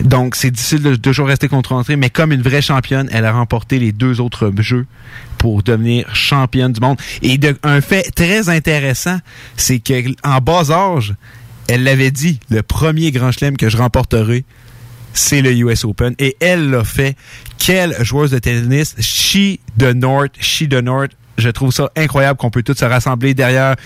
Donc, 0.00 0.36
c'est 0.36 0.50
difficile 0.50 0.82
de 0.82 0.94
toujours 0.94 1.26
rester 1.26 1.48
concentré. 1.48 1.96
Mais 1.96 2.08
comme 2.08 2.32
une 2.32 2.42
vraie 2.42 2.62
championne, 2.62 3.08
elle 3.12 3.24
a 3.24 3.32
remporté 3.32 3.78
les 3.78 3.92
deux 3.92 4.20
autres 4.20 4.52
jeux 4.58 4.86
pour 5.40 5.62
devenir 5.62 6.14
championne 6.14 6.72
du 6.72 6.80
monde. 6.80 6.98
Et 7.22 7.38
de- 7.38 7.56
un 7.62 7.80
fait 7.80 8.10
très 8.14 8.50
intéressant, 8.50 9.18
c'est 9.56 9.78
que 9.78 9.94
en 10.22 10.38
bas 10.38 10.70
âge, 10.70 11.14
elle 11.66 11.82
l'avait 11.82 12.10
dit, 12.10 12.38
le 12.50 12.62
premier 12.62 13.10
grand 13.10 13.32
chelem 13.32 13.56
que 13.56 13.70
je 13.70 13.78
remporterai, 13.78 14.44
c'est 15.14 15.40
le 15.40 15.50
US 15.52 15.84
Open. 15.86 16.14
Et 16.18 16.36
elle 16.40 16.68
l'a 16.70 16.84
fait. 16.84 17.16
Quelle 17.58 17.96
joueuse 18.04 18.30
de 18.32 18.38
tennis. 18.38 18.94
She 19.00 19.58
the 19.78 19.94
North, 19.94 20.32
she 20.40 20.68
the 20.68 20.74
North. 20.82 21.12
Je 21.38 21.48
trouve 21.48 21.72
ça 21.72 21.90
incroyable 21.96 22.36
qu'on 22.38 22.50
peut 22.50 22.62
tous 22.62 22.74
se 22.74 22.84
rassembler 22.84 23.32
derrière 23.32 23.76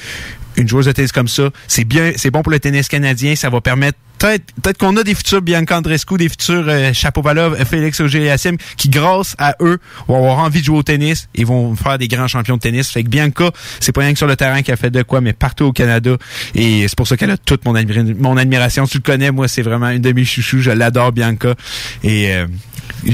une 0.57 0.69
joueuse 0.69 0.87
de 0.87 0.93
tennis 0.93 1.13
comme 1.13 1.29
ça. 1.29 1.51
C'est 1.69 1.85
bien, 1.85 2.13
c'est 2.17 2.31
bon 2.31 2.43
pour 2.43 2.53
le 2.53 2.61
tennis 2.61 2.89
canadien. 2.89 3.35
Ça 3.37 3.51
va 3.51 3.61
permettre 3.61 3.99
peut-être, 4.19 4.45
peut-être 4.63 4.79
qu'on 4.79 4.97
a 4.97 5.03
des 5.03 5.15
futurs 5.15 5.43
Bianca 5.43 5.79
Andreescu, 5.79 6.17
des 6.17 6.29
futurs 6.29 6.65
euh, 6.69 6.93
Chapovalov, 6.93 7.63
Félix 7.65 8.01
Auger-Aliassime, 8.01 8.57
qui 8.77 8.89
grâce 8.89 9.35
à 9.39 9.57
eux 9.61 9.79
vont 10.09 10.17
avoir 10.17 10.39
envie 10.39 10.61
de 10.61 10.65
jouer 10.65 10.79
au 10.79 10.83
tennis 10.83 11.29
et 11.35 11.45
vont 11.45 11.75
faire 11.75 11.99
des 11.99 12.09
grands 12.09 12.29
champions 12.29 12.57
de 12.57 12.61
tennis. 12.61 12.91
Fait 12.91 13.03
que 13.03 13.09
Bianca, 13.09 13.51
c'est 13.81 13.93
pas 13.93 14.03
rien 14.03 14.13
que 14.13 14.19
sur 14.19 14.27
le 14.27 14.37
terrain 14.37 14.63
qu'elle 14.63 14.77
fait 14.77 14.91
de 14.91 15.03
quoi, 15.03 15.21
mais 15.21 15.33
partout 15.33 15.65
au 15.65 15.73
Canada. 15.73 16.17
Et 16.55 16.87
c'est 16.89 16.97
pour 16.97 17.09
ça 17.09 17.17
qu'elle 17.17 17.31
a 17.31 17.37
toute 17.37 17.65
mon, 17.65 17.75
mon 18.19 18.37
admiration. 18.37 18.87
Tu 18.87 18.99
le 18.99 19.03
connais, 19.03 19.31
moi, 19.31 19.49
c'est 19.49 19.63
vraiment 19.63 19.91
une 19.91 20.03
de 20.03 20.13
mes 20.13 20.25
chouchous. 20.25 20.61
Je 20.61 20.71
l'adore, 20.71 21.13
Bianca. 21.13 21.55
Et 22.03 22.35
euh, 22.35 22.47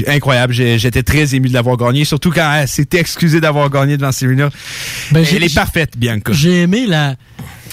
incroyable. 0.07 0.53
J'étais 0.53 1.03
très 1.03 1.35
ému 1.35 1.49
de 1.49 1.53
l'avoir 1.53 1.77
gagné, 1.77 2.05
surtout 2.05 2.31
quand 2.31 2.53
elle 2.53 2.67
s'était 2.67 2.99
excusée 2.99 3.41
d'avoir 3.41 3.69
gagné 3.69 3.97
devant 3.97 4.11
Serena. 4.11 4.49
Ben, 5.11 5.25
elle 5.31 5.43
est 5.43 5.53
parfaite, 5.53 5.97
Bianca. 5.97 6.33
J'ai 6.33 6.61
aimé 6.61 6.85
la. 6.87 7.15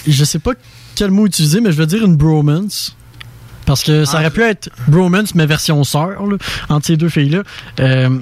Je 0.07 0.23
sais 0.23 0.39
pas 0.39 0.53
quel 0.95 1.11
mot 1.11 1.25
utiliser, 1.25 1.61
mais 1.61 1.71
je 1.71 1.77
vais 1.77 1.87
dire 1.87 2.05
une 2.05 2.15
bromance. 2.15 2.95
Parce 3.65 3.83
que 3.83 4.03
ça 4.03 4.17
aurait 4.17 4.31
pu 4.31 4.41
être 4.41 4.69
bromance, 4.87 5.35
mais 5.35 5.45
version 5.45 5.83
sœur, 5.83 6.25
là, 6.25 6.37
entre 6.69 6.87
ces 6.87 6.97
deux 6.97 7.09
filles-là. 7.09 7.43
Euh, 7.79 8.19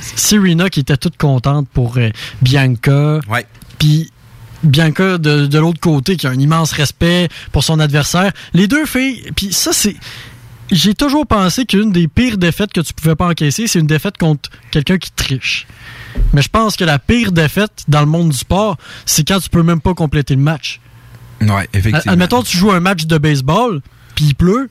Serena 0.00 0.68
qui 0.68 0.80
était 0.80 0.96
toute 0.96 1.16
contente 1.16 1.68
pour 1.72 1.96
euh, 1.96 2.10
Bianca. 2.42 3.20
Ouais. 3.28 3.46
Puis 3.78 4.10
Bianca 4.62 5.18
de, 5.18 5.46
de 5.46 5.58
l'autre 5.58 5.80
côté 5.80 6.16
qui 6.16 6.26
a 6.26 6.30
un 6.30 6.38
immense 6.38 6.72
respect 6.72 7.28
pour 7.52 7.64
son 7.64 7.80
adversaire. 7.80 8.32
Les 8.52 8.66
deux 8.66 8.86
filles, 8.86 9.22
puis 9.34 9.52
ça 9.52 9.72
c'est 9.72 9.96
j'ai 10.70 10.94
toujours 10.94 11.26
pensé 11.26 11.64
qu'une 11.66 11.92
des 11.92 12.08
pires 12.08 12.38
défaites 12.38 12.72
que 12.72 12.80
tu 12.80 12.92
pouvais 12.92 13.14
pas 13.14 13.28
encaisser, 13.28 13.66
c'est 13.66 13.78
une 13.78 13.86
défaite 13.86 14.16
contre 14.18 14.50
quelqu'un 14.70 14.98
qui 14.98 15.10
triche. 15.12 15.66
Mais 16.32 16.42
je 16.42 16.48
pense 16.48 16.76
que 16.76 16.84
la 16.84 16.98
pire 16.98 17.32
défaite 17.32 17.84
dans 17.88 18.00
le 18.00 18.06
monde 18.06 18.30
du 18.30 18.36
sport, 18.36 18.76
c'est 19.04 19.26
quand 19.26 19.40
tu 19.40 19.50
peux 19.50 19.62
même 19.62 19.80
pas 19.80 19.94
compléter 19.94 20.34
le 20.34 20.42
match. 20.42 20.80
Ouais, 21.40 21.68
effectivement. 21.72 22.12
Admettons, 22.12 22.42
tu 22.42 22.56
joues 22.56 22.70
un 22.70 22.80
match 22.80 23.06
de 23.06 23.18
baseball, 23.18 23.80
puis 24.14 24.26
il 24.26 24.34
pleut, 24.34 24.70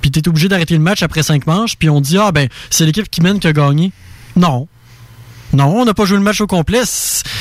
puis 0.00 0.10
tu 0.10 0.18
es 0.18 0.28
obligé 0.28 0.48
d'arrêter 0.48 0.74
le 0.74 0.82
match 0.82 1.02
après 1.02 1.22
cinq 1.22 1.46
manches, 1.46 1.76
puis 1.76 1.88
on 1.90 2.00
dit 2.00 2.18
Ah, 2.18 2.32
ben, 2.32 2.48
c'est 2.70 2.86
l'équipe 2.86 3.10
qui 3.10 3.20
mène 3.20 3.38
qui 3.38 3.46
a 3.46 3.52
gagné. 3.52 3.92
Non. 4.34 4.68
Non, 5.52 5.80
on 5.80 5.84
n'a 5.84 5.94
pas 5.94 6.04
joué 6.04 6.16
le 6.16 6.22
match 6.22 6.40
au 6.40 6.46
complet. 6.46 6.82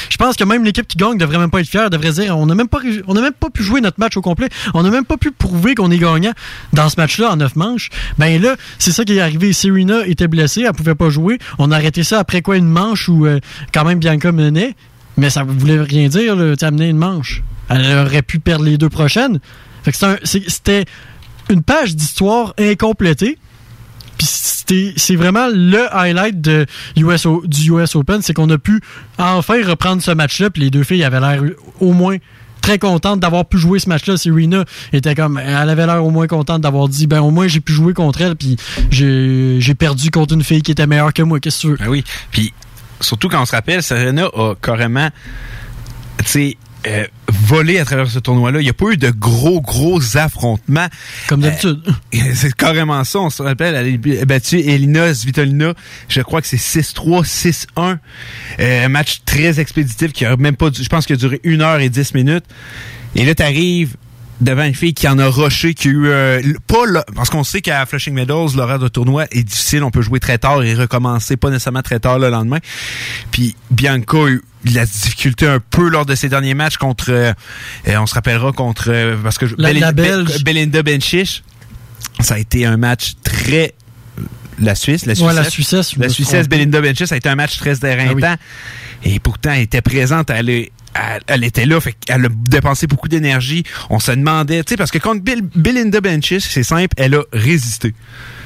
Je 0.10 0.18
pense 0.18 0.36
que 0.36 0.44
même 0.44 0.64
l'équipe 0.64 0.88
qui 0.88 0.98
gagne 0.98 1.18
devrait 1.18 1.38
même 1.38 1.50
pas 1.50 1.60
être 1.60 1.68
fière, 1.68 1.90
devrait 1.90 2.12
dire 2.12 2.38
on 2.38 2.46
n'a 2.46 2.56
même 2.56 2.68
pas 2.68 2.80
on 3.08 3.14
n'a 3.14 3.22
même 3.22 3.34
pas 3.34 3.50
pu 3.50 3.64
jouer 3.64 3.82
notre 3.82 4.00
match 4.00 4.16
au 4.16 4.22
complet, 4.22 4.50
on 4.74 4.84
n'a 4.84 4.90
même 4.90 5.06
pas 5.06 5.18
pu 5.18 5.32
prouver 5.32 5.76
qu'on 5.76 5.92
est 5.92 5.98
gagnant 5.98 6.34
dans 6.74 6.88
ce 6.90 6.96
match-là 6.98 7.32
en 7.32 7.38
neuf 7.38 7.56
manches. 7.56 7.90
Ben 8.18 8.42
là, 8.42 8.56
c'est 8.80 8.92
ça 8.92 9.04
qui 9.04 9.18
est 9.18 9.22
arrivé. 9.22 9.54
Serena 9.54 10.06
était 10.06 10.28
blessée, 10.28 10.64
elle 10.68 10.74
pouvait 10.74 10.96
pas 10.96 11.10
jouer. 11.10 11.40
On 11.58 11.72
a 11.72 11.76
arrêté 11.76 12.04
ça 12.04 12.20
après 12.20 12.42
quoi 12.42 12.58
une 12.58 12.68
manche 12.68 13.10
où 13.10 13.26
euh, 13.26 13.40
quand 13.74 13.86
même 13.86 14.00
Bianca 14.00 14.32
menait, 14.32 14.76
mais 15.18 15.30
ça 15.30 15.44
voulait 15.44 15.82
rien 15.82 16.08
dire 16.08 16.36
tu 16.58 16.66
menait 16.66 16.90
une 16.90 16.98
manche. 16.98 17.44
Elle 17.70 18.06
aurait 18.06 18.22
pu 18.22 18.40
perdre 18.40 18.66
les 18.66 18.78
deux 18.78 18.90
prochaines. 18.90 19.40
C'était 20.24 20.86
une 21.50 21.64
page 21.64 21.96
d'histoire 21.96 22.54
incomplétée. 22.60 23.38
Puis 24.18 24.94
c'est 24.98 25.16
vraiment 25.16 25.48
le 25.52 25.94
highlight 25.94 26.42
du 26.42 26.66
US 26.96 27.96
Open, 27.96 28.22
c'est 28.22 28.34
qu'on 28.34 28.50
a 28.50 28.58
pu 28.58 28.82
enfin 29.18 29.64
reprendre 29.66 30.02
ce 30.02 30.12
match-là. 30.12 30.50
Puis 30.50 30.64
les 30.64 30.70
deux 30.70 30.84
filles 30.84 31.04
avaient 31.04 31.20
l'air 31.20 31.42
au 31.80 31.94
moins 31.94 32.18
très 32.62 32.80
contentes 32.80 33.20
d'avoir 33.20 33.46
pu 33.46 33.60
jouer 33.60 33.78
ce 33.78 33.88
match-là. 33.90 34.18
Serena 34.18 34.66
était 34.92 35.14
comme, 35.14 35.38
elle 35.38 35.70
avait 35.70 35.86
l'air 35.86 36.04
au 36.04 36.10
moins 36.10 36.26
contente 36.26 36.62
d'avoir 36.62 36.88
dit, 36.90 37.06
ben 37.06 37.22
au 37.22 37.30
moins 37.30 37.48
j'ai 37.48 37.60
pu 37.60 37.74
jouer 37.74 37.94
contre 37.94 38.22
elle. 38.22 38.36
Puis 38.36 38.58
j'ai 38.90 39.58
j'ai 39.60 39.76
perdu 39.76 40.10
contre 40.10 40.34
une 40.34 40.44
fille 40.44 40.64
qui 40.64 40.72
était 40.72 40.88
meilleure 40.88 41.14
que 41.14 41.22
moi. 41.22 41.40
Qu'est-ce 41.40 41.58
que 41.58 41.62
tu 41.62 41.68
veux? 41.68 41.78
Ben 41.78 41.90
oui. 41.90 42.04
Puis 42.32 42.54
surtout 43.02 43.30
quand 43.30 43.42
on 43.42 43.46
se 43.46 43.56
rappelle, 43.56 43.84
Serena 43.84 44.26
a 44.34 44.56
carrément, 44.60 45.10
tu 46.20 46.26
sais, 46.26 46.58
euh, 46.88 47.06
volé 47.46 47.80
à 47.80 47.86
travers 47.86 48.10
ce 48.10 48.20
tournoi-là. 48.20 48.60
Il 48.60 48.64
n'y 48.64 48.70
a 48.70 48.74
pas 48.74 48.92
eu 48.92 48.98
de 48.98 49.10
gros, 49.12 49.62
gros 49.62 50.18
affrontements. 50.18 50.88
Comme 51.28 51.42
d'habitude. 51.42 51.82
c'est 52.34 52.54
carrément 52.56 53.04
ça. 53.04 53.20
On 53.20 53.30
se 53.30 53.42
rappelle, 53.42 53.76
elle 53.76 54.20
a 54.20 54.26
battu 54.26 54.60
Elina 54.60 55.14
Svitolina. 55.14 55.74
Je 56.10 56.22
crois 56.22 56.42
que 56.42 56.48
c'est 56.48 56.58
6-3, 56.58 57.24
6-1. 57.26 57.98
Euh, 58.60 58.86
un 58.86 58.90
match 58.90 59.22
très 59.26 59.60
expéditif 59.60 60.12
qui 60.12 60.26
a 60.26 60.36
même 60.38 60.56
pas, 60.56 60.70
du- 60.70 60.84
je 60.84 60.90
pense 60.90 61.06
qu'il 61.06 61.16
a 61.16 61.18
duré 61.18 61.40
1 61.46 61.62
heure 61.62 61.80
et 61.80 61.90
10 61.90 62.14
minutes. 62.14 62.46
Et 63.16 63.26
là, 63.26 63.34
t'arrives 63.36 63.96
devant 64.42 64.64
une 64.64 64.76
fille 64.76 64.94
qui 64.94 65.08
en 65.08 65.18
a 65.18 65.28
rushé, 65.28 65.74
qui 65.74 65.88
a 65.88 65.92
eu 65.92 66.08
euh, 66.08 66.42
pas 66.68 66.86
le- 66.86 67.02
parce 67.16 67.30
qu'on 67.30 67.44
sait 67.44 67.62
qu'à 67.62 67.86
Flushing 67.86 68.14
Meadows, 68.14 68.50
l'horaire 68.56 68.80
de 68.80 68.88
tournoi 68.88 69.26
est 69.32 69.44
difficile, 69.44 69.84
on 69.84 69.92
peut 69.92 70.02
jouer 70.02 70.20
très 70.20 70.38
tard 70.38 70.62
et 70.64 70.74
recommencer 70.76 71.38
pas 71.38 71.50
nécessairement 71.50 71.82
très 71.82 72.00
tard 72.00 72.20
le 72.20 72.30
lendemain. 72.30 72.60
Puis 73.32 73.56
Bianca 73.72 74.18
a 74.18 74.28
eu 74.30 74.42
la 74.74 74.86
difficulté 74.86 75.48
un 75.48 75.60
peu 75.60 75.88
lors 75.90 76.06
de 76.06 76.16
ses 76.16 76.28
derniers 76.28 76.54
matchs 76.54 76.78
contre 76.78 77.12
euh, 77.12 77.34
on 77.88 78.06
se 78.06 78.14
rappellera 78.16 78.52
contre 78.52 78.86
euh, 78.90 79.16
parce 79.24 79.38
que 79.38 79.46
La- 79.58 79.72
la 79.74 79.92
Be- 79.92 79.96
Belge. 79.96 80.44
Belinda 80.44 80.84
Bencic. 80.84 81.44
Ça 82.20 82.36
a 82.36 82.38
été 82.38 82.66
un 82.66 82.78
match 82.78 83.14
très 83.24 83.74
la 84.60 84.74
Suisse, 84.76 85.06
la 85.06 85.12
Ouais, 85.12 85.16
Suissesse. 85.18 85.36
la 85.36 85.50
Suissesse, 85.50 85.98
La 85.98 86.10
Suissesse. 86.10 86.48
Belinda 86.48 86.80
Bencic, 86.82 87.08
ça 87.08 87.16
a 87.16 87.18
été 87.18 87.28
un 87.30 87.36
match 87.36 87.58
très 87.58 87.76
éreintant. 87.86 88.36
Et 89.04 89.20
pourtant, 89.20 89.52
elle 89.52 89.64
était 89.64 89.82
présente, 89.82 90.30
elle, 90.30 90.50
est- 90.50 90.72
elle, 90.96 91.22
elle 91.28 91.44
était 91.44 91.66
là, 91.66 91.80
fait 91.82 91.94
qu'elle 91.94 92.26
a 92.26 92.30
dépensé 92.30 92.88
beaucoup 92.88 93.08
d'énergie. 93.08 93.64
On 93.90 94.00
se 94.00 94.12
demandait, 94.12 94.64
tu 94.64 94.72
sais, 94.72 94.78
parce 94.78 94.92
que 94.92 94.98
contre 95.00 95.22
Bill- 95.24 95.48
Belinda 95.56 96.02
Bencic, 96.02 96.42
c'est 96.42 96.64
simple, 96.64 96.94
elle 96.98 97.16
a 97.16 97.22
résisté. 97.34 97.94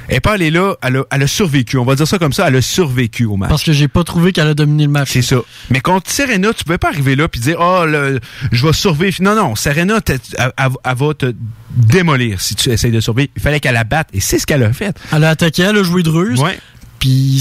Elle 0.08 0.16
est 0.16 0.20
pas 0.22 0.34
allée 0.34 0.50
là, 0.50 0.76
elle 0.82 0.98
a, 0.98 1.04
elle 1.12 1.22
a 1.22 1.28
survécu. 1.28 1.78
On 1.78 1.86
va 1.86 1.94
dire 1.94 2.08
ça 2.08 2.18
comme 2.18 2.34
ça, 2.34 2.48
elle 2.48 2.56
a 2.56 2.62
survécu 2.64 3.26
au 3.26 3.38
match. 3.38 3.50
Parce 3.50 3.64
que 3.64 3.74
j'ai 3.74 3.88
pas 3.88 4.04
trouvé 4.04 4.32
qu'elle 4.32 4.48
a 4.48 4.56
dominé 4.56 4.86
le 4.86 4.90
match. 4.90 5.10
C'est 5.12 5.22
ça. 5.22 5.38
Mais 5.70 5.82
contre 5.82 6.10
Serena, 6.10 6.52
tu 6.52 6.64
pouvais 6.64 6.80
pas 6.80 6.88
arriver 6.90 7.16
là 7.16 7.28
puis 7.28 7.40
dire 7.40 7.58
oh 7.60 7.86
le, 7.86 8.20
je 8.52 8.66
vais 8.66 8.74
survivre. 8.74 9.18
Non 9.22 9.36
non, 9.36 9.56
Serena 9.56 10.00
elle, 10.08 10.20
elle- 10.40 10.52
elle 10.84 10.96
va 10.96 11.14
te 11.14 11.32
démolir 11.70 12.42
si 12.42 12.56
tu 12.56 12.70
essayes 12.72 12.92
de 12.92 13.00
survivre. 13.00 13.30
Il 13.36 13.42
fallait 13.44 13.60
qu'elle 13.60 13.76
la 13.76 13.84
batte 13.84 14.10
et 14.12 14.20
c'est 14.20 14.40
ce 14.40 14.48
qu'elle 14.48 14.64
a 14.64 14.74
fait. 14.74 14.98
Elle 15.14 15.24
a 15.24 15.30
attaqué, 15.30 15.62
elle 15.62 15.78
a 15.78 15.84
joué 15.84 16.02
de 16.02 16.10
ruse. 16.10 16.40
Ouais. 16.42 16.58
Puis 17.00 17.40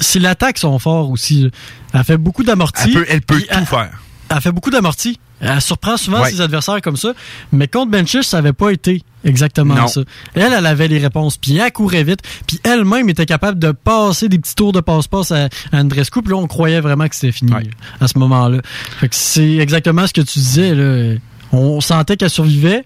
c'est 0.00 0.18
l'attaque 0.18 0.56
sont 0.58 0.78
forts 0.78 1.10
aussi. 1.10 1.50
Elle 1.92 2.04
fait 2.04 2.16
beaucoup 2.16 2.44
d'amortis. 2.44 2.82
Elle 2.86 2.92
peut, 2.94 3.06
elle 3.08 3.20
peut 3.20 3.40
tout 3.42 3.66
faire. 3.66 3.90
Elle 4.30 4.40
fait 4.40 4.52
beaucoup 4.52 4.70
d'amortis. 4.70 5.18
Elle 5.40 5.60
surprend 5.60 5.96
souvent 5.96 6.20
Ouais. 6.22 6.30
ses 6.30 6.40
adversaires 6.40 6.80
comme 6.82 6.96
ça. 6.96 7.12
Mais 7.52 7.66
contre 7.66 7.90
Benchich, 7.90 8.22
ça 8.24 8.36
n'avait 8.38 8.52
pas 8.52 8.70
été 8.70 9.02
exactement 9.24 9.74
Non. 9.74 9.86
ça. 9.88 10.02
Elle, 10.34 10.52
elle 10.52 10.66
avait 10.66 10.86
les 10.86 10.98
réponses. 10.98 11.36
Puis 11.36 11.56
elle 11.56 11.72
courait 11.72 12.04
vite. 12.04 12.20
Puis 12.46 12.60
elle-même 12.62 13.08
était 13.08 13.26
capable 13.26 13.58
de 13.58 13.72
passer 13.72 14.28
des 14.28 14.38
petits 14.38 14.54
tours 14.54 14.72
de 14.72 14.80
passe-passe 14.80 15.32
à, 15.32 15.48
Andrescu. 15.72 16.22
Puis 16.22 16.30
là, 16.32 16.36
on 16.38 16.46
croyait 16.46 16.80
vraiment 16.80 17.08
que 17.08 17.14
c'était 17.16 17.32
fini 17.32 17.52
à 18.00 18.06
ce 18.06 18.18
moment-là. 18.18 18.60
Fait 18.98 19.08
que 19.08 19.14
c'est 19.16 19.56
exactement 19.56 20.06
ce 20.06 20.12
que 20.12 20.20
tu 20.20 20.38
disais. 20.38 20.74
Là. 20.74 21.16
On 21.52 21.80
sentait 21.80 22.16
qu'elle 22.16 22.30
survivait 22.30 22.84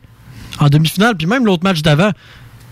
en 0.61 0.69
demi-finale. 0.69 1.17
Puis 1.17 1.27
même 1.27 1.45
l'autre 1.45 1.65
match 1.65 1.83
d'avant, 1.83 2.13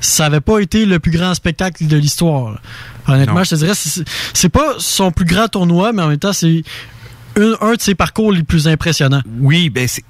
ça 0.01 0.25
n'avait 0.25 0.41
pas 0.41 0.61
été 0.61 0.87
le 0.87 0.99
plus 0.99 1.11
grand 1.13 1.35
spectacle 1.35 1.87
de 1.87 1.97
l'histoire. 1.97 2.61
Honnêtement, 3.07 3.35
Non. 3.35 3.45
je 3.45 3.51
te 3.51 3.55
dirais, 3.57 3.73
c'est 3.75 4.49
pas 4.49 4.75
son 4.79 5.11
plus 5.11 5.25
grand 5.25 5.49
tournoi, 5.49 5.93
mais 5.93 6.03
en 6.03 6.09
même 6.09 6.19
temps, 6.19 6.33
c'est 6.33 6.63
un, 7.37 7.75
de 7.75 7.81
ses 7.81 7.95
parcours 7.95 8.33
les 8.33 8.43
plus 8.43 8.69
impressionnants. 8.69 9.23
Oui, 9.41 9.71
ben 9.71 9.89
c'est 9.89 10.05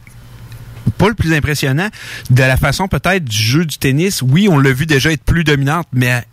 pas 0.99 1.09
le 1.09 1.15
plus 1.15 1.33
impressionnant. 1.33 1.89
De 2.31 2.43
la 2.43 2.57
façon 2.57 2.89
peut-être 2.89 3.25
du 3.25 3.37
jeu 3.37 3.65
du 3.65 3.79
tennis, 3.79 4.23
oui, 4.23 4.49
on 4.49 4.59
l'a 4.59 4.73
vu 4.73 4.87
déjà 4.87 5.13
être 5.13 5.25
plus 5.25 5.45
dominante, 5.45 5.87
mais 5.93 6.25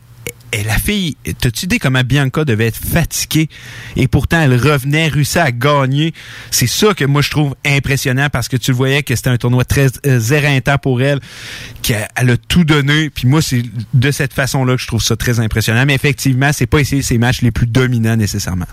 et 0.52 0.64
la 0.64 0.80
fille, 0.80 1.16
t'as-tu 1.40 1.66
idée 1.66 1.78
comment 1.78 2.02
Bianca 2.04 2.44
devait 2.44 2.68
être 2.68 2.78
fatiguée? 2.78 3.50
Et 3.96 4.08
pourtant 4.08 4.42
elle 4.42 4.56
revenait, 4.56 5.08
réussissait 5.08 5.42
à 5.42 5.52
gagner. 5.52 6.14
C'est 6.50 6.68
ça 6.68 6.96
que 6.96 7.06
moi 7.06 7.22
je 7.22 7.30
trouve 7.30 7.56
impressionnant 7.66 8.30
parce 8.32 8.48
que 8.48 8.58
tu 8.58 8.72
le 8.72 8.78
voyais 8.78 9.04
que 9.04 9.16
c'était 9.16 9.30
un 9.30 9.38
tournoi 9.38 9.64
très 9.64 9.88
euh, 10.08 10.20
éreintant 10.20 10.80
pour 10.80 11.04
elle, 11.04 11.20
qu'elle 11.94 12.08
elle 12.16 12.30
a 12.32 12.38
tout 12.38 12.64
donné. 12.64 13.10
Puis 13.10 13.28
moi 13.28 13.42
c'est 13.42 13.64
de 13.94 14.12
cette 14.12 14.34
façon-là 14.34 14.76
que 14.76 14.82
je 14.82 14.88
trouve 14.88 15.02
ça 15.02 15.16
très 15.16 15.40
impressionnant. 15.40 15.86
Mais 15.86 15.96
effectivement, 15.96 16.52
c'est 16.54 16.66
pas 16.68 16.80
essayer 16.80 17.02
ses 17.02 17.18
matchs 17.18 17.42
les 17.42 17.52
plus 17.52 17.68
dominants 17.68 18.16
nécessairement. 18.16 18.66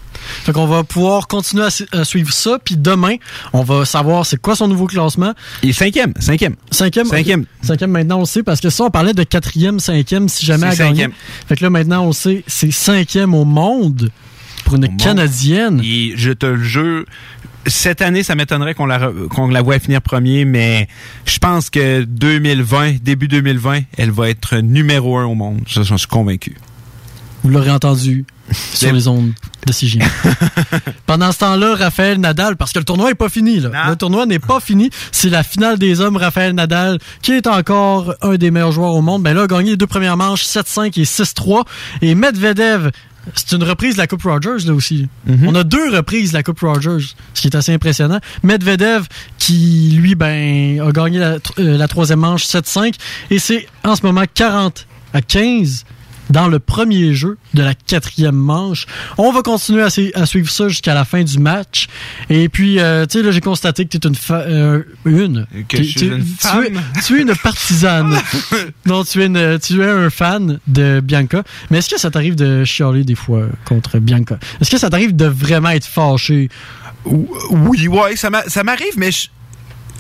Fait 0.45 0.53
qu'on 0.53 0.67
va 0.67 0.85
pouvoir 0.85 1.27
continuer 1.27 1.65
à, 1.65 1.71
su- 1.71 1.87
à 1.93 2.05
suivre 2.05 2.33
ça. 2.33 2.59
Puis 2.65 2.77
demain, 2.77 3.17
on 3.53 3.63
va 3.63 3.85
savoir 3.85 4.27
c'est 4.27 4.41
quoi 4.41 4.57
son 4.57 4.69
nouveau 4.69 4.87
classement. 4.87 5.33
Il 5.63 5.71
est 5.71 5.73
cinquième, 5.73 6.13
cinquième. 6.19 6.57
Cinquième. 6.71 7.07
Cinquième. 7.07 7.45
Cinquième 7.63 7.91
maintenant 7.91 8.21
on 8.21 8.25
sait 8.25 8.43
parce 8.43 8.61
que 8.61 8.71
ça 8.71 8.85
on 8.85 8.91
parlait 8.91 9.15
de 9.15 9.23
quatrième, 9.23 9.81
cinquième 9.81 10.29
si 10.29 10.45
jamais 10.47 10.69
elle 10.71 10.77
gagnait. 10.79 10.89
cinquième. 10.91 11.13
Fait 11.49 11.57
que 11.57 11.65
là 11.65 11.71
maintenant 11.71 12.05
on 12.05 12.13
sait 12.13 12.45
c'est 12.47 12.71
cinquième 12.71 13.35
au 13.35 13.45
monde 13.45 14.11
pour 14.65 14.75
une 14.77 14.97
canadienne. 14.97 15.81
Et 15.85 16.15
je 16.17 16.33
te 16.33 16.45
le 16.47 16.63
jure, 16.63 17.05
cette 17.67 18.03
année, 18.03 18.23
ça 18.23 18.35
m'étonnerait 18.35 18.75
qu'on 18.75 18.87
la, 18.87 18.99
re- 18.99 19.29
qu'on 19.29 19.49
la 19.49 19.63
voie 19.63 19.79
finir 19.79 20.01
premier, 20.03 20.45
mais 20.45 20.89
je 21.25 21.39
pense 21.39 21.71
que 21.71 22.03
2020, 22.05 23.03
début 23.03 23.29
2020, 23.29 23.81
elle 23.97 24.11
va 24.11 24.29
être 24.29 24.57
numéro 24.59 25.17
un 25.19 25.25
au 25.25 25.35
monde. 25.35 25.61
Ça, 25.69 25.83
j'en 25.83 25.99
suis 25.99 26.09
convaincu. 26.09 26.57
Vous 27.43 27.51
l'aurez 27.51 27.71
entendu 27.71 28.25
sur 28.51 28.93
les 28.93 29.09
ondes 29.09 29.33
de 29.67 29.73
CGM. 29.73 30.09
Pendant 31.07 31.33
ce 31.33 31.39
temps-là, 31.39 31.75
Raphaël 31.75 32.19
Nadal, 32.19 32.57
parce 32.57 32.73
que 32.73 32.79
le 32.79 32.85
tournoi 32.85 33.09
n'est 33.09 33.15
pas 33.15 33.29
fini. 33.29 33.61
Là. 33.61 33.91
Le 33.91 33.97
tournoi 33.97 34.27
n'est 34.27 34.39
pas 34.39 34.61
fini. 34.61 34.91
C'est 35.13 35.29
la 35.29 35.43
finale 35.43 35.79
des 35.79 36.01
hommes. 36.01 36.17
Raphaël 36.17 36.55
Nadal, 36.55 36.99
qui 37.23 37.33
est 37.33 37.47
encore 37.47 38.15
un 38.23 38.37
des 38.37 38.51
meilleurs 38.51 38.73
joueurs 38.73 38.95
au 38.95 39.03
monde, 39.03 39.23
ben 39.23 39.35
là, 39.35 39.43
a 39.43 39.47
gagné 39.47 39.71
les 39.71 39.77
deux 39.77 39.87
premières 39.87 40.17
manches, 40.17 40.45
7-5 40.45 41.01
et 41.01 41.05
6-3. 41.05 41.65
Et 42.03 42.15
Medvedev, 42.15 42.91
c'est 43.35 43.57
une 43.57 43.65
reprise 43.65 43.95
de 43.95 43.99
la 43.99 44.07
Coupe 44.07 44.23
Rogers, 44.23 44.67
là 44.67 44.75
aussi. 44.75 45.09
On 45.45 45.55
a 45.55 45.65
deux 45.65 45.95
reprises 45.95 46.31
de 46.31 46.37
la 46.37 46.43
Coupe 46.43 46.61
Rogers, 46.61 47.15
ce 47.35 47.41
qui 47.41 47.49
est 47.49 47.57
assez 47.57 47.73
impressionnant. 47.73 48.21
Medvedev, 48.43 49.07
qui, 49.39 49.91
lui, 49.97 50.15
ben, 50.15 50.81
a 50.81 50.93
gagné 50.93 51.19
la, 51.19 51.39
euh, 51.59 51.77
la 51.77 51.89
troisième 51.89 52.21
manche, 52.21 52.45
7-5. 52.45 52.95
Et 53.31 53.39
c'est 53.39 53.67
en 53.85 53.97
ce 53.97 54.05
moment 54.05 54.25
40 54.33 54.87
à 55.13 55.23
15 55.23 55.85
dans 56.31 56.49
le 56.49 56.59
premier 56.59 57.15
jeu 57.15 57.39
de 57.55 57.63
la 57.63 57.75
quatrième 57.75 58.35
manche. 58.35 58.87
On 59.19 59.33
va 59.33 59.43
continuer 59.43 59.83
à, 59.83 59.91
su- 59.91 60.13
à 60.15 60.27
suivre 60.27 60.51
ça 60.51 60.69
jusqu'à 60.69 60.95
la 60.95 61.05
fin 61.05 61.23
du 61.23 61.39
match. 61.39 61.87
Et 62.31 62.49
puis, 62.49 62.81
euh, 62.81 63.07
tu 63.07 63.19
sais, 63.19 63.25
là, 63.25 63.31
j'ai 63.31 63.41
constaté 63.41 63.85
que 63.87 63.97
tu 63.97 63.99
es 63.99 64.09
une... 64.11 64.17
euh, 64.31 64.83
une. 65.05 65.47
Que 65.69 65.77
Tu- 65.77 65.85
je 65.85 65.89
suis 65.91 66.01
tu- 66.01 66.07
une 66.15 66.25
tu 66.25 66.47
es- 66.67 67.01
Tu 67.07 67.19
es 67.19 67.23
une 67.23 67.35
partisane. 67.37 68.17
non, 68.87 69.05
tu 69.05 69.23
es, 69.23 69.27
une- 69.27 69.59
tu 69.61 69.81
es 69.83 69.87
un 69.89 70.11
fan 70.11 70.59
de 70.67 71.01
Bianca. 71.01 71.43
Mais 71.71 71.79
est-ce 71.79 71.91
que 71.91 71.99
ça 72.01 72.11
t'arrive 72.11 72.35
de 72.35 72.65
chialer 72.65 73.05
des 73.05 73.15
fois 73.15 73.47
contre 73.65 73.99
Bianca? 73.99 74.39
Est-ce 74.61 74.71
que 74.71 74.79
ça 74.79 74.91
t'arrive 74.91 75.15
de 75.15 75.27
vraiment 75.27 75.71
être 75.71 75.87
fâché? 75.87 76.49
Oui, 77.05 77.87
ouais, 77.89 78.17
ça 78.17 78.31
m'a- 78.31 78.45
ça 78.49 78.65
m'arrive, 78.65 78.95
mais 78.97 79.13
je- 79.13 79.29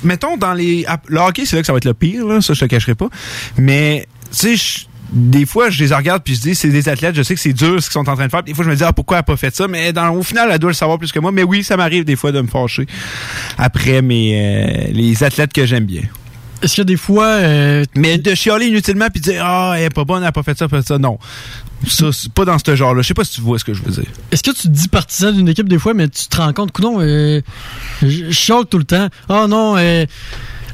mettons 0.02 0.36
dans 0.36 0.54
les. 0.54 0.84
Le 1.06 1.20
hockey, 1.20 1.44
c'est 1.46 1.56
là 1.56 1.62
que 1.62 1.66
ça 1.66 1.72
va 1.72 1.78
être 1.78 1.84
le 1.84 1.94
pire, 1.94 2.26
là, 2.26 2.40
ça 2.40 2.52
je 2.54 2.60
te 2.60 2.64
cacherai 2.64 2.94
pas. 2.94 3.08
Mais, 3.56 4.08
tu 4.32 4.36
sais, 4.36 4.56
je- 4.56 4.86
des 5.12 5.46
fois, 5.46 5.70
je 5.70 5.84
les 5.84 5.94
regarde 5.94 6.22
puis 6.22 6.34
je 6.34 6.40
dis, 6.40 6.54
c'est 6.54 6.68
des 6.68 6.88
athlètes, 6.88 7.14
je 7.14 7.22
sais 7.22 7.34
que 7.34 7.40
c'est 7.40 7.52
dur 7.52 7.82
ce 7.82 7.88
qu'ils 7.88 7.92
sont 7.94 8.08
en 8.08 8.14
train 8.16 8.26
de 8.26 8.30
faire. 8.30 8.42
Des 8.42 8.54
fois, 8.54 8.64
je 8.64 8.70
me 8.70 8.76
dis, 8.76 8.84
ah, 8.84 8.92
pourquoi 8.92 9.18
elle 9.18 9.20
a 9.20 9.24
pas 9.24 9.36
fait 9.36 9.54
ça? 9.54 9.68
Mais 9.68 9.92
dans, 9.92 10.10
au 10.10 10.22
final, 10.22 10.48
elle 10.50 10.58
doit 10.58 10.70
le 10.70 10.74
savoir 10.74 10.98
plus 10.98 11.12
que 11.12 11.18
moi. 11.18 11.32
Mais 11.32 11.42
oui, 11.42 11.62
ça 11.64 11.76
m'arrive 11.76 12.04
des 12.04 12.16
fois 12.16 12.32
de 12.32 12.40
me 12.40 12.48
fâcher 12.48 12.86
après 13.58 14.02
mes, 14.02 14.88
euh, 14.88 14.90
les 14.92 15.22
athlètes 15.24 15.52
que 15.52 15.64
j'aime 15.66 15.84
bien. 15.84 16.02
Est-ce 16.62 16.76
que 16.76 16.82
des 16.82 16.96
fois... 16.96 17.26
euh, 17.26 17.84
Mais 17.94 18.18
de 18.18 18.34
chialer 18.34 18.66
inutilement 18.66 19.08
puis 19.10 19.20
de 19.20 19.30
dire, 19.30 19.42
ah, 19.44 19.74
elle 19.76 19.84
est 19.84 19.90
pas 19.90 20.04
bonne, 20.04 20.22
elle 20.22 20.28
a 20.28 20.32
pas 20.32 20.42
fait 20.42 20.56
ça, 20.56 20.68
pas 20.68 20.78
fait 20.80 20.88
ça, 20.88 20.98
non. 20.98 21.18
Ça, 21.86 22.06
pas 22.34 22.46
dans 22.46 22.58
ce 22.58 22.74
genre-là. 22.74 23.02
Je 23.02 23.08
sais 23.08 23.14
pas 23.14 23.24
si 23.24 23.34
tu 23.34 23.42
vois 23.42 23.58
ce 23.58 23.64
que 23.64 23.74
je 23.74 23.82
veux 23.82 23.90
dire. 23.92 24.10
Est-ce 24.32 24.42
que 24.42 24.50
tu 24.50 24.62
te 24.62 24.68
dis 24.68 24.88
partisan 24.88 25.32
d'une 25.32 25.48
équipe 25.48 25.68
des 25.68 25.78
fois, 25.78 25.92
mais 25.92 26.08
tu 26.08 26.26
te 26.26 26.36
rends 26.38 26.54
compte 26.54 26.72
que 26.72 26.80
non, 26.80 26.96
euh, 27.00 27.42
je 28.02 28.30
chiale 28.30 28.64
tout 28.64 28.78
le 28.78 28.84
temps. 28.84 29.08
Ah 29.28 29.46
non, 29.46 29.76
euh, 29.76 30.06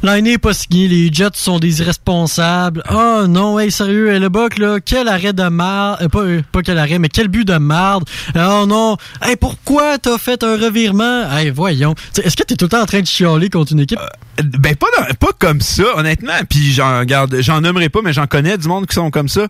L'année 0.04 0.32
est 0.32 0.38
pas 0.38 0.52
signé, 0.52 0.88
les 0.88 1.12
Jets 1.12 1.28
sont 1.34 1.60
des 1.60 1.80
irresponsables. 1.80 2.82
Oh 2.90 3.26
non, 3.28 3.58
hey, 3.60 3.70
sérieux, 3.70 4.18
le 4.18 4.28
Buck, 4.28 4.58
là, 4.58 4.78
quel 4.84 5.06
arrêt 5.06 5.32
de 5.32 5.44
marde. 5.44 6.02
euh, 6.02 6.08
pas, 6.08 6.20
euh, 6.22 6.42
pas 6.50 6.62
quel 6.62 6.76
arrêt, 6.78 6.98
mais 6.98 7.08
quel 7.08 7.28
but 7.28 7.46
de 7.46 7.56
marde. 7.56 8.04
Oh 8.34 8.64
non, 8.66 8.96
hey, 9.22 9.36
pourquoi 9.36 9.98
t'as 9.98 10.18
fait 10.18 10.42
un 10.42 10.56
revirement? 10.56 11.30
Hey, 11.30 11.50
voyons. 11.50 11.94
Est-ce 12.22 12.36
que 12.36 12.42
t'es 12.42 12.56
tout 12.56 12.64
le 12.64 12.70
temps 12.70 12.82
en 12.82 12.86
train 12.86 13.00
de 13.00 13.06
chialer 13.06 13.48
contre 13.48 13.72
une 13.72 13.80
équipe? 13.80 14.00
Ben 14.42 14.74
pas 14.74 14.86
dans- 14.98 15.14
pas 15.14 15.32
comme 15.38 15.60
ça, 15.60 15.84
honnêtement. 15.96 16.32
Puis 16.50 16.72
j'en 16.72 16.98
regarde, 16.98 17.36
j'en 17.40 17.60
nommerai 17.60 17.88
pas, 17.88 18.00
mais 18.02 18.12
j'en 18.12 18.26
connais 18.26 18.58
du 18.58 18.66
monde 18.66 18.86
qui 18.86 18.94
sont 18.94 19.10
comme 19.12 19.28
ça. 19.28 19.46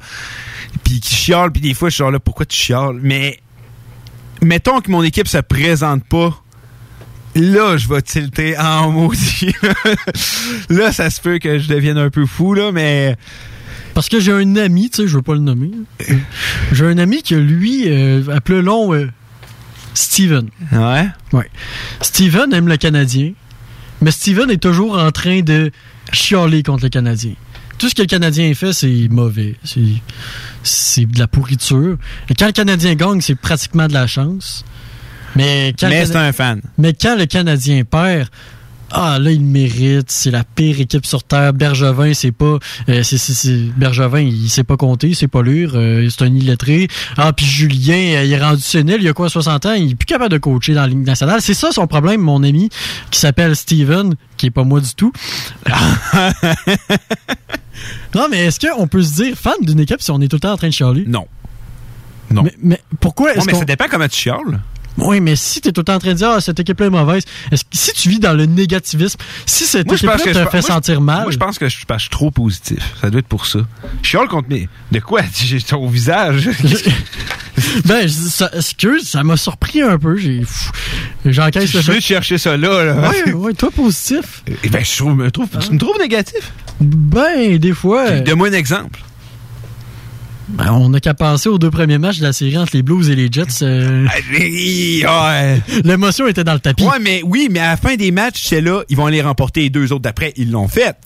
Puis 0.84 1.00
qui 1.00 1.14
chialent, 1.14 1.50
puis 1.50 1.62
des 1.62 1.72
fois 1.72 1.88
je 1.88 1.94
suis 1.94 2.02
genre 2.02 2.10
là, 2.10 2.20
pourquoi 2.20 2.44
tu 2.44 2.56
chiales? 2.58 2.98
Mais 3.00 3.38
mettons 4.42 4.80
que 4.82 4.90
mon 4.90 5.02
équipe 5.02 5.28
se 5.28 5.38
présente 5.38 6.04
pas. 6.04 6.34
Là, 7.34 7.76
je 7.76 7.88
vais 7.88 8.02
tilter 8.02 8.58
en 8.58 8.90
maudit. 8.90 9.54
là, 10.68 10.92
ça 10.92 11.08
se 11.08 11.20
peut 11.20 11.38
que 11.38 11.58
je 11.58 11.68
devienne 11.68 11.98
un 11.98 12.10
peu 12.10 12.26
fou, 12.26 12.54
là, 12.54 12.72
mais. 12.72 13.16
Parce 13.94 14.08
que 14.08 14.20
j'ai 14.20 14.32
un 14.32 14.56
ami, 14.56 14.90
tu 14.90 15.02
sais, 15.02 15.08
je 15.08 15.16
veux 15.16 15.22
pas 15.22 15.34
le 15.34 15.40
nommer. 15.40 15.70
J'ai 16.72 16.86
un 16.86 16.98
ami 16.98 17.22
qui, 17.22 17.34
lui, 17.34 17.84
euh, 17.86 18.22
appelons 18.34 18.94
euh, 18.94 19.08
Steven. 19.94 20.48
Ouais. 20.72 21.08
Ouais. 21.32 21.50
Steven 22.00 22.52
aime 22.52 22.68
le 22.68 22.76
Canadien, 22.76 23.32
mais 24.00 24.10
Steven 24.10 24.50
est 24.50 24.62
toujours 24.62 24.98
en 24.98 25.10
train 25.10 25.40
de 25.40 25.70
chialer 26.12 26.62
contre 26.62 26.84
le 26.84 26.88
Canadien. 26.88 27.34
Tout 27.78 27.88
ce 27.88 27.94
que 27.94 28.02
le 28.02 28.06
Canadien 28.08 28.54
fait, 28.54 28.72
c'est 28.72 29.08
mauvais. 29.10 29.56
C'est, 29.64 29.80
c'est 30.62 31.04
de 31.04 31.18
la 31.18 31.26
pourriture. 31.26 31.96
Et 32.28 32.34
quand 32.34 32.46
le 32.46 32.52
Canadien 32.52 32.94
gagne, 32.94 33.20
c'est 33.20 33.34
pratiquement 33.34 33.88
de 33.88 33.92
la 33.92 34.06
chance. 34.06 34.64
Mais 35.36 35.74
quand, 35.78 35.88
le 35.88 35.94
Mais 35.94 36.06
c'est 36.06 36.16
un 36.16 36.32
fan. 36.32 36.60
mais 36.78 36.92
quand 36.94 37.16
le 37.16 37.26
Canadien 37.26 37.84
perd, 37.84 38.28
ah 38.94 39.18
là, 39.18 39.30
il 39.30 39.40
mérite. 39.40 40.10
C'est 40.10 40.30
la 40.30 40.44
pire 40.44 40.78
équipe 40.78 41.06
sur 41.06 41.24
Terre. 41.24 41.54
Bergevin, 41.54 42.12
c'est 42.12 42.30
pas. 42.32 42.58
euh, 42.90 43.02
c'est, 43.02 43.16
c'est- 43.16 43.32
c'est- 43.32 43.70
Bergevin, 43.74 44.20
il 44.20 44.50
sait 44.50 44.64
pas 44.64 44.76
compter, 44.76 45.08
il 45.08 45.16
sait 45.16 45.28
pas 45.28 45.42
lire. 45.42 45.70
euh, 45.74 46.06
c'est 46.10 46.24
un 46.26 46.34
illettré. 46.34 46.88
Ah, 47.16 47.32
puis 47.32 47.46
Julien, 47.46 47.94
euh, 48.18 48.24
il 48.24 48.32
est 48.32 48.38
rendu 48.38 48.60
sénile, 48.60 48.98
il 49.00 49.08
a 49.08 49.14
quoi, 49.14 49.30
60 49.30 49.64
ans? 49.64 49.72
Il 49.72 49.92
est 49.92 49.94
plus 49.94 50.04
capable 50.04 50.30
de 50.32 50.36
coacher 50.38 50.74
dans 50.74 50.82
la 50.82 50.88
Ligue 50.88 51.06
nationale. 51.06 51.40
C'est 51.40 51.54
ça 51.54 51.72
son 51.72 51.86
problème, 51.86 52.20
mon 52.20 52.42
ami, 52.42 52.68
qui 53.10 53.18
s'appelle 53.18 53.56
Steven, 53.56 54.14
qui 54.36 54.46
est 54.46 54.50
pas 54.50 54.64
moi 54.64 54.80
du 54.80 54.94
tout. 54.94 55.12
non, 58.14 58.26
mais 58.30 58.44
est-ce 58.46 58.60
qu'on 58.60 58.86
peut 58.86 59.02
se 59.02 59.14
dire 59.14 59.36
fan 59.36 59.54
d'une 59.62 59.80
équipe 59.80 60.02
si 60.02 60.10
on 60.10 60.20
est 60.20 60.28
tout 60.28 60.36
le 60.36 60.40
temps 60.40 60.52
en 60.52 60.56
train 60.56 60.68
de 60.68 60.72
chialer? 60.74 61.04
Non. 61.06 61.26
Non. 62.30 62.42
Mais, 62.42 62.54
mais 62.62 62.80
pourquoi 63.00 63.30
est-ce 63.32 63.40
Ouais, 63.40 63.44
mais 63.46 63.52
qu'on- 63.52 63.58
ça 63.60 63.64
dépend 63.64 63.86
comment 63.90 64.08
tu 64.08 64.16
chiales. 64.18 64.60
Oui, 64.98 65.20
mais 65.20 65.36
si 65.36 65.60
t'es 65.60 65.72
tout 65.72 65.80
le 65.80 65.84
temps 65.84 65.94
en 65.94 65.98
train 65.98 66.10
de 66.10 66.16
dire 66.18 66.30
ah, 66.30 66.40
cette 66.40 66.60
équipe-là 66.60 66.86
est 66.86 66.90
mauvaise, 66.90 67.22
est-ce 67.50 67.64
que 67.64 67.70
si 67.72 67.92
tu 67.92 68.08
vis 68.10 68.18
dans 68.20 68.34
le 68.34 68.46
négativisme, 68.46 69.18
si 69.46 69.64
cette 69.64 69.86
Moi, 69.86 69.96
je 69.96 70.06
équipe-là 70.06 70.22
te 70.24 70.28
je- 70.28 70.34
fait 70.34 70.42
moi, 70.44 70.50
je- 70.54 70.60
sentir 70.60 71.00
mal, 71.00 71.22
Moi, 71.22 71.30
je 71.32 71.38
pense 71.38 71.58
que 71.58 71.68
je, 71.68 71.76
je 71.78 71.98
suis 71.98 72.08
trop 72.10 72.30
positif. 72.30 72.78
Ça 73.00 73.10
doit 73.10 73.20
être 73.20 73.26
pour 73.28 73.46
ça. 73.46 73.60
Je 74.02 74.08
chiale 74.08 74.28
contre 74.28 74.48
mes. 74.50 74.68
De 74.90 75.00
quoi? 75.00 75.22
J'ai 75.34 75.60
ton 75.62 75.86
visage. 75.88 76.50
ben, 77.84 78.02
je- 78.06 78.12
ça, 78.12 78.50
excuse, 78.54 79.08
ça 79.08 79.22
m'a 79.22 79.36
surpris 79.36 79.82
un 79.82 79.98
peu. 79.98 80.16
J'ai, 80.16 80.40
pff, 80.40 80.70
j'encaisse 81.26 81.70
Je 81.70 81.78
le 81.78 81.82
veux 81.84 81.94
fait. 81.94 82.00
chercher 82.00 82.38
ça 82.38 82.56
là. 82.56 82.84
là. 82.84 83.10
Ouais, 83.34 83.52
toi 83.54 83.70
positif. 83.70 84.42
Eh 84.62 84.68
ben, 84.68 84.84
je 84.84 84.96
trouve, 84.96 85.14
me 85.16 85.30
trouve, 85.30 85.48
tu 85.58 85.72
me 85.72 85.78
trouves 85.78 85.98
négatif. 85.98 86.52
Ben, 86.80 87.56
des 87.58 87.72
fois. 87.72 88.06
euh, 88.08 88.20
Donne-moi 88.22 88.48
un 88.48 88.52
exemple. 88.52 89.00
Ben, 90.52 90.72
on 90.72 90.90
n'a 90.90 91.00
qu'à 91.00 91.14
penser 91.14 91.48
aux 91.48 91.58
deux 91.58 91.70
premiers 91.70 91.98
matchs 91.98 92.18
de 92.18 92.24
la 92.24 92.32
série 92.32 92.56
entre 92.58 92.72
les 92.76 92.82
Blues 92.82 93.08
et 93.10 93.14
les 93.16 93.28
Jets. 93.30 93.62
euh, 93.62 94.06
Ouais. 94.38 95.60
L'émotion 95.84 96.26
était 96.26 96.44
dans 96.44 96.54
le 96.54 96.60
tapis. 96.60 96.84
Ouais, 96.84 96.98
mais 97.00 97.22
oui, 97.24 97.48
mais 97.50 97.60
à 97.60 97.70
la 97.70 97.76
fin 97.76 97.94
des 97.96 98.10
matchs, 98.10 98.42
c'est 98.44 98.60
là, 98.60 98.82
ils 98.88 98.96
vont 98.96 99.06
les 99.06 99.22
remporter. 99.22 99.62
Les 99.62 99.70
deux 99.70 99.92
autres 99.92 100.02
d'après, 100.02 100.32
ils 100.36 100.50
l'ont 100.50 100.68
fait. 100.68 100.96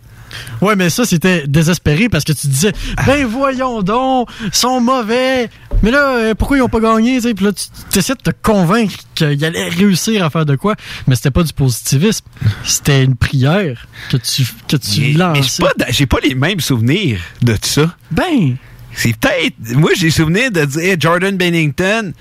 Ouais, 0.60 0.74
mais 0.76 0.90
ça, 0.90 1.04
c'était 1.06 1.46
désespéré 1.46 2.08
parce 2.08 2.24
que 2.24 2.32
tu 2.32 2.48
disais, 2.48 2.72
ben 3.06 3.24
voyons 3.26 3.80
donc, 3.82 4.28
ils 4.44 4.52
sont 4.54 4.80
mauvais. 4.80 5.48
Mais 5.82 5.90
là, 5.92 6.16
euh, 6.16 6.34
pourquoi 6.34 6.58
ils 6.58 6.62
ont 6.62 6.68
pas 6.68 6.80
gagné? 6.80 7.16
tu 7.16 7.22
sais? 7.28 7.34
Puis 7.34 7.44
là, 7.44 7.52
tu 7.52 7.98
essaies 7.98 8.14
de 8.14 8.30
te 8.32 8.36
convaincre 8.42 8.94
qu'ils 9.14 9.42
allaient 9.44 9.68
réussir 9.68 10.24
à 10.24 10.30
faire 10.30 10.44
de 10.44 10.56
quoi. 10.56 10.74
Mais 11.06 11.14
c'était 11.14 11.30
pas 11.30 11.44
du 11.44 11.52
positivisme. 11.52 12.26
C'était 12.64 13.04
une 13.04 13.14
prière 13.14 13.86
que 14.10 14.16
tu, 14.16 14.42
que 14.68 14.76
tu 14.76 15.00
Mais, 15.00 15.06
mais 15.06 15.12
lançais. 15.14 15.42
j'ai 15.42 15.62
pas, 15.64 15.72
j'ai 15.90 16.06
pas 16.06 16.18
les 16.22 16.34
mêmes 16.34 16.60
souvenirs 16.60 17.20
de 17.42 17.56
ça. 17.62 17.94
Ben. 18.10 18.56
C'est 18.96 19.16
peut-être. 19.16 19.54
Moi, 19.76 19.90
j'ai 19.94 20.10
souvenir 20.10 20.50
de 20.50 20.64
dire 20.64 20.96
Jordan 20.98 21.36
Bennington, 21.36 22.12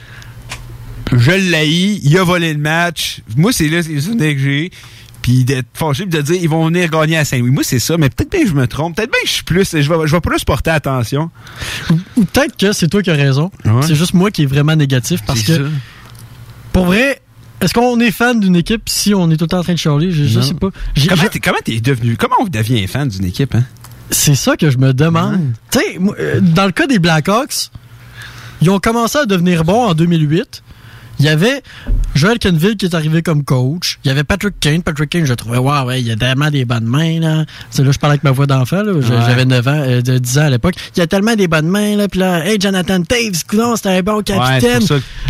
je 1.11 1.31
l'ai, 1.31 1.67
il 1.67 2.17
a 2.17 2.23
volé 2.23 2.53
le 2.53 2.59
match. 2.59 3.21
Moi, 3.37 3.51
c'est 3.53 3.69
là 3.69 3.81
les 3.81 4.01
souvenirs 4.01 4.33
que 4.33 4.39
j'ai. 4.39 4.71
Puis 5.21 5.43
d'être 5.43 5.65
fâché 5.73 6.05
de 6.05 6.21
dire 6.21 6.37
ils 6.39 6.49
vont 6.49 6.67
venir 6.67 6.87
gagner 6.87 7.17
à 7.17 7.25
Saint-Louis. 7.25 7.49
Moi, 7.49 7.63
c'est 7.63 7.79
ça, 7.79 7.97
mais 7.97 8.09
peut-être 8.09 8.29
bien 8.29 8.43
que 8.43 8.49
je 8.49 8.53
me 8.53 8.67
trompe. 8.67 8.95
Peut-être 8.95 9.09
bien 9.11 9.21
que 9.23 9.27
je 9.27 9.33
suis 9.33 9.43
plus. 9.43 9.71
Je 9.71 9.89
vais, 9.89 10.05
je 10.05 10.11
vais 10.11 10.21
plus 10.21 10.43
porter 10.43 10.69
attention. 10.69 11.31
Ou 12.15 12.25
peut-être 12.25 12.55
que 12.57 12.73
c'est 12.73 12.87
toi 12.87 13.01
qui 13.01 13.09
as 13.09 13.15
raison. 13.15 13.49
Ouais. 13.63 13.81
C'est 13.87 13.95
juste 13.95 14.13
moi 14.13 14.29
qui 14.29 14.43
est 14.43 14.45
vraiment 14.45 14.75
négatif 14.75 15.21
parce 15.25 15.41
que, 15.41 15.55
ça. 15.55 15.63
pour 16.73 16.85
vrai, 16.85 17.21
est-ce 17.61 17.73
qu'on 17.73 17.99
est 17.99 18.11
fan 18.11 18.39
d'une 18.39 18.55
équipe 18.55 18.83
si 18.87 19.15
on 19.15 19.31
est 19.31 19.37
tout 19.37 19.45
le 19.45 19.49
temps 19.49 19.59
en 19.59 19.63
train 19.63 19.73
de 19.73 19.79
chialer? 19.79 20.11
Je, 20.11 20.25
je 20.25 20.39
sais 20.41 20.53
pas. 20.53 20.69
Comment 21.09 21.27
t'es, 21.31 21.39
comment 21.39 21.57
t'es 21.63 21.79
devenu. 21.79 22.17
Comment 22.17 22.35
on 22.41 22.45
devient 22.45 22.85
fan 22.85 23.07
d'une 23.07 23.25
équipe, 23.25 23.55
hein? 23.55 23.63
C'est 24.09 24.35
ça 24.35 24.55
que 24.55 24.69
je 24.69 24.77
me 24.77 24.93
demande. 24.93 25.39
Tu 25.71 25.79
sais, 25.79 25.97
euh, 26.19 26.39
dans 26.41 26.65
le 26.65 26.71
cas 26.71 26.87
des 26.87 26.99
Blackhawks, 26.99 27.69
ils 28.61 28.69
ont 28.69 28.79
commencé 28.79 29.17
à 29.17 29.25
devenir 29.25 29.63
bons 29.63 29.85
en 29.87 29.93
2008. 29.93 30.61
Il 31.17 31.23
y 31.23 31.29
avait 31.29 31.63
Joel 32.13 32.39
Kenville 32.39 32.75
qui 32.75 32.87
est 32.87 32.93
arrivé 32.93 33.21
comme 33.21 33.45
coach. 33.45 33.99
Il 34.03 34.09
y 34.09 34.11
avait 34.11 34.25
Patrick 34.25 34.59
Kane. 34.59 34.81
Patrick 34.83 35.09
Kane, 35.09 35.23
je 35.25 35.33
trouvais, 35.33 35.57
waouh, 35.57 35.87
ouais, 35.87 36.01
il 36.01 36.11
a 36.11 36.17
tellement 36.17 36.51
des 36.51 36.65
bonnes 36.65 36.83
mains, 36.83 37.21
là. 37.21 37.45
C'est 37.69 37.85
là, 37.85 37.91
je 37.93 37.99
parlais 37.99 38.15
avec 38.15 38.25
ma 38.25 38.31
voix 38.31 38.45
d'enfant, 38.47 38.83
là. 38.83 38.91
J'ai- 38.99 39.13
Ouais. 39.13 39.21
J'avais 39.25 39.45
9 39.45 39.65
ans, 39.65 39.77
euh, 39.77 40.01
de 40.01 40.17
10 40.17 40.37
ans 40.39 40.47
à 40.47 40.49
l'époque. 40.49 40.75
Il 40.97 41.01
a 41.01 41.07
tellement 41.07 41.35
des 41.37 41.47
bonnes 41.47 41.69
mains, 41.69 41.95
là. 41.95 42.09
Puis 42.09 42.19
là, 42.19 42.45
hey, 42.45 42.59
Jonathan 42.59 43.01
Taves, 43.01 43.45
coudonc, 43.47 43.77
c'était 43.77 43.89
un 43.97 44.01
bon 44.01 44.21
capitaine. 44.23 44.81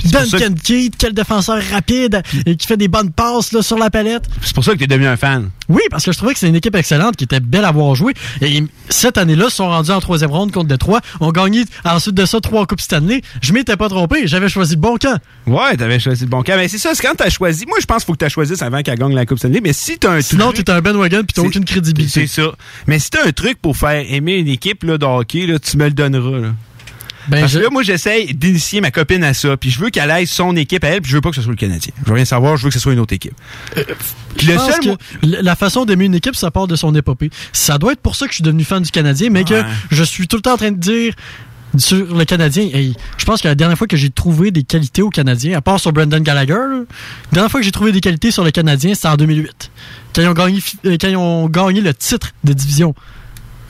Duncan 0.05 0.55
Keith, 0.63 0.95
quel 0.97 1.13
défenseur 1.13 1.61
rapide 1.71 2.23
et 2.47 2.55
qui 2.55 2.65
fait 2.65 2.77
des 2.77 2.87
bonnes 2.87 3.11
passes, 3.11 3.51
là, 3.51 3.61
sur 3.61 3.77
la 3.77 3.91
palette. 3.91 4.23
C'est 4.41 4.55
pour 4.55 4.63
ça 4.65 4.73
que 4.73 4.79
t'es 4.79 4.87
devenu 4.87 5.05
un 5.05 5.17
fan. 5.17 5.51
Oui, 5.69 5.81
parce 5.89 6.05
que 6.05 6.11
je 6.11 6.17
trouvais 6.17 6.33
que 6.33 6.39
c'est 6.39 6.47
une 6.47 6.55
équipe 6.55 6.75
excellente 6.75 7.15
qui 7.15 7.23
était 7.23 7.39
belle 7.39 7.65
à 7.65 7.71
voir 7.71 7.95
jouer. 7.95 8.13
Et 8.41 8.63
cette 8.89 9.17
année-là, 9.17 9.45
ils 9.47 9.51
sont 9.51 9.67
rendus 9.67 9.91
en 9.91 9.99
troisième 9.99 10.31
ronde 10.31 10.51
contre 10.51 10.67
Détroit. 10.67 11.01
On 11.19 11.31
gagné 11.31 11.63
ensuite 11.83 12.15
de 12.15 12.25
ça 12.25 12.39
trois 12.39 12.65
Coupes 12.65 12.81
Stanley. 12.81 13.21
Je 13.41 13.53
m'étais 13.53 13.75
pas 13.77 13.89
trompé. 13.89 14.27
J'avais 14.27 14.49
choisi 14.49 14.75
le 14.75 14.81
bon 14.81 14.97
camp. 14.97 15.17
Ouais, 15.47 15.75
t'avais 15.77 15.99
choisi 15.99 16.23
le 16.23 16.29
bon 16.29 16.43
camp. 16.43 16.53
Mais 16.57 16.67
c'est 16.67 16.77
ça, 16.77 16.91
c'est 16.93 17.01
quand 17.05 17.15
t'as 17.15 17.29
choisi. 17.29 17.65
Moi, 17.65 17.77
je 17.81 17.85
pense 17.85 17.97
qu'il 17.97 18.05
faut 18.07 18.13
que 18.13 18.17
t'as 18.19 18.29
choisi 18.29 18.53
avant 18.63 18.81
qu'elle 18.81 18.97
gagne 18.99 19.13
la 19.15 19.25
Coupe 19.25 19.39
Stanley. 19.39 19.61
Mais 19.61 19.73
si 19.73 19.97
t'as 19.97 20.11
un 20.13 20.21
Sinon, 20.21 20.51
truc- 20.51 20.65
t'es 20.65 20.71
un 20.71 20.81
Ben 20.81 20.95
Wagon 20.95 21.23
puis 21.23 21.33
t'as 21.33 21.41
aucune 21.41 21.65
crédibilité. 21.65 22.27
C'est 22.27 22.41
ça. 22.41 22.51
Mais 22.87 22.99
si 22.99 23.09
t'as 23.09 23.27
un 23.27 23.31
truc 23.31 23.59
pour 23.61 23.75
faire 23.75 24.05
aimer 24.09 24.35
une 24.35 24.47
équipe 24.47 24.83
là, 24.83 24.97
de 24.97 25.05
hockey, 25.05 25.45
là, 25.47 25.57
tu 25.59 25.77
me 25.77 25.85
le 25.85 25.91
donneras. 25.91 26.37
Là. 26.39 26.47
Ben, 27.27 27.41
Parce 27.41 27.53
je- 27.53 27.59
que 27.59 27.63
là, 27.63 27.69
moi, 27.71 27.81
j'essaye 27.83 28.33
d'initier 28.33 28.81
ma 28.81 28.91
copine 28.91 29.23
à 29.23 29.33
ça. 29.33 29.57
Puis 29.57 29.69
je 29.71 29.79
veux 29.79 29.89
qu'elle 29.89 30.11
aille 30.11 30.27
son 30.27 30.55
équipe 30.55 30.83
à 30.83 30.87
elle. 30.89 31.01
Puis 31.01 31.11
je 31.11 31.17
veux 31.17 31.21
pas 31.21 31.29
que 31.29 31.35
ce 31.35 31.41
soit 31.41 31.51
le 31.51 31.57
Canadien. 31.57 31.91
Je 32.03 32.07
veux 32.09 32.15
rien 32.15 32.25
savoir. 32.25 32.57
Je 32.57 32.63
veux 32.63 32.69
que 32.69 32.73
ce 32.75 32.79
soit 32.79 32.93
une 32.93 32.99
autre 32.99 33.13
équipe. 33.13 33.33
Puis 34.37 34.47
Je 34.47 34.51
le 34.51 34.57
seul. 34.59 34.79
que 34.79 34.87
mo- 34.89 34.97
l- 35.23 35.39
la 35.41 35.55
façon 35.55 35.85
d'aimer 35.85 36.05
une 36.05 36.15
équipe, 36.15 36.35
ça 36.35 36.51
part 36.51 36.67
de 36.67 36.75
son 36.75 36.93
épopée. 36.95 37.29
Ça 37.53 37.77
doit 37.77 37.93
être 37.93 38.01
pour 38.01 38.15
ça 38.15 38.25
que 38.25 38.31
je 38.31 38.35
suis 38.35 38.43
devenu 38.43 38.63
fan 38.63 38.81
du 38.83 38.91
Canadien, 38.91 39.29
mais 39.31 39.43
que 39.43 39.63
je 39.91 40.03
suis 40.03 40.27
tout 40.27 40.35
le 40.35 40.41
temps 40.41 40.53
en 40.53 40.57
train 40.57 40.71
de 40.71 40.77
dire 40.79 41.13
sur 41.77 42.15
le 42.15 42.23
Canadien. 42.25 42.69
hey, 42.73 42.95
je 43.17 43.25
pense 43.25 43.41
que 43.41 43.47
la 43.49 43.55
dernière 43.55 43.77
fois 43.77 43.87
que 43.87 43.97
j'ai 43.97 44.09
trouvé 44.09 44.51
des 44.51 44.63
qualités 44.63 45.01
au 45.01 45.09
Canadien, 45.09 45.57
à 45.57 45.61
part 45.61 45.79
sur 45.79 45.91
Brendan 45.91 46.23
Gallagher, 46.23 46.53
là, 46.53 46.77
la 46.79 46.85
dernière 47.33 47.51
fois 47.51 47.59
que 47.59 47.65
j'ai 47.65 47.71
trouvé 47.73 47.91
des 47.91 47.99
qualités 48.01 48.31
sur 48.31 48.43
le 48.45 48.51
Canadien, 48.51 48.93
c'était 48.93 49.07
en 49.09 49.17
2008. 49.17 49.71
Quand 50.15 50.21
ils 50.21 50.27
ont 50.29 50.33
gagné, 50.33 50.59
euh, 50.85 50.97
quand 50.99 51.07
ils 51.09 51.17
ont 51.17 51.49
gagné 51.49 51.81
le 51.81 51.93
titre 51.93 52.31
de 52.45 52.53
division. 52.53 52.95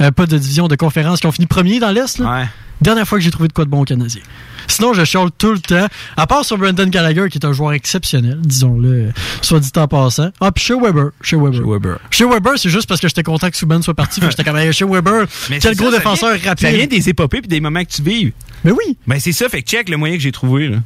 Euh, 0.02 0.11
pas 0.11 0.26
de 0.27 0.38
division, 0.38 0.68
de 0.68 0.76
conférence, 0.76 1.19
qui 1.22 1.26
ont 1.26 1.32
fini 1.32 1.48
premier 1.48 1.80
dans 1.80 1.90
l'Est. 1.91 2.19
Ouais. 2.19 2.45
Dernière 2.81 3.07
fois 3.07 3.18
que 3.18 3.23
j'ai 3.23 3.31
trouvé 3.31 3.47
de 3.47 3.53
quoi 3.53 3.65
de 3.65 3.69
bon 3.69 3.81
au 3.81 3.85
Canadien. 3.85 4.22
Sinon, 4.68 4.93
je 4.93 5.03
chiale 5.06 5.30
tout 5.38 5.52
le 5.53 5.60
temps. 5.60 5.88
À 6.18 6.27
part 6.27 6.43
sur 6.43 6.57
Brendan 6.57 6.89
Gallagher, 6.89 7.30
qui 7.30 7.38
est 7.38 7.45
un 7.45 7.53
joueur 7.53 7.73
exceptionnel, 7.73 8.39
disons-le, 8.41 9.11
soit 9.41 9.60
dit 9.60 9.69
en 9.76 9.88
passant. 9.88 10.31
Ah, 10.41 10.52
puis 10.52 10.64
chez 10.64 10.73
Weber. 10.73 11.10
Chez 11.22 11.35
Weber. 11.35 11.53
Chez 11.53 11.64
Weber. 11.64 11.99
Chez 12.10 12.26
Weber, 12.26 12.53
c'est 12.57 12.69
juste 12.69 12.88
parce 12.88 12.99
que 12.99 13.07
j'étais 13.07 13.23
content 13.23 13.49
que 13.49 13.57
Subban 13.57 13.81
soit 13.81 13.93
parti. 13.93 14.22
j'étais 14.30 14.43
comme, 14.43 14.72
chez 14.72 14.85
Weber, 14.85 15.26
Mais 15.49 15.60
quel 15.60 15.76
gros 15.76 15.85
ça, 15.85 15.91
ça 15.91 15.97
défenseur 15.99 16.34
vient- 16.35 16.49
rapide. 16.49 16.68
Ça 16.68 16.73
vient 16.73 16.88
des 16.88 17.10
épopées 17.10 17.41
puis 17.41 17.47
des 17.47 17.61
moments 17.61 17.84
que 17.84 17.91
tu 17.91 18.02
vives. 18.02 18.31
Mais 18.64 18.72
oui. 18.72 18.97
Ben, 19.07 19.19
c'est 19.19 19.31
ça. 19.31 19.47
Fait 19.49 19.61
que 19.61 19.69
check 19.69 19.88
le 19.89 19.97
moyen 19.97 20.15
que 20.15 20.22
j'ai 20.22 20.31
trouvé. 20.31 20.68
Là. 20.68 20.77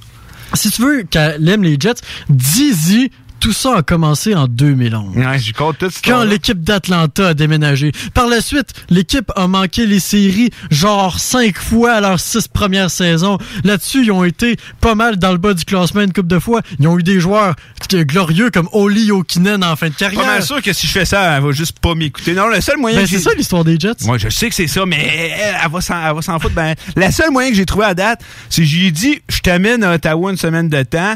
Si 0.53 0.69
tu 0.71 0.81
veux 0.81 1.03
qu'elle 1.03 1.47
aime 1.47 1.63
les 1.63 1.77
Jets, 1.79 2.01
dis-y, 2.29 3.11
tout 3.39 3.53
ça 3.53 3.77
a 3.77 3.81
commencé 3.81 4.35
en 4.35 4.47
2011. 4.47 5.15
Ouais, 5.15 5.39
je 5.39 5.53
compte 5.53 5.77
tout 5.77 5.89
ça. 5.89 5.99
Quand 6.03 6.23
l'équipe 6.23 6.63
d'Atlanta 6.63 7.29
a 7.29 7.33
déménagé. 7.33 7.91
Par 8.13 8.27
la 8.27 8.41
suite, 8.41 8.73
l'équipe 8.89 9.31
a 9.35 9.47
manqué 9.47 9.85
les 9.85 9.99
séries 9.99 10.49
genre 10.69 11.19
cinq 11.19 11.57
fois 11.57 11.93
à 11.93 12.01
leurs 12.01 12.19
six 12.19 12.47
premières 12.47 12.91
saisons. 12.91 13.37
Là-dessus, 13.63 14.03
ils 14.03 14.11
ont 14.11 14.23
été 14.23 14.57
pas 14.81 14.95
mal 14.95 15.17
dans 15.17 15.31
le 15.31 15.37
bas 15.37 15.53
du 15.53 15.65
classement 15.65 16.01
une 16.01 16.13
coupe 16.13 16.27
de 16.27 16.39
fois. 16.39 16.61
Ils 16.79 16.87
ont 16.87 16.97
eu 16.99 17.03
des 17.03 17.19
joueurs 17.19 17.55
glorieux 17.91 18.49
comme 18.51 18.69
Oli 18.71 19.05
Yokinen 19.05 19.63
en 19.63 19.75
fin 19.75 19.89
de 19.89 19.95
carrière. 19.95 20.21
Pas 20.21 20.27
mal 20.27 20.43
sûr 20.43 20.61
que 20.61 20.73
si 20.73 20.87
je 20.87 20.91
fais 20.91 21.05
ça, 21.05 21.37
elle 21.37 21.43
va 21.43 21.51
juste 21.51 21.79
pas 21.79 21.95
m'écouter. 21.95 22.33
Non, 22.33 22.47
le 22.47 22.61
seul 22.61 22.77
moyen 22.77 22.99
Ben, 22.99 23.07
c'est 23.07 23.19
ça 23.19 23.31
l'histoire 23.35 23.63
des 23.63 23.79
Jets. 23.79 24.05
Moi, 24.05 24.17
je 24.17 24.29
sais 24.29 24.49
que 24.49 24.55
c'est 24.55 24.67
ça, 24.67 24.85
mais 24.85 24.97
elle, 24.97 25.55
elle 25.63 25.71
va 25.71 25.81
s'en, 25.81 25.95
elle 26.07 26.15
va 26.15 26.21
s'en 26.21 26.39
foutre. 26.39 26.53
Ben, 26.53 26.75
la 26.95 27.11
seule 27.11 27.31
moyen 27.31 27.49
que 27.49 27.55
j'ai 27.55 27.65
trouvé 27.65 27.85
à 27.85 27.93
date, 27.93 28.21
c'est 28.49 28.61
que 28.61 28.67
j'ai 28.67 28.91
dit, 28.91 29.21
je 29.27 29.39
t'amène 29.39 29.83
à 29.83 29.93
Ottawa 29.93 30.31
une 30.31 30.37
semaine 30.37 30.69
de 30.69 30.83
temps. 30.83 31.15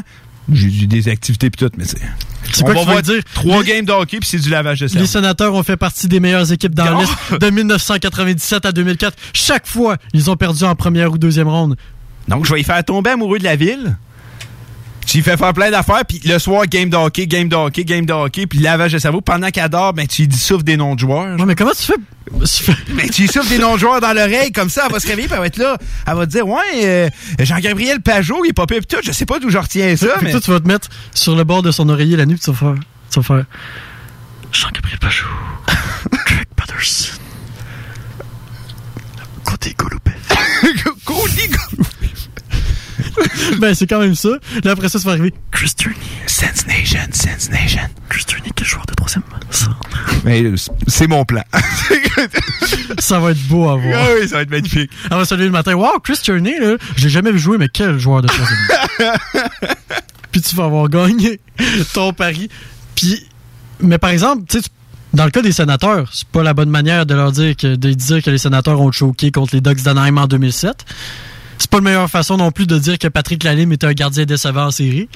J'ai 0.52 0.66
eu 0.66 0.86
des 0.86 1.08
activités 1.08 1.48
pis 1.50 1.58
tout, 1.64 1.70
mais 1.78 1.84
c'est. 1.84 1.98
On 2.62 2.66
va 2.66 2.84
voir 2.84 3.02
dire? 3.02 3.22
trois 3.34 3.62
games 3.64 3.84
de 3.86 3.92
hockey 3.92 4.18
puis 4.20 4.28
c'est 4.28 4.38
du 4.38 4.50
lavage 4.50 4.80
de 4.80 4.86
cerveau. 4.86 5.02
Les 5.02 5.06
sénateurs 5.10 5.54
ont 5.54 5.62
fait 5.62 5.76
partie 5.78 6.06
des 6.08 6.20
meilleures 6.20 6.52
équipes 6.52 6.74
dans 6.74 6.84
Non. 6.90 6.98
l'Est 7.00 7.40
de 7.40 7.50
1997 7.50 8.66
à 8.66 8.72
2004. 8.72 9.16
Chaque 9.32 9.66
fois, 9.66 9.96
ils 10.12 10.30
ont 10.30 10.36
perdu 10.36 10.64
en 10.64 10.74
première 10.74 11.12
ou 11.12 11.18
deuxième 11.18 11.48
ronde. 11.48 11.76
Donc, 12.28 12.44
je 12.46 12.52
vais 12.54 12.60
y 12.60 12.64
faire 12.64 12.82
tomber 12.84 13.10
amoureux 13.10 13.38
de 13.38 13.44
la 13.44 13.56
ville. 13.56 13.96
Tu 15.06 15.18
lui 15.18 15.24
fais 15.24 15.36
faire 15.36 15.52
plein 15.52 15.70
d'affaires, 15.70 16.04
puis 16.06 16.20
le 16.24 16.38
soir, 16.38 16.66
game 16.66 16.88
de 16.88 16.96
hockey, 16.96 17.26
game 17.26 17.48
de 17.48 17.56
hockey, 17.56 17.84
game 17.84 18.06
de 18.06 18.12
hockey, 18.12 18.46
puis 18.46 18.58
lavage 18.58 18.92
de 18.92 18.98
cerveau. 18.98 19.20
Pendant 19.20 19.50
qu'elle 19.50 19.68
dort, 19.68 19.92
ben, 19.92 20.06
tu 20.06 20.22
lui 20.22 20.62
des 20.62 20.76
noms 20.76 20.94
de 20.94 21.00
joueurs. 21.00 21.36
Non, 21.36 21.46
mais 21.46 21.54
comment 21.54 21.72
tu 21.72 21.82
fais? 21.82 21.96
Ben, 22.30 23.10
tu 23.10 23.22
lui 23.22 23.28
souffles 23.28 23.48
des 23.48 23.58
noms 23.58 23.74
de 23.74 23.80
joueurs 23.80 24.00
dans 24.00 24.12
l'oreille, 24.12 24.50
comme 24.50 24.70
ça, 24.70 24.84
elle 24.86 24.92
va 24.92 25.00
se 25.00 25.06
réveiller, 25.06 25.28
puis 25.28 25.34
elle 25.34 25.40
va 25.40 25.46
être 25.46 25.58
là. 25.58 25.76
Elle 26.06 26.14
va 26.14 26.26
te 26.26 26.30
dire, 26.30 26.48
ouais, 26.48 26.62
euh, 26.84 27.08
Jean-Gabriel 27.38 28.00
Pajot, 28.00 28.44
il 28.44 28.50
est 28.50 28.52
pas 28.52 28.66
pire, 28.66 28.86
tout. 28.86 28.96
Je 29.04 29.12
sais 29.12 29.26
pas 29.26 29.38
d'où 29.38 29.50
je 29.50 29.58
retiens 29.58 29.94
ça, 29.96 30.16
mais. 30.22 30.30
toi, 30.30 30.40
tu 30.40 30.50
vas 30.50 30.60
te 30.60 30.66
mettre 30.66 30.88
sur 31.12 31.36
le 31.36 31.44
bord 31.44 31.62
de 31.62 31.70
son 31.70 31.88
oreiller 31.88 32.16
la 32.16 32.26
nuit, 32.26 32.36
puis 32.36 32.44
tu 32.44 32.50
vas 32.50 32.56
faire. 32.56 32.74
Tu 33.10 33.20
vas 33.20 33.22
faire. 33.22 33.44
Jean-Gabriel 34.52 34.98
Pajot. 34.98 35.26
Craig 36.26 36.46
Patterson. 36.56 37.18
Côté 39.44 39.74
Goloubet. 39.76 40.12
Ben, 43.58 43.74
c'est 43.74 43.86
quand 43.86 44.00
même 44.00 44.14
ça. 44.14 44.30
Là, 44.64 44.72
après 44.72 44.88
ça, 44.88 44.98
ça 44.98 45.06
va 45.06 45.12
arriver. 45.12 45.32
Chris 45.50 45.72
Turney. 45.76 45.96
Sense 46.26 46.66
Nation, 46.66 46.98
Sense 47.12 47.50
Nation. 47.50 47.82
Chris 48.08 48.24
Turney, 48.26 48.50
quel 48.54 48.66
joueur 48.66 48.84
de 48.86 48.94
troisième. 48.94 49.22
Mais 50.24 50.42
euh, 50.42 50.56
c'est 50.86 51.06
mon 51.06 51.24
plan. 51.24 51.42
Ça 52.98 53.18
va 53.18 53.32
être 53.32 53.42
beau 53.48 53.68
à 53.68 53.76
voir. 53.76 54.02
Ah 54.04 54.08
oui, 54.18 54.28
ça 54.28 54.36
va 54.36 54.42
être 54.42 54.50
magnifique. 54.50 54.90
Elle 55.10 55.16
va 55.16 55.24
se 55.24 55.34
lever 55.34 55.46
le 55.46 55.50
matin. 55.50 55.74
Wow, 55.74 55.98
Chris 56.02 56.18
Turney, 56.22 56.58
là, 56.58 56.76
je 56.96 57.04
l'ai 57.04 57.10
jamais 57.10 57.32
vu 57.32 57.38
jouer, 57.38 57.58
mais 57.58 57.68
quel 57.68 57.98
joueur 57.98 58.22
de 58.22 58.28
troisième. 58.28 58.58
Puis 60.32 60.40
tu 60.40 60.56
vas 60.56 60.64
avoir 60.64 60.88
gagné 60.88 61.40
ton 61.92 62.12
pari. 62.12 62.48
Puis, 62.94 63.26
mais 63.80 63.98
par 63.98 64.10
exemple, 64.10 64.44
tu 64.48 64.60
sais, 64.60 64.68
dans 65.12 65.24
le 65.24 65.30
cas 65.30 65.42
des 65.42 65.52
sénateurs, 65.52 66.08
c'est 66.12 66.26
pas 66.28 66.42
la 66.42 66.54
bonne 66.54 66.70
manière 66.70 67.06
de 67.06 67.14
leur 67.14 67.32
dire 67.32 67.54
que, 67.56 67.76
de 67.76 67.92
dire 67.92 68.22
que 68.22 68.30
les 68.30 68.38
sénateurs 68.38 68.80
ont 68.80 68.90
choqué 68.90 69.30
contre 69.30 69.54
les 69.54 69.60
Ducks 69.60 69.82
d'Anaheim 69.82 70.16
en 70.16 70.26
2007. 70.26 70.84
C'est 71.58 71.70
pas 71.70 71.78
la 71.78 71.82
meilleure 71.82 72.10
façon 72.10 72.36
non 72.36 72.50
plus 72.50 72.66
de 72.66 72.78
dire 72.78 72.98
que 72.98 73.08
Patrick 73.08 73.42
Lalime 73.44 73.72
était 73.72 73.86
un 73.86 73.92
gardien 73.92 74.24
décevant 74.24 74.66
en 74.66 74.70
série. 74.70 75.08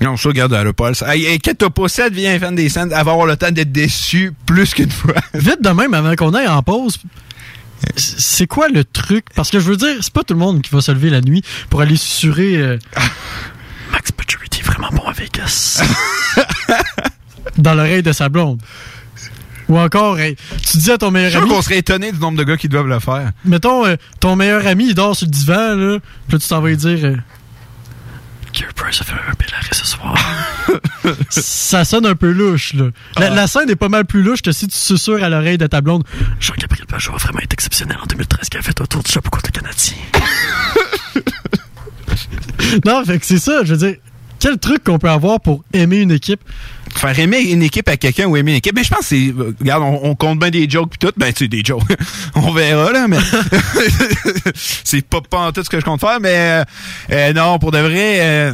Non, 0.00 0.16
ça, 0.16 0.28
regarde, 0.28 0.52
elle 0.52 0.68
a 0.68 0.72
pas 0.72 0.90
le 0.90 1.08
Hey, 1.08 1.34
inquiète-toi 1.34 1.70
pas, 1.70 1.88
si 1.88 2.00
elle 2.00 2.10
devient 2.10 2.38
fan 2.38 2.54
des 2.54 2.68
Saints, 2.68 2.84
elle 2.84 3.04
va 3.04 3.12
avoir 3.12 3.26
le 3.26 3.36
temps 3.36 3.50
d'être 3.50 3.72
déçue 3.72 4.32
plus 4.46 4.72
qu'une 4.74 4.90
fois. 4.90 5.14
Vite 5.34 5.60
de 5.60 5.70
même, 5.70 5.92
avant 5.92 6.14
qu'on 6.14 6.34
aille 6.34 6.46
en 6.46 6.62
pause, 6.62 6.98
c'est 7.96 8.46
quoi 8.46 8.68
le 8.68 8.84
truc? 8.84 9.26
Parce 9.34 9.50
que 9.50 9.58
je 9.58 9.64
veux 9.64 9.76
dire, 9.76 9.96
c'est 10.00 10.12
pas 10.12 10.22
tout 10.22 10.34
le 10.34 10.40
monde 10.40 10.62
qui 10.62 10.70
va 10.70 10.80
se 10.80 10.92
lever 10.92 11.10
la 11.10 11.20
nuit 11.20 11.42
pour 11.68 11.80
aller 11.80 11.96
susurrer 11.96 12.56
euh, 12.56 12.78
Max 13.92 14.12
Pacioretty 14.12 14.60
est 14.60 14.64
vraiment 14.64 14.90
bon 14.92 15.02
à 15.08 15.12
Vegas. 15.12 15.82
dans 17.58 17.74
l'oreille 17.74 18.02
de 18.02 18.12
sa 18.12 18.28
blonde. 18.28 18.60
Ou 19.68 19.78
encore, 19.78 20.18
hey, 20.18 20.36
tu 20.66 20.78
dis 20.78 20.90
à 20.90 20.98
ton 20.98 21.08
Je 21.08 21.12
meilleur 21.12 21.42
ami, 21.42 21.50
qu'on 21.50 21.62
serait 21.62 21.78
étonné 21.78 22.12
du 22.12 22.18
nombre 22.18 22.38
de 22.38 22.44
gars 22.44 22.56
qui 22.56 22.68
doivent 22.68 22.88
le 22.88 23.00
faire. 23.00 23.32
mettons, 23.44 23.84
euh, 23.86 23.96
ton 24.20 24.34
meilleur 24.36 24.66
ami, 24.66 24.88
il 24.88 24.94
dort 24.94 25.14
sur 25.14 25.26
le 25.26 25.30
divan, 25.30 25.74
là, 25.74 25.98
puis 26.26 26.32
là, 26.32 26.38
tu 26.38 26.48
t'en 26.48 26.60
vas 26.60 26.68
lui 26.68 26.76
dire, 26.76 26.98
euh, 27.04 27.16
Price 28.74 29.00
a 29.00 29.04
fait 29.04 29.12
un 29.12 29.34
pélaré 29.34 29.68
ce 29.72 29.86
soir. 29.86 30.16
ça 31.28 31.84
sonne 31.84 32.06
un 32.06 32.14
peu 32.14 32.30
louche, 32.30 32.74
là. 32.74 32.86
La, 33.18 33.30
la 33.30 33.46
scène 33.46 33.70
est 33.70 33.76
pas 33.76 33.88
mal 33.88 34.04
plus 34.04 34.22
louche 34.22 34.42
que 34.42 34.52
si 34.52 34.66
tu 34.68 34.76
susurres 34.76 35.22
à 35.22 35.28
l'oreille 35.28 35.58
de 35.58 35.66
ta 35.66 35.80
blonde. 35.80 36.04
Jean-Gabriel 36.40 36.86
Pajot 36.86 37.14
a 37.14 37.18
vraiment 37.18 37.40
été 37.40 37.54
exceptionnel 37.54 37.98
en 38.02 38.06
2013 38.06 38.48
qui 38.48 38.56
a 38.56 38.62
fait 38.62 38.80
un 38.80 38.86
tour 38.86 39.02
du 39.02 39.10
chapeau 39.10 39.30
contre 39.30 39.50
le 39.52 39.60
Canadien. 39.60 39.96
non, 42.84 43.04
fait 43.04 43.18
que 43.18 43.26
c'est 43.26 43.38
ça, 43.38 43.64
je 43.64 43.74
veux 43.74 43.78
dire, 43.78 43.96
quel 44.40 44.58
truc 44.58 44.84
qu'on 44.84 44.98
peut 44.98 45.10
avoir 45.10 45.40
pour 45.40 45.64
aimer 45.72 46.00
une 46.00 46.12
équipe? 46.12 46.40
Faire 46.98 47.18
aimer 47.18 47.40
une 47.40 47.62
équipe 47.62 47.88
à 47.88 47.96
quelqu'un 47.96 48.26
ou 48.26 48.36
aimer 48.36 48.50
une 48.52 48.56
équipe. 48.58 48.74
Mais 48.74 48.82
je 48.84 48.90
pense 48.90 49.00
que 49.00 49.04
c'est. 49.06 49.28
euh, 49.28 49.54
Regarde, 49.60 49.82
on, 49.84 50.00
on 50.02 50.14
compte 50.14 50.38
bien 50.40 50.50
des 50.50 50.68
jokes 50.68 50.90
pis 50.90 50.98
tout. 50.98 51.12
Ben, 51.16 51.32
sais, 51.34 51.46
des 51.48 51.62
jokes. 51.64 51.82
on 52.34 52.52
verra, 52.52 52.90
là, 52.92 53.06
mais. 53.08 53.18
c'est 54.84 55.06
pas, 55.06 55.20
pas 55.20 55.38
en 55.48 55.52
tout 55.52 55.62
ce 55.62 55.70
que 55.70 55.78
je 55.80 55.84
compte 55.84 56.00
faire, 56.00 56.18
mais. 56.20 56.34
euh, 56.34 56.64
euh, 57.12 57.32
non, 57.32 57.58
pour 57.58 57.70
de 57.70 57.78
vrai. 57.78 58.52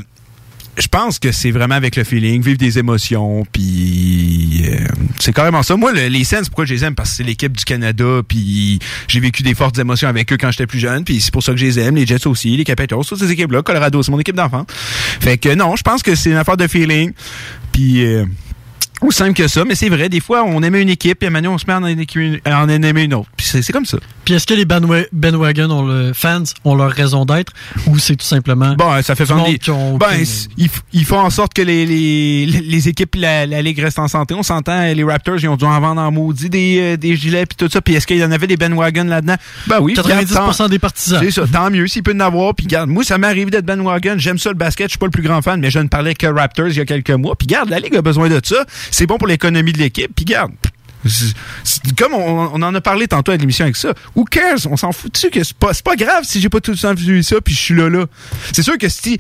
Je 0.76 0.88
pense 0.88 1.18
que 1.18 1.30
c'est 1.32 1.50
vraiment 1.50 1.74
avec 1.76 1.96
le 1.96 2.04
feeling, 2.04 2.42
vivre 2.42 2.58
des 2.58 2.78
émotions, 2.78 3.44
puis 3.52 4.62
euh, 4.66 4.86
c'est 5.20 5.32
carrément 5.32 5.62
ça. 5.62 5.76
Moi, 5.76 5.92
le- 5.92 6.08
les 6.08 6.24
Sens, 6.24 6.48
pourquoi 6.48 6.64
je 6.64 6.74
les 6.74 6.84
aime? 6.84 6.94
Parce 6.94 7.10
que 7.10 7.16
c'est 7.16 7.22
l'équipe 7.22 7.56
du 7.56 7.64
Canada, 7.64 8.20
puis 8.26 8.78
j'ai 9.08 9.20
vécu 9.20 9.42
des 9.42 9.54
fortes 9.54 9.78
émotions 9.78 10.08
avec 10.08 10.32
eux 10.32 10.36
quand 10.38 10.50
j'étais 10.50 10.66
plus 10.66 10.80
jeune, 10.80 11.04
puis 11.04 11.20
c'est 11.20 11.32
pour 11.32 11.42
ça 11.42 11.52
que 11.52 11.58
je 11.58 11.64
les 11.64 11.78
aime. 11.78 11.96
Les 11.96 12.06
Jets 12.06 12.26
aussi, 12.26 12.56
les 12.56 12.64
Capitals, 12.64 12.98
toutes 13.06 13.18
ces 13.20 13.30
équipes-là. 13.30 13.62
Colorado, 13.62 14.02
c'est 14.02 14.10
mon 14.10 14.18
équipe 14.20 14.36
d'enfants. 14.36 14.66
Fait 14.68 15.38
que 15.38 15.54
non, 15.54 15.76
je 15.76 15.82
pense 15.82 16.02
que 16.02 16.14
c'est 16.14 16.30
une 16.30 16.36
affaire 16.36 16.56
de 16.56 16.66
feeling, 16.66 17.12
puis... 17.72 18.04
euh, 18.04 18.24
aussi 19.00 19.18
simple 19.18 19.34
que 19.34 19.48
ça, 19.48 19.64
mais 19.66 19.74
c'est 19.74 19.90
vrai, 19.90 20.08
des 20.08 20.20
fois, 20.20 20.44
on 20.44 20.62
aimait 20.62 20.80
une 20.80 20.88
équipe, 20.88 21.18
puis 21.18 21.28
maintenant, 21.28 21.54
on 21.54 21.58
se 21.58 21.66
met 21.66 21.74
à 21.74 21.78
en 21.78 22.64
en 22.64 22.68
aimer 22.70 23.02
une 23.02 23.12
autre. 23.14 23.28
Puis 23.36 23.46
c'est 23.46 23.72
comme 23.72 23.84
ça. 23.84 23.98
Puis 24.24 24.34
est-ce 24.34 24.46
que 24.46 24.54
les 24.54 24.64
bandwa- 24.64 25.06
bandwagon 25.12 25.70
ont 25.70 25.86
le, 25.86 26.12
fans 26.12 26.42
ont 26.64 26.74
leur 26.74 26.90
raison 26.90 27.24
d'être 27.24 27.52
ou 27.86 27.98
c'est 27.98 28.16
tout 28.16 28.24
simplement 28.24 28.74
Bon, 28.74 29.02
ça 29.02 29.14
fait 29.14 29.24
vendre 29.24 29.48
ont 29.68 29.96
Ben, 29.98 30.24
ils, 30.56 30.68
ils 30.92 31.04
font 31.04 31.18
en 31.20 31.30
sorte 31.30 31.54
que 31.54 31.62
les, 31.62 31.84
les, 31.86 32.46
les 32.46 32.88
équipes, 32.88 33.14
la, 33.16 33.46
la 33.46 33.62
ligue 33.62 33.78
reste 33.80 33.98
en 33.98 34.08
santé. 34.08 34.34
On 34.34 34.42
s'entend, 34.42 34.80
les 34.92 35.04
Raptors, 35.04 35.36
ils 35.40 35.48
ont 35.48 35.56
dû 35.56 35.64
en 35.64 35.80
vendre 35.80 36.00
en 36.00 36.10
maudit 36.10 36.48
des, 36.50 36.78
euh, 36.80 36.96
des 36.96 37.16
gilets 37.16 37.46
puis 37.46 37.56
tout 37.56 37.68
ça. 37.70 37.80
Puis 37.80 37.94
est-ce 37.94 38.06
qu'il 38.06 38.18
y 38.18 38.24
en 38.24 38.32
avait 38.32 38.46
des 38.46 38.56
bandwagon 38.56 39.04
là-dedans? 39.04 39.36
Ben 39.66 39.78
oui. 39.80 39.94
90% 39.94 40.02
regarde, 40.04 40.56
tant- 40.56 40.68
des 40.68 40.78
partisans. 40.78 41.20
C'est 41.22 41.30
ça, 41.30 41.42
tant 41.46 41.70
mieux 41.70 41.86
s'il 41.86 42.02
peut 42.02 42.14
en 42.14 42.20
avoir. 42.20 42.54
Puis 42.54 42.66
garde, 42.66 42.88
moi, 42.90 43.04
ça 43.04 43.18
m'est 43.18 43.26
arrivé 43.26 43.50
d'être 43.50 43.66
bandwagon. 43.66 44.14
J'aime 44.18 44.38
ça 44.38 44.48
le 44.50 44.56
basket. 44.56 44.86
Je 44.86 44.92
suis 44.92 44.98
pas 44.98 45.06
le 45.06 45.12
plus 45.12 45.22
grand 45.22 45.42
fan, 45.42 45.60
mais 45.60 45.70
je 45.70 45.78
ne 45.78 45.88
parlais 45.88 46.14
que 46.14 46.26
Raptors 46.26 46.68
il 46.68 46.76
y 46.76 46.80
a 46.80 46.84
quelques 46.84 47.10
mois. 47.10 47.36
Puis 47.36 47.46
garde, 47.46 47.68
la 47.70 47.78
ligue 47.78 47.96
a 47.96 48.02
besoin 48.02 48.28
de 48.28 48.40
ça. 48.42 48.64
C'est 48.90 49.06
bon 49.06 49.18
pour 49.18 49.28
l'économie 49.28 49.72
de 49.72 49.78
l'équipe. 49.78 50.10
Puis 50.14 50.24
garde. 50.24 50.52
Comme 51.98 52.14
on, 52.14 52.62
en 52.62 52.74
a 52.74 52.80
parlé 52.80 53.06
tantôt 53.06 53.32
à 53.32 53.36
l'émission 53.36 53.64
avec 53.64 53.76
ça, 53.76 53.92
who 54.14 54.24
cares? 54.24 54.66
On 54.70 54.76
s'en 54.76 54.92
fout 54.92 55.12
dessus 55.12 55.30
que 55.30 55.42
c'est 55.42 55.56
pas, 55.56 55.96
grave 55.96 56.24
si 56.24 56.40
j'ai 56.40 56.48
pas 56.48 56.60
tout 56.60 56.72
le 56.72 56.76
temps 56.76 56.94
vu 56.94 57.22
ça 57.22 57.36
puis 57.40 57.54
je 57.54 57.60
suis 57.60 57.74
là. 57.74 58.06
C'est 58.52 58.62
sûr 58.62 58.78
que 58.78 58.88
si 58.88 59.18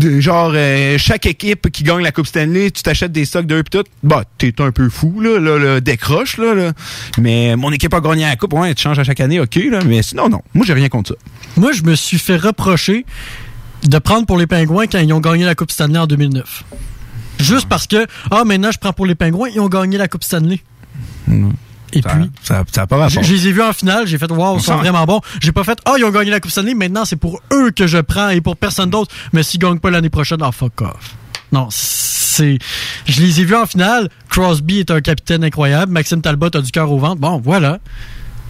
genre 0.00 0.52
euh, 0.54 0.96
chaque 0.98 1.26
équipe 1.26 1.70
qui 1.70 1.82
gagne 1.82 2.02
la 2.02 2.12
Coupe 2.12 2.26
Stanley, 2.26 2.70
tu 2.70 2.82
t'achètes 2.82 3.12
des 3.12 3.24
stocks 3.24 3.46
d'eux 3.46 3.62
pis 3.62 3.70
tout, 3.70 3.84
bah 4.02 4.24
t'es 4.38 4.54
un 4.60 4.70
peu 4.70 4.88
fou 4.88 5.20
là, 5.20 5.38
là, 5.38 5.58
là, 5.58 5.80
décroche 5.80 6.38
là, 6.38 6.54
là. 6.54 6.72
Mais 7.18 7.56
mon 7.56 7.72
équipe 7.72 7.92
a 7.94 8.00
gagné 8.00 8.22
la 8.22 8.36
coupe, 8.36 8.54
ouais, 8.54 8.74
tu 8.74 8.82
changes 8.82 8.98
à 8.98 9.04
chaque 9.04 9.20
année, 9.20 9.40
ok 9.40 9.56
là, 9.70 9.80
mais 9.84 10.02
sinon 10.02 10.28
non, 10.28 10.42
moi 10.54 10.64
j'ai 10.64 10.74
rien 10.74 10.88
contre 10.88 11.10
ça. 11.10 11.14
Moi, 11.58 11.72
je 11.72 11.82
me 11.82 11.96
suis 11.96 12.18
fait 12.18 12.36
reprocher 12.36 13.04
de 13.82 13.98
prendre 13.98 14.26
pour 14.26 14.38
les 14.38 14.46
Pingouins 14.46 14.86
quand 14.86 15.00
ils 15.00 15.12
ont 15.12 15.18
gagné 15.18 15.44
la 15.44 15.56
Coupe 15.56 15.72
Stanley 15.72 15.98
en 15.98 16.06
2009. 16.06 16.64
Juste 17.40 17.68
parce 17.68 17.88
que, 17.88 18.06
ah, 18.30 18.44
maintenant, 18.44 18.70
je 18.70 18.78
prends 18.78 18.92
pour 18.92 19.06
les 19.06 19.16
Pingouins, 19.16 19.48
ils 19.52 19.60
ont 19.60 19.68
gagné 19.68 19.98
la 19.98 20.06
Coupe 20.06 20.22
Stanley. 20.22 20.60
Et 21.92 22.02
Ça- 22.02 22.08
puis, 22.10 22.30
ça, 22.42 22.64
ça 22.70 22.82
a 22.82 22.86
pas 22.86 22.96
rapport. 22.98 23.22
je 23.22 23.26
je 23.26 23.32
les 23.34 23.48
ai 23.48 23.52
vus 23.52 23.62
en 23.62 23.72
finale, 23.72 24.06
j'ai 24.06 24.18
fait, 24.18 24.30
waouh, 24.30 24.58
ils 24.58 24.62
sont 24.62 24.76
vraiment 24.76 25.06
bons. 25.06 25.20
J'ai 25.40 25.52
pas 25.52 25.64
fait, 25.64 25.78
ah, 25.86 25.94
ils 25.96 26.04
ont 26.04 26.10
gagné 26.10 26.30
la 26.30 26.38
Coupe 26.38 26.50
Stanley, 26.50 26.74
maintenant, 26.74 27.06
c'est 27.06 27.16
pour 27.16 27.40
eux 27.52 27.70
que 27.70 27.86
je 27.86 27.96
prends 27.98 28.28
et 28.28 28.42
pour 28.42 28.56
personne 28.56 28.90
d'autre. 28.90 29.14
Mais 29.32 29.42
s'ils 29.42 29.58
gagnent 29.58 29.78
pas 29.78 29.90
l'année 29.90 30.10
prochaine, 30.10 30.38
ah, 30.42 30.52
fuck 30.52 30.82
off. 30.82 31.16
Non, 31.50 31.68
c'est. 31.70 32.58
Je 33.06 33.22
les 33.22 33.40
ai 33.40 33.44
vus 33.44 33.54
en 33.56 33.64
finale. 33.64 34.10
Crosby 34.28 34.80
est 34.80 34.90
un 34.90 35.00
capitaine 35.00 35.42
incroyable. 35.44 35.90
Maxime 35.90 36.20
Talbot 36.20 36.54
a 36.54 36.60
du 36.60 36.70
cœur 36.70 36.92
au 36.92 36.98
ventre. 36.98 37.20
Bon, 37.22 37.40
voilà. 37.42 37.78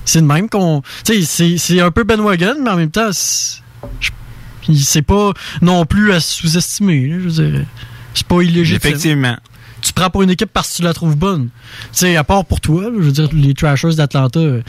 C'est 0.05 0.21
de 0.21 0.27
même 0.27 0.49
qu'on. 0.49 0.83
Tu 1.05 1.23
sais, 1.23 1.57
c'est- 1.59 1.81
un 1.81 1.93
peu 1.93 2.03
Ben 2.03 2.21
Wagon, 2.21 2.57
mais 2.61 2.71
en 2.71 2.77
même 2.77 2.91
temps, 2.91 3.11
c'est 3.13 5.03
pas 5.03 5.33
non 5.63 5.87
plus 5.87 6.13
à 6.13 6.19
sous-estimer. 6.21 7.11
Je 7.21 7.29
veux 7.29 7.49
dire, 7.51 7.67
c'est 8.15 8.27
pas 8.27 8.43
illégitime. 8.43 8.77
Effectivement. 8.91 9.37
Tu 9.83 9.93
prends 9.93 10.11
pour 10.11 10.23
une 10.23 10.31
équipe 10.31 10.51
parce 10.53 10.71
que 10.73 10.77
tu 10.77 10.83
la 10.83 10.93
trouves 10.93 11.17
bonne. 11.17 11.49
Tu 11.83 11.89
sais, 11.93 12.17
à 12.17 12.25
part 12.25 12.45
pour 12.45 12.61
toi, 12.61 12.85
là, 12.85 12.91
je 12.97 13.03
veux 13.03 13.13
dire, 13.13 13.29
les 13.33 13.55
Trashers 13.55 13.95
d'Atlanta, 13.95 14.41
il 14.41 14.63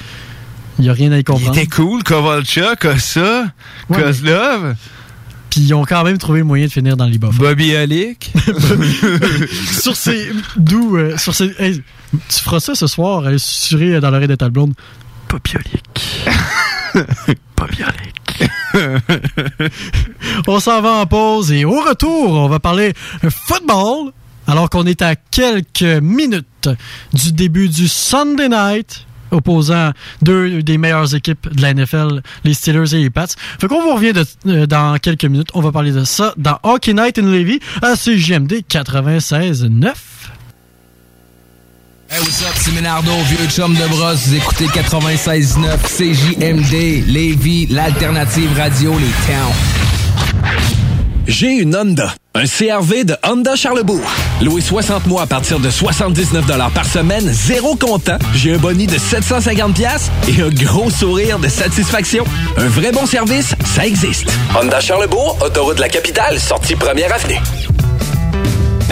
n'y 0.80 0.90
a 0.90 0.94
rien 0.94 1.12
à 1.12 1.18
y 1.18 1.20
Il 1.20 1.24
comprendre. 1.24 1.58
était 1.58 1.68
cool, 1.68 2.04
Kovalchuk, 2.04 2.88
ça, 3.00 3.46
Ouais, 3.90 4.02
Kozlov, 4.02 4.76
Puis 5.50 5.62
ils 5.62 5.74
ont 5.74 5.84
quand 5.84 6.04
même 6.04 6.18
trouvé 6.20 6.40
le 6.40 6.46
moyen 6.46 6.68
de 6.68 6.72
finir 6.72 6.96
dans 6.96 7.06
les 7.08 7.18
bas. 7.18 7.30
Bobby 7.34 7.76
Alick. 7.76 8.32
sur 9.82 9.96
ces. 9.96 10.32
D'où. 10.58 10.96
euh, 10.96 11.18
sur 11.18 11.34
ces. 11.34 11.52
hey, 11.60 11.82
tu 12.30 12.40
feras 12.42 12.60
ça 12.60 12.76
ce 12.76 12.88
soir, 12.88 13.26
aller 13.26 13.40
susurrer 13.40 14.00
dans 14.00 14.12
l'oreille 14.12 14.28
de 14.28 14.36
ta 14.36 14.50
blonde. 14.50 14.74
Popiolique. 15.28 16.26
Popiolique. 17.56 18.50
on 20.48 20.60
s'en 20.60 20.82
va 20.82 20.92
en 20.94 21.06
pause 21.06 21.52
et 21.52 21.66
au 21.66 21.82
retour, 21.82 22.32
on 22.34 22.48
va 22.48 22.60
parler 22.60 22.94
football. 23.30 24.12
Alors 24.50 24.68
qu'on 24.72 24.88
est 24.88 25.04
à 25.04 25.16
quelques 25.16 26.02
minutes 26.02 26.70
du 27.14 27.32
début 27.34 27.70
du 27.70 27.88
Sunday 27.88 28.50
night 28.50 29.06
opposant 29.30 29.92
deux 30.24 30.64
des 30.64 30.80
meilleures 30.80 31.14
équipes 31.14 31.54
de 31.54 31.62
la 31.62 31.76
NFL, 31.76 32.24
les 32.44 32.56
Steelers 32.56 32.96
et 32.96 32.98
les 33.04 33.10
Pats. 33.12 33.28
Fait 33.60 33.68
qu'on 33.68 33.84
vous 33.84 33.94
revient 33.94 34.12
euh, 34.48 34.66
dans 34.66 34.98
quelques 34.98 35.26
minutes. 35.26 35.50
On 35.54 35.62
va 35.62 35.72
parler 35.72 35.92
de 35.92 36.04
ça 36.04 36.34
dans 36.38 36.58
Hockey 36.64 36.94
Night 36.94 37.20
in 37.20 37.32
Levy 37.32 37.60
à 37.84 37.96
CGMD 37.96 38.64
96.9. 38.68 39.94
Hey, 42.10 42.20
what's 42.22 42.42
up, 42.42 42.56
c'est 42.56 42.72
vieux 42.72 43.48
chum 43.50 43.76
de 43.76 43.88
brosse. 43.88 44.30
Vous 44.30 44.36
écoutez 44.36 44.66
96.9 44.66 45.78
CJMD, 45.84 47.06
Lévis, 47.06 47.68
l'alternative 47.68 48.50
radio, 48.58 48.98
les 48.98 49.12
towns. 49.28 50.89
J'ai 51.30 51.52
une 51.52 51.76
Honda, 51.76 52.16
un 52.34 52.46
CRV 52.46 53.04
de 53.04 53.16
Honda 53.24 53.56
Charlebourg. 53.56 54.02
Loué 54.42 54.62
60 54.62 55.06
mois 55.06 55.22
à 55.22 55.26
partir 55.28 55.60
de 55.60 55.70
79 55.70 56.44
par 56.74 56.86
semaine, 56.86 57.30
zéro 57.32 57.76
comptant. 57.76 58.18
J'ai 58.34 58.56
un 58.56 58.58
boni 58.58 58.88
de 58.88 58.98
750 58.98 59.76
pièces 59.76 60.10
et 60.28 60.42
un 60.42 60.50
gros 60.50 60.90
sourire 60.90 61.38
de 61.38 61.48
satisfaction. 61.48 62.24
Un 62.58 62.68
vrai 62.68 62.92
bon 62.92 63.06
service, 63.06 63.54
ça 63.64 63.86
existe. 63.86 64.28
Honda 64.60 64.80
Charlebourg, 64.80 65.38
autoroute 65.46 65.76
de 65.76 65.82
la 65.82 65.90
capitale, 65.90 66.40
sortie 66.40 66.76
première 66.76 67.14
avenue. 67.14 67.38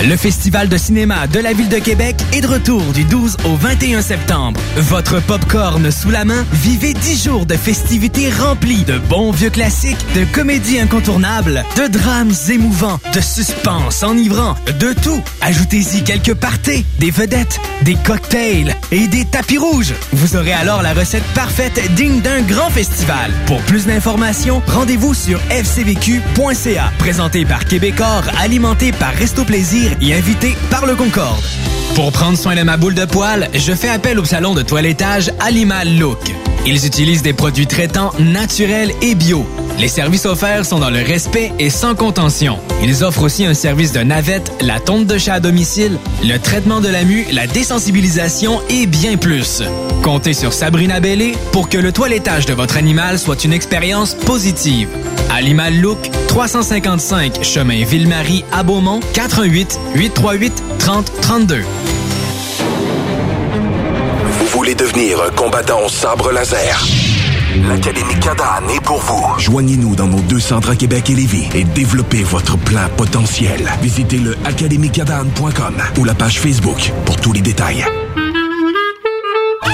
Le 0.04 0.16
Festival 0.16 0.70
de 0.70 0.78
cinéma 0.78 1.26
de 1.26 1.40
la 1.40 1.54
Ville 1.54 1.70
de 1.70 1.80
Québec 1.80 2.18
est 2.32 2.42
de 2.42 2.48
retour 2.48 2.84
du 2.94 3.04
12 3.04 3.38
au 3.46 3.56
21 3.56 4.04
septembre. 4.04 4.60
Votre 4.76 5.20
popcorn 5.22 5.90
sous 5.90 6.12
la 6.12 6.24
main, 6.24 6.46
vivez 6.54 6.94
10 6.94 7.24
jours 7.24 7.46
de 7.48 7.56
festivités 7.56 8.30
remplies 8.30 8.84
de 8.84 9.00
bons 9.00 9.32
vieux 9.32 9.50
classiques, 9.50 10.06
de 10.14 10.24
comédies 10.26 10.80
incontournables, 10.80 11.64
de 11.78 11.88
drames 11.88 12.34
émouvants, 12.50 13.00
de 13.14 13.20
suspense 13.20 14.04
enivrant, 14.04 14.56
de 14.80 14.94
tout. 14.94 15.24
Ajoutez-y 15.42 16.04
quelques 16.04 16.36
parties, 16.36 16.86
des 17.00 17.10
vedettes, 17.10 17.60
des 17.82 17.96
cocktails 17.96 18.76
et 18.92 19.08
des 19.08 19.26
tapis 19.26 19.58
rouges. 19.58 19.96
Vous 20.14 20.36
aurez 20.36 20.54
alors 20.54 20.84
la 20.84 20.94
recette 20.94 21.26
parfaite 21.34 21.82
digne 21.96 22.22
d'un 22.22 22.44
grand 22.44 22.70
festival. 22.70 23.32
Pour 23.48 23.62
plus 23.62 23.88
d'informations, 23.88 24.62
rendez-vous 24.68 25.16
sur 25.16 25.40
fcvq.ca. 25.50 26.92
Présenté 27.00 27.46
par 27.46 27.66
Québecor, 27.66 28.24
alimenté 28.40 28.92
par 28.92 29.14
Resto 29.16 29.44
Plaisir 29.44 29.87
et 30.02 30.14
invité 30.14 30.56
par 30.70 30.86
le 30.86 30.96
Concorde. 30.96 31.44
Pour 31.96 32.12
prendre 32.12 32.38
soin 32.38 32.56
de 32.56 32.64
ma 32.64 32.78
boule 32.78 32.94
de 32.94 33.06
poil, 33.06 33.50
je 33.54 33.74
fais 33.74 33.90
appel 33.90 34.20
au 34.20 34.26
salon 34.26 34.54
de 34.54 34.62
toilettage 34.62 35.32
Animal 35.40 35.98
Look. 35.98 36.20
Ils 36.66 36.86
utilisent 36.86 37.24
des 37.24 37.34
produits 37.34 37.68
traitants 37.68 38.12
naturels 38.20 38.92
et 39.02 39.16
bio. 39.16 39.46
Les 39.80 39.88
services 39.88 40.26
offerts 40.26 40.66
sont 40.66 40.80
dans 40.80 40.90
le 40.90 41.04
respect 41.04 41.54
et 41.60 41.70
sans 41.70 41.94
contention. 41.94 42.58
Ils 42.82 43.04
offrent 43.04 43.22
aussi 43.22 43.46
un 43.46 43.54
service 43.54 43.92
de 43.92 44.00
navette, 44.00 44.52
la 44.60 44.80
tonte 44.80 45.06
de 45.06 45.20
chat 45.20 45.36
à 45.36 45.40
domicile, 45.40 46.00
le 46.24 46.40
traitement 46.40 46.82
de 46.82 46.88
la 46.88 47.04
mue, 47.04 47.28
la 47.32 47.46
désensibilisation 47.46 48.60
et 48.70 48.88
bien 48.88 49.18
plus. 49.18 49.62
Comptez 50.02 50.34
sur 50.34 50.52
Sabrina 50.52 51.00
Bellé 51.00 51.34
pour 51.52 51.70
que 51.70 51.78
le 51.78 51.92
toilettage 51.92 52.48
de 52.48 52.54
votre 52.54 52.76
animal 52.76 53.20
soit 53.20 53.44
une 53.44 53.54
expérience 53.54 54.16
positive. 54.16 54.90
Animal 55.30 55.76
Look, 55.80 56.10
355 56.28 57.44
chemin 57.44 57.84
Ville-Marie 57.86 58.46
à 58.52 58.64
Beaumont, 58.64 59.00
418 59.14 59.80
838 59.94 60.64
30 60.80 61.12
32. 61.22 61.62
Vous 64.40 64.48
voulez 64.48 64.74
devenir 64.74 65.22
un 65.22 65.30
combattant 65.30 65.86
au 65.86 65.90
sabre 65.90 66.32
laser? 66.32 66.84
L'Académie 67.56 68.20
Cadane 68.20 68.70
est 68.70 68.84
pour 68.84 69.00
vous. 69.00 69.40
Joignez-nous 69.40 69.96
dans 69.96 70.08
nos 70.08 70.20
deux 70.20 70.40
centres 70.40 70.70
à 70.70 70.76
Québec 70.76 71.10
et 71.10 71.16
Lévis 71.16 71.48
et 71.56 71.64
développez 71.64 72.24
votre 72.24 72.58
plein 72.58 72.90
potentiel. 72.90 73.72
Visitez 73.82 74.18
le 74.18 74.36
académiecadane.com 74.46 75.76
ou 75.98 76.04
la 76.04 76.14
page 76.14 76.40
Facebook 76.40 76.92
pour 77.06 77.16
tous 77.18 77.32
les 77.32 77.42
détails. 77.42 77.86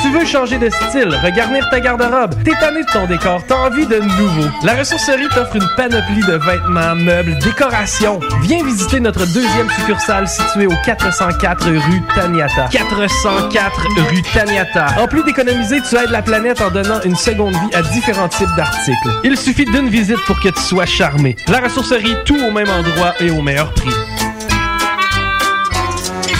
Tu 0.03 0.09
veux 0.09 0.25
changer 0.25 0.57
de 0.57 0.69
style, 0.69 1.17
regarnir 1.23 1.65
ta 1.69 1.79
garde-robe, 1.79 2.35
t'es 2.43 2.51
tanné 2.59 2.81
de 2.83 2.91
ton 2.91 3.07
décor, 3.07 3.41
t'as 3.47 3.55
envie 3.55 3.87
de 3.87 3.99
nouveau. 3.99 4.49
La 4.61 4.73
ressourcerie 4.73 5.29
t'offre 5.29 5.55
une 5.55 5.69
panoplie 5.77 6.19
de 6.27 6.33
vêtements, 6.33 6.93
meubles, 6.93 7.37
décorations. 7.39 8.19
Viens 8.41 8.65
visiter 8.65 8.99
notre 8.99 9.25
deuxième 9.27 9.69
succursale 9.69 10.27
située 10.27 10.67
au 10.67 10.73
404 10.83 11.69
rue 11.69 12.01
Taniata. 12.13 12.67
404 12.69 13.87
rue 14.09 14.21
Taniata. 14.33 14.87
En 15.01 15.07
plus 15.07 15.23
d'économiser, 15.23 15.79
tu 15.89 15.95
aides 15.95 16.11
la 16.11 16.21
planète 16.21 16.59
en 16.59 16.69
donnant 16.69 16.99
une 17.05 17.15
seconde 17.15 17.53
vie 17.53 17.73
à 17.73 17.81
différents 17.81 18.27
types 18.27 18.53
d'articles. 18.57 19.09
Il 19.23 19.37
suffit 19.37 19.63
d'une 19.63 19.87
visite 19.87 20.19
pour 20.25 20.37
que 20.41 20.49
tu 20.49 20.61
sois 20.61 20.85
charmé. 20.85 21.37
La 21.47 21.61
ressourcerie, 21.61 22.17
tout 22.25 22.35
au 22.35 22.51
même 22.51 22.69
endroit 22.69 23.13
et 23.21 23.31
au 23.31 23.41
meilleur 23.41 23.73
prix. 23.73 23.93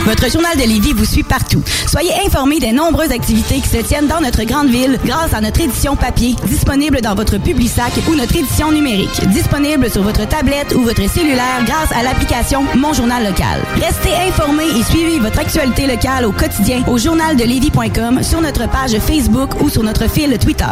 Votre 0.06 0.30
journal 0.30 0.58
de 0.58 0.64
Lévis 0.64 0.92
vous 0.92 1.06
suit 1.06 1.24
partout. 1.24 1.64
Soyez 1.88 2.12
informés 2.26 2.60
des 2.60 2.74
nombreuses 2.74 3.12
activités 3.12 3.62
qui 3.62 3.70
se 3.70 3.78
tiennent 3.78 4.08
dans 4.08 4.20
notre 4.20 4.44
grande 4.44 4.70
ville 4.70 5.00
grâce 5.06 5.34
à 5.34 5.40
notre 5.40 5.62
édition 5.62 5.96
papier, 5.96 6.36
disponible 6.46 7.00
dans 7.00 7.16
votre 7.16 7.38
Publisac 7.38 7.94
ou 8.10 8.16
notre 8.16 8.36
édition 8.36 8.72
numérique, 8.72 9.26
disponible 9.30 9.90
sur 9.90 10.04
votre 10.04 10.28
tablette 10.28 10.74
ou 10.76 10.82
votre 10.82 11.10
cellulaire 11.10 11.64
grâce 11.66 11.92
à 11.94 12.04
l'application 12.04 12.66
Mon 12.76 12.94
Journal 12.94 13.24
Local. 13.24 13.62
Restez 13.76 14.14
informés 14.28 14.68
et 14.78 14.84
suivez 14.84 15.20
votre 15.20 15.40
actualité 15.40 15.88
locale 15.88 16.26
au 16.26 16.34
quotidien 16.34 16.84
au 16.88 16.98
journaldelévis.com, 16.98 18.24
sur 18.24 18.42
notre 18.42 18.70
page 18.70 18.98
Facebook 19.00 19.62
ou 19.62 19.70
sur 19.70 19.84
notre 19.84 20.10
fil 20.10 20.38
Twitter. 20.38 20.66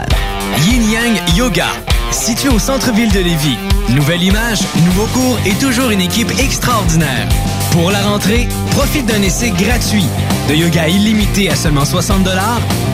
Yin 0.68 0.92
Yang 0.92 1.38
Yoga, 1.38 1.68
situé 2.12 2.50
au 2.50 2.60
centre-ville 2.60 3.12
de 3.12 3.20
Lévis. 3.20 3.58
Nouvelle 3.90 4.24
image, 4.24 4.60
nouveau 4.86 5.06
cours 5.14 5.40
et 5.46 5.54
toujours 5.54 5.90
une 5.90 6.02
équipe 6.02 6.32
extraordinaire. 6.38 7.28
Pour 7.72 7.90
la 7.90 8.02
rentrée, 8.02 8.50
profite 8.72 9.06
d'un 9.06 9.22
essai 9.22 9.52
gratuit, 9.52 10.04
de 10.50 10.56
yoga 10.56 10.90
illimité 10.90 11.50
à 11.50 11.56
seulement 11.56 11.86
60 11.86 12.28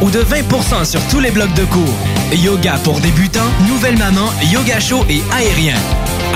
ou 0.02 0.12
de 0.12 0.20
20% 0.20 0.86
sur 0.86 1.02
tous 1.08 1.20
les 1.20 1.32
blocs 1.32 1.56
de 1.56 1.66
cours. 1.66 1.95
Yoga 2.32 2.78
pour 2.84 2.99
débutants, 2.99 3.49
nouvelle 3.68 3.98
maman, 3.98 4.30
yoga 4.52 4.80
chaud 4.80 5.04
et 5.10 5.24
aérien. 5.34 5.78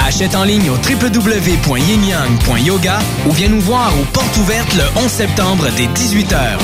Achète 0.05 0.33
en 0.35 0.43
ligne 0.43 0.69
au 0.71 0.75
www.yinyang.yoga 0.75 2.99
ou 3.27 3.31
viens 3.31 3.49
nous 3.49 3.61
voir 3.61 3.91
aux 3.99 4.05
portes 4.05 4.35
ouvertes 4.37 4.73
le 4.73 4.85
11 4.95 5.11
septembre 5.11 5.67
dès 5.77 5.85
18h. 5.87 6.57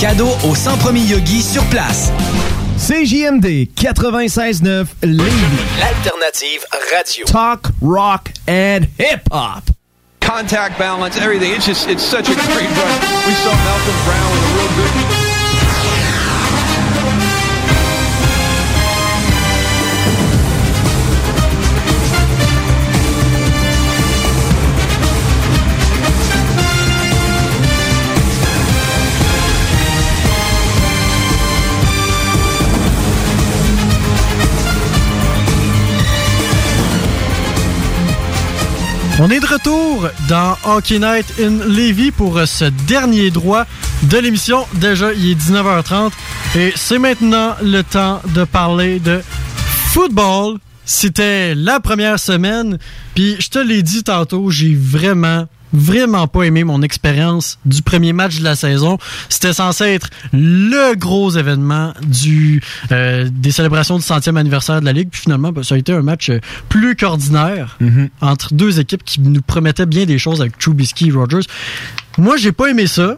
Cadeau 0.00 0.30
aux 0.44 0.54
100 0.56 0.78
premiers 0.78 1.04
yogis 1.04 1.42
sur 1.42 1.62
place. 1.66 2.10
CJMD 2.78 3.68
96.9 3.76 4.86
Lévis. 5.02 5.30
L'alternative 5.78 6.64
radio. 6.92 7.24
Talk, 7.26 7.66
rock 7.82 8.32
and 8.48 8.86
hip-hop. 8.98 9.69
Contact 10.30 10.78
balance, 10.78 11.16
everything. 11.18 11.50
It's 11.50 11.66
just, 11.66 11.88
it's 11.88 12.04
such 12.04 12.28
a 12.28 12.34
great 12.34 12.70
run. 12.70 12.98
We 13.26 13.34
saw 13.42 13.50
Malcolm 13.50 13.98
Brown 14.06 14.30
with 14.30 14.42
a 14.46 14.50
real 14.54 14.94
good. 14.94 14.99
On 39.22 39.28
est 39.28 39.40
de 39.40 39.46
retour 39.46 40.08
dans 40.30 40.56
Hockey 40.64 40.98
Night 40.98 41.26
in 41.38 41.58
Levy 41.68 42.10
pour 42.10 42.40
ce 42.46 42.64
dernier 42.64 43.30
droit 43.30 43.66
de 44.04 44.16
l'émission. 44.16 44.64
Déjà, 44.76 45.12
il 45.12 45.32
est 45.32 45.34
19h30 45.34 46.10
et 46.56 46.72
c'est 46.74 46.98
maintenant 46.98 47.54
le 47.62 47.82
temps 47.82 48.22
de 48.34 48.44
parler 48.44 48.98
de 48.98 49.20
football. 49.92 50.56
C'était 50.86 51.54
la 51.54 51.80
première 51.80 52.18
semaine, 52.18 52.78
puis 53.14 53.36
je 53.38 53.50
te 53.50 53.58
l'ai 53.58 53.82
dit 53.82 54.04
tantôt, 54.04 54.48
j'ai 54.48 54.74
vraiment 54.74 55.46
vraiment 55.72 56.26
pas 56.26 56.42
aimé 56.42 56.64
mon 56.64 56.82
expérience 56.82 57.58
du 57.64 57.82
premier 57.82 58.12
match 58.12 58.38
de 58.38 58.44
la 58.44 58.56
saison. 58.56 58.98
C'était 59.28 59.52
censé 59.52 59.84
être 59.84 60.10
le 60.32 60.94
gros 60.94 61.30
événement 61.30 61.94
du 62.02 62.62
euh, 62.92 63.28
des 63.30 63.50
célébrations 63.50 63.96
du 63.96 64.04
centième 64.04 64.36
anniversaire 64.36 64.80
de 64.80 64.86
la 64.86 64.92
Ligue. 64.92 65.10
Puis 65.10 65.22
finalement, 65.22 65.52
ben, 65.52 65.62
ça 65.62 65.74
a 65.74 65.78
été 65.78 65.92
un 65.92 66.02
match 66.02 66.30
euh, 66.30 66.40
plus 66.68 66.96
qu'ordinaire 66.96 67.78
entre 68.20 68.54
deux 68.54 68.80
équipes 68.80 69.04
qui 69.04 69.20
nous 69.20 69.42
promettaient 69.42 69.86
bien 69.86 70.06
des 70.06 70.18
choses 70.18 70.40
avec 70.40 70.58
Trubisky 70.58 71.08
et 71.08 71.12
Rogers. 71.12 71.46
Moi, 72.18 72.36
j'ai 72.36 72.52
pas 72.52 72.68
aimé 72.68 72.86
ça. 72.86 73.16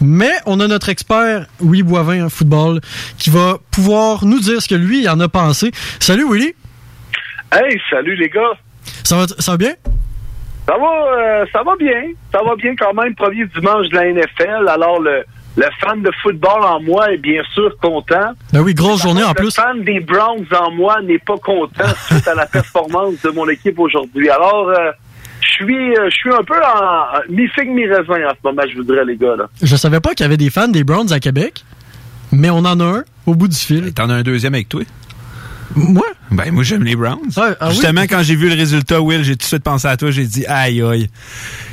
Mais 0.00 0.30
on 0.46 0.60
a 0.60 0.68
notre 0.68 0.90
expert 0.90 1.46
Willy 1.60 1.82
Boivin 1.82 2.26
en 2.26 2.28
football 2.28 2.80
qui 3.18 3.30
va 3.30 3.58
pouvoir 3.72 4.24
nous 4.24 4.38
dire 4.38 4.62
ce 4.62 4.68
que 4.68 4.76
lui 4.76 5.08
en 5.08 5.18
a 5.18 5.28
pensé. 5.28 5.72
Salut 5.98 6.24
Willy. 6.30 6.54
Hey, 7.52 7.80
salut 7.90 8.14
les 8.14 8.28
gars. 8.28 8.52
Ça 9.02 9.16
va, 9.16 9.26
ça 9.26 9.52
va 9.52 9.58
bien? 9.58 9.74
Ça 10.68 10.76
va, 10.76 11.16
euh, 11.16 11.46
ça 11.50 11.62
va 11.62 11.76
bien. 11.76 12.12
Ça 12.30 12.40
va 12.44 12.54
bien 12.56 12.76
quand 12.76 12.92
même. 12.92 13.14
Premier 13.14 13.46
dimanche 13.46 13.88
de 13.88 13.94
la 13.94 14.12
NFL. 14.12 14.68
Alors, 14.68 15.00
le, 15.00 15.24
le 15.56 15.64
fan 15.80 16.02
de 16.02 16.10
football 16.22 16.62
en 16.62 16.80
moi 16.82 17.10
est 17.12 17.16
bien 17.16 17.42
sûr 17.54 17.74
content. 17.80 18.32
Ben 18.52 18.60
oui, 18.60 18.74
grosse 18.74 19.02
journée 19.02 19.24
en 19.24 19.30
le 19.30 19.34
plus. 19.34 19.54
fan 19.54 19.82
des 19.82 20.00
Browns 20.00 20.44
en 20.54 20.70
moi 20.72 21.00
n'est 21.02 21.18
pas 21.18 21.38
content 21.38 21.88
suite 22.10 22.28
à 22.28 22.34
la 22.34 22.44
performance 22.46 23.14
de 23.22 23.30
mon 23.30 23.48
équipe 23.48 23.78
aujourd'hui. 23.78 24.28
Alors, 24.28 24.68
euh, 24.68 24.90
je 25.40 25.48
suis, 25.64 25.96
euh, 25.96 26.10
je 26.10 26.14
suis 26.16 26.32
un 26.32 26.44
peu 26.44 26.54
en 26.62 27.32
mi-figue, 27.32 27.70
mi-raisin 27.70 28.28
en 28.28 28.32
ce 28.32 28.44
moment, 28.44 28.62
je 28.70 28.76
voudrais, 28.76 29.04
les 29.06 29.16
gars. 29.16 29.36
Là. 29.36 29.48
Je 29.62 29.74
savais 29.76 30.00
pas 30.00 30.10
qu'il 30.10 30.24
y 30.24 30.26
avait 30.26 30.36
des 30.36 30.50
fans 30.50 30.68
des 30.68 30.84
Browns 30.84 31.12
à 31.12 31.18
Québec, 31.20 31.64
mais 32.30 32.50
on 32.50 32.58
en 32.58 32.78
a 32.78 32.84
un 32.84 33.04
au 33.26 33.34
bout 33.34 33.48
du 33.48 33.56
fil. 33.56 33.94
T'en 33.94 34.10
as 34.10 34.14
un 34.14 34.22
deuxième 34.22 34.54
avec 34.54 34.68
toi? 34.68 34.82
Moi? 35.76 36.06
Ben, 36.30 36.50
moi, 36.52 36.62
j'aime 36.62 36.84
les 36.84 36.96
Browns. 36.96 37.30
ah 37.36 37.54
oui? 37.62 37.70
Justement, 37.70 38.02
quand 38.02 38.22
j'ai 38.22 38.34
vu 38.36 38.48
le 38.48 38.54
résultat, 38.54 39.00
Will, 39.00 39.22
j'ai 39.22 39.32
tout 39.32 39.38
de 39.38 39.42
suite 39.44 39.62
pensé 39.62 39.86
à 39.88 39.96
toi. 39.96 40.10
J'ai 40.10 40.24
dit, 40.24 40.44
aïe, 40.46 40.82
aïe. 40.82 41.08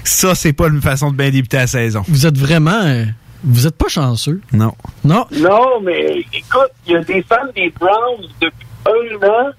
Ça, 0.03 0.35
c'est 0.35 0.53
pas 0.53 0.67
une 0.67 0.81
façon 0.81 1.11
de 1.11 1.15
bien 1.17 1.29
débuter 1.29 1.57
la 1.57 1.67
saison. 1.67 2.03
Vous 2.07 2.25
êtes 2.25 2.37
vraiment... 2.37 2.81
euh, 2.83 3.05
vous 3.43 3.67
êtes 3.67 3.77
pas 3.77 3.87
chanceux. 3.87 4.41
Non. 4.53 4.73
Non? 5.03 5.25
Non, 5.39 5.79
mais 5.83 6.25
écoute, 6.33 6.71
il 6.87 6.93
y 6.93 6.95
a 6.95 7.03
des 7.03 7.21
fans 7.23 7.35
des 7.55 7.71
Browns 7.79 8.25
depuis 8.41 8.65
un 8.87 9.27
an. 9.27 9.49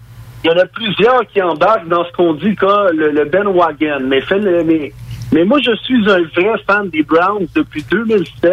Il 0.45 0.51
y 0.51 0.51
en 0.53 0.59
a 0.59 0.67
plusieurs 0.67 1.27
qui 1.33 1.41
embarquent 1.43 1.89
dans 1.89 2.05
ce 2.05 2.13
qu'on 2.13 2.35
dit 2.35 2.55
comme 2.57 2.91
le, 2.97 3.11
le 3.13 3.25
Ben 3.25 3.47
Wagon. 3.49 4.01
Mais, 4.07 4.23
mais 4.65 4.93
Mais 5.33 5.45
moi, 5.45 5.59
je 5.61 5.75
suis 5.85 6.09
un 6.11 6.21
vrai 6.35 6.61
fan 6.67 6.89
des 6.91 7.03
Browns 7.03 7.47
depuis 7.55 7.85
2007. 7.91 8.53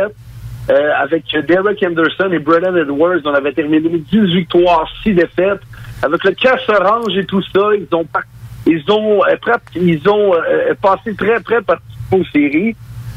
Euh, 0.69 0.91
avec 0.97 1.25
Derek 1.47 1.83
Henderson 1.83 2.29
et 2.31 2.39
Brennan 2.39 2.77
Edwards, 2.77 3.19
on 3.25 3.33
avait 3.33 3.51
terminé 3.51 3.81
18 3.81 4.33
victoires, 4.33 4.87
6 5.03 5.13
défaites. 5.13 5.59
Avec 6.01 6.23
le 6.23 6.31
casse 6.31 6.67
orange 6.69 7.17
et 7.17 7.25
tout 7.25 7.41
ça, 7.53 7.69
ils 7.77 7.87
ont 7.93 8.05
par- 8.05 8.23
ils 8.65 8.83
ont 8.89 9.21
euh, 9.25 9.35
ils 9.75 10.07
ont 10.09 10.33
euh, 10.35 10.73
passé 10.81 11.13
très 11.15 11.39
près 11.41 11.59
de 11.59 11.65
participer 11.65 12.15
aux 12.17 12.25
séries. 12.25 12.75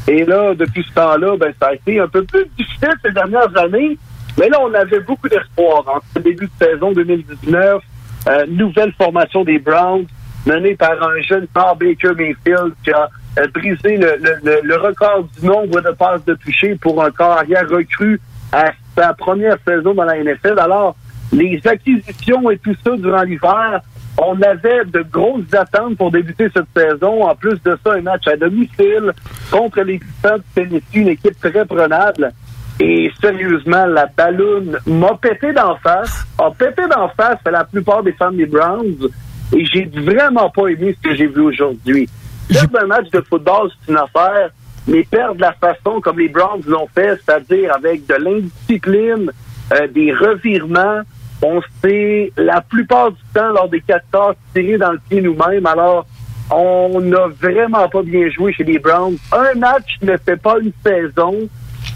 Et 0.09 0.25
là, 0.25 0.55
depuis 0.55 0.85
ce 0.89 0.93
temps-là, 0.95 1.37
ben, 1.37 1.53
ça 1.61 1.69
a 1.69 1.75
été 1.75 2.01
un 2.01 2.09
peu 2.09 2.25
plus 2.25 2.47
difficile 2.59 2.95
ces 3.05 3.13
dernières 3.13 3.57
années. 3.57 3.97
Mais 4.39 4.49
là, 4.49 4.59
on 4.63 4.73
avait 4.75 5.01
beaucoup 5.01 5.29
d'espoir 5.29 5.85
en 5.89 6.01
ce 6.15 6.19
début 6.21 6.47
de 6.47 6.65
saison 6.67 6.93
2019. 6.93 7.83
Euh, 8.29 8.47
nouvelle 8.49 8.93
formation 8.99 9.45
des 9.45 9.59
Browns, 9.59 10.07
menée 10.47 10.75
par 10.75 11.01
un 11.03 11.21
jeune 11.23 11.47
Paul 11.55 11.79
Baker 11.79 12.13
Mayfield 12.17 12.73
qui 12.85 12.91
a 12.91 13.09
brisé 13.53 13.97
le, 13.97 14.17
le- 14.63 14.77
record 14.77 15.27
du 15.39 15.47
nombre 15.47 15.81
de 15.81 15.91
passes 15.91 16.25
de 16.25 16.35
toucher 16.35 16.75
pour 16.77 17.03
un 17.03 17.11
carrière 17.11 17.69
recru 17.69 18.21
à 18.53 18.73
sa 18.97 19.13
première 19.15 19.57
saison 19.67 19.95
dans 19.95 20.05
la 20.05 20.23
NFL. 20.23 20.59
Alors, 20.59 20.97
les 21.33 21.61
acquisitions 21.67 22.51
et 22.51 22.59
tout 22.59 22.75
ça 22.85 22.97
durant 22.97 23.23
l'hiver, 23.23 23.81
on 24.19 24.41
avait 24.41 24.85
de 24.87 25.05
grosses 25.11 25.53
attentes 25.53 25.97
pour 25.99 26.11
débuter 26.11 26.49
cette 26.55 26.67
saison. 26.75 27.25
En 27.25 27.35
plus 27.35 27.61
de 27.63 27.77
ça, 27.85 27.93
un 27.95 28.01
match 28.03 28.27
à 28.29 28.37
domicile 28.37 29.13
contre 29.51 29.83
les 29.83 29.99
Titans 29.99 30.39
de 30.39 30.43
Tennessee, 30.55 30.95
une 30.95 31.09
équipe 31.09 31.39
très 31.41 31.65
prenable. 31.67 32.33
Et 32.81 33.11
sérieusement, 33.21 33.87
la 33.87 34.07
balloune 34.07 34.79
m'a 34.87 35.15
pété 35.21 35.53
d'en 35.53 35.77
face, 35.77 36.27
a 36.39 36.51
pété 36.51 36.83
d'en 36.89 37.09
face 37.09 37.39
à 37.45 37.51
la 37.51 37.65
plupart 37.65 38.03
des 38.03 38.13
fans 38.13 38.33
des 38.33 38.47
Browns. 38.47 39.09
Et 39.55 39.65
j'ai 39.65 39.85
vraiment 39.95 40.51
pas 40.51 40.69
aimé 40.69 40.95
ce 40.97 41.09
que 41.09 41.15
j'ai 41.15 41.27
vu 41.27 41.41
aujourd'hui. 41.41 42.09
Perdre 42.49 42.79
un 42.83 42.87
match 42.87 43.11
de 43.11 43.21
football, 43.21 43.71
c'est 43.71 43.93
une 43.93 43.99
affaire, 43.99 44.51
mais 44.87 45.03
perdre 45.05 45.41
la 45.41 45.53
façon 45.53 46.01
comme 46.01 46.19
les 46.19 46.29
Browns 46.29 46.63
l'ont 46.67 46.89
fait, 46.95 47.19
c'est-à-dire 47.25 47.75
avec 47.75 48.07
de 48.07 48.15
l'indiscipline, 48.15 49.33
euh, 49.73 49.87
des 49.89 50.13
revirements, 50.13 51.01
on 51.43 51.61
s'est 51.83 52.33
la 52.37 52.61
plupart 52.61 53.11
du 53.11 53.21
temps 53.35 53.49
lors 53.49 53.69
des 53.69 53.81
quatre 53.81 54.07
tasses 54.11 54.37
tirés 54.55 54.79
dans 54.79 54.93
le 54.93 55.01
pied 55.09 55.21
nous-mêmes. 55.21 55.67
Alors, 55.67 56.07
on 56.51 57.01
n'a 57.01 57.27
vraiment 57.41 57.89
pas 57.89 58.03
bien 58.03 58.31
joué 58.31 58.53
chez 58.53 58.65
les 58.65 58.79
Browns. 58.79 59.17
Un 59.33 59.59
match 59.59 59.99
ne 60.03 60.17
fait 60.17 60.37
pas 60.37 60.59
une 60.61 60.73
saison, 60.85 61.49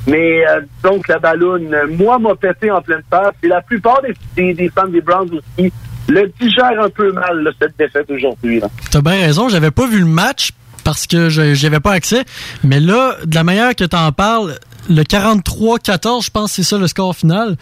mais 0.07 0.47
euh, 0.47 0.63
donc 0.83 1.07
la 1.09 1.19
balloune, 1.19 1.73
euh, 1.73 1.87
moi, 1.89 2.19
m'a 2.19 2.35
pété 2.35 2.71
en 2.71 2.83
pleine 2.83 3.03
face. 3.09 3.35
Et 3.43 3.49
la 3.49 3.63
plupart 3.63 4.03
des, 4.03 4.15
des, 4.35 4.53
des 4.55 4.69
fans 4.69 4.89
des 4.89 5.01
Browns 5.01 5.31
aussi 5.39 5.73
le 6.11 6.33
digèrent 6.41 6.83
un 6.83 6.91
peu 6.91 7.13
mal, 7.13 7.51
cette 7.61 7.79
défaite 7.79 8.11
aujourd'hui. 8.11 8.61
T'as 8.91 9.01
bien 9.01 9.13
raison, 9.13 9.49
j'avais 9.49 9.71
pas 9.71 9.87
vu 9.87 10.01
le 10.01 10.07
match 10.07 10.53
parce 10.85 11.07
que 11.07 11.29
j'y 11.29 11.67
avais 11.67 11.81
pas 11.81 11.93
accès. 11.93 12.25
Mais 12.65 12.81
là, 12.81 13.17
de 13.25 13.35
la 13.35 13.45
manière 13.45 13.75
que 13.75 13.85
t'en 13.85 14.11
parles, 14.13 14.57
le 14.89 15.03
43-14, 15.03 16.25
je 16.25 16.31
pense 16.31 16.51
que 16.51 16.57
c'est 16.57 16.63
ça 16.63 16.79
le 16.79 16.87
score 16.87 17.15
final. 17.15 17.57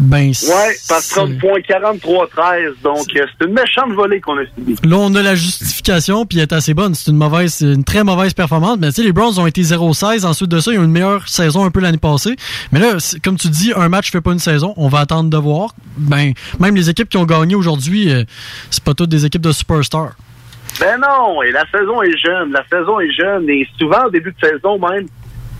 Ben, 0.00 0.30
Ouais, 0.30 0.76
par 0.88 1.02
30 1.02 1.38
points, 1.38 1.60
43-13. 1.60 2.72
Donc, 2.82 3.06
euh, 3.14 3.26
c'est 3.38 3.46
une 3.46 3.52
méchante 3.52 3.92
volée 3.92 4.18
qu'on 4.20 4.38
a 4.38 4.44
subie. 4.46 4.74
Là, 4.82 4.96
on 4.96 5.14
a 5.14 5.22
la 5.22 5.34
justification, 5.34 6.24
puis 6.24 6.38
elle 6.38 6.44
est 6.44 6.52
assez 6.54 6.72
bonne. 6.72 6.94
C'est 6.94 7.10
une 7.10 7.18
mauvaise, 7.18 7.60
une 7.60 7.84
très 7.84 8.02
mauvaise 8.02 8.32
performance. 8.32 8.78
Mais 8.80 8.88
tu 8.88 8.94
sais, 8.94 9.02
les 9.02 9.12
Browns 9.12 9.38
ont 9.38 9.46
été 9.46 9.60
0-16. 9.60 10.24
Ensuite 10.24 10.50
de 10.50 10.58
ça, 10.58 10.72
ils 10.72 10.78
ont 10.78 10.84
une 10.84 10.90
meilleure 10.90 11.28
saison 11.28 11.64
un 11.66 11.70
peu 11.70 11.80
l'année 11.80 11.98
passée. 11.98 12.34
Mais 12.72 12.80
là, 12.80 12.96
comme 13.22 13.36
tu 13.36 13.48
dis, 13.48 13.72
un 13.76 13.90
match 13.90 14.10
fait 14.10 14.22
pas 14.22 14.32
une 14.32 14.38
saison. 14.38 14.72
On 14.78 14.88
va 14.88 15.00
attendre 15.00 15.28
de 15.28 15.36
voir. 15.36 15.74
Ben, 15.98 16.32
même 16.58 16.74
les 16.74 16.88
équipes 16.88 17.10
qui 17.10 17.18
ont 17.18 17.26
gagné 17.26 17.54
aujourd'hui, 17.54 18.10
euh, 18.10 18.24
c'est 18.70 18.82
pas 18.82 18.94
toutes 18.94 19.10
des 19.10 19.26
équipes 19.26 19.42
de 19.42 19.52
superstars. 19.52 20.14
Ben 20.78 20.98
non, 20.98 21.42
et 21.42 21.50
la 21.50 21.64
saison 21.70 22.00
est 22.00 22.16
jeune. 22.16 22.52
La 22.52 22.64
saison 22.70 23.00
est 23.00 23.12
jeune 23.12 23.50
et 23.50 23.68
souvent 23.78 24.06
au 24.06 24.10
début 24.10 24.32
de 24.32 24.48
saison 24.48 24.78
même, 24.78 25.06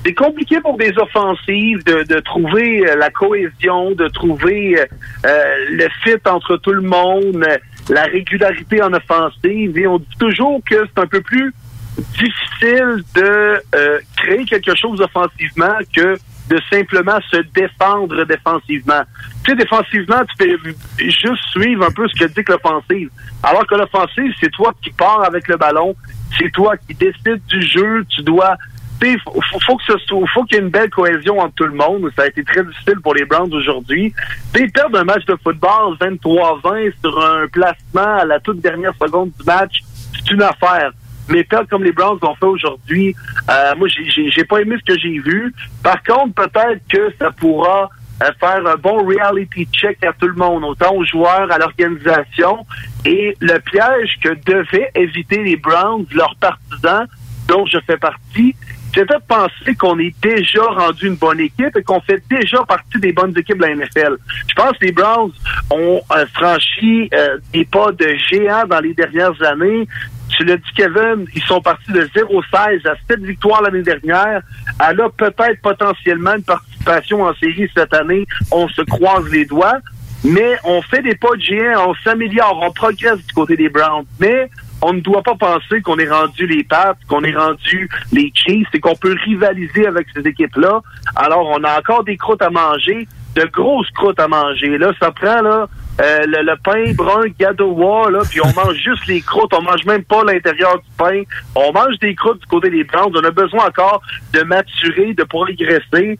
c'est 0.04 0.14
compliqué 0.14 0.60
pour 0.60 0.78
des 0.78 0.92
offensives 0.98 1.84
de, 1.84 2.04
de 2.04 2.20
trouver 2.20 2.88
euh, 2.88 2.96
la 2.96 3.10
cohésion, 3.10 3.90
de 3.92 4.08
trouver 4.08 4.80
euh, 4.80 4.84
euh, 5.26 5.54
le 5.70 5.88
fit 6.02 6.16
entre 6.26 6.56
tout 6.56 6.72
le 6.72 6.80
monde, 6.80 7.46
la 7.88 8.04
régularité 8.04 8.82
en 8.82 8.92
offensive. 8.92 9.76
Et 9.76 9.86
on 9.86 9.98
dit 9.98 10.16
toujours 10.18 10.60
que 10.68 10.76
c'est 10.86 11.02
un 11.02 11.06
peu 11.06 11.20
plus 11.20 11.52
difficile 11.98 13.02
de 13.14 13.60
euh, 13.74 13.98
créer 14.16 14.44
quelque 14.44 14.74
chose 14.74 15.00
offensivement 15.00 15.76
que 15.94 16.16
de 16.48 16.58
simplement 16.72 17.18
se 17.30 17.36
défendre 17.54 18.24
défensivement. 18.24 19.02
Tu 19.44 19.50
sais, 19.50 19.56
défensivement, 19.56 20.22
tu 20.24 20.36
peux 20.46 20.72
juste 20.98 21.44
suivre 21.50 21.84
un 21.84 21.90
peu 21.90 22.08
ce 22.08 22.24
que 22.24 22.28
dit 22.28 22.42
l'offensive. 22.48 23.10
Alors 23.42 23.66
que 23.66 23.74
l'offensive, 23.74 24.32
c'est 24.40 24.50
toi 24.50 24.72
qui 24.82 24.90
pars 24.90 25.24
avec 25.24 25.46
le 25.46 25.56
ballon, 25.56 25.94
c'est 26.38 26.50
toi 26.50 26.74
qui 26.76 26.94
décides 26.94 27.42
du 27.48 27.62
jeu, 27.62 28.04
tu 28.08 28.22
dois... 28.22 28.56
sais, 29.00 29.16
Faut, 29.24 30.44
qu'il 30.44 30.56
y 30.56 30.60
ait 30.60 30.62
une 30.62 30.70
belle 30.70 30.90
cohésion 30.90 31.38
entre 31.38 31.54
tout 31.54 31.64
le 31.64 31.72
monde. 31.74 32.10
Ça 32.16 32.22
a 32.22 32.26
été 32.26 32.42
très 32.44 32.62
difficile 32.64 33.00
pour 33.02 33.14
les 33.14 33.24
Browns 33.24 33.52
aujourd'hui. 33.52 34.12
Perdre 34.52 34.98
un 35.00 35.04
match 35.04 35.24
de 35.26 35.36
football 35.42 35.96
23-20 36.00 36.92
sur 37.02 37.18
un 37.24 37.46
placement 37.48 38.18
à 38.20 38.24
la 38.24 38.40
toute 38.40 38.60
dernière 38.60 38.92
seconde 39.00 39.30
du 39.38 39.44
match, 39.44 39.80
c'est 40.14 40.30
une 40.32 40.42
affaire. 40.42 40.92
Mais 41.28 41.44
perdre 41.44 41.68
comme 41.68 41.84
les 41.84 41.92
Browns 41.92 42.18
l'ont 42.22 42.34
fait 42.34 42.46
aujourd'hui, 42.46 43.14
euh, 43.48 43.74
moi, 43.76 43.86
j'ai- 43.88 44.08
j'ai 44.10 44.30
j'ai 44.30 44.44
pas 44.44 44.60
aimé 44.60 44.76
ce 44.84 44.92
que 44.92 44.98
j'ai 44.98 45.18
vu. 45.20 45.54
Par 45.82 46.02
contre, 46.02 46.34
peut-être 46.34 46.80
que 46.90 47.12
ça 47.18 47.30
pourra 47.30 47.88
euh, 48.22 48.26
faire 48.38 48.66
un 48.66 48.74
bon 48.76 49.06
reality 49.06 49.66
check 49.72 50.04
à 50.04 50.12
tout 50.12 50.26
le 50.28 50.34
monde, 50.34 50.62
autant 50.64 50.92
aux 50.94 51.04
joueurs, 51.06 51.50
à 51.50 51.56
l'organisation. 51.58 52.66
Et 53.06 53.34
le 53.40 53.58
piège 53.60 54.18
que 54.22 54.30
devaient 54.44 54.90
éviter 54.94 55.42
les 55.42 55.56
Browns, 55.56 56.04
leurs 56.12 56.34
partisans, 56.36 57.06
dont 57.48 57.64
je 57.66 57.78
fais 57.86 57.96
partie, 57.96 58.54
c'était 58.92 59.14
de 59.14 59.20
penser 59.26 59.74
qu'on 59.78 59.98
est 59.98 60.14
déjà 60.20 60.62
rendu 60.62 61.06
une 61.06 61.14
bonne 61.14 61.40
équipe 61.40 61.76
et 61.76 61.82
qu'on 61.82 62.00
fait 62.00 62.22
déjà 62.28 62.64
partie 62.64 62.98
des 62.98 63.12
bonnes 63.12 63.36
équipes 63.36 63.58
de 63.58 63.62
la 63.62 63.74
NFL. 63.76 64.16
Je 64.48 64.54
pense 64.54 64.76
que 64.78 64.86
les 64.86 64.92
Browns 64.92 65.32
ont 65.70 66.00
euh, 66.12 66.26
franchi 66.34 67.08
euh, 67.14 67.38
des 67.52 67.64
pas 67.64 67.92
de 67.92 68.16
géant 68.28 68.66
dans 68.66 68.80
les 68.80 68.94
dernières 68.94 69.40
années. 69.42 69.86
Tu 70.30 70.44
l'as 70.44 70.56
dit, 70.56 70.70
Kevin, 70.74 71.26
ils 71.34 71.42
sont 71.42 71.60
partis 71.60 71.92
de 71.92 72.02
0-16 72.02 72.88
à 72.88 72.94
7 73.08 73.20
victoires 73.20 73.62
l'année 73.62 73.82
dernière. 73.82 74.42
Elle 74.88 75.00
a 75.00 75.08
peut-être 75.10 75.60
potentiellement 75.62 76.34
une 76.34 76.42
participation 76.42 77.22
en 77.22 77.34
série 77.34 77.70
cette 77.76 77.94
année. 77.94 78.26
On 78.50 78.68
se 78.68 78.82
croise 78.82 79.28
les 79.30 79.44
doigts. 79.44 79.78
Mais 80.22 80.58
on 80.64 80.82
fait 80.82 81.00
des 81.00 81.14
pas 81.14 81.34
de 81.34 81.40
géant, 81.40 81.90
on 81.90 81.94
s'améliore, 82.04 82.60
on 82.62 82.70
progresse 82.72 83.24
du 83.26 83.32
côté 83.32 83.56
des 83.56 83.70
Browns. 83.70 84.04
Mais 84.18 84.50
on 84.82 84.92
ne 84.94 85.00
doit 85.00 85.22
pas 85.22 85.34
penser 85.34 85.80
qu'on 85.82 85.98
est 85.98 86.10
rendu 86.10 86.46
les 86.46 86.64
Pats, 86.64 86.94
qu'on 87.08 87.22
est 87.22 87.36
rendu 87.36 87.88
les 88.12 88.32
Chiefs 88.34 88.68
et 88.72 88.80
qu'on 88.80 88.96
peut 88.96 89.16
rivaliser 89.24 89.86
avec 89.86 90.06
ces 90.14 90.26
équipes-là. 90.26 90.80
Alors, 91.16 91.48
on 91.48 91.62
a 91.64 91.78
encore 91.78 92.04
des 92.04 92.16
croûtes 92.16 92.42
à 92.42 92.50
manger, 92.50 93.06
de 93.34 93.44
grosses 93.44 93.90
croûtes 93.90 94.20
à 94.20 94.28
manger. 94.28 94.78
Là, 94.78 94.92
ça 94.98 95.10
prend 95.10 95.42
là 95.42 95.68
euh, 96.00 96.20
le, 96.26 96.42
le 96.42 96.56
pain 96.62 96.92
brun 96.94 97.24
Gadowa, 97.38 98.10
là, 98.10 98.20
puis 98.28 98.40
on 98.40 98.52
mange 98.54 98.76
juste 98.76 99.06
les 99.06 99.20
croûtes, 99.20 99.52
on 99.52 99.62
mange 99.62 99.84
même 99.84 100.04
pas 100.04 100.24
l'intérieur 100.24 100.78
du 100.78 100.88
pain. 100.96 101.22
On 101.54 101.72
mange 101.72 101.98
des 101.98 102.14
croûtes 102.14 102.40
du 102.40 102.46
côté 102.46 102.70
des 102.70 102.84
Browns. 102.84 103.12
On 103.14 103.24
a 103.24 103.30
besoin 103.30 103.66
encore 103.66 104.00
de 104.32 104.42
maturer, 104.42 105.12
de 105.12 105.24
progresser. 105.24 106.18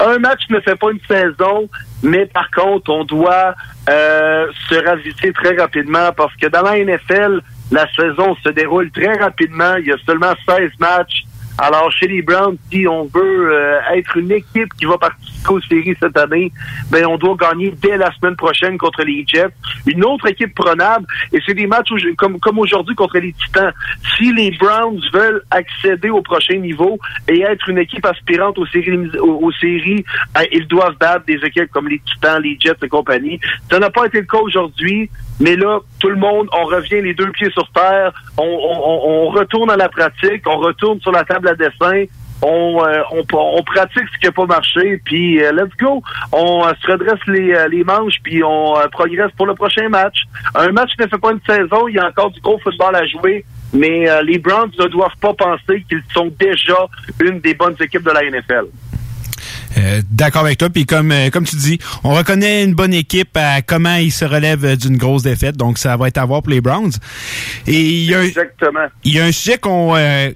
Un 0.00 0.18
match 0.18 0.42
ne 0.48 0.58
fait 0.60 0.76
pas 0.76 0.90
une 0.90 1.00
saison, 1.06 1.68
mais 2.02 2.26
par 2.26 2.50
contre, 2.50 2.90
on 2.90 3.04
doit 3.04 3.54
euh, 3.88 4.46
se 4.68 4.74
ravisser 4.74 5.32
très 5.32 5.56
rapidement 5.56 6.10
parce 6.16 6.34
que 6.36 6.46
dans 6.46 6.62
la 6.62 6.78
NFL, 6.78 7.40
la 7.70 7.86
saison 7.94 8.34
se 8.42 8.50
déroule 8.50 8.90
très 8.90 9.14
rapidement. 9.14 9.76
Il 9.76 9.86
y 9.86 9.92
a 9.92 9.96
seulement 10.06 10.34
16 10.46 10.70
matchs. 10.78 11.24
Alors, 11.56 11.90
chez 11.92 12.08
les 12.08 12.20
Browns, 12.20 12.56
si 12.70 12.86
on 12.88 13.04
veut 13.04 13.52
euh, 13.52 13.78
être 13.94 14.16
une 14.16 14.32
équipe 14.32 14.74
qui 14.76 14.86
va 14.86 14.98
participer 14.98 15.52
aux 15.52 15.60
séries 15.60 15.96
cette 16.00 16.16
année, 16.16 16.50
ben 16.90 17.06
on 17.06 17.16
doit 17.16 17.36
gagner 17.36 17.72
dès 17.80 17.96
la 17.96 18.12
semaine 18.14 18.34
prochaine 18.34 18.76
contre 18.76 19.04
les 19.04 19.24
Jets. 19.26 19.54
Une 19.86 20.04
autre 20.04 20.26
équipe 20.26 20.52
prenable, 20.52 21.06
et 21.32 21.38
c'est 21.46 21.54
des 21.54 21.68
matchs 21.68 21.90
comme, 22.16 22.58
aujourd'hui 22.58 22.96
contre 22.96 23.18
les 23.18 23.32
Titans. 23.32 23.72
Si 24.16 24.32
les 24.32 24.50
Browns 24.58 25.00
veulent 25.12 25.42
accéder 25.52 26.10
au 26.10 26.22
prochain 26.22 26.56
niveau 26.56 26.98
et 27.28 27.42
être 27.42 27.68
une 27.68 27.78
équipe 27.78 28.04
aspirante 28.04 28.58
aux 28.58 28.66
séries, 28.66 29.16
aux, 29.20 29.46
aux 29.46 29.52
séries 29.52 30.04
ben, 30.34 30.42
ils 30.50 30.66
doivent 30.66 30.96
battre 30.98 31.24
des 31.26 31.38
équipes 31.44 31.70
comme 31.70 31.88
les 31.88 32.00
Titans, 32.00 32.42
les 32.42 32.58
Jets 32.58 32.72
et 32.82 32.88
compagnie. 32.88 33.38
Ça 33.70 33.78
n'a 33.78 33.90
pas 33.90 34.06
été 34.06 34.18
le 34.18 34.26
cas 34.26 34.38
aujourd'hui. 34.38 35.08
Mais 35.40 35.56
là, 35.56 35.80
tout 36.00 36.08
le 36.08 36.16
monde, 36.16 36.48
on 36.52 36.64
revient 36.64 37.00
les 37.02 37.14
deux 37.14 37.30
pieds 37.32 37.50
sur 37.50 37.68
terre, 37.72 38.12
on, 38.38 38.42
on- 38.44 39.26
on- 39.26 39.28
retourne 39.30 39.70
à 39.70 39.76
la 39.76 39.88
pratique, 39.88 40.42
on 40.46 40.58
retourne 40.58 41.00
sur 41.00 41.10
la 41.12 41.24
table 41.24 41.48
à 41.48 41.54
dessin, 41.54 42.04
on, 42.42 42.84
euh, 42.84 43.02
on, 43.10 43.24
on 43.32 43.62
pratique 43.64 44.04
ce 44.14 44.18
qui 44.20 44.26
n'a 44.26 44.32
pas 44.32 44.46
marché, 44.46 45.00
puis 45.04 45.42
euh, 45.42 45.50
let's 45.52 45.74
go. 45.80 46.02
On 46.30 46.64
euh, 46.66 46.72
se 46.80 46.90
redresse 46.92 47.18
les, 47.26 47.52
euh, 47.52 47.68
les 47.68 47.82
manches, 47.84 48.16
puis 48.22 48.44
on 48.44 48.76
euh, 48.78 48.86
progresse 48.92 49.30
pour 49.36 49.46
le 49.46 49.54
prochain 49.54 49.88
match. 49.88 50.18
Un 50.54 50.70
match 50.72 50.90
ne 51.00 51.06
fait 51.06 51.18
pas 51.18 51.32
une 51.32 51.40
saison, 51.46 51.88
il 51.88 51.94
y 51.96 51.98
a 51.98 52.06
encore 52.06 52.30
du 52.30 52.40
gros 52.40 52.58
football 52.58 52.94
à 52.94 53.04
jouer, 53.06 53.44
mais 53.72 54.06
les 54.22 54.38
Browns 54.38 54.70
ne 54.78 54.86
doivent 54.86 55.16
pas 55.20 55.32
penser 55.34 55.84
qu'ils 55.88 56.02
sont 56.12 56.30
déjà 56.38 56.76
une 57.20 57.40
des 57.40 57.54
bonnes 57.54 57.74
équipes 57.80 58.04
de 58.04 58.10
la 58.12 58.22
NFL. 58.22 58.66
Euh, 59.78 60.02
D'accord 60.10 60.42
avec 60.44 60.58
toi. 60.58 60.70
Puis 60.70 60.86
comme 60.86 61.10
euh, 61.12 61.30
comme 61.30 61.44
tu 61.44 61.56
dis, 61.56 61.78
on 62.04 62.14
reconnaît 62.14 62.64
une 62.64 62.74
bonne 62.74 62.94
équipe 62.94 63.36
à 63.36 63.62
comment 63.62 63.96
ils 63.96 64.12
se 64.12 64.24
relèvent 64.24 64.64
euh, 64.64 64.76
d'une 64.76 64.96
grosse 64.96 65.22
défaite. 65.22 65.56
Donc 65.56 65.78
ça 65.78 65.96
va 65.96 66.08
être 66.08 66.18
à 66.18 66.24
voir 66.24 66.42
pour 66.42 66.50
les 66.50 66.60
Browns. 66.60 66.92
Et 67.66 67.80
il 67.80 68.04
y 68.10 68.14
a 68.14 68.20
un, 68.20 68.22
Exactement. 68.24 68.86
il 69.04 69.14
y 69.14 69.20
a 69.20 69.24
un 69.24 69.32
sujet 69.32 69.58
qu'on 69.58 69.94
euh, 69.96 70.30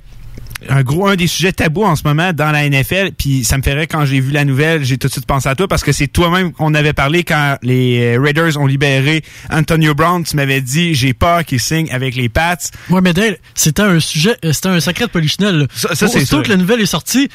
un 0.69 0.83
gros 0.83 1.07
un 1.07 1.15
des 1.15 1.29
sujets 1.29 1.53
tabous 1.53 1.85
en 1.85 1.95
ce 1.95 2.03
moment 2.05 2.33
dans 2.33 2.51
la 2.51 2.69
NFL. 2.69 3.13
Puis 3.17 3.45
ça 3.45 3.57
me 3.59 3.63
ferait 3.63 3.87
quand 3.87 4.05
j'ai 4.05 4.19
vu 4.19 4.33
la 4.33 4.45
nouvelle, 4.45 4.83
j'ai 4.83 4.99
tout 4.99 5.07
de 5.07 5.13
suite 5.13 5.25
pensé 5.27 5.49
à 5.49 5.55
toi 5.55 5.69
parce 5.69 5.85
que 5.85 5.93
c'est 5.93 6.09
toi-même 6.09 6.53
qu'on 6.53 6.75
avait 6.75 6.93
parlé 6.93 7.23
quand 7.23 7.57
les 7.63 8.19
Raiders 8.19 8.59
ont 8.61 8.67
libéré 8.67 9.23
Antonio 9.51 9.95
Brown. 9.95 10.25
Tu 10.25 10.35
m'avais 10.35 10.61
dit 10.61 10.95
j'ai 10.95 11.15
peur 11.15 11.45
qu'il 11.45 11.61
signe 11.61 11.89
avec 11.93 12.17
les 12.17 12.29
Pats. 12.29 12.57
Ouais, 12.91 13.01
mais 13.01 13.13
c'était 13.55 13.83
un 13.83 14.01
sujet, 14.01 14.35
c'était 14.53 14.69
un 14.69 14.81
secret 14.81 15.05
de 15.07 15.11
polichinelle. 15.11 15.59
là. 15.59 15.67
Ça- 15.73 15.91
ça, 15.95 16.09
c'est 16.09 16.17
Aussitôt 16.17 16.37
sûr. 16.39 16.43
que 16.43 16.49
la 16.49 16.57
nouvelle 16.57 16.81
est 16.81 16.87
sortie, 16.87 17.29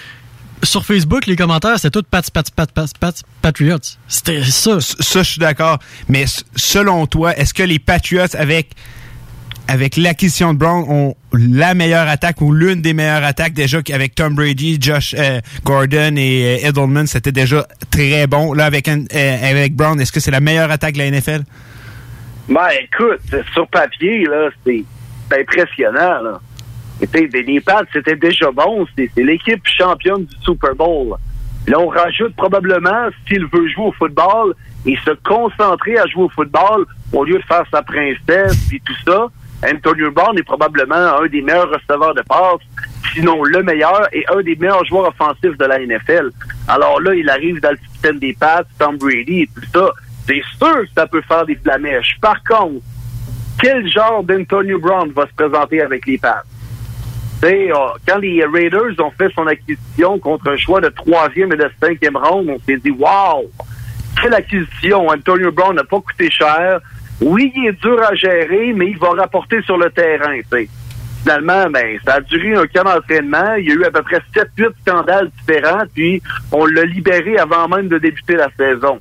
sur 0.64 0.86
Facebook, 0.86 1.26
les 1.28 1.36
commentaires, 1.36 1.76
c'était 1.78 1.90
tout 1.92 2.06
Pats, 2.10 2.22
Pats, 2.34 2.44
Pats, 2.56 2.66
Pats, 2.74 2.86
Pats, 3.00 3.14
Patriots. 3.42 3.78
C'était 4.08 4.44
ça. 4.44 4.80
Ça, 4.82 5.24
je 5.24 5.30
suis 5.32 5.40
d'accord. 5.40 5.80
Mais 6.08 6.26
selon 6.56 7.06
toi, 7.08 7.36
est-ce 7.38 7.54
que 7.54 7.64
les 7.64 7.80
Patriots, 7.80 8.36
avec, 8.38 8.72
avec 9.68 9.98
l'acquisition 9.98 10.54
de 10.54 10.60
Brown, 10.60 10.86
ont 10.88 11.16
la 11.34 11.74
meilleure 11.74 12.08
attaque 12.08 12.42
ou 12.42 12.52
l'une 12.54 12.82
des 12.82 12.94
meilleures 12.94 13.24
attaques? 13.24 13.54
Déjà 13.54 13.80
avec 13.92 14.16
Tom 14.16 14.36
Brady, 14.36 14.78
Josh 14.80 15.16
euh, 15.18 15.40
Gordon 15.64 16.16
et 16.18 16.60
euh, 16.64 16.68
Edelman, 16.70 17.08
c'était 17.08 17.32
déjà 17.32 17.68
très 17.92 18.28
bon. 18.28 18.54
Là, 18.54 18.66
avec, 18.66 18.88
un- 18.88 19.06
euh, 19.14 19.50
avec 19.52 19.76
Brown, 19.76 20.00
est-ce 20.00 20.12
que 20.12 20.20
c'est 20.20 20.32
la 20.32 20.40
meilleure 20.42 20.72
attaque 20.72 20.94
de 20.96 21.00
la 21.00 21.12
NFL? 21.12 21.44
Ben, 22.50 22.68
écoute, 22.84 23.22
sur 23.54 23.68
papier, 23.70 24.26
là, 24.26 24.50
c'est 24.66 24.84
c'est 25.32 25.40
impressionnant, 25.40 26.22
là. 26.22 26.42
Les 27.12 27.62
Pats, 27.62 27.84
c'était 27.92 28.16
déjà 28.16 28.52
bon. 28.52 28.86
C'est 28.96 29.10
l'équipe 29.18 29.62
championne 29.66 30.26
du 30.26 30.36
Super 30.42 30.76
Bowl. 30.76 31.16
Là, 31.68 31.80
on 31.80 31.88
rajoute 31.88 32.36
probablement, 32.36 33.08
s'il 33.28 33.46
veut 33.46 33.68
jouer 33.70 33.86
au 33.86 33.92
football 33.94 34.54
et 34.86 34.98
se 35.06 35.12
concentrer 35.24 35.98
à 35.98 36.06
jouer 36.08 36.24
au 36.24 36.30
football, 36.30 36.86
au 37.14 37.24
lieu 37.24 37.38
de 37.38 37.44
faire 37.44 37.64
sa 37.72 37.82
princesse 37.82 38.68
puis 38.68 38.82
tout 38.82 38.96
ça, 39.06 39.28
Antonio 39.66 40.12
Brown 40.12 40.38
est 40.38 40.44
probablement 40.44 41.22
un 41.22 41.28
des 41.28 41.42
meilleurs 41.42 41.70
receveurs 41.70 42.14
de 42.14 42.22
passes, 42.24 42.60
sinon 43.14 43.44
le 43.44 43.64
meilleur 43.64 44.10
et 44.12 44.26
un 44.36 44.42
des 44.42 44.58
meilleurs 44.58 44.84
joueurs 44.86 45.08
offensifs 45.08 45.58
de 45.58 45.66
la 45.66 45.80
NFL. 45.80 46.32
Alors 46.68 47.00
là, 47.00 47.16
il 47.16 47.30
arrive 47.30 47.62
dans 47.62 47.72
le 47.72 47.78
système 47.92 48.20
des 48.20 48.34
Pats, 48.34 48.64
Tom 48.78 48.98
Brady 48.98 49.44
et 49.44 49.50
tout 49.56 49.66
ça. 49.74 49.90
C'est 50.28 50.44
sûr 50.58 50.82
que 50.82 50.90
ça 50.96 51.08
peut 51.08 51.22
faire 51.22 51.46
des 51.46 51.56
flamèches. 51.56 52.18
Par 52.22 52.44
contre, 52.44 52.84
quel 53.62 53.88
genre 53.90 54.24
d'Antonio 54.24 54.80
Brown 54.80 55.12
va 55.12 55.28
se 55.28 55.34
présenter 55.34 55.82
avec 55.82 56.06
les 56.08 56.18
Pats? 56.18 56.44
Euh, 57.44 57.74
quand 58.08 58.20
les 58.20 58.44
Raiders 58.46 59.00
ont 59.00 59.12
fait 59.12 59.30
son 59.36 59.48
acquisition 59.48 60.18
contre 60.20 60.50
un 60.50 60.58
choix 60.58 60.80
de 60.80 60.90
troisième 60.90 61.52
et 61.52 61.58
de 61.58 61.70
cinquième 61.82 62.16
ronde, 62.16 62.48
on 62.50 62.60
s'est 62.66 62.78
dit, 62.78 62.92
wow, 62.92 63.52
quelle 64.22 64.34
acquisition! 64.34 65.08
Antonio 65.10 65.52
Brown 65.52 65.76
n'a 65.76 65.84
pas 65.84 66.00
coûté 66.00 66.30
cher. 66.32 66.80
Oui, 67.20 67.52
il 67.56 67.68
est 67.68 67.82
dur 67.82 68.02
à 68.02 68.16
gérer, 68.16 68.74
mais 68.74 68.92
il 68.92 68.98
va 68.98 69.10
rapporter 69.10 69.62
sur 69.64 69.78
le 69.78 69.90
terrain. 69.90 70.40
Finalement, 71.22 71.70
ben, 71.70 71.98
ça 72.06 72.16
a 72.16 72.22
duré 72.22 72.56
un 72.56 72.66
camp 72.68 72.84
d'entraînement. 72.84 73.56
Il 73.56 73.68
y 73.68 73.72
a 73.72 73.76
eu 73.76 73.84
à 73.86 73.92
peu 73.92 74.04
près 74.04 74.22
7-8 74.36 74.70
scandales 74.86 75.30
différents, 75.40 75.84
puis 75.94 76.22
on 76.52 76.66
l'a 76.66 76.84
libéré 76.84 77.38
avant 77.38 77.68
même 77.68 77.88
de 77.88 77.98
débuter 77.98 78.36
la 78.36 78.50
saison. 78.58 79.00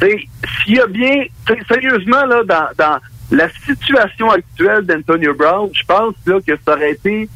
S'il 0.00 0.74
y 0.74 0.80
a 0.80 0.86
bien, 0.86 1.24
sérieusement, 1.68 2.24
là, 2.24 2.42
dans, 2.44 2.68
dans 2.78 2.98
la 3.30 3.48
situation 3.66 4.30
actuelle 4.30 4.82
d'Antonio 4.86 5.34
Brown, 5.34 5.70
je 5.72 5.84
pense 5.84 6.14
là, 6.26 6.38
que 6.46 6.52
ça 6.64 6.72
aurait 6.74 6.92
été 6.92 7.28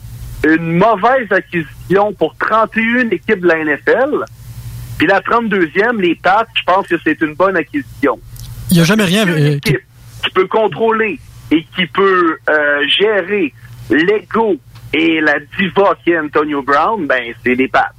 une 0.44 0.76
mauvaise 0.78 1.30
acquisition 1.30 2.12
pour 2.12 2.36
31 2.36 3.10
équipes 3.10 3.40
de 3.40 3.48
la 3.48 3.64
NFL. 3.64 4.24
Puis 4.98 5.06
la 5.06 5.20
32e, 5.20 6.00
les 6.00 6.14
Pats, 6.14 6.46
je 6.54 6.62
pense 6.64 6.86
que 6.86 6.96
c'est 7.02 7.20
une 7.20 7.34
bonne 7.34 7.56
acquisition. 7.56 8.18
Il 8.70 8.74
n'y 8.74 8.80
a 8.80 8.84
jamais 8.84 9.04
rien. 9.04 9.26
Une 9.26 9.32
euh, 9.32 9.56
équipe 9.56 9.80
qui 10.22 10.30
peut 10.30 10.46
contrôler 10.46 11.18
et 11.50 11.66
qui 11.74 11.86
peut 11.86 12.36
euh, 12.48 12.86
gérer 12.88 13.52
l'ego 13.90 14.56
et 14.92 15.20
la 15.20 15.34
diva 15.58 15.94
qui 16.02 16.10
est 16.10 16.18
Antonio 16.18 16.62
Brown, 16.62 17.06
ben 17.06 17.34
c'est 17.44 17.54
les 17.54 17.68
Pats. 17.68 17.92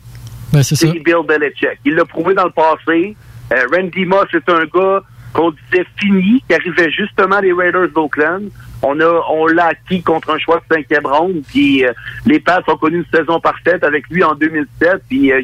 Ben, 0.54 0.64
c'est 0.64 0.88
Bill 0.88 1.18
Belichick. 1.28 1.80
Il 1.84 1.96
l'a 1.96 2.06
prouvé 2.06 2.34
dans 2.34 2.46
le 2.46 2.52
passé. 2.52 3.16
Euh, 3.52 3.66
Randy 3.72 4.06
Moss 4.06 4.28
est 4.34 4.50
un 4.50 4.64
gars 4.74 5.02
qu'on 5.34 5.52
disait 5.52 5.86
fini, 5.98 6.42
qui 6.48 6.56
arrivait 6.56 6.90
justement 6.92 7.42
des 7.42 7.52
Raiders 7.52 7.90
d'Oakland. 7.90 8.50
On 8.88 8.99
a, 8.99 9.22
on 9.32 9.48
l'a 9.48 9.68
acquis 9.68 10.02
contre 10.03 10.30
un 10.32 10.38
choix 10.38 10.57
de 10.70 10.76
cinquième 10.76 11.06
ronde, 11.06 11.41
puis 11.48 11.86
euh, 11.86 11.91
les 12.26 12.40
Pats 12.40 12.62
ont 12.68 12.78
connu 12.78 12.98
une 12.98 13.20
saison 13.20 13.40
parfaite 13.40 13.84
avec 13.84 14.07
lui 14.10 14.24
en 14.24 14.36
2007, 14.36 15.02
puis 15.10 15.32
euh, 15.32 15.41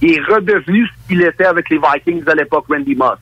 il, 0.00 0.12
est 0.14 0.20
redevenu 0.20 0.86
ce 0.86 1.08
qu'il 1.08 1.22
était 1.22 1.44
avec 1.44 1.68
les 1.70 1.78
Vikings 1.78 2.24
à 2.26 2.34
l'époque, 2.34 2.64
Randy 2.68 2.94
Moss. 2.94 3.18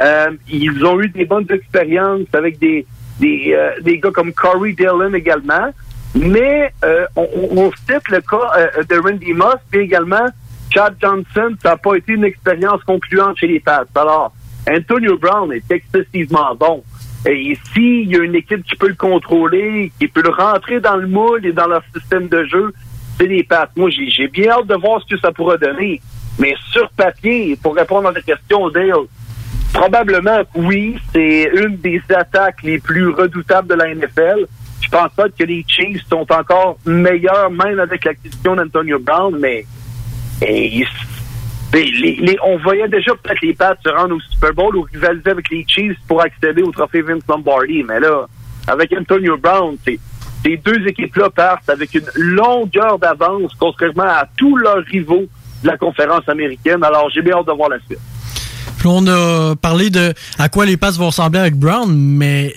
Euh, 0.00 0.30
ils 0.48 0.84
ont 0.84 1.00
eu 1.00 1.08
des 1.08 1.24
bonnes 1.24 1.46
expériences 1.50 2.26
avec 2.32 2.58
des 2.58 2.86
des, 3.20 3.56
des 3.82 3.98
gars 4.00 4.10
comme 4.10 4.32
Corey 4.32 4.72
Dillon 4.72 5.14
également, 5.14 5.70
mais 6.16 6.72
on, 7.14 7.28
on- 7.52 7.70
cite 7.88 8.08
le 8.10 8.20
cas 8.20 8.82
de 8.88 8.98
Randy 8.98 9.32
Moss, 9.32 9.58
puis 9.70 9.82
également 9.82 10.26
Chad 10.74 10.96
Johnson, 11.00 11.54
ça 11.62 11.70
n'a 11.70 11.76
pas 11.76 11.94
été 11.94 12.14
une 12.14 12.24
expérience 12.24 12.82
concluante 12.82 13.38
chez 13.38 13.46
les 13.46 13.60
Pats. 13.60 13.84
Alors, 13.94 14.32
Antonio 14.68 15.16
Brown 15.16 15.52
est 15.52 15.70
excessivement 15.70 16.56
bon. 16.56 16.82
Et 17.26 17.56
s'il 17.72 18.10
y 18.10 18.16
a 18.16 18.22
une 18.22 18.34
équipe 18.34 18.64
qui 18.64 18.76
peut 18.76 18.88
le 18.88 18.94
contrôler, 18.94 19.90
qui 19.98 20.08
peut 20.08 20.22
le 20.22 20.30
rentrer 20.30 20.80
dans 20.80 20.96
le 20.96 21.06
moule 21.06 21.46
et 21.46 21.52
dans 21.52 21.66
leur 21.66 21.82
système 21.94 22.28
de 22.28 22.44
jeu, 22.44 22.72
c'est 23.18 23.26
les 23.26 23.42
Pats. 23.42 23.70
Moi, 23.76 23.90
j'ai 23.90 24.28
bien 24.28 24.50
hâte 24.50 24.66
de 24.66 24.74
voir 24.74 25.00
ce 25.02 25.14
que 25.14 25.20
ça 25.20 25.32
pourra 25.32 25.56
donner. 25.56 26.00
Mais 26.38 26.54
sur 26.72 26.88
papier, 26.90 27.56
pour 27.62 27.74
répondre 27.74 28.08
à 28.08 28.12
ta 28.12 28.20
question, 28.20 28.68
Dale, 28.70 29.06
probablement 29.72 30.42
oui, 30.54 30.96
c'est 31.12 31.50
une 31.54 31.76
des 31.76 32.02
attaques 32.14 32.62
les 32.62 32.78
plus 32.78 33.08
redoutables 33.08 33.68
de 33.68 33.74
la 33.74 33.94
NFL. 33.94 34.46
Je 34.80 34.88
pense 34.90 35.12
pas 35.16 35.28
que 35.28 35.44
les 35.44 35.64
Chiefs 35.66 36.06
sont 36.08 36.26
encore 36.30 36.76
meilleurs, 36.84 37.50
même 37.50 37.80
avec 37.80 38.04
l'acquisition 38.04 38.56
d'Antonio 38.56 38.98
Brown, 38.98 39.36
mais 39.38 39.64
et, 40.42 40.84
les- 41.82 42.16
les- 42.16 42.38
on 42.44 42.58
voyait 42.58 42.88
déjà 42.88 43.12
peut-être 43.14 43.40
les 43.42 43.54
Pats 43.54 43.76
se 43.84 43.88
rendre 43.90 44.16
au 44.16 44.20
Super 44.20 44.52
Bowl 44.54 44.76
ou 44.76 44.82
rivaliser 44.92 45.30
avec 45.30 45.50
les 45.50 45.64
Chiefs 45.66 45.96
pour 46.06 46.22
accéder 46.22 46.62
au 46.62 46.70
trophée 46.70 47.02
Vince 47.02 47.22
Lombardi. 47.28 47.82
Mais 47.82 48.00
là, 48.00 48.26
avec 48.66 48.92
Antonio 48.98 49.36
Brown, 49.36 49.76
ces 49.84 49.98
deux 50.58 50.86
équipes-là 50.86 51.30
partent 51.30 51.68
avec 51.70 51.94
une 51.94 52.06
longueur 52.16 52.98
d'avance, 52.98 53.52
contrairement 53.58 54.02
à 54.04 54.28
tous 54.36 54.56
leurs 54.56 54.84
rivaux 54.84 55.24
de 55.62 55.66
la 55.68 55.76
conférence 55.78 56.28
américaine. 56.28 56.84
Alors, 56.84 57.08
j'ai 57.10 57.22
bien 57.22 57.36
hâte 57.38 57.46
de 57.46 57.52
voir 57.52 57.70
la 57.70 57.78
suite. 57.86 57.98
On 58.86 59.06
a 59.06 59.56
parlé 59.56 59.88
de 59.88 60.12
à 60.38 60.50
quoi 60.50 60.66
les 60.66 60.76
passes 60.76 60.98
vont 60.98 61.06
ressembler 61.06 61.40
avec 61.40 61.54
Brown, 61.54 61.90
mais 61.90 62.54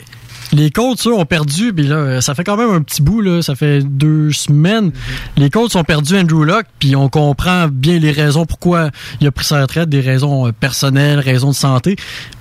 les 0.54 0.72
Colts, 0.72 1.06
eux, 1.08 1.14
ont 1.14 1.26
perdu. 1.26 1.74
Puis 1.74 1.88
là, 1.88 2.22
ça 2.22 2.34
fait 2.36 2.44
quand 2.44 2.58
même 2.58 2.70
un 2.70 2.82
petit 2.82 3.02
bout, 3.02 3.22
là. 3.22 3.42
Ça 3.42 3.56
fait 3.56 3.82
deux 3.82 4.32
semaines. 4.32 4.92
Les 5.36 5.50
Colts 5.50 5.76
ont 5.76 5.84
perdu 5.84 6.18
Andrew 6.18 6.44
Luck, 6.46 6.66
puis 6.80 6.96
on 6.96 7.10
comprend 7.10 7.68
bien 7.68 8.00
les 8.00 8.12
raisons 8.12 8.46
pourquoi 8.46 8.90
il 9.22 9.28
a 9.28 9.32
pris 9.32 9.46
sa 9.46 9.62
retraite, 9.62 9.90
des 9.90 10.02
raisons 10.02 10.48
euh, 10.48 10.52
personnelles, 10.52 11.20
raisons 11.20 11.50
de 11.50 11.56
santé. 11.56 11.96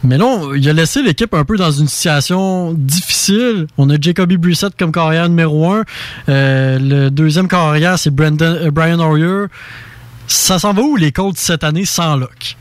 Mais 0.04 0.18
là, 0.18 0.24
on- 0.26 0.54
il 0.54 0.68
a 0.68 0.72
laissé 0.72 1.02
l'équipe 1.02 1.34
un 1.34 1.44
peu 1.44 1.56
dans 1.56 1.70
une 1.70 1.88
situation 1.88 2.72
difficile. 2.74 3.66
On 3.78 3.90
a 3.90 3.96
Jacoby 4.00 4.36
Brissett 4.36 4.74
comme 4.78 4.92
carrière 4.92 5.28
numéro 5.28 5.70
un. 5.72 5.82
Euh, 6.28 6.78
le 6.80 7.10
deuxième 7.10 7.48
carrière, 7.48 7.98
c'est 7.98 8.10
Brandon, 8.14 8.44
euh, 8.60 8.70
Brian 8.70 9.00
Hoyer. 9.00 9.46
Ça 10.28 10.58
s'en 10.58 10.72
va 10.72 10.82
où 10.82 10.96
les 10.96 11.12
Colts 11.12 11.36
cette 11.38 11.64
année 11.64 11.84
sans 11.84 12.16
Luck? 12.16 12.56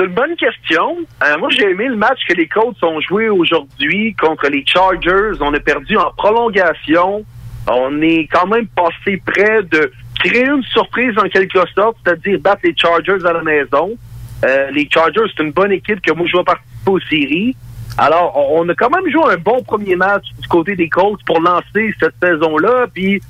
C'est 0.00 0.06
une 0.06 0.14
bonne 0.14 0.36
question. 0.36 0.96
Euh, 1.22 1.38
moi, 1.38 1.50
j'ai 1.50 1.68
aimé 1.68 1.86
le 1.86 1.96
match 1.96 2.20
que 2.26 2.32
les 2.32 2.48
Colts 2.48 2.82
ont 2.82 3.02
joué 3.02 3.28
aujourd'hui 3.28 4.14
contre 4.14 4.48
les 4.48 4.64
Chargers. 4.66 5.32
On 5.40 5.52
a 5.52 5.60
perdu 5.60 5.94
en 5.98 6.10
prolongation. 6.16 7.22
On 7.70 8.00
est 8.00 8.26
quand 8.32 8.46
même 8.46 8.66
passé 8.68 9.22
près 9.26 9.62
de 9.62 9.92
créer 10.18 10.46
une 10.46 10.62
surprise 10.62 11.12
en 11.18 11.28
quelque 11.28 11.60
sorte, 11.74 11.98
c'est-à-dire 12.02 12.38
battre 12.40 12.62
les 12.64 12.74
Chargers 12.74 13.26
à 13.26 13.34
la 13.34 13.42
maison. 13.42 13.90
Euh, 14.42 14.70
les 14.70 14.88
Chargers, 14.90 15.30
c'est 15.36 15.42
une 15.42 15.52
bonne 15.52 15.72
équipe 15.72 16.00
que 16.00 16.12
moi, 16.12 16.26
je 16.26 16.34
vais 16.34 16.44
participer 16.44 16.90
aux 16.90 17.00
séries. 17.00 17.54
Alors, 17.98 18.34
on 18.54 18.66
a 18.70 18.74
quand 18.74 18.88
même 18.88 19.12
joué 19.12 19.34
un 19.34 19.36
bon 19.36 19.62
premier 19.62 19.96
match 19.96 20.24
du 20.40 20.48
côté 20.48 20.76
des 20.76 20.88
Colts 20.88 21.20
pour 21.26 21.42
lancer 21.42 21.94
cette 22.00 22.14
saison-là. 22.22 22.86
Puis, 22.94 23.20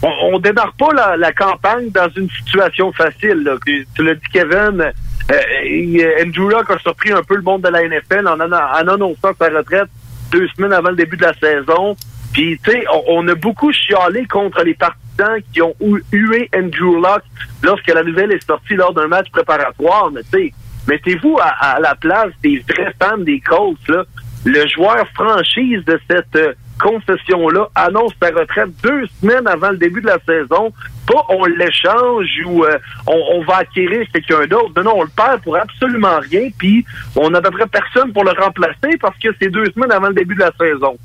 on, 0.00 0.12
on 0.34 0.38
démarre 0.38 0.74
pas 0.74 1.16
la, 1.16 1.32
campagne 1.32 1.90
dans 1.90 2.08
une 2.16 2.30
situation 2.30 2.92
facile. 2.92 3.50
Tu, 3.66 3.84
tu 3.96 4.04
l'as 4.04 4.14
dit, 4.14 4.28
Kevin. 4.32 4.92
Euh, 5.30 5.64
il- 5.64 6.06
Andrew 6.24 6.48
Luck 6.50 6.70
a 6.70 6.78
surpris 6.78 7.12
un 7.12 7.22
peu 7.22 7.36
le 7.36 7.42
monde 7.42 7.62
de 7.62 7.68
la 7.68 7.82
NFL 7.82 8.26
en, 8.28 8.38
annon- 8.40 8.56
en 8.56 8.88
annonçant 8.88 9.32
sa 9.38 9.48
retraite 9.48 9.88
deux 10.32 10.46
semaines 10.56 10.72
avant 10.72 10.90
le 10.90 10.96
début 10.96 11.16
de 11.16 11.22
la 11.24 11.34
saison. 11.34 11.96
Puis, 12.32 12.58
tu 12.64 12.70
sais, 12.70 12.84
on, 13.08 13.26
a 13.26 13.34
beaucoup 13.34 13.72
chialé 13.72 14.24
contre 14.26 14.62
les 14.62 14.74
partisans 14.74 15.40
qui 15.52 15.60
ont 15.62 15.74
hué 16.12 16.48
Andrew 16.54 16.96
Luck 17.02 17.22
lorsque 17.62 17.88
la 17.88 18.02
nouvelle 18.04 18.30
est 18.32 18.46
sortie 18.46 18.74
lors 18.74 18.92
d'un 18.94 19.08
match 19.08 19.28
préparatoire. 19.32 20.10
Mais, 20.12 20.22
tu 20.32 20.46
sais, 20.46 20.52
mettez-vous 20.86 21.36
à, 21.40 21.48
à 21.74 21.80
la 21.80 21.94
place 21.96 22.30
des 22.42 22.62
vrais 22.68 22.94
fans 23.02 23.18
des 23.18 23.40
Colts, 23.40 23.88
là. 23.88 24.04
Le 24.44 24.66
joueur 24.68 25.06
franchise 25.14 25.84
de 25.84 26.00
cette 26.08 26.36
euh, 26.36 26.54
concession-là 26.80 27.68
annonce 27.74 28.12
sa 28.20 28.30
retraite 28.30 28.70
deux 28.82 29.06
semaines 29.20 29.46
avant 29.46 29.70
le 29.70 29.76
début 29.76 30.00
de 30.00 30.06
la 30.06 30.18
saison. 30.26 30.72
Pas 31.06 31.24
on 31.28 31.44
l'échange 31.44 32.28
ou 32.46 32.64
euh, 32.64 32.78
on, 33.06 33.42
va 33.42 33.58
acquérir 33.58 34.06
quelqu'un 34.12 34.46
d'autre. 34.46 34.82
Non, 34.82 34.94
on 34.96 35.02
le 35.02 35.10
perd 35.14 35.42
pour 35.42 35.56
absolument 35.56 36.18
rien. 36.30 36.48
Puis 36.58 36.84
on 37.16 37.30
n'a 37.30 37.38
à 37.38 37.42
peu 37.42 37.66
personne 37.66 38.12
pour 38.12 38.24
le 38.24 38.32
remplacer 38.32 38.96
parce 39.00 39.16
que 39.18 39.28
c'est 39.40 39.50
deux 39.50 39.66
semaines 39.72 39.92
avant 39.92 40.08
le 40.08 40.14
début 40.14 40.34
de 40.34 40.40
la 40.40 40.52
saison. 40.58 40.96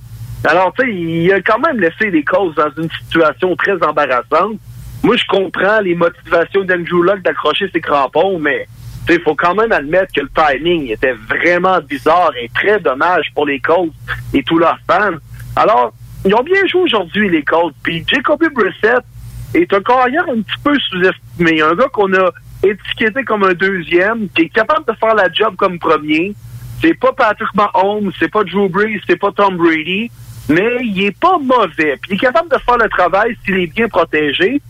Alors, 0.44 0.74
tu 0.78 0.86
sais, 0.86 0.94
il 0.94 1.34
a 1.34 1.42
quand 1.42 1.60
même 1.60 1.80
laissé 1.80 2.12
les 2.12 2.24
causes 2.24 2.56
dans 2.56 2.70
une 2.78 2.90
situation 3.02 3.56
très 3.56 3.82
embarrassante. 3.84 4.58
moi, 5.04 5.16
je 5.16 5.26
comprends 5.28 5.80
les 5.82 5.96
motivations 5.96 6.64
d'Andrew 6.64 7.04
Luck 7.04 7.22
d'accrocher 7.24 7.68
ses 7.74 7.82
crampons, 7.82 8.38
mais 8.38 8.68
il 9.10 9.22
faut 9.22 9.36
quand 9.36 9.56
même 9.56 9.72
admettre 9.72 10.14
que 10.14 10.22
le 10.22 10.30
timing 10.36 10.92
était 10.92 11.14
vraiment 11.14 11.80
bizarre 11.82 12.32
et 12.40 12.50
très 12.54 12.80
dommage 12.80 13.32
pour 13.34 13.46
les 13.46 13.60
Colts 13.60 13.94
et 14.34 14.44
tous 14.44 14.58
leurs 14.58 14.80
fans. 14.90 15.18
Alors, 15.56 15.94
ils 16.26 16.34
ont 16.34 16.44
bien 16.44 16.66
joué 16.68 16.82
aujourd'hui, 16.82 17.30
les 17.30 17.44
Colts. 17.44 17.76
Puis 17.84 18.04
Jacoby 18.08 18.48
Brissett 18.50 19.04
est 19.54 19.72
un 19.74 19.82
carrière 19.82 20.26
un 20.30 20.42
petit 20.42 20.60
peu 20.64 20.78
sous-estimé. 20.80 21.62
Un 21.62 21.76
gars 21.76 21.88
qu'on 21.94 22.14
a 22.14 22.32
étiqueté 22.64 23.24
comme 23.24 23.44
un 23.44 23.54
deuxième, 23.54 24.28
qui 24.30 24.44
est 24.44 24.50
capable 24.50 24.86
de 24.86 24.94
faire 24.94 25.16
la 25.16 25.32
job 25.32 25.56
comme 25.56 25.80
premier. 25.80 26.34
C'est 26.82 26.96
pas 26.96 27.14
Patrick 27.14 27.54
Mahomes, 27.54 28.12
c'est 28.20 28.32
pas 28.32 28.44
Drew 28.44 28.68
Brees, 28.70 29.02
c'est 29.08 29.16
pas 29.16 29.32
Tom 29.32 29.58
Brady, 29.58 30.12
mais 30.50 30.78
il 30.84 31.06
est 31.06 31.18
pas 31.18 31.38
mauvais. 31.38 31.98
Puis 32.02 32.12
il 32.12 32.14
est 32.16 32.18
capable 32.18 32.50
de 32.50 32.58
faire 32.58 32.78
le 32.78 32.90
travail 32.90 33.38
s'il 33.46 33.58
est 33.58 33.68
bien 33.68 33.88
protégé. 33.88 34.62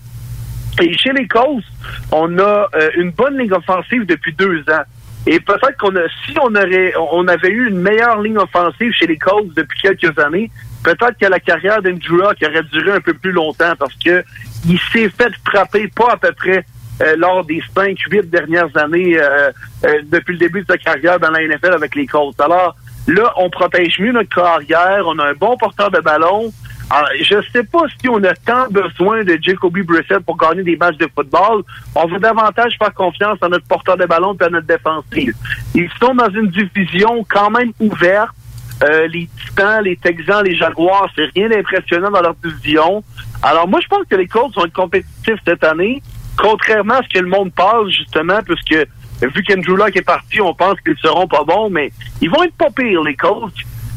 Et 0.82 0.98
chez 0.98 1.14
les 1.14 1.28
Colts, 1.28 1.64
on 2.12 2.38
a 2.38 2.70
euh, 2.76 2.90
une 2.98 3.12
bonne 3.12 3.38
ligne 3.38 3.54
offensive 3.54 4.06
depuis 4.06 4.34
deux 4.34 4.60
ans. 4.70 4.84
Et 5.26 5.40
peut-être 5.40 5.78
qu'on 5.80 5.96
a, 5.96 6.08
si 6.26 6.38
on 6.40 6.54
aurait, 6.54 6.94
on 7.12 7.28
avait 7.28 7.50
eu 7.50 7.70
une 7.70 7.80
meilleure 7.80 8.22
ligne 8.22 8.38
offensive 8.38 8.92
chez 8.92 9.08
les 9.08 9.18
Colts 9.18 9.54
depuis 9.56 9.82
quelques 9.82 10.20
années, 10.20 10.52
peut-être 10.86 11.18
que 11.20 11.26
la 11.26 11.40
carrière 11.40 11.82
d'Andrew 11.82 12.18
Luck 12.18 12.38
aurait 12.44 12.64
duré 12.72 12.92
un 12.92 13.02
peu 13.02 13.14
plus 13.16 13.32
longtemps 13.32 13.74
parce 13.78 13.96
que 13.96 14.24
il 14.68 14.80
s'est 14.92 15.10
fait 15.10 15.32
frapper 15.46 15.88
pas 15.88 16.14
à 16.14 16.18
peu 16.18 16.32
près 16.32 16.64
euh, 17.02 17.16
lors 17.18 17.44
des 17.44 17.62
cinq, 17.76 17.98
huit 18.10 18.30
dernières 18.30 18.76
années 18.78 19.20
euh, 19.20 19.52
euh, 19.84 20.02
depuis 20.06 20.34
le 20.34 20.40
début 20.40 20.62
de 20.62 20.68
sa 20.68 20.78
carrière 20.78 21.20
dans 21.20 21.32
la 21.32 21.46
NFL 21.46 21.74
avec 21.74 21.96
les 21.96 22.06
Colts. 22.06 22.40
Alors 22.40 22.76
là, 23.08 23.34
on 23.38 23.50
protège 23.50 24.00
mieux 24.00 24.14
notre 24.14 24.34
carrière, 24.34 25.04
on 25.06 25.18
a 25.20 25.32
un 25.32 25.34
bon 25.34 25.58
porteur 25.58 25.92
de 25.92 26.00
ballon. 26.00 26.54
Alors, 26.90 27.10
je 27.20 27.36
sais 27.52 27.64
pas 27.64 27.86
si 28.00 28.08
on 28.08 28.24
a 28.24 28.34
tant 28.36 28.68
besoin 28.70 29.24
de 29.24 29.38
Jacoby 29.42 29.82
Brissett 29.82 30.20
pour 30.20 30.38
gagner 30.38 30.64
des 30.64 30.78
matchs 30.78 30.98
de 30.98 31.10
football. 31.14 31.64
On 31.96 32.08
veut 32.08 32.20
davantage 32.20 32.78
faire 32.78 32.94
confiance 32.94 33.40
à 33.42 33.50
notre 33.50 33.66
porteur 33.66 33.98
de 33.98 34.06
ballon 34.06 34.38
et 34.40 34.44
à 34.44 34.50
notre 34.50 34.68
défensive. 34.68 35.34
Ils 35.74 35.90
sont 36.00 36.14
dans 36.14 36.30
une 36.30 36.48
division 36.48 37.26
quand 37.28 37.50
même 37.50 37.72
ouverte. 37.80 38.36
Euh, 38.84 39.08
les 39.08 39.30
Titans, 39.46 39.84
les 39.84 39.96
Texans, 39.96 40.44
les 40.44 40.56
Jaguars, 40.56 41.10
c'est 41.16 41.30
rien 41.34 41.50
d'impressionnant 41.50 42.12
dans 42.12 42.22
leur 42.22 42.36
division. 42.36 43.04
Alors 43.42 43.68
moi, 43.68 43.80
je 43.82 43.88
pense 43.88 44.06
que 44.10 44.16
les 44.16 44.28
Colts 44.28 44.54
vont 44.56 44.66
être 44.66 44.74
compétitifs 44.74 45.40
cette 45.46 45.64
année, 45.64 46.02
contrairement 46.38 46.96
à 46.96 47.04
ce 47.04 47.10
que 47.10 47.20
le 47.20 47.30
monde 47.30 47.54
parle, 47.54 47.90
justement, 47.90 48.40
puisque 48.44 48.88
vu 49.22 49.44
qu'Andrew 49.44 49.78
Luck 49.78 49.96
est 49.96 50.02
parti, 50.02 50.42
on 50.42 50.54
pense 50.54 50.80
qu'ils 50.82 50.98
seront 50.98 51.28
pas 51.28 51.44
bons, 51.44 51.70
mais 51.70 51.92
ils 52.22 52.30
vont 52.30 52.44
être 52.44 52.56
pas 52.56 52.70
pires, 52.70 53.04
les 53.04 53.16
Colts. 53.16 53.54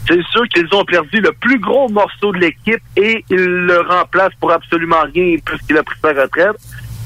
C'est 0.07 0.23
sûr 0.31 0.49
qu'ils 0.49 0.73
ont 0.73 0.85
perdu 0.85 1.21
le 1.21 1.33
plus 1.33 1.59
gros 1.59 1.89
morceau 1.89 2.33
de 2.33 2.39
l'équipe 2.39 2.81
et 2.97 3.25
ils 3.29 3.37
le 3.37 3.81
remplacent 3.81 4.35
pour 4.41 4.53
absolument 4.53 5.03
rien 5.13 5.37
puisqu'il 5.45 5.77
a 5.77 5.83
pris 5.83 5.99
sa 6.01 6.13
retraite. 6.15 6.57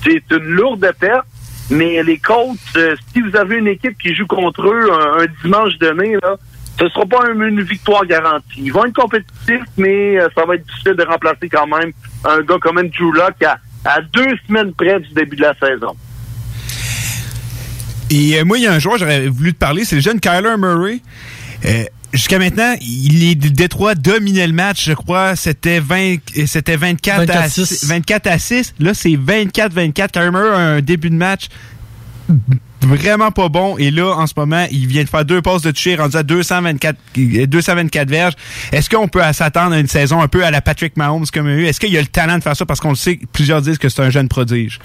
C'est 0.04 0.22
une 0.30 0.44
lourde 0.44 0.88
perte. 1.00 1.26
Mais 1.70 2.02
les 2.02 2.18
Colts, 2.18 2.58
euh, 2.76 2.94
si 3.12 3.22
vous 3.22 3.34
avez 3.34 3.56
une 3.56 3.68
équipe 3.68 3.96
qui 3.96 4.14
joue 4.14 4.26
contre 4.26 4.68
eux 4.68 4.90
un, 4.92 5.22
un 5.22 5.26
dimanche 5.42 5.78
donné, 5.78 6.16
là, 6.22 6.36
ce 6.88 6.88
sera 6.88 7.06
pas 7.06 7.20
un- 7.28 7.48
une 7.48 7.62
victoire 7.62 8.04
garantie. 8.06 8.44
Ils 8.58 8.72
vont 8.72 8.84
être 8.86 8.94
compétitifs, 8.94 9.64
mais 9.76 10.18
euh, 10.18 10.28
ça 10.34 10.44
va 10.44 10.54
être 10.56 10.66
difficile 10.66 10.94
de 10.94 11.04
remplacer 11.04 11.48
quand 11.48 11.66
même 11.66 11.92
un 12.24 12.40
gars 12.42 12.56
comme 12.60 12.78
Andrew 12.78 13.12
Luck 13.14 13.42
à, 13.44 13.58
à 13.84 14.00
deux 14.00 14.36
semaines 14.46 14.72
près 14.74 15.00
du 15.00 15.12
début 15.14 15.36
de 15.36 15.42
la 15.42 15.54
saison. 15.54 15.94
Et 18.10 18.38
euh, 18.38 18.44
moi, 18.44 18.58
il 18.58 18.64
y 18.64 18.66
a 18.66 18.72
un 18.72 18.78
joueur, 18.78 18.98
j'aurais 18.98 19.28
voulu 19.28 19.52
te 19.54 19.58
parler, 19.58 19.84
c'est 19.84 19.96
le 19.96 20.02
jeune 20.02 20.20
Kyler 20.20 20.56
Murray. 20.58 21.00
Euh, 21.64 21.84
Jusqu'à 22.12 22.38
maintenant, 22.38 22.74
il 22.82 23.24
est 23.24 23.34
Détroit 23.36 23.94
dominait 23.94 24.46
le 24.46 24.52
match, 24.52 24.84
je 24.84 24.92
crois. 24.92 25.34
C'était 25.34 25.80
20, 25.80 26.16
euh, 26.36 26.44
c'était 26.46 26.76
24, 26.76 27.20
à 27.20 27.46
24-6. 27.48 27.64
6, 27.64 27.88
24 27.88 28.26
à 28.26 28.38
6. 28.38 28.74
Là, 28.80 28.92
c'est 28.92 29.16
24-24. 29.16 30.10
Kyler 30.10 30.30
Murray 30.30 30.48
a 30.50 30.56
un 30.58 30.80
début 30.82 31.08
de 31.08 31.14
match 31.14 31.48
vraiment 32.84 33.30
pas 33.30 33.48
bon. 33.48 33.76
Et 33.78 33.90
là, 33.90 34.14
en 34.16 34.26
ce 34.26 34.34
moment, 34.36 34.66
il 34.70 34.86
vient 34.86 35.04
de 35.04 35.08
faire 35.08 35.24
deux 35.24 35.42
passes 35.42 35.62
de 35.62 35.70
toucher, 35.70 35.96
rendu 35.96 36.16
à 36.16 36.22
224, 36.22 36.96
euh, 37.18 37.46
224 37.46 38.08
verges. 38.08 38.34
Est-ce 38.72 38.90
qu'on 38.90 39.08
peut 39.08 39.22
euh, 39.22 39.32
s'attendre 39.32 39.72
à 39.72 39.78
une 39.78 39.86
saison 39.86 40.20
un 40.20 40.28
peu 40.28 40.44
à 40.44 40.50
la 40.50 40.60
Patrick 40.60 40.96
Mahomes 40.96 41.26
comme 41.32 41.48
il 41.48 41.52
y 41.52 41.54
a 41.54 41.58
eu? 41.58 41.66
Est-ce 41.66 41.80
qu'il 41.80 41.96
a 41.96 42.00
le 42.00 42.06
talent 42.06 42.38
de 42.38 42.42
faire 42.42 42.56
ça? 42.56 42.66
Parce 42.66 42.80
qu'on 42.80 42.90
le 42.90 42.96
sait, 42.96 43.18
plusieurs 43.32 43.62
disent 43.62 43.78
que 43.78 43.88
c'est 43.88 44.02
un 44.02 44.10
jeune 44.10 44.28
prodige. 44.28 44.78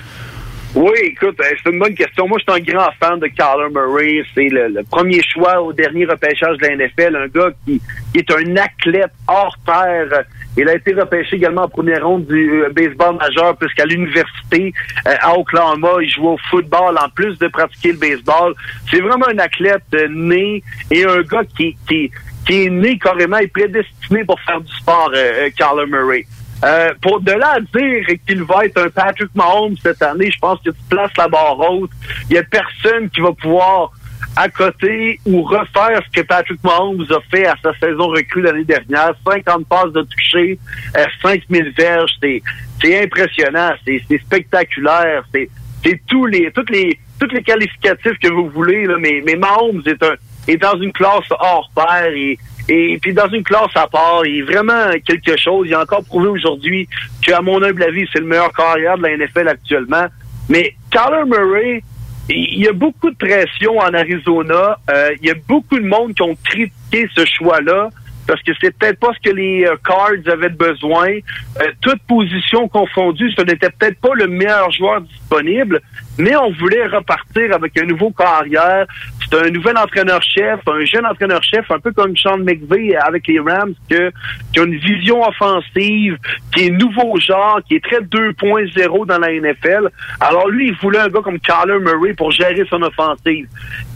Oui, 0.75 0.97
écoute, 1.01 1.39
euh, 1.39 1.55
c'est 1.63 1.71
une 1.71 1.79
bonne 1.79 1.95
question. 1.95 2.27
Moi, 2.27 2.37
je 2.39 2.51
suis 2.51 2.61
un 2.61 2.73
grand 2.73 2.91
fan 2.99 3.19
de 3.19 3.27
Kyler 3.27 3.69
Murray. 3.73 4.23
C'est 4.35 4.49
le, 4.49 4.67
le 4.67 4.83
premier 4.83 5.21
choix 5.23 5.61
au 5.61 5.71
dernier 5.71 6.05
repêchage 6.05 6.57
de 6.57 6.67
la 6.67 6.75
NFL. 6.75 7.15
Un 7.15 7.27
gars 7.27 7.51
qui, 7.65 7.81
est 8.13 8.31
un 8.31 8.57
athlète 8.57 9.11
hors 9.27 9.55
pair. 9.65 10.23
Il 10.57 10.67
a 10.67 10.75
été 10.75 10.93
repêché 10.93 11.37
également 11.37 11.63
en 11.63 11.69
première 11.69 12.05
ronde 12.05 12.25
du 12.25 12.63
euh, 12.63 12.69
baseball 12.69 13.15
majeur, 13.15 13.55
puisqu'à 13.57 13.85
l'université 13.85 14.73
euh, 15.07 15.15
à 15.21 15.37
Oklahoma, 15.37 15.89
il 16.01 16.09
jouait 16.09 16.27
au 16.27 16.37
football 16.49 16.97
en 16.97 17.09
plus 17.09 17.37
de 17.39 17.47
pratiquer 17.47 17.93
le 17.93 17.99
baseball. 17.99 18.53
C'est 18.91 18.99
vraiment 18.99 19.27
un 19.29 19.39
athlète 19.39 19.95
né 20.09 20.61
et 20.91 21.05
un 21.05 21.21
gars 21.21 21.45
qui, 21.57 21.77
qui, 21.87 22.11
qui 22.45 22.65
est 22.65 22.69
né 22.69 22.97
carrément 22.97 23.37
et 23.37 23.47
prédestiné 23.47 24.25
pour 24.25 24.39
faire 24.41 24.59
du 24.59 24.73
sport, 24.75 25.11
Kyler 25.55 25.85
Murray. 25.87 26.25
Euh, 26.63 26.89
pour 27.01 27.21
de 27.21 27.31
là 27.31 27.57
à 27.57 27.59
dire 27.59 28.05
qu'il 28.25 28.43
va 28.43 28.65
être 28.65 28.81
un 28.81 28.89
Patrick 28.89 29.29
Mahomes 29.35 29.75
cette 29.81 30.01
année, 30.01 30.31
je 30.31 30.39
pense 30.39 30.59
que 30.59 30.71
tu 30.71 30.77
places 30.89 31.15
la 31.17 31.27
barre 31.27 31.59
haute. 31.59 31.91
Il 32.29 32.35
y 32.35 32.39
a 32.39 32.43
personne 32.43 33.09
qui 33.09 33.21
va 33.21 33.31
pouvoir 33.31 33.91
à 34.35 34.49
côté 34.49 35.19
ou 35.25 35.43
refaire 35.43 36.01
ce 36.05 36.21
que 36.21 36.25
Patrick 36.25 36.63
Mahomes 36.63 37.05
a 37.09 37.19
fait 37.29 37.45
à 37.45 37.55
sa 37.61 37.77
saison 37.79 38.07
recrue 38.07 38.41
l'année 38.41 38.63
dernière. 38.63 39.13
50 39.25 39.67
passes 39.67 39.93
de 39.93 40.01
toucher, 40.01 40.59
euh, 40.95 41.05
5000 41.21 41.73
verges, 41.77 42.11
c'est 42.21 43.03
impressionnant, 43.03 43.71
c'est 43.85 44.19
spectaculaire, 44.19 45.23
c'est 45.33 45.49
c'est 45.83 46.01
tous 46.07 46.25
les 46.25 46.51
toutes 46.51 46.71
les 46.71 46.99
tous 47.19 47.27
les 47.27 47.43
qualificatifs 47.43 48.17
que 48.21 48.31
vous 48.31 48.49
voulez 48.49 48.85
là, 48.85 48.95
mais 48.99 49.21
mais 49.25 49.35
Mahomes 49.35 49.83
est 49.85 50.01
un 50.03 50.15
est 50.47 50.57
dans 50.57 50.79
une 50.79 50.91
classe 50.91 51.29
hors 51.31 51.69
pair 51.75 52.07
et 52.07 52.37
et 52.69 52.97
puis 53.01 53.13
dans 53.13 53.29
une 53.29 53.43
classe 53.43 53.75
à 53.75 53.87
part, 53.87 54.25
il 54.25 54.39
est 54.39 54.41
vraiment 54.41 54.91
quelque 55.05 55.37
chose. 55.37 55.67
Il 55.67 55.73
a 55.73 55.81
encore 55.81 56.03
prouvé 56.03 56.27
aujourd'hui 56.27 56.87
qu'à 57.21 57.41
mon 57.41 57.63
humble 57.63 57.83
avis, 57.83 58.07
c'est 58.11 58.19
le 58.19 58.25
meilleur 58.25 58.51
carrière 58.51 58.97
de 58.97 59.03
la 59.03 59.17
NFL 59.17 59.47
actuellement. 59.47 60.05
Mais 60.49 60.75
Kyler 60.91 61.25
Murray, 61.25 61.83
il 62.29 62.59
y 62.59 62.67
a 62.67 62.73
beaucoup 62.73 63.09
de 63.09 63.15
pression 63.15 63.77
en 63.77 63.93
Arizona. 63.93 64.77
Euh, 64.89 65.11
il 65.21 65.27
y 65.27 65.31
a 65.31 65.35
beaucoup 65.47 65.79
de 65.79 65.87
monde 65.87 66.13
qui 66.13 66.21
ont 66.23 66.35
critiqué 66.43 67.09
ce 67.15 67.25
choix-là 67.25 67.89
parce 68.27 68.41
que 68.43 68.51
c'est 68.61 68.77
peut-être 68.77 68.99
pas 68.99 69.11
ce 69.13 69.29
que 69.29 69.33
les 69.33 69.65
euh, 69.65 69.75
Cards 69.85 70.31
avaient 70.31 70.49
besoin. 70.49 71.07
Euh, 71.07 71.71
toute 71.81 72.01
position 72.03 72.67
confondue, 72.67 73.31
ce 73.31 73.41
n'était 73.41 73.69
peut-être 73.69 73.99
pas 73.99 74.13
le 74.13 74.27
meilleur 74.27 74.69
joueur 74.71 75.01
disponible, 75.01 75.81
mais 76.17 76.35
on 76.35 76.51
voulait 76.51 76.85
repartir 76.87 77.53
avec 77.53 77.77
un 77.79 77.85
nouveau 77.85 78.11
carrière. 78.11 78.85
C'est 79.29 79.45
un 79.45 79.49
nouvel 79.49 79.77
entraîneur-chef, 79.77 80.59
un 80.67 80.85
jeune 80.85 81.05
entraîneur-chef, 81.05 81.69
un 81.69 81.79
peu 81.79 81.91
comme 81.91 82.15
Sean 82.15 82.37
McVay 82.37 82.95
avec 82.95 83.27
les 83.27 83.39
Rams, 83.39 83.73
qui 83.89 83.95
a 83.97 84.63
une 84.63 84.77
vision 84.77 85.21
offensive, 85.21 86.17
qui 86.55 86.67
est 86.67 86.69
nouveau 86.69 87.19
genre, 87.19 87.59
qui 87.67 87.75
est 87.75 87.83
très 87.83 87.99
2.0 87.99 89.05
dans 89.05 89.19
la 89.19 89.33
NFL. 89.33 89.89
Alors 90.21 90.47
lui, 90.47 90.67
il 90.67 90.75
voulait 90.75 90.99
un 90.99 91.09
gars 91.09 91.21
comme 91.21 91.39
Kyler 91.39 91.79
Murray 91.79 92.13
pour 92.13 92.31
gérer 92.31 92.65
son 92.69 92.81
offensive. 92.81 93.47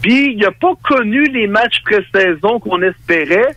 Puis, 0.02 0.32
il 0.32 0.38
n'a 0.38 0.50
pas 0.50 0.72
connu 0.82 1.24
les 1.24 1.46
matchs 1.46 1.82
pré-saison 1.84 2.58
qu'on 2.60 2.82
espérait, 2.82 3.54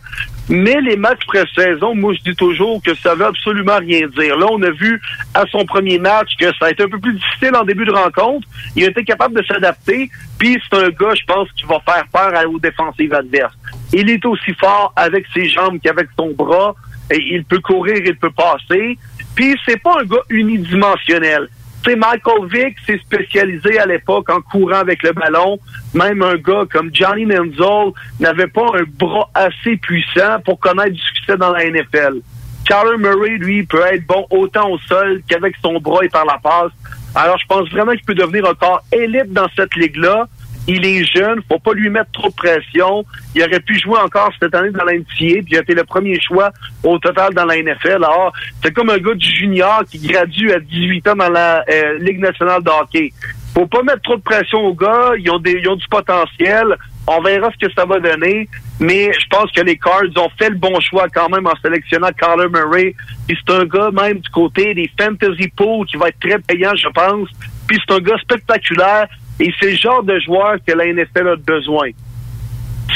mais 0.48 0.80
les 0.80 0.96
matchs 0.96 1.24
pré-saison, 1.26 1.94
moi, 1.94 2.14
je 2.14 2.30
dis 2.30 2.36
toujours 2.36 2.80
que 2.82 2.94
ça 2.94 3.14
veut 3.14 3.26
absolument 3.26 3.78
rien 3.78 4.06
dire. 4.06 4.36
Là, 4.36 4.46
on 4.50 4.62
a 4.62 4.70
vu 4.70 5.00
à 5.34 5.44
son 5.46 5.64
premier 5.64 5.98
match 5.98 6.36
que 6.38 6.46
ça 6.58 6.66
a 6.66 6.70
été 6.70 6.84
un 6.84 6.88
peu 6.88 7.00
plus 7.00 7.14
difficile 7.14 7.56
en 7.56 7.64
début 7.64 7.84
de 7.84 7.92
rencontre. 7.92 8.46
Il 8.76 8.84
a 8.84 8.88
été 8.88 9.02
capable 9.04 9.40
de 9.40 9.44
s'adapter. 9.44 10.08
Puis, 10.38 10.60
c'est 10.62 10.76
un 10.78 10.88
gars, 10.90 11.14
je 11.14 11.24
pense, 11.26 11.50
qui 11.52 11.64
va 11.64 11.80
faire 11.80 12.04
peur 12.12 12.32
aux 12.48 12.60
défensives 12.60 13.12
adverses. 13.12 13.54
Il 13.92 14.08
est 14.08 14.24
aussi 14.24 14.54
fort 14.54 14.92
avec 14.94 15.26
ses 15.34 15.48
jambes 15.48 15.78
qu'avec 15.82 16.08
son 16.16 16.30
bras. 16.30 16.74
Et 17.10 17.20
il 17.20 17.44
peut 17.44 17.60
courir, 17.60 17.96
il 18.04 18.16
peut 18.16 18.30
passer. 18.30 18.98
Puis, 19.34 19.56
c'est 19.66 19.82
pas 19.82 20.00
un 20.00 20.04
gars 20.04 20.22
unidimensionnel. 20.30 21.48
Sais, 21.86 21.94
Michael 21.94 22.48
Vick 22.50 22.76
s'est 22.84 22.98
spécialisé 22.98 23.78
à 23.78 23.86
l'époque 23.86 24.28
en 24.30 24.40
courant 24.40 24.80
avec 24.80 25.04
le 25.04 25.12
ballon. 25.12 25.58
Même 25.94 26.20
un 26.20 26.34
gars 26.34 26.64
comme 26.70 26.90
Johnny 26.92 27.24
Manziel 27.24 27.92
n'avait 28.18 28.48
pas 28.48 28.66
un 28.74 28.82
bras 28.98 29.30
assez 29.34 29.76
puissant 29.76 30.40
pour 30.44 30.58
connaître 30.58 30.92
du 30.92 31.00
succès 31.00 31.36
dans 31.36 31.52
la 31.52 31.64
NFL. 31.70 32.22
Kyler 32.66 32.98
Murray, 32.98 33.36
lui, 33.38 33.62
peut 33.62 33.82
être 33.92 34.04
bon 34.04 34.26
autant 34.30 34.68
au 34.68 34.78
sol 34.78 35.22
qu'avec 35.28 35.54
son 35.62 35.78
bras 35.78 36.04
et 36.04 36.08
par 36.08 36.24
la 36.24 36.38
passe. 36.38 36.72
Alors, 37.14 37.38
je 37.38 37.46
pense 37.46 37.70
vraiment 37.70 37.92
qu'il 37.92 38.04
peut 38.04 38.14
devenir 38.14 38.48
encore 38.48 38.82
élite 38.90 39.32
dans 39.32 39.46
cette 39.54 39.74
ligue-là. 39.76 40.26
Il 40.68 40.84
est 40.84 41.04
jeune, 41.04 41.40
faut 41.48 41.58
pas 41.58 41.72
lui 41.74 41.88
mettre 41.88 42.10
trop 42.12 42.28
de 42.28 42.34
pression. 42.34 43.04
Il 43.34 43.42
aurait 43.42 43.60
pu 43.60 43.78
jouer 43.78 43.98
encore 43.98 44.32
cette 44.40 44.54
année 44.54 44.70
dans 44.70 44.84
l'NCA, 44.84 45.04
puis 45.16 45.44
il 45.50 45.56
a 45.56 45.60
été 45.60 45.74
le 45.74 45.84
premier 45.84 46.18
choix 46.20 46.50
au 46.82 46.98
total 46.98 47.34
dans 47.34 47.44
la 47.44 47.56
NFL. 47.56 48.04
Alors, 48.04 48.32
c'est 48.62 48.72
comme 48.72 48.90
un 48.90 48.98
gars 48.98 49.14
du 49.14 49.28
junior 49.28 49.84
qui 49.88 49.98
gradue 49.98 50.52
à 50.52 50.58
18 50.58 51.08
ans 51.08 51.14
dans 51.16 51.30
la 51.30 51.64
euh, 51.70 51.98
Ligue 52.00 52.20
nationale 52.20 52.62
de 52.62 52.70
hockey. 52.70 53.12
Faut 53.54 53.66
pas 53.66 53.82
mettre 53.82 54.02
trop 54.02 54.16
de 54.16 54.22
pression 54.22 54.58
aux 54.58 54.74
gars, 54.74 55.12
ils 55.18 55.30
ont, 55.30 55.38
des, 55.38 55.52
ils 55.52 55.68
ont 55.68 55.76
du 55.76 55.86
potentiel. 55.88 56.76
On 57.06 57.22
verra 57.22 57.50
ce 57.52 57.66
que 57.66 57.72
ça 57.72 57.84
va 57.84 58.00
donner. 58.00 58.48
Mais 58.80 59.12
je 59.12 59.26
pense 59.30 59.50
que 59.52 59.62
les 59.62 59.78
Cards 59.78 60.02
ont 60.16 60.28
fait 60.36 60.50
le 60.50 60.56
bon 60.56 60.78
choix 60.80 61.06
quand 61.08 61.28
même 61.28 61.46
en 61.46 61.54
sélectionnant 61.62 62.08
Kyler 62.18 62.48
Murray. 62.52 62.94
Puis 63.26 63.38
c'est 63.46 63.54
un 63.54 63.64
gars 63.64 63.90
même 63.92 64.18
du 64.18 64.28
côté 64.30 64.74
des 64.74 64.90
fantasy 64.98 65.48
pools 65.56 65.86
qui 65.86 65.96
va 65.96 66.08
être 66.08 66.18
très 66.20 66.38
payant, 66.40 66.74
je 66.74 66.88
pense. 66.88 67.28
Puis 67.66 67.78
c'est 67.86 67.94
un 67.94 68.00
gars 68.00 68.18
spectaculaire. 68.18 69.06
Et 69.38 69.52
c'est 69.60 69.70
le 69.70 69.76
genre 69.76 70.02
de 70.02 70.18
joueur 70.20 70.56
que 70.66 70.72
la 70.72 70.86
NFL 70.86 71.28
a 71.28 71.36
besoin. 71.36 71.90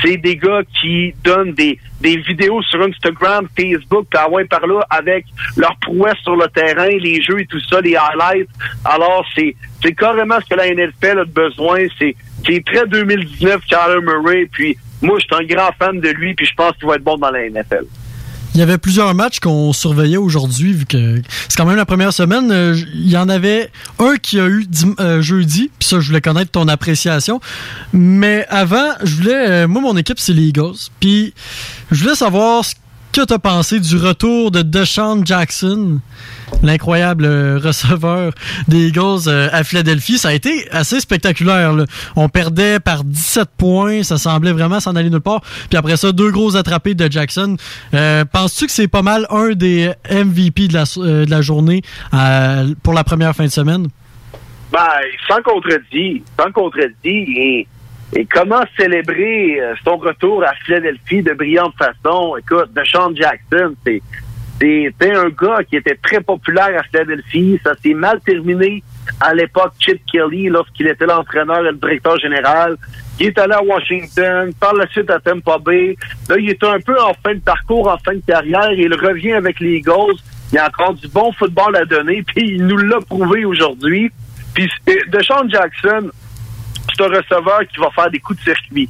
C'est 0.02 0.16
des 0.16 0.36
gars 0.36 0.62
qui 0.80 1.12
donnent 1.22 1.52
des, 1.52 1.78
des 2.00 2.16
vidéos 2.16 2.62
sur 2.62 2.80
Instagram, 2.80 3.46
Facebook, 3.58 4.06
puis 4.08 4.18
ah 4.22 4.30
ouais, 4.30 4.44
par 4.44 4.66
là, 4.66 4.80
avec 4.88 5.26
leur 5.56 5.76
prouesse 5.76 6.16
sur 6.22 6.36
le 6.36 6.48
terrain, 6.48 6.88
les 6.88 7.20
jeux 7.20 7.40
et 7.40 7.46
tout 7.46 7.60
ça, 7.68 7.80
les 7.80 7.96
highlights. 7.96 8.48
Alors, 8.84 9.26
c'est, 9.34 9.54
c'est 9.82 9.92
carrément 9.92 10.38
ce 10.40 10.48
que 10.48 10.54
la 10.54 10.72
NFL 10.72 11.18
a 11.18 11.24
besoin. 11.24 11.86
C'est, 11.98 12.14
c'est 12.46 12.64
très 12.64 12.86
2019, 12.86 13.62
Kyler 13.66 14.00
Murray. 14.00 14.48
Puis 14.50 14.78
moi, 15.02 15.18
je 15.18 15.24
suis 15.24 15.44
un 15.44 15.46
grand 15.46 15.72
fan 15.78 16.00
de 16.00 16.08
lui, 16.10 16.34
puis 16.34 16.46
je 16.46 16.54
pense 16.54 16.72
qu'il 16.76 16.86
va 16.86 16.94
être 16.94 17.04
bon 17.04 17.18
dans 17.18 17.30
la 17.30 17.50
NFL. 17.50 17.84
Il 18.54 18.58
y 18.58 18.62
avait 18.62 18.78
plusieurs 18.78 19.14
matchs 19.14 19.38
qu'on 19.38 19.72
surveillait 19.72 20.16
aujourd'hui, 20.16 20.72
vu 20.72 20.84
que 20.84 21.22
c'est 21.48 21.56
quand 21.56 21.66
même 21.66 21.76
la 21.76 21.86
première 21.86 22.12
semaine. 22.12 22.50
Euh, 22.50 22.76
Il 22.94 23.08
y 23.08 23.16
en 23.16 23.28
avait 23.28 23.70
un 24.00 24.16
qui 24.16 24.40
a 24.40 24.46
eu 24.48 24.66
euh, 24.98 25.22
jeudi, 25.22 25.70
puis 25.78 25.88
ça, 25.88 26.00
je 26.00 26.08
voulais 26.08 26.20
connaître 26.20 26.50
ton 26.50 26.66
appréciation. 26.66 27.40
Mais 27.92 28.46
avant, 28.48 28.90
je 29.04 29.14
voulais... 29.14 29.48
euh, 29.50 29.68
moi, 29.68 29.80
mon 29.82 29.96
équipe, 29.96 30.18
c'est 30.18 30.32
les 30.32 30.48
Eagles. 30.48 30.90
Puis 30.98 31.32
je 31.92 32.02
voulais 32.02 32.16
savoir 32.16 32.64
ce 32.64 32.74
que 33.12 33.24
tu 33.24 33.32
as 33.32 33.38
pensé 33.38 33.80
du 33.80 33.96
retour 33.96 34.50
de 34.50 34.62
Deshaun 34.62 35.24
Jackson, 35.24 36.00
l'incroyable 36.62 37.24
euh, 37.24 37.58
receveur 37.58 38.32
des 38.68 38.88
Eagles 38.88 39.28
euh, 39.28 39.48
à 39.52 39.64
Philadelphie? 39.64 40.18
Ça 40.18 40.28
a 40.28 40.32
été 40.32 40.68
assez 40.70 41.00
spectaculaire. 41.00 41.74
On 42.16 42.28
perdait 42.28 42.78
par 42.78 43.04
17 43.04 43.48
points. 43.56 44.02
Ça 44.02 44.18
semblait 44.18 44.52
vraiment 44.52 44.80
s'en 44.80 44.94
aller 44.94 45.10
nulle 45.10 45.20
part. 45.20 45.40
Puis 45.68 45.76
après 45.76 45.96
ça, 45.96 46.12
deux 46.12 46.30
gros 46.30 46.56
attrapés 46.56 46.94
de 46.94 47.10
Jackson. 47.10 47.56
Euh, 47.94 48.24
Penses-tu 48.24 48.66
que 48.66 48.72
c'est 48.72 48.88
pas 48.88 49.02
mal 49.02 49.26
un 49.30 49.50
des 49.50 49.92
MVP 50.10 50.68
de 50.68 50.74
la, 50.74 50.84
euh, 50.98 51.24
de 51.24 51.30
la 51.30 51.40
journée 51.42 51.82
pour 52.82 52.94
la 52.94 53.04
première 53.04 53.34
fin 53.34 53.44
de 53.44 53.50
semaine? 53.50 53.88
Ben, 54.72 54.78
sans 55.28 55.42
contredit, 55.42 56.22
sans 56.38 56.52
contredit, 56.52 56.94
et, 57.04 57.66
et 58.12 58.24
comment 58.24 58.62
célébrer 58.78 59.60
euh, 59.60 59.74
son 59.84 59.96
retour 59.96 60.42
à 60.44 60.52
Philadelphie 60.64 61.22
de 61.22 61.32
brillante 61.32 61.74
façon? 61.76 62.36
Écoute, 62.36 62.72
Deshaun 62.74 63.14
Jackson, 63.14 63.74
c'est 63.86 64.02
c'était 64.60 65.14
un 65.16 65.30
gars 65.30 65.64
qui 65.64 65.76
était 65.76 65.94
très 66.02 66.20
populaire 66.20 66.78
à 66.78 66.82
Philadelphie. 66.82 67.58
Ça 67.64 67.72
s'est 67.82 67.94
mal 67.94 68.20
terminé 68.20 68.82
à 69.18 69.32
l'époque 69.32 69.72
Chip 69.78 70.02
Kelly 70.12 70.48
lorsqu'il 70.48 70.86
était 70.86 71.06
l'entraîneur 71.06 71.60
et 71.60 71.70
le 71.70 71.76
directeur 71.76 72.18
général. 72.18 72.76
Il 73.18 73.28
est 73.28 73.38
allé 73.38 73.54
à 73.54 73.62
Washington, 73.62 74.52
par 74.60 74.74
la 74.74 74.86
suite 74.88 75.10
à 75.10 75.18
Tampa 75.18 75.56
Bay. 75.58 75.96
Là, 76.28 76.36
il 76.38 76.50
est 76.50 76.62
un 76.62 76.78
peu 76.80 76.98
en 77.00 77.14
fin 77.14 77.34
de 77.34 77.40
parcours, 77.40 77.88
en 77.88 77.96
fin 77.98 78.12
de 78.12 78.22
carrière. 78.26 78.72
Il 78.72 78.92
revient 78.94 79.32
avec 79.32 79.60
les 79.60 79.76
Eagles. 79.76 80.16
Il 80.52 80.58
a 80.58 80.66
encore 80.66 80.92
du 80.92 81.08
bon 81.08 81.32
football 81.32 81.76
à 81.76 81.86
donner, 81.86 82.22
puis 82.26 82.56
il 82.56 82.66
nous 82.66 82.76
l'a 82.76 83.00
prouvé 83.00 83.46
aujourd'hui. 83.46 84.10
Puis 84.52 84.68
Deshaun 85.10 85.48
Jackson, 85.48 86.10
c'est 86.88 87.02
un 87.02 87.08
receveur 87.08 87.60
qui 87.72 87.78
va 87.78 87.90
faire 87.90 88.10
des 88.10 88.18
coups 88.18 88.38
de 88.38 88.44
circuit. 88.44 88.88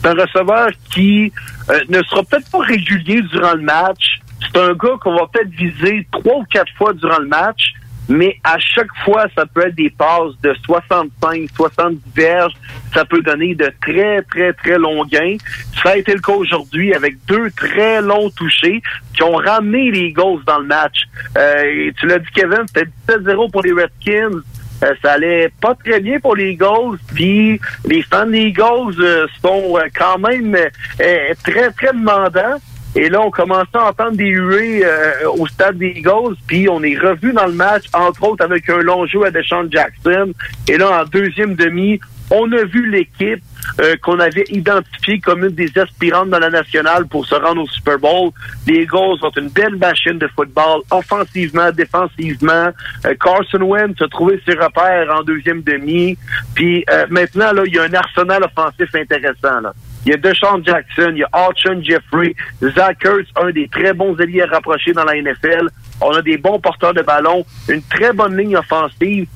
C'est 0.00 0.08
un 0.08 0.14
receveur 0.14 0.70
qui 0.92 1.32
euh, 1.70 1.80
ne 1.88 2.02
sera 2.02 2.22
peut-être 2.24 2.50
pas 2.50 2.60
régulier 2.60 3.22
durant 3.22 3.54
le 3.54 3.62
match. 3.62 4.20
C'est 4.40 4.58
un 4.58 4.72
gars 4.72 4.96
qu'on 5.00 5.14
va 5.14 5.26
peut-être 5.32 5.50
viser 5.50 6.06
trois 6.10 6.38
ou 6.38 6.44
quatre 6.50 6.72
fois 6.76 6.92
durant 6.92 7.20
le 7.20 7.28
match, 7.28 7.74
mais 8.08 8.36
à 8.42 8.58
chaque 8.58 8.92
fois, 9.04 9.26
ça 9.36 9.46
peut 9.46 9.66
être 9.66 9.76
des 9.76 9.90
passes 9.90 10.32
de 10.42 10.54
65, 10.64 11.48
70 11.54 12.00
verges. 12.14 12.52
Ça 12.92 13.04
peut 13.04 13.22
donner 13.22 13.54
de 13.54 13.72
très, 13.80 14.22
très, 14.22 14.52
très 14.52 14.76
longs 14.76 15.04
gains. 15.04 15.36
Ça 15.82 15.90
a 15.90 15.96
été 15.96 16.12
le 16.12 16.20
cas 16.20 16.32
aujourd'hui 16.32 16.92
avec 16.94 17.24
deux 17.26 17.50
très 17.52 18.02
longs 18.02 18.30
touchés 18.30 18.82
qui 19.14 19.22
ont 19.22 19.36
ramené 19.36 19.90
les 19.90 20.08
Eagles 20.08 20.42
dans 20.46 20.58
le 20.58 20.66
match. 20.66 21.04
Euh, 21.38 21.90
tu 21.98 22.06
l'as 22.06 22.18
dit, 22.18 22.28
Kevin, 22.34 22.64
c'était 22.66 22.90
17-0 23.08 23.50
pour 23.50 23.62
les 23.62 23.72
Redskins. 23.72 24.42
Euh, 24.82 24.94
ça 25.02 25.12
allait 25.12 25.50
pas 25.60 25.74
très 25.74 26.00
bien 26.00 26.18
pour 26.20 26.36
les 26.36 26.52
Eagles. 26.52 26.98
Puis 27.14 27.60
les 27.86 28.02
fans 28.02 28.26
des 28.26 28.40
Eagles 28.40 29.00
euh, 29.00 29.26
sont 29.42 29.76
euh, 29.76 29.82
quand 29.96 30.18
même 30.18 30.54
euh, 30.54 30.68
euh, 31.00 31.34
très, 31.44 31.70
très 31.70 31.92
demandants. 31.92 32.58
Et 32.94 33.08
là, 33.08 33.22
on 33.22 33.30
commençait 33.30 33.68
à 33.74 33.86
entendre 33.86 34.16
des 34.18 34.26
huées 34.26 34.82
euh, 34.84 35.12
au 35.38 35.46
stade 35.46 35.78
des 35.78 35.94
Eagles, 35.96 36.36
puis 36.46 36.68
on 36.68 36.82
est 36.82 36.98
revenu 36.98 37.32
dans 37.32 37.46
le 37.46 37.54
match, 37.54 37.84
entre 37.94 38.22
autres 38.24 38.44
avec 38.44 38.68
un 38.68 38.80
long 38.80 39.06
jeu 39.06 39.24
à 39.24 39.30
Deshaun 39.30 39.66
Jackson. 39.70 40.34
Et 40.68 40.76
là, 40.76 41.00
en 41.00 41.04
deuxième 41.06 41.54
demi, 41.54 42.00
on 42.32 42.50
a 42.52 42.64
vu 42.64 42.90
l'équipe 42.90 43.42
euh, 43.80 43.94
qu'on 44.02 44.18
avait 44.18 44.44
identifiée 44.48 45.20
comme 45.20 45.44
une 45.44 45.54
des 45.54 45.70
aspirantes 45.78 46.30
dans 46.30 46.38
la 46.38 46.48
nationale 46.48 47.06
pour 47.06 47.26
se 47.26 47.34
rendre 47.34 47.62
au 47.62 47.68
Super 47.68 47.98
Bowl. 47.98 48.30
Les 48.66 48.82
Eagles 48.82 49.18
ont 49.22 49.30
une 49.36 49.50
belle 49.50 49.76
machine 49.76 50.18
de 50.18 50.26
football, 50.28 50.80
offensivement, 50.90 51.70
défensivement. 51.70 52.70
Euh, 53.04 53.14
Carson 53.20 53.62
Wentz 53.62 54.00
a 54.00 54.08
trouvé 54.08 54.40
ses 54.46 54.54
repères 54.54 55.14
en 55.14 55.22
deuxième 55.22 55.62
demi. 55.62 56.16
Puis 56.54 56.84
euh, 56.90 57.06
maintenant, 57.10 57.52
là, 57.52 57.62
il 57.66 57.74
y 57.74 57.78
a 57.78 57.82
un 57.82 57.94
arsenal 57.94 58.44
offensif 58.44 58.88
intéressant. 58.94 59.60
Là. 59.60 59.74
Il 60.06 60.12
y 60.12 60.14
a 60.14 60.16
Deshaun 60.16 60.64
Jackson, 60.64 61.12
il 61.12 61.18
y 61.18 61.22
a 61.22 61.28
Archon 61.32 61.80
Jeffrey, 61.82 62.34
Zach 62.62 63.04
Ertz, 63.04 63.28
un 63.36 63.50
des 63.50 63.68
très 63.68 63.92
bons 63.92 64.18
alliés 64.18 64.44
rapprochés 64.44 64.92
dans 64.92 65.04
la 65.04 65.20
NFL. 65.20 65.68
On 66.00 66.12
a 66.12 66.22
des 66.22 66.38
bons 66.38 66.58
porteurs 66.58 66.94
de 66.94 67.02
ballon, 67.02 67.44
une 67.68 67.82
très 67.82 68.12
bonne 68.12 68.36
ligne 68.36 68.56
offensive. 68.56 69.26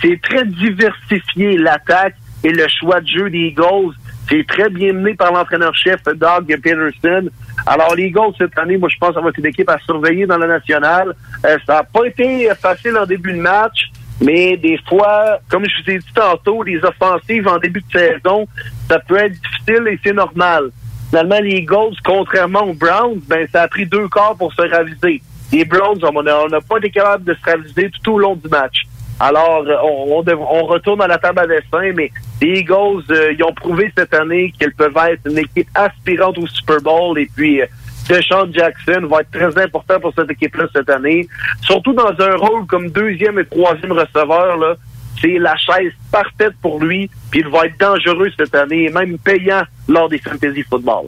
C'est 0.00 0.20
très 0.22 0.44
diversifié 0.44 1.56
l'attaque 1.56 2.14
et 2.44 2.50
le 2.50 2.66
choix 2.68 3.00
de 3.00 3.06
jeu 3.06 3.30
des 3.30 3.48
Eagles. 3.48 3.94
C'est 4.28 4.46
très 4.46 4.68
bien 4.68 4.92
mené 4.92 5.14
par 5.14 5.32
l'entraîneur-chef 5.32 6.02
Doug 6.04 6.46
Peterson. 6.46 7.28
Alors, 7.66 7.94
les 7.94 8.06
Eagles, 8.06 8.34
cette 8.38 8.58
année, 8.58 8.76
moi, 8.76 8.88
je 8.88 8.98
pense 8.98 9.16
être 9.16 9.38
une 9.38 9.46
équipe 9.46 9.68
à 9.68 9.78
surveiller 9.78 10.26
dans 10.26 10.38
la 10.38 10.46
nationale. 10.46 11.14
Euh, 11.44 11.58
ça 11.66 11.74
n'a 11.74 11.82
pas 11.84 12.04
été 12.04 12.48
facile 12.60 12.96
en 12.96 13.06
début 13.06 13.32
de 13.32 13.40
match, 13.40 13.90
mais 14.20 14.56
des 14.56 14.78
fois, 14.88 15.38
comme 15.48 15.64
je 15.64 15.82
vous 15.82 15.90
ai 15.90 15.98
dit 15.98 16.12
tantôt, 16.14 16.62
les 16.62 16.78
offensives 16.84 17.46
en 17.46 17.58
début 17.58 17.82
de 17.82 17.98
saison, 17.98 18.46
ça 18.88 18.98
peut 18.98 19.16
être 19.16 19.32
difficile 19.32 19.88
et 19.88 20.00
c'est 20.04 20.12
normal. 20.12 20.70
Finalement, 21.10 21.38
les 21.40 21.58
Eagles, 21.58 21.96
contrairement 22.04 22.62
aux 22.62 22.74
Browns, 22.74 23.20
ben, 23.28 23.46
ça 23.52 23.62
a 23.62 23.68
pris 23.68 23.86
deux 23.86 24.08
quarts 24.08 24.36
pour 24.36 24.52
se 24.52 24.62
raviser. 24.62 25.22
Les 25.52 25.64
Browns, 25.64 26.00
on 26.02 26.22
n'a 26.48 26.60
pas 26.60 26.78
été 26.78 26.90
capable 26.90 27.24
de 27.24 27.34
se 27.34 27.50
raviser 27.50 27.90
tout 27.90 28.14
au 28.14 28.18
long 28.18 28.34
du 28.34 28.48
match. 28.48 28.82
Alors, 29.18 29.64
euh, 29.66 29.76
on, 29.82 30.22
on, 30.22 30.66
retourne 30.66 31.00
à 31.00 31.06
la 31.06 31.16
table 31.16 31.40
à 31.40 31.46
dessin, 31.46 31.92
mais 31.94 32.10
les 32.42 32.60
Eagles, 32.60 33.04
euh, 33.10 33.32
ils 33.32 33.42
ont 33.42 33.52
prouvé 33.54 33.90
cette 33.96 34.12
année 34.12 34.52
qu'ils 34.58 34.74
peuvent 34.74 34.96
être 35.08 35.26
une 35.30 35.38
équipe 35.38 35.68
aspirante 35.74 36.36
au 36.38 36.46
Super 36.46 36.80
Bowl. 36.82 37.18
Et 37.18 37.28
puis, 37.34 37.62
euh, 37.62 37.66
Deshaun 38.08 38.52
Jackson 38.52 39.06
va 39.08 39.20
être 39.20 39.30
très 39.30 39.62
important 39.62 39.98
pour 40.00 40.12
cette 40.14 40.30
équipe-là 40.30 40.66
cette 40.74 40.90
année. 40.90 41.26
Surtout 41.62 41.94
dans 41.94 42.12
un 42.18 42.36
rôle 42.36 42.66
comme 42.66 42.90
deuxième 42.90 43.38
et 43.38 43.46
troisième 43.46 43.92
receveur, 43.92 44.56
là. 44.58 44.74
C'est 45.18 45.38
la 45.38 45.56
chaise 45.56 45.92
parfaite 46.12 46.52
pour 46.60 46.78
lui, 46.78 47.08
puis 47.30 47.40
il 47.40 47.48
va 47.48 47.64
être 47.64 47.80
dangereux 47.80 48.28
cette 48.36 48.54
année, 48.54 48.84
et 48.84 48.90
même 48.90 49.16
payant 49.16 49.62
lors 49.88 50.10
des 50.10 50.18
fantasy 50.18 50.62
football. 50.68 51.06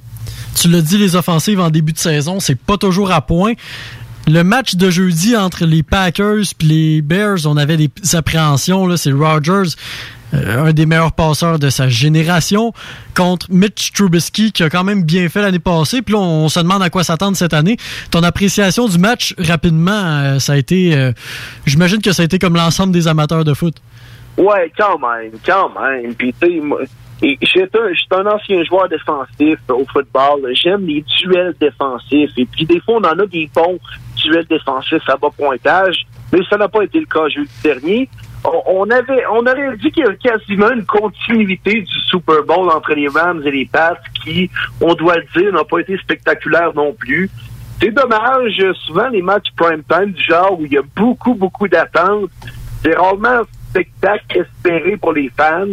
Tu 0.61 0.69
l'as 0.69 0.81
dit, 0.81 0.97
les 0.97 1.15
offensives 1.15 1.61
en 1.61 1.71
début 1.71 1.93
de 1.93 1.99
saison, 1.99 2.41
c'est 2.41 2.59
pas 2.59 2.79
toujours 2.79 3.13
à 3.13 3.21
point. 3.21 3.53
Le 4.31 4.45
match 4.45 4.75
de 4.75 4.91
jeudi 4.91 5.35
entre 5.35 5.65
les 5.65 5.83
Packers 5.83 6.43
et 6.61 6.65
les 6.65 7.01
Bears, 7.01 7.47
on 7.47 7.57
avait 7.57 7.79
des 7.79 7.91
appréhensions. 8.15 8.95
C'est 8.99 9.11
Rodgers, 9.11 9.71
euh, 10.35 10.67
un 10.67 10.73
des 10.75 10.85
meilleurs 10.85 11.13
passeurs 11.13 11.59
de 11.59 11.71
sa 11.71 11.89
génération, 11.89 12.75
contre 13.17 13.47
Mitch 13.49 13.91
Trubisky, 13.93 14.53
qui 14.53 14.63
a 14.63 14.69
quand 14.69 14.85
même 14.85 15.03
bien 15.03 15.31
fait 15.31 15.41
l'année 15.41 15.59
passée. 15.59 16.03
Puis 16.03 16.13
là, 16.13 16.21
on 16.21 16.51
se 16.51 16.61
demande 16.61 16.83
à 16.83 16.91
quoi 16.91 17.05
s'attendre 17.05 17.39
cette 17.39 17.55
année. 17.55 17.79
Ton 18.11 18.23
appréciation 18.23 18.87
du 18.87 18.99
match, 18.99 19.35
rapidement, 19.39 19.93
euh, 19.93 20.39
ça 20.41 20.53
a 20.53 20.57
été... 20.59 20.95
euh, 20.95 21.13
J'imagine 21.65 22.03
que 22.03 22.13
ça 22.13 22.21
a 22.21 22.27
été 22.27 22.39
comme 22.39 22.55
l'ensemble 22.55 22.93
des 22.93 23.09
amateurs 23.09 23.45
de 23.45 23.55
foot. 23.55 23.77
Ouais, 24.37 24.71
quand 24.77 24.99
même, 24.99 25.33
quand 25.45 25.71
même. 25.81 26.15
Puis, 26.15 26.35
tu 26.39 26.61
sais, 27.51 27.69
un, 27.75 28.19
un 28.19 28.27
ancien 28.27 28.63
joueur 28.65 28.91
défensif 28.91 29.59
au 29.71 29.87
football. 29.91 30.53
J'aime 30.53 30.87
les 30.87 31.03
duels 31.19 31.55
défensifs. 31.59 32.31
Et 32.37 32.45
puis, 32.45 32.67
des 32.67 32.81
fois, 32.81 32.97
on 32.97 33.05
en 33.05 33.19
a 33.19 33.27
des 33.27 33.49
bons 33.55 33.79
duels 34.29 34.47
défensifs 34.47 35.09
à 35.09 35.17
bas 35.17 35.31
pointage, 35.37 36.07
mais 36.33 36.41
ça 36.49 36.57
n'a 36.57 36.69
pas 36.69 36.83
été 36.83 37.01
le 37.01 37.07
cas 37.07 37.29
jeudi 37.29 37.51
dernier. 37.63 38.09
On, 38.45 38.89
avait, 38.91 39.27
on 39.33 39.41
aurait 39.41 39.77
dit 39.79 39.91
qu'il 39.91 40.05
y 40.05 40.07
avait 40.07 40.17
quasiment 40.17 40.71
une 40.71 40.85
continuité 40.85 41.83
du 41.83 42.01
Super 42.07 42.45
Bowl 42.45 42.71
entre 42.71 42.95
les 42.95 43.09
Rams 43.09 43.43
et 43.45 43.51
les 43.51 43.67
Pats 43.67 43.99
qui, 44.23 44.49
on 44.81 44.95
doit 44.95 45.17
le 45.17 45.25
dire, 45.37 45.53
n'a 45.53 45.65
pas 45.65 45.81
été 45.81 45.97
spectaculaire 45.99 46.73
non 46.75 46.93
plus. 46.93 47.29
C'est 47.81 47.91
dommage, 47.91 48.63
souvent 48.87 49.09
les 49.09 49.23
matchs 49.23 49.49
prime 49.57 49.83
time 49.89 50.13
du 50.13 50.23
genre 50.23 50.59
où 50.59 50.65
il 50.67 50.73
y 50.73 50.79
a 50.79 50.83
beaucoup, 50.97 51.35
beaucoup 51.35 51.69
d'attentes, 51.69 52.31
c'est 52.83 52.97
rarement 52.97 53.29
un 53.29 53.47
spectacle 53.71 54.39
espéré 54.39 54.97
pour 54.97 55.13
les 55.13 55.31
fans. 55.37 55.67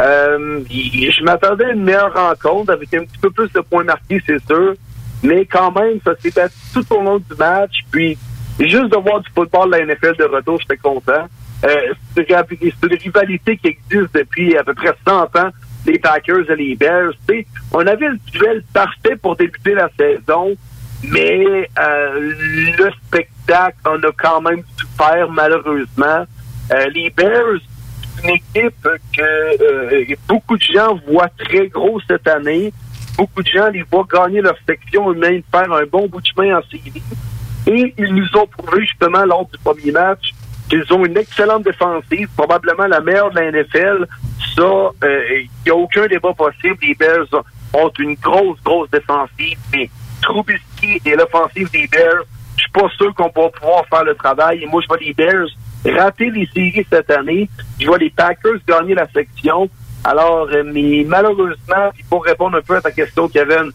Euh, 0.00 0.60
je 0.70 1.24
m'attendais 1.24 1.66
à 1.66 1.72
une 1.72 1.84
meilleure 1.84 2.14
rencontre 2.14 2.72
avec 2.72 2.92
un 2.94 3.04
petit 3.04 3.18
peu 3.18 3.30
plus 3.30 3.50
de 3.52 3.60
points 3.60 3.84
marqués, 3.84 4.22
c'est 4.26 4.44
sûr. 4.46 4.74
Mais 5.22 5.46
quand 5.46 5.72
même, 5.72 5.98
ça 6.04 6.12
s'est 6.20 6.30
passé 6.30 6.54
tout 6.72 6.84
au 6.94 7.02
long 7.02 7.18
du 7.18 7.34
match. 7.38 7.84
Puis, 7.90 8.16
juste 8.60 8.90
de 8.90 8.96
voir 8.96 9.20
du 9.20 9.30
football 9.34 9.70
de 9.70 9.76
la 9.76 9.86
NFL 9.86 10.16
de 10.16 10.24
retour, 10.24 10.58
j'étais 10.60 10.76
content. 10.76 11.26
Euh, 11.64 11.92
c'est 12.14 12.30
une 12.30 12.96
rivalité 12.96 13.56
qui 13.56 13.68
existe 13.68 14.14
depuis 14.14 14.56
à 14.56 14.62
peu 14.62 14.74
près 14.74 14.94
100 15.06 15.36
ans 15.36 15.50
les 15.86 15.98
Packers 15.98 16.50
et 16.50 16.56
les 16.56 16.76
Bears. 16.76 17.12
On 17.72 17.86
avait 17.86 18.08
le 18.08 18.18
duel 18.30 18.62
parfait 18.72 19.16
pour 19.16 19.36
débuter 19.36 19.74
la 19.74 19.88
saison, 19.98 20.54
mais 21.02 21.68
euh, 21.78 22.32
le 22.78 22.90
spectacle, 23.06 23.76
on 23.86 24.02
a 24.02 24.12
quand 24.16 24.40
même 24.40 24.62
souffert 24.78 25.30
malheureusement. 25.30 26.24
Euh, 26.72 26.86
les 26.94 27.10
Bears, 27.10 27.60
une 28.22 28.30
équipe 28.30 28.88
que 29.16 29.62
euh, 29.62 30.14
beaucoup 30.26 30.56
de 30.56 30.62
gens 30.62 30.98
voient 31.06 31.30
très 31.38 31.68
gros 31.68 32.00
cette 32.08 32.26
année. 32.28 32.72
Beaucoup 33.18 33.42
de 33.42 33.48
gens 33.48 33.68
les 33.68 33.82
voient 33.82 34.06
gagner 34.10 34.40
leur 34.40 34.56
section 34.66 35.12
et 35.12 35.16
même 35.16 35.42
faire 35.50 35.72
un 35.72 35.84
bon 35.84 36.06
bout 36.06 36.20
de 36.20 36.26
chemin 36.26 36.58
en 36.58 36.62
série. 36.70 37.02
Et 37.66 37.94
ils 37.98 38.14
nous 38.14 38.28
ont 38.40 38.46
prouvé 38.46 38.86
justement 38.86 39.24
lors 39.24 39.46
du 39.46 39.58
premier 39.58 39.92
match 39.92 40.32
qu'ils 40.70 40.90
ont 40.92 41.04
une 41.04 41.18
excellente 41.18 41.64
défensive, 41.64 42.28
probablement 42.36 42.86
la 42.86 43.00
meilleure 43.00 43.30
de 43.30 43.40
la 43.40 43.50
NFL. 43.50 44.06
Ça, 44.54 44.90
il 45.02 45.48
n'y 45.66 45.70
a 45.70 45.74
aucun 45.74 46.06
débat 46.06 46.32
possible. 46.32 46.78
Les 46.82 46.94
Bears 46.94 47.26
ont 47.74 47.90
une 47.98 48.14
grosse, 48.14 48.62
grosse 48.62 48.90
défensive, 48.90 49.58
mais 49.72 49.90
Trubisky 50.22 51.00
et 51.04 51.16
l'offensive 51.16 51.70
des 51.70 51.86
Bears, 51.86 52.24
je 52.56 52.62
suis 52.62 52.72
pas 52.72 52.88
sûr 52.96 53.14
qu'on 53.14 53.24
va 53.24 53.48
pouvoir 53.50 53.86
faire 53.88 54.04
le 54.04 54.14
travail. 54.14 54.62
Et 54.62 54.66
moi, 54.66 54.80
je 54.82 54.88
vois 54.88 54.98
les 54.98 55.14
Bears 55.14 55.48
rater 55.84 56.30
les 56.30 56.46
séries 56.46 56.86
cette 56.90 57.10
année. 57.10 57.48
Je 57.80 57.86
vois 57.86 57.98
les 57.98 58.10
Packers 58.10 58.58
gagner 58.66 58.94
la 58.94 59.08
section. 59.08 59.68
Alors, 60.04 60.48
euh, 60.52 60.62
mais 60.64 61.04
malheureusement, 61.06 61.90
pour 62.08 62.24
répondre 62.24 62.56
un 62.56 62.62
peu 62.62 62.76
à 62.76 62.80
ta 62.80 62.90
question, 62.90 63.28
Kevin, 63.28 63.70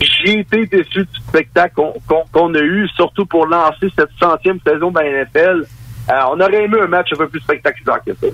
j'ai 0.00 0.40
été 0.40 0.66
déçu 0.66 1.00
du 1.00 1.20
spectacle 1.28 1.80
qu'on 2.06 2.54
a 2.54 2.60
eu, 2.60 2.88
surtout 2.96 3.26
pour 3.26 3.46
lancer 3.46 3.88
cette 3.96 4.10
centième 4.18 4.58
saison 4.66 4.90
de 4.90 4.98
la 4.98 5.24
NFL. 5.24 5.66
Euh, 6.08 6.12
on 6.32 6.40
aurait 6.40 6.64
aimé 6.64 6.78
un 6.82 6.86
match 6.86 7.08
un 7.12 7.16
peu 7.16 7.28
plus 7.28 7.40
spectaculaire 7.40 8.00
que 8.04 8.12
ça. 8.12 8.26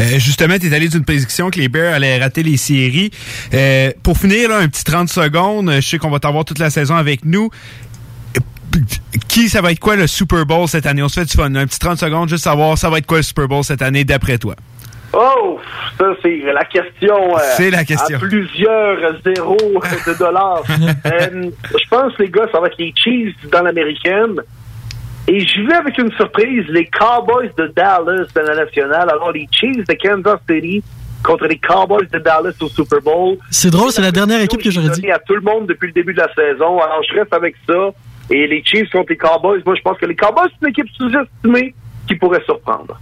Euh, 0.00 0.18
justement, 0.18 0.58
tu 0.58 0.68
es 0.68 0.74
allé 0.74 0.88
d'une 0.88 1.04
prédiction 1.04 1.50
que 1.50 1.58
les 1.58 1.68
Bears 1.68 1.94
allaient 1.94 2.18
rater 2.18 2.42
les 2.42 2.56
séries. 2.56 3.10
Pour 4.02 4.18
finir, 4.18 4.50
un 4.50 4.68
petit 4.68 4.84
30 4.84 5.08
secondes, 5.08 5.70
je 5.70 5.80
sais 5.80 5.98
qu'on 5.98 6.10
va 6.10 6.18
t'avoir 6.18 6.44
toute 6.44 6.58
la 6.58 6.70
saison 6.70 6.96
avec 6.96 7.24
nous. 7.24 7.50
Qui, 9.28 9.48
ça 9.48 9.60
va 9.60 9.72
être 9.72 9.78
quoi 9.78 9.96
le 9.96 10.06
Super 10.06 10.46
Bowl 10.46 10.68
cette 10.68 10.86
année? 10.86 11.02
On 11.02 11.08
se 11.08 11.20
fait 11.20 11.26
du 11.26 11.36
fun. 11.36 11.54
Un 11.54 11.66
petit 11.66 11.78
30 11.78 11.98
secondes, 11.98 12.28
juste 12.28 12.44
savoir, 12.44 12.76
ça 12.76 12.90
va 12.90 12.98
être 12.98 13.06
quoi 13.06 13.18
le 13.18 13.22
Super 13.22 13.46
Bowl 13.46 13.62
cette 13.62 13.82
année 13.82 14.04
d'après 14.04 14.38
toi? 14.38 14.56
Oh, 15.16 15.58
ça 15.98 16.06
c'est 16.22 16.38
la 16.52 16.64
question. 16.64 17.36
euh, 17.36 17.40
C'est 17.56 17.70
la 17.70 17.84
question. 17.84 18.16
À 18.16 18.20
plusieurs 18.20 18.98
zéros 19.24 19.56
de 20.06 20.18
dollars. 20.18 20.62
Euh, 21.06 21.50
je 21.70 21.88
pense, 21.88 22.12
les 22.18 22.28
gars, 22.30 22.46
ça 22.50 22.60
va 22.60 22.66
être 22.68 22.78
les 22.78 22.92
Chiefs 22.96 23.34
dans 23.50 23.62
l'américaine. 23.62 24.36
Et 25.28 25.40
j'y 25.40 25.62
vais 25.66 25.74
avec 25.74 25.96
une 25.98 26.10
surprise, 26.12 26.64
les 26.68 26.86
Cowboys 26.86 27.50
de 27.56 27.66
Dallas 27.68 28.26
dans 28.34 28.42
la 28.42 28.64
nationale. 28.64 29.08
Alors, 29.10 29.32
les 29.32 29.46
Chiefs 29.52 29.86
de 29.86 29.94
Kansas 29.94 30.38
City 30.50 30.82
contre 31.22 31.46
les 31.46 31.58
Cowboys 31.58 32.06
de 32.12 32.18
Dallas 32.18 32.52
au 32.60 32.68
Super 32.68 33.00
Bowl. 33.00 33.36
C'est 33.50 33.70
drôle, 33.70 33.90
c'est 33.90 34.02
la 34.02 34.12
dernière 34.12 34.40
équipe 34.40 34.62
que 34.62 34.70
j'aurais 34.70 34.90
dit. 34.90 35.10
à 35.10 35.18
tout 35.18 35.34
le 35.34 35.40
monde 35.42 35.66
depuis 35.66 35.86
le 35.88 35.92
début 35.92 36.12
de 36.14 36.20
la 36.20 36.32
saison? 36.34 36.78
Alors, 36.80 37.02
je 37.08 37.18
reste 37.18 37.32
avec 37.32 37.54
ça. 37.66 37.90
Et 38.30 38.46
les 38.46 38.62
Chiefs 38.64 38.90
contre 38.90 39.10
les 39.10 39.16
Cowboys, 39.16 39.60
moi, 39.66 39.74
je 39.76 39.82
pense 39.82 39.98
que 39.98 40.06
les 40.06 40.16
Cowboys, 40.16 40.48
c'est 40.50 40.66
une 40.66 40.70
équipe 40.70 40.88
sous-estimée 40.96 41.74
qui 42.08 42.14
pourrait 42.16 42.42
surprendre. 42.44 42.98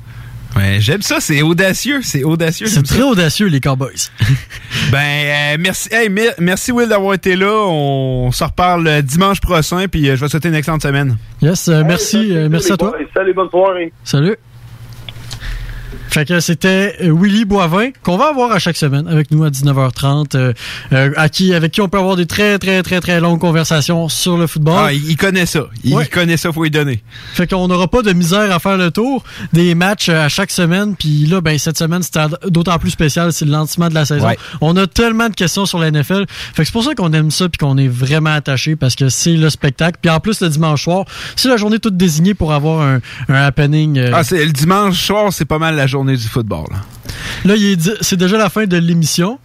Ouais, 0.57 0.79
j'aime 0.81 1.01
ça, 1.03 1.16
c'est 1.20 1.41
audacieux, 1.43 2.01
c'est 2.03 2.24
audacieux. 2.24 2.66
C'est 2.66 2.83
très 2.83 3.03
audacieux, 3.03 3.47
les 3.47 3.61
Cowboys. 3.61 4.11
Ben, 4.91 4.99
euh, 4.99 5.57
merci, 5.61 5.89
hey, 5.93 6.09
mer- 6.11 6.35
merci 6.39 6.73
Will 6.73 6.89
d'avoir 6.89 7.15
été 7.15 7.37
là. 7.37 7.65
On 7.66 8.31
se 8.33 8.45
reparle 8.45 8.87
euh, 8.87 9.01
dimanche 9.03 9.41
prochain, 9.41 9.87
puis 9.91 10.09
euh, 10.09 10.16
je 10.16 10.20
vais 10.20 10.27
te 10.27 10.33
souhaiter 10.33 10.49
une 10.49 10.55
excellente 10.55 10.83
semaine. 10.83 11.16
Yes, 11.41 11.69
euh, 11.69 11.83
merci, 11.87 12.35
euh, 12.37 12.49
merci 12.51 12.73
à 12.73 12.77
toi. 12.77 12.93
Salut, 13.15 13.33
bonne 13.33 13.49
soirée. 13.49 13.93
Salut. 14.05 14.37
Fait 16.13 16.27
que 16.27 16.41
c'était 16.41 16.95
euh, 17.03 17.11
Willy 17.19 17.45
Boivin, 17.47 17.89
qu'on 18.03 18.19
va 18.19 18.29
avoir 18.29 18.53
à 18.53 18.59
chaque 18.59 18.77
semaine 18.77 19.09
avec 19.09 19.31
nous 19.31 19.45
à 19.45 19.51
19h30, 19.51 20.37
euh, 20.37 20.53
euh, 20.93 21.11
à 21.17 21.29
qui, 21.31 21.55
avec 21.55 21.73
qui 21.73 21.81
on 21.81 21.89
peut 21.89 21.97
avoir 21.99 22.17
des 22.17 22.27
très, 22.27 22.59
très, 22.59 22.83
très, 22.83 23.01
très 23.01 23.19
longues 23.19 23.41
conversations 23.41 24.09
sur 24.11 24.37
le 24.37 24.47
football. 24.47 24.75
Ah, 24.77 24.93
il, 24.93 25.17
connaît 25.17 25.47
ça. 25.47 25.67
Il 25.85 25.95
Ouais. 25.95 26.07
connaît 26.07 26.37
ça, 26.37 26.53
faut 26.53 26.65
lui 26.65 26.71
donner. 26.71 27.03
Fait 27.33 27.47
qu'on 27.47 27.67
n'aura 27.67 27.89
pas 27.89 28.03
de 28.03 28.13
misère 28.13 28.55
à 28.55 28.59
faire 28.59 28.77
le 28.77 28.91
tour 28.91 29.25
des 29.55 29.75
matchs 29.75 30.11
euh, 30.11 30.25
à 30.27 30.29
chaque 30.29 30.51
semaine. 30.51 30.95
Puis 30.97 31.25
là, 31.27 31.41
ben 31.41 31.59
cette 31.59 31.79
semaine, 31.79 32.03
c'était 32.03 32.21
d'autant 32.49 32.79
plus 32.79 32.91
spécial, 32.91 33.33
c'est 33.33 33.47
le 33.47 33.51
lancement 33.53 33.89
de 33.89 33.95
la 33.95 34.05
saison. 34.05 34.27
Ouais. 34.27 34.39
On 34.61 34.77
a 34.77 34.87
tellement 34.87 35.31
de 35.31 35.35
questions 35.35 35.65
sur 35.65 35.79
la 35.79 35.91
NFL. 35.91 36.27
Fait 36.29 36.63
que 36.63 36.65
c'est 36.67 36.73
pour 36.73 36.85
ça 36.85 36.95
qu'on 36.95 37.13
aime 37.15 37.31
ça 37.31 37.49
puis 37.49 37.57
qu'on 37.59 37.79
est 37.79 37.89
vraiment 37.89 38.35
attaché 38.35 38.77
parce 38.77 38.97
que 38.97 39.09
c'est 39.09 39.37
le 39.37 39.49
spectacle. 39.49 39.99
Puis 40.03 40.11
en 40.11 40.21
plus, 40.21 40.41
le 40.43 40.51
dimanche 40.51 40.83
soir, 40.85 41.07
c'est 41.37 41.49
la 41.49 41.57
journée 41.57 41.79
toute 41.79 41.97
désignée 41.97 42.35
pour 42.35 42.53
avoir 42.53 42.83
un, 42.83 43.01
un 43.31 43.35
happening. 43.35 43.97
euh, 43.99 44.11
Ah, 44.13 44.25
c'est 44.25 44.45
le 44.45 44.53
dimanche 44.53 45.01
soir, 45.01 45.33
c'est 45.33 45.47
pas 45.47 45.59
mal 45.59 45.75
la 45.77 45.87
journée 45.87 46.02
du 46.05 46.29
football. 46.29 46.66
là. 47.45 47.55
C'est 48.01 48.16
déjà 48.16 48.39
la 48.39 48.51
fin 48.51 48.66
de 48.66 48.77
l'émission. 48.77 49.39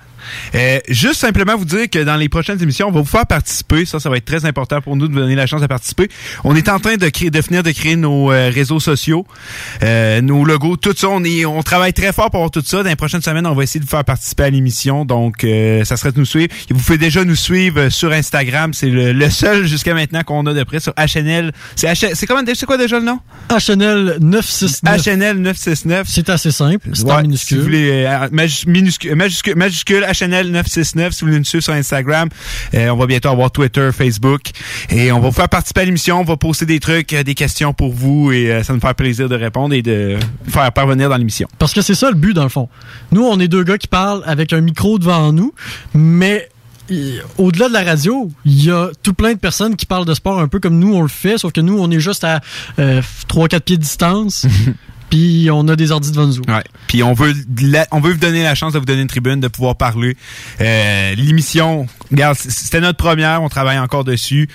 Euh, 0.55 0.79
juste 0.89 1.15
simplement 1.21 1.55
vous 1.57 1.65
dire 1.65 1.89
que 1.89 2.03
dans 2.03 2.15
les 2.15 2.29
prochaines 2.29 2.61
émissions, 2.61 2.87
on 2.87 2.91
va 2.91 3.01
vous 3.01 3.05
faire 3.05 3.25
participer. 3.25 3.85
Ça, 3.85 3.99
ça 3.99 4.09
va 4.09 4.17
être 4.17 4.25
très 4.25 4.45
important 4.45 4.81
pour 4.81 4.95
nous 4.95 5.07
de 5.07 5.13
vous 5.13 5.19
donner 5.19 5.35
la 5.35 5.45
chance 5.47 5.61
de 5.61 5.67
participer. 5.67 6.09
On 6.43 6.55
est 6.55 6.69
en 6.69 6.79
train 6.79 6.95
de 6.97 7.09
créer, 7.09 7.29
de 7.29 7.41
finir 7.41 7.63
de 7.63 7.71
créer 7.71 7.95
nos 7.95 8.31
euh, 8.31 8.49
réseaux 8.53 8.79
sociaux, 8.79 9.25
euh, 9.83 10.21
nos 10.21 10.43
logos, 10.45 10.77
tout 10.77 10.93
ça. 10.95 11.09
On 11.09 11.23
est, 11.23 11.45
on 11.45 11.61
travaille 11.63 11.93
très 11.93 12.13
fort 12.13 12.29
pour 12.29 12.39
avoir 12.39 12.51
tout 12.51 12.63
ça. 12.65 12.83
Dans 12.83 12.89
les 12.89 12.95
prochaines 12.95 13.21
semaines, 13.21 13.47
on 13.47 13.53
va 13.53 13.63
essayer 13.63 13.79
de 13.79 13.85
vous 13.85 13.91
faire 13.91 14.03
participer 14.05 14.43
à 14.43 14.49
l'émission. 14.49 15.05
Donc, 15.05 15.45
ça 15.83 15.97
serait 15.97 16.11
de 16.11 16.19
nous 16.19 16.25
suivre. 16.25 16.53
Et 16.69 16.73
vous 16.73 16.79
pouvez 16.79 16.97
déjà 16.97 17.23
nous 17.23 17.35
suivre 17.35 17.89
sur 17.89 18.11
Instagram. 18.11 18.73
C'est 18.73 18.89
le, 18.89 19.13
le 19.13 19.29
seul 19.29 19.65
jusqu'à 19.67 19.93
maintenant 19.93 20.23
qu'on 20.23 20.45
a 20.45 20.53
de 20.53 20.63
près 20.63 20.79
sur 20.79 20.93
HNL. 20.93 21.51
C'est 21.75 22.25
comment, 22.27 22.41
c'est 22.53 22.65
quoi 22.65 22.77
déjà 22.77 22.99
le 22.99 23.05
nom? 23.05 23.19
HNL 23.49 24.17
969. 24.19 25.05
HNL 25.07 25.37
969. 25.37 26.07
C'est 26.09 26.29
assez 26.29 26.51
simple. 26.51 26.89
C'est 26.93 27.03
Ouais, 27.05 27.21
minuscule. 27.21 27.47
Si 27.47 27.55
vous 27.55 27.63
voulez, 27.63 28.07
majuscule, 28.31 29.55
majuscule 29.55 30.05
HNL 30.19 30.51
969, 30.51 31.13
si 31.13 31.21
vous 31.21 31.27
voulez 31.27 31.39
nous 31.39 31.45
suivre 31.45 31.63
sur 31.63 31.73
Instagram. 31.73 32.29
Euh, 32.73 32.89
on 32.89 32.97
va 32.97 33.05
bientôt 33.05 33.29
avoir 33.29 33.51
Twitter, 33.51 33.89
Facebook. 33.93 34.41
Et 34.89 35.11
on 35.11 35.19
va 35.19 35.29
vous 35.29 35.35
faire 35.35 35.49
participer 35.49 35.81
à 35.81 35.85
l'émission. 35.85 36.19
On 36.19 36.23
va 36.23 36.37
poster 36.37 36.65
des 36.65 36.79
trucs, 36.79 37.13
euh, 37.13 37.23
des 37.23 37.35
questions 37.35 37.73
pour 37.73 37.93
vous. 37.93 38.31
Et 38.31 38.51
euh, 38.51 38.63
ça 38.63 38.73
nous 38.73 38.79
fait 38.79 38.93
plaisir 38.93 39.29
de 39.29 39.35
répondre 39.35 39.73
et 39.73 39.81
de 39.81 40.17
faire 40.47 40.71
parvenir 40.71 41.09
dans 41.09 41.17
l'émission. 41.17 41.47
Parce 41.59 41.73
que 41.73 41.81
c'est 41.81 41.95
ça 41.95 42.09
le 42.09 42.15
but, 42.15 42.33
dans 42.33 42.43
le 42.43 42.49
fond. 42.49 42.69
Nous, 43.11 43.23
on 43.23 43.39
est 43.39 43.47
deux 43.47 43.63
gars 43.63 43.77
qui 43.77 43.87
parlent 43.87 44.23
avec 44.25 44.53
un 44.53 44.61
micro 44.61 44.99
devant 44.99 45.31
nous, 45.31 45.53
mais 45.93 46.49
au-delà 47.37 47.67
de 47.67 47.73
la 47.73 47.83
radio, 47.83 48.29
il 48.45 48.65
y 48.65 48.71
a 48.71 48.89
tout 49.03 49.13
plein 49.13 49.33
de 49.33 49.39
personnes 49.39 49.75
qui 49.75 49.85
parlent 49.85 50.05
de 50.05 50.13
sport 50.13 50.39
un 50.39 50.47
peu 50.47 50.59
comme 50.59 50.79
nous, 50.79 50.93
on 50.93 51.01
le 51.01 51.07
fait, 51.07 51.37
sauf 51.37 51.51
que 51.51 51.61
nous, 51.61 51.77
on 51.77 51.91
est 51.91 51.99
juste 51.99 52.23
à 52.23 52.41
euh, 52.79 53.01
3-4 53.29 53.59
pieds 53.61 53.77
de 53.77 53.81
distance, 53.81 54.45
puis 55.09 55.49
on 55.51 55.67
a 55.67 55.75
des 55.75 55.91
ordi 55.91 56.11
devant 56.11 56.27
nous. 56.27 56.41
Ouais. 56.47 56.63
Puis 56.87 57.03
on 57.03 57.13
veut, 57.13 57.33
la- 57.61 57.87
on 57.91 57.99
veut 57.99 58.13
vous 58.13 58.19
donner 58.19 58.43
la 58.43 58.55
chance 58.55 58.73
de 58.73 58.79
vous 58.79 58.85
donner 58.85 59.01
une 59.01 59.07
tribune, 59.07 59.39
de 59.39 59.47
pouvoir 59.47 59.75
parler. 59.75 60.15
Euh, 60.61 61.15
L'émission, 61.15 61.87
regarde, 62.11 62.37
c'était 62.37 62.81
notre 62.81 62.97
première, 62.97 63.41
on 63.41 63.49
travaille 63.49 63.79
encore 63.79 64.03
dessus. 64.03 64.49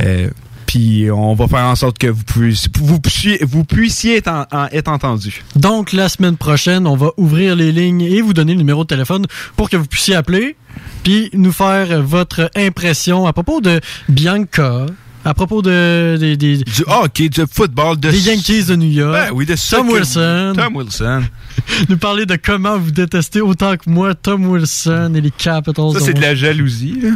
Euh, 0.00 0.28
puis 0.66 1.08
on 1.12 1.34
va 1.34 1.46
faire 1.46 1.64
en 1.64 1.76
sorte 1.76 1.96
que 1.96 2.08
vous 2.08 2.24
puissiez, 2.24 2.70
vous 2.80 2.98
puissiez, 3.00 3.38
vous 3.44 3.64
puissiez 3.64 4.16
être, 4.16 4.28
en- 4.28 4.46
en- 4.50 4.66
être 4.72 4.88
entendu. 4.88 5.44
Donc, 5.54 5.92
la 5.92 6.08
semaine 6.08 6.36
prochaine, 6.36 6.86
on 6.88 6.96
va 6.96 7.10
ouvrir 7.16 7.54
les 7.54 7.70
lignes 7.70 8.02
et 8.02 8.20
vous 8.20 8.32
donner 8.34 8.52
le 8.52 8.58
numéro 8.58 8.82
de 8.82 8.88
téléphone 8.88 9.26
pour 9.56 9.70
que 9.70 9.76
vous 9.76 9.86
puissiez 9.86 10.16
appeler, 10.16 10.56
puis 11.04 11.30
nous 11.34 11.52
faire 11.52 12.02
votre 12.02 12.50
impression 12.56 13.26
à 13.26 13.32
propos 13.32 13.60
de 13.60 13.80
Bianca, 14.08 14.86
à 15.26 15.34
propos 15.34 15.60
de, 15.60 16.34
du 16.36 16.64
hockey, 16.86 17.28
du 17.28 17.40
football, 17.50 17.98
de 17.98 18.10
des 18.10 18.28
Yankees 18.28 18.66
de 18.66 18.76
New 18.76 18.90
York. 18.90 19.12
Ben 19.12 19.30
oui, 19.34 19.44
de 19.44 19.56
Tom. 19.70 19.90
Wilson. 19.90 20.52
Tom 20.56 20.76
Wilson. 20.76 21.22
nous 21.88 21.96
parler 21.98 22.26
de 22.26 22.36
comment 22.36 22.78
vous 22.78 22.90
détestez 22.90 23.40
autant 23.40 23.76
que 23.76 23.88
moi 23.88 24.14
Tom 24.14 24.46
Wilson 24.46 25.12
et 25.14 25.20
les 25.20 25.30
Capitals. 25.30 25.92
Ça, 25.94 26.00
c'est 26.00 26.14
de 26.14 26.20
la 26.20 26.34
jalousie. 26.34 27.00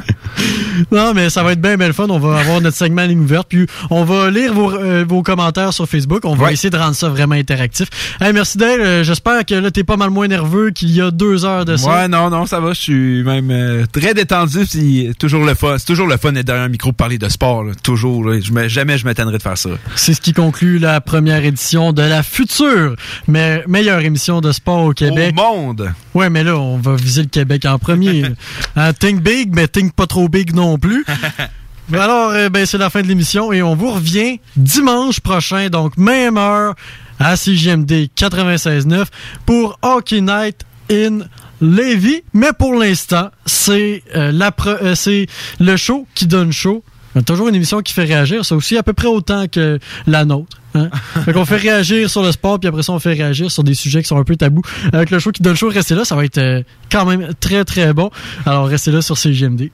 Non, 0.93 1.13
mais 1.15 1.29
ça 1.31 1.43
va 1.43 1.53
être 1.53 1.61
bien, 1.61 1.77
bien 1.77 1.89
le 1.89 1.93
fun. 1.93 2.07
On 2.09 2.19
va 2.19 2.39
avoir 2.39 2.61
notre 2.61 2.77
segment 2.77 3.05
ligne 3.05 3.21
ouverte, 3.21 3.49
puis 3.49 3.67
on 3.91 4.05
va 4.05 4.31
lire 4.31 4.55
vos, 4.55 4.73
euh, 4.73 5.05
vos 5.07 5.23
commentaires 5.23 5.73
sur 5.75 5.87
Facebook. 5.87 6.25
On 6.25 6.35
va 6.35 6.53
essayer 6.53 6.71
de 6.71 6.77
rendre 6.77 6.95
ça 6.95 7.09
vraiment 7.11 7.35
interactif. 7.35 7.89
Hey, 8.21 8.33
merci 8.33 8.57
Dale. 8.57 8.81
Euh, 8.81 9.05
J'espère 9.05 9.45
que 9.45 9.55
là, 9.55 9.71
t'es 9.71 9.85
pas 9.85 9.97
mal 9.97 10.11
moins 10.11 10.27
nerveux 10.29 10.71
qu'il 10.71 10.91
y 10.91 11.01
a 11.03 11.11
deux 11.11 11.45
heures 11.45 11.65
de 11.65 11.77
ça. 11.77 11.91
Ouais, 12.03 12.09
non, 12.09 12.31
non, 12.31 12.47
ça 12.47 12.61
va. 12.61 12.73
Je 12.73 12.81
suis 12.81 13.23
même 13.25 13.51
euh, 13.51 13.85
très 13.93 14.15
détendu. 14.15 14.61
puis 14.71 15.11
toujours 15.19 15.45
le 15.45 15.55
fun. 15.55 15.77
C'est 15.79 15.87
toujours 15.87 16.07
le 16.07 16.17
fun 16.17 16.33
d'être 16.33 16.47
derrière 16.47 16.65
un 16.65 16.69
micro 16.69 16.91
pour 16.91 16.97
parler 16.97 17.19
de 17.19 17.29
sport. 17.29 17.65
là. 17.65 17.73
Toujours. 17.83 18.25
là. 18.25 18.41
Je 18.41 18.53
me- 18.53 18.69
jamais 18.69 18.97
je 18.97 19.05
m'étonnerais 19.07 19.39
de 19.39 19.43
faire 19.43 19.59
ça. 19.59 19.71
C'est 19.97 20.15
ce 20.15 20.21
qui 20.21 20.33
conclut 20.33 20.79
la 20.79 21.01
première 21.01 21.45
édition 21.45 21.93
de 21.93 22.03
la 22.03 22.23
future 22.23 22.95
mais 23.29 23.63
meilleure 23.69 24.01
émission 24.01 24.30
de 24.39 24.53
sport 24.53 24.85
au 24.85 24.93
Québec. 24.93 25.35
Au 25.37 25.43
monde. 25.43 25.93
Ouais, 26.15 26.31
mais 26.31 26.45
là, 26.45 26.57
on 26.57 26.79
va 26.79 26.95
viser 26.95 27.23
le 27.23 27.29
Québec 27.29 27.65
en 27.65 27.79
premier. 27.79 28.25
Hein, 28.77 28.93
think 28.93 29.23
big, 29.23 29.53
mais 29.53 29.67
think 29.67 29.93
pas 29.95 30.07
trop 30.07 30.29
big 30.29 30.55
non 30.55 30.79
plus. 30.79 31.05
Alors, 31.93 32.31
euh, 32.31 32.49
ben, 32.49 32.65
c'est 32.67 32.79
la 32.79 32.89
fin 32.89 33.03
de 33.03 33.09
l'émission 33.09 33.53
et 33.53 33.63
on 33.63 33.75
vous 33.75 33.91
revient 33.91 34.39
dimanche 34.57 35.19
prochain, 35.21 35.69
donc 35.69 35.97
même 35.97 36.39
heure 36.39 36.75
à 37.19 37.37
CGMD 37.37 38.09
96.9 38.17 39.07
pour 39.45 39.77
Hockey 39.83 40.21
Night 40.21 40.65
in 40.91 41.21
Lévis. 41.61 42.23
Mais 42.33 42.53
pour 42.57 42.75
l'instant, 42.75 43.31
c'est 43.45 44.03
euh, 44.15 44.33
euh, 44.33 45.27
le 45.59 45.77
show 45.77 46.07
qui 46.15 46.27
donne 46.27 46.53
chaud. 46.53 46.85
On 47.15 47.21
a 47.21 47.23
toujours 47.23 47.49
une 47.49 47.55
émission 47.55 47.81
qui 47.81 47.93
fait 47.93 48.05
réagir, 48.05 48.45
ça 48.45 48.55
aussi 48.55 48.77
à 48.77 48.83
peu 48.83 48.93
près 48.93 49.09
autant 49.09 49.47
que 49.49 49.79
la 50.07 50.25
nôtre. 50.25 50.59
Hein? 50.75 50.91
fait 51.25 51.33
qu'on 51.33 51.45
fait 51.45 51.57
réagir 51.57 52.09
sur 52.09 52.23
le 52.23 52.31
sport, 52.31 52.61
puis 52.61 52.69
après 52.69 52.83
ça, 52.83 52.93
on 52.93 52.99
fait 53.01 53.15
réagir 53.15 53.51
sur 53.51 53.65
des 53.65 53.75
sujets 53.75 54.03
qui 54.03 54.09
sont 54.09 54.19
un 54.19 54.25
peu 54.25 54.37
tabous. 54.37 54.63
Avec 54.93 55.11
le 55.11 55.19
show 55.19 55.33
qui 55.33 55.43
donne 55.43 55.57
chaud, 55.57 55.69
restez 55.69 55.95
là, 55.95 56.05
ça 56.05 56.15
va 56.15 56.25
être 56.25 56.39
euh, 56.39 56.63
quand 56.91 57.05
même 57.05 57.31
très 57.41 57.65
très 57.65 57.93
bon. 57.93 58.11
Alors 58.47 58.67
restez 58.67 58.93
là 58.93 59.03
sur 59.03 59.19
CGMD. 59.19 59.71